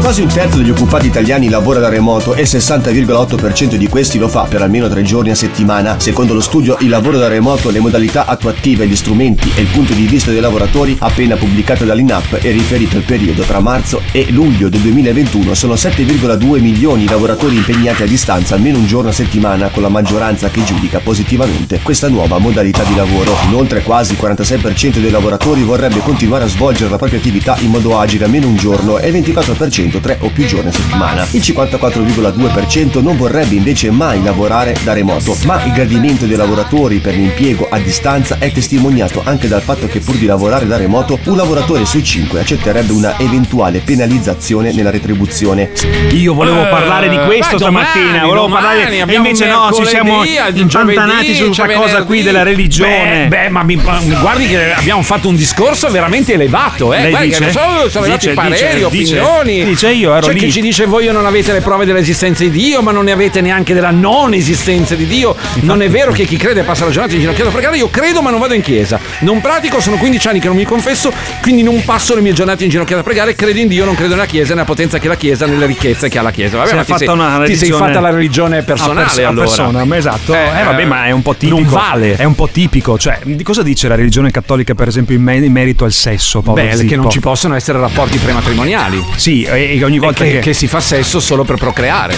Quasi 0.00 0.22
un 0.22 0.28
terzo 0.28 0.56
degli 0.56 0.70
occupati 0.70 1.06
italiani 1.06 1.48
lavora 1.48 1.78
da 1.78 1.88
remoto 1.88 2.34
e 2.34 2.42
il 2.42 2.48
60,8% 2.50 3.74
di 3.74 3.88
questi 3.88 4.18
lo 4.18 4.28
fa 4.28 4.44
per 4.44 4.62
almeno 4.62 4.88
tre 4.88 5.02
giorni 5.02 5.30
a 5.30 5.34
settimana. 5.34 5.98
Secondo 5.98 6.34
lo 6.34 6.40
studio 6.40 6.76
Il 6.80 6.88
lavoro 6.88 7.18
da 7.18 7.28
remoto, 7.28 7.70
le 7.70 7.78
modalità 7.78 8.26
attuative, 8.26 8.86
gli 8.86 8.96
strumenti 8.96 9.52
e 9.54 9.60
il 9.62 9.68
punto 9.68 9.92
di 9.92 10.06
vista 10.06 10.30
dei 10.30 10.40
lavoratori 10.40 10.96
appena 10.98 11.36
pubblicato 11.36 11.84
dall'INAP 11.84 12.38
e 12.42 12.50
riferito 12.50 12.96
al 12.96 13.04
periodo 13.04 13.42
tra 13.42 13.60
marzo 13.60 14.00
e 14.12 14.26
luglio 14.30 14.68
del 14.68 14.80
2021 14.80 15.54
sono 15.54 15.74
7,2 15.74 16.60
milioni 16.60 17.04
i 17.04 17.08
lavoratori 17.08 17.56
impegnati 17.56 18.02
a 18.02 18.06
distanza 18.06 18.54
almeno 18.54 18.78
un 18.78 18.86
giorno 18.86 19.10
a 19.10 19.12
settimana 19.12 19.68
con 19.68 19.82
la 19.82 19.88
maggioranza 19.88 20.49
che 20.50 20.64
giudica 20.64 20.98
positivamente 21.00 21.80
questa 21.82 22.08
nuova 22.08 22.38
modalità 22.38 22.82
di 22.84 22.94
lavoro. 22.94 23.36
Inoltre 23.46 23.82
quasi 23.82 24.12
il 24.12 24.18
46% 24.20 24.98
dei 24.98 25.10
lavoratori 25.10 25.62
vorrebbe 25.62 26.00
continuare 26.00 26.44
a 26.44 26.48
svolgere 26.48 26.90
la 26.90 26.96
propria 26.96 27.18
attività 27.18 27.56
in 27.60 27.70
modo 27.70 27.98
agile 27.98 28.24
almeno 28.24 28.46
un 28.46 28.56
giorno 28.56 28.98
e 28.98 29.08
il 29.08 29.14
24% 29.14 30.00
tre 30.00 30.18
o 30.20 30.28
più 30.30 30.46
giorni 30.46 30.68
a 30.68 30.72
settimana. 30.72 31.26
Il 31.30 31.40
54,2% 31.40 33.02
non 33.02 33.16
vorrebbe 33.16 33.54
invece 33.54 33.90
mai 33.90 34.22
lavorare 34.22 34.76
da 34.82 34.92
remoto, 34.92 35.36
ma 35.44 35.62
il 35.64 35.72
gradimento 35.72 36.26
dei 36.26 36.36
lavoratori 36.36 36.98
per 36.98 37.14
l'impiego 37.14 37.68
a 37.70 37.78
distanza 37.78 38.36
è 38.38 38.50
testimoniato 38.52 39.22
anche 39.24 39.48
dal 39.48 39.62
fatto 39.62 39.86
che 39.86 40.00
pur 40.00 40.16
di 40.16 40.26
lavorare 40.26 40.66
da 40.66 40.76
remoto 40.76 41.18
un 41.24 41.36
lavoratore 41.36 41.84
su 41.84 42.00
cinque 42.00 42.40
accetterebbe 42.40 42.92
una 42.92 43.18
eventuale 43.18 43.80
penalizzazione 43.80 44.72
nella 44.72 44.90
retribuzione. 44.90 45.70
Io 46.12 46.34
volevo 46.34 46.62
Eh, 46.66 46.68
parlare 46.68 47.08
di 47.08 47.18
questo 47.18 47.56
beh, 47.56 47.62
stamattina, 47.62 48.04
domani, 48.04 48.20
volevo 48.20 48.46
domani, 48.46 48.64
parlare 48.64 49.12
e 49.12 49.14
invece 49.14 49.46
no, 49.46 49.70
ci 49.72 49.84
siamo 49.86 50.22
mercoledì, 50.44 50.60
impantanati 50.60 51.34
giovedì, 51.34 51.54
su 51.54 51.62
questa 51.62 51.80
cosa 51.80 52.02
qui 52.04 52.22
della 52.22 52.42
religione. 52.42 53.26
Beh, 53.28 53.36
beh, 53.44 53.48
ma 53.50 53.62
mi, 53.62 53.76
guardi 53.76 54.46
che 54.46 54.72
abbiamo 54.72 55.02
fatto 55.02 55.28
un 55.28 55.36
discorso 55.36 55.88
veramente 55.90 56.32
elevato, 56.34 56.92
eh. 56.92 57.00
Lei 57.02 57.10
Guardi 57.10 57.28
dice? 57.28 57.44
che 57.46 57.50
sono, 57.52 57.88
sono 57.88 58.06
Dice, 58.06 58.32
pareri, 58.32 58.54
dice, 58.54 58.88
dice. 58.90 59.18
opinioni. 59.20 59.64
Dice, 59.64 59.90
io 59.90 60.14
ero 60.14 60.26
C'è 60.26 60.32
lì. 60.32 60.38
chi 60.40 60.52
ci 60.52 60.60
dice 60.60 60.86
voi 60.86 61.06
non 61.12 61.26
avete 61.26 61.52
le 61.52 61.60
prove 61.60 61.84
dell'esistenza 61.84 62.42
di 62.44 62.50
Dio, 62.50 62.82
ma 62.82 62.92
non 62.92 63.04
ne 63.04 63.12
avete 63.12 63.40
neanche 63.40 63.74
della 63.74 63.90
non 63.90 64.32
esistenza 64.34 64.94
di 64.94 65.06
Dio. 65.06 65.34
non 65.60 65.82
è 65.82 65.88
vero 65.88 66.12
che 66.12 66.24
chi 66.24 66.36
crede 66.36 66.62
passa 66.62 66.84
la 66.84 66.90
giornata 66.90 67.14
in 67.14 67.20
ginocchio 67.20 67.46
a 67.48 67.50
pregare. 67.50 67.76
Io 67.76 67.88
credo, 67.90 68.22
ma 68.22 68.30
non 68.30 68.38
vado 68.40 68.54
in 68.54 68.62
chiesa. 68.62 68.98
Non 69.20 69.40
pratico, 69.40 69.80
sono 69.80 69.96
15 69.96 70.28
anni 70.28 70.40
che 70.40 70.46
non 70.46 70.56
mi 70.56 70.64
confesso, 70.64 71.12
quindi 71.42 71.62
non 71.62 71.82
passo 71.84 72.14
le 72.14 72.20
mie 72.20 72.32
giornate 72.32 72.64
in 72.64 72.70
ginocchio 72.70 72.98
a 72.98 73.02
pregare. 73.02 73.34
Credo 73.34 73.58
in 73.58 73.68
Dio, 73.68 73.84
non 73.84 73.94
credo 73.94 74.14
nella 74.14 74.26
chiesa, 74.26 74.54
nella 74.54 74.64
potenza 74.66 74.98
che 74.98 75.06
ha 75.06 75.10
la 75.10 75.16
chiesa, 75.16 75.46
nelle 75.46 75.66
ricchezze 75.66 76.08
che 76.08 76.18
ha 76.18 76.22
la 76.22 76.30
chiesa. 76.30 76.56
Vabbè, 76.58 76.68
Si 76.70 76.74
ma 76.76 76.84
ti 76.84 76.94
sei, 76.96 77.46
ti 77.46 77.56
sei 77.56 77.70
fatta 77.70 78.00
la 78.00 78.10
religione 78.10 78.58
a 78.58 78.62
personale 78.62 79.00
perso- 79.02 79.22
a 79.22 79.28
allora. 79.28 79.44
persona, 79.46 79.84
ma 79.84 79.96
esatto. 79.96 80.19
Eh, 80.28 80.64
vabbè, 80.64 80.84
ma 80.84 81.06
è 81.06 81.10
un 81.10 81.22
po' 81.22 81.34
tipico. 81.34 81.60
Non 81.60 81.68
vale. 81.68 82.16
È 82.16 82.24
un 82.24 82.34
po' 82.34 82.48
tipico, 82.48 82.98
cioè, 82.98 83.20
di 83.24 83.42
cosa 83.42 83.62
dice 83.62 83.88
la 83.88 83.94
religione 83.94 84.30
cattolica, 84.30 84.74
per 84.74 84.88
esempio, 84.88 85.14
in, 85.16 85.22
me- 85.22 85.36
in 85.36 85.52
merito 85.52 85.84
al 85.84 85.92
sesso, 85.92 86.40
Beh, 86.42 86.84
che 86.86 86.96
non 86.96 87.10
ci 87.10 87.20
possono 87.20 87.54
essere 87.54 87.78
rapporti 87.78 88.18
prematrimoniali. 88.18 89.04
Sì, 89.16 89.42
e, 89.42 89.76
e 89.78 89.84
ogni 89.84 89.98
volta 89.98 90.24
che, 90.24 90.32
che, 90.32 90.38
che 90.40 90.52
si 90.52 90.66
fa 90.66 90.80
sesso 90.80 91.20
solo 91.20 91.44
per 91.44 91.56
procreare. 91.56 92.14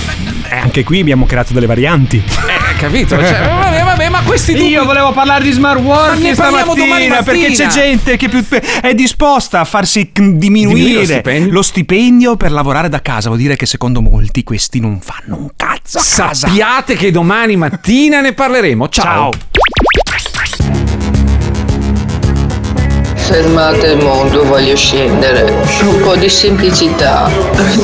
Eh, 0.48 0.57
anche 0.57 0.84
qui 0.84 1.00
abbiamo 1.00 1.26
creato 1.26 1.53
delle 1.53 1.66
varianti. 1.66 2.16
Eh, 2.26 2.76
capito? 2.76 3.16
Cioè, 3.16 3.40
vabbè, 4.03 4.09
ma 4.11 4.22
questi 4.22 4.53
dubbi- 4.55 4.68
Io 4.68 4.84
volevo 4.84 5.12
parlare 5.12 5.44
di 5.44 5.50
smart 5.53 5.80
Ma 5.80 5.86
working 5.94 6.22
ne 6.22 6.34
parliamo 6.34 6.74
domani 6.74 7.05
stamattina 7.07 7.22
perché 7.22 7.53
c'è 7.53 7.66
gente 7.68 8.16
che 8.16 8.28
più- 8.28 8.44
è 8.80 8.94
disposta 8.94 9.61
a 9.61 9.64
farsi 9.64 10.11
diminuire, 10.12 10.38
Diminuire 10.74 10.98
lo 11.00 11.05
stipendio? 11.07 11.53
lo 11.53 11.62
stipendio 11.62 12.36
per 12.36 12.53
lavorare 12.53 12.88
da 12.88 13.00
casa. 13.00 13.28
Vuol 13.28 13.40
dire 13.40 13.57
che 13.57 13.66
secondo 13.66 14.00
molti 14.00 14.42
questi 14.44 14.80
non 14.80 15.00
fanno 15.00 15.36
un 15.36 15.48
cazzo 15.57 15.98
a 15.98 16.03
casa. 16.03 16.46
Sappiate 16.48 16.94
che 16.94 17.11
domani 17.11 17.57
mattina 17.57 18.20
ne 18.20 18.32
parleremo. 18.32 18.88
Ciao. 18.88 19.30
Fermate 23.33 23.87
il 23.87 23.97
mondo, 23.97 24.45
voglio 24.45 24.76
scendere. 24.76 25.51
Un 25.85 26.01
po' 26.03 26.16
di 26.16 26.28
semplicità, 26.28 27.30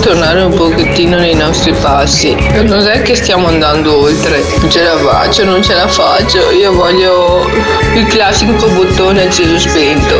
tornare 0.02 0.42
un 0.42 0.54
pochettino 0.54 1.16
nei 1.16 1.34
nostri 1.34 1.72
passi. 1.72 2.36
Non 2.64 2.86
è 2.86 3.00
che 3.00 3.14
stiamo 3.14 3.46
andando 3.46 3.98
oltre, 3.98 4.44
non 4.60 4.70
ce 4.70 4.82
la 4.82 4.98
faccio, 4.98 5.44
non 5.44 5.62
ce 5.62 5.72
la 5.72 5.88
faccio. 5.88 6.50
Io 6.50 6.74
voglio 6.74 7.46
il 7.94 8.04
classico 8.08 8.68
bottone 8.68 9.22
acceso 9.22 9.58
spento. 9.58 10.16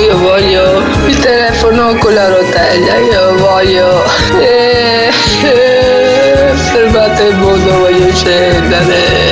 Io 0.00 0.18
voglio 0.18 0.82
il 1.06 1.16
telefono 1.16 1.94
con 1.98 2.14
la 2.14 2.28
rotella. 2.28 2.96
Io 2.96 3.36
voglio. 3.36 4.02
Eh, 4.40 5.12
eh, 5.44 6.52
fermate 6.54 7.22
il 7.22 7.36
mondo, 7.36 7.78
voglio 7.78 8.12
scendere. 8.12 9.22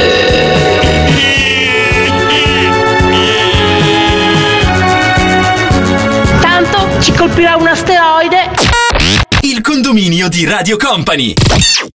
Ci 7.00 7.12
colpirà 7.12 7.56
un 7.56 7.66
asteroide. 7.66 8.50
Il 9.40 9.62
condominio 9.62 10.28
di 10.28 10.44
Radio 10.44 10.76
Company. 10.76 11.34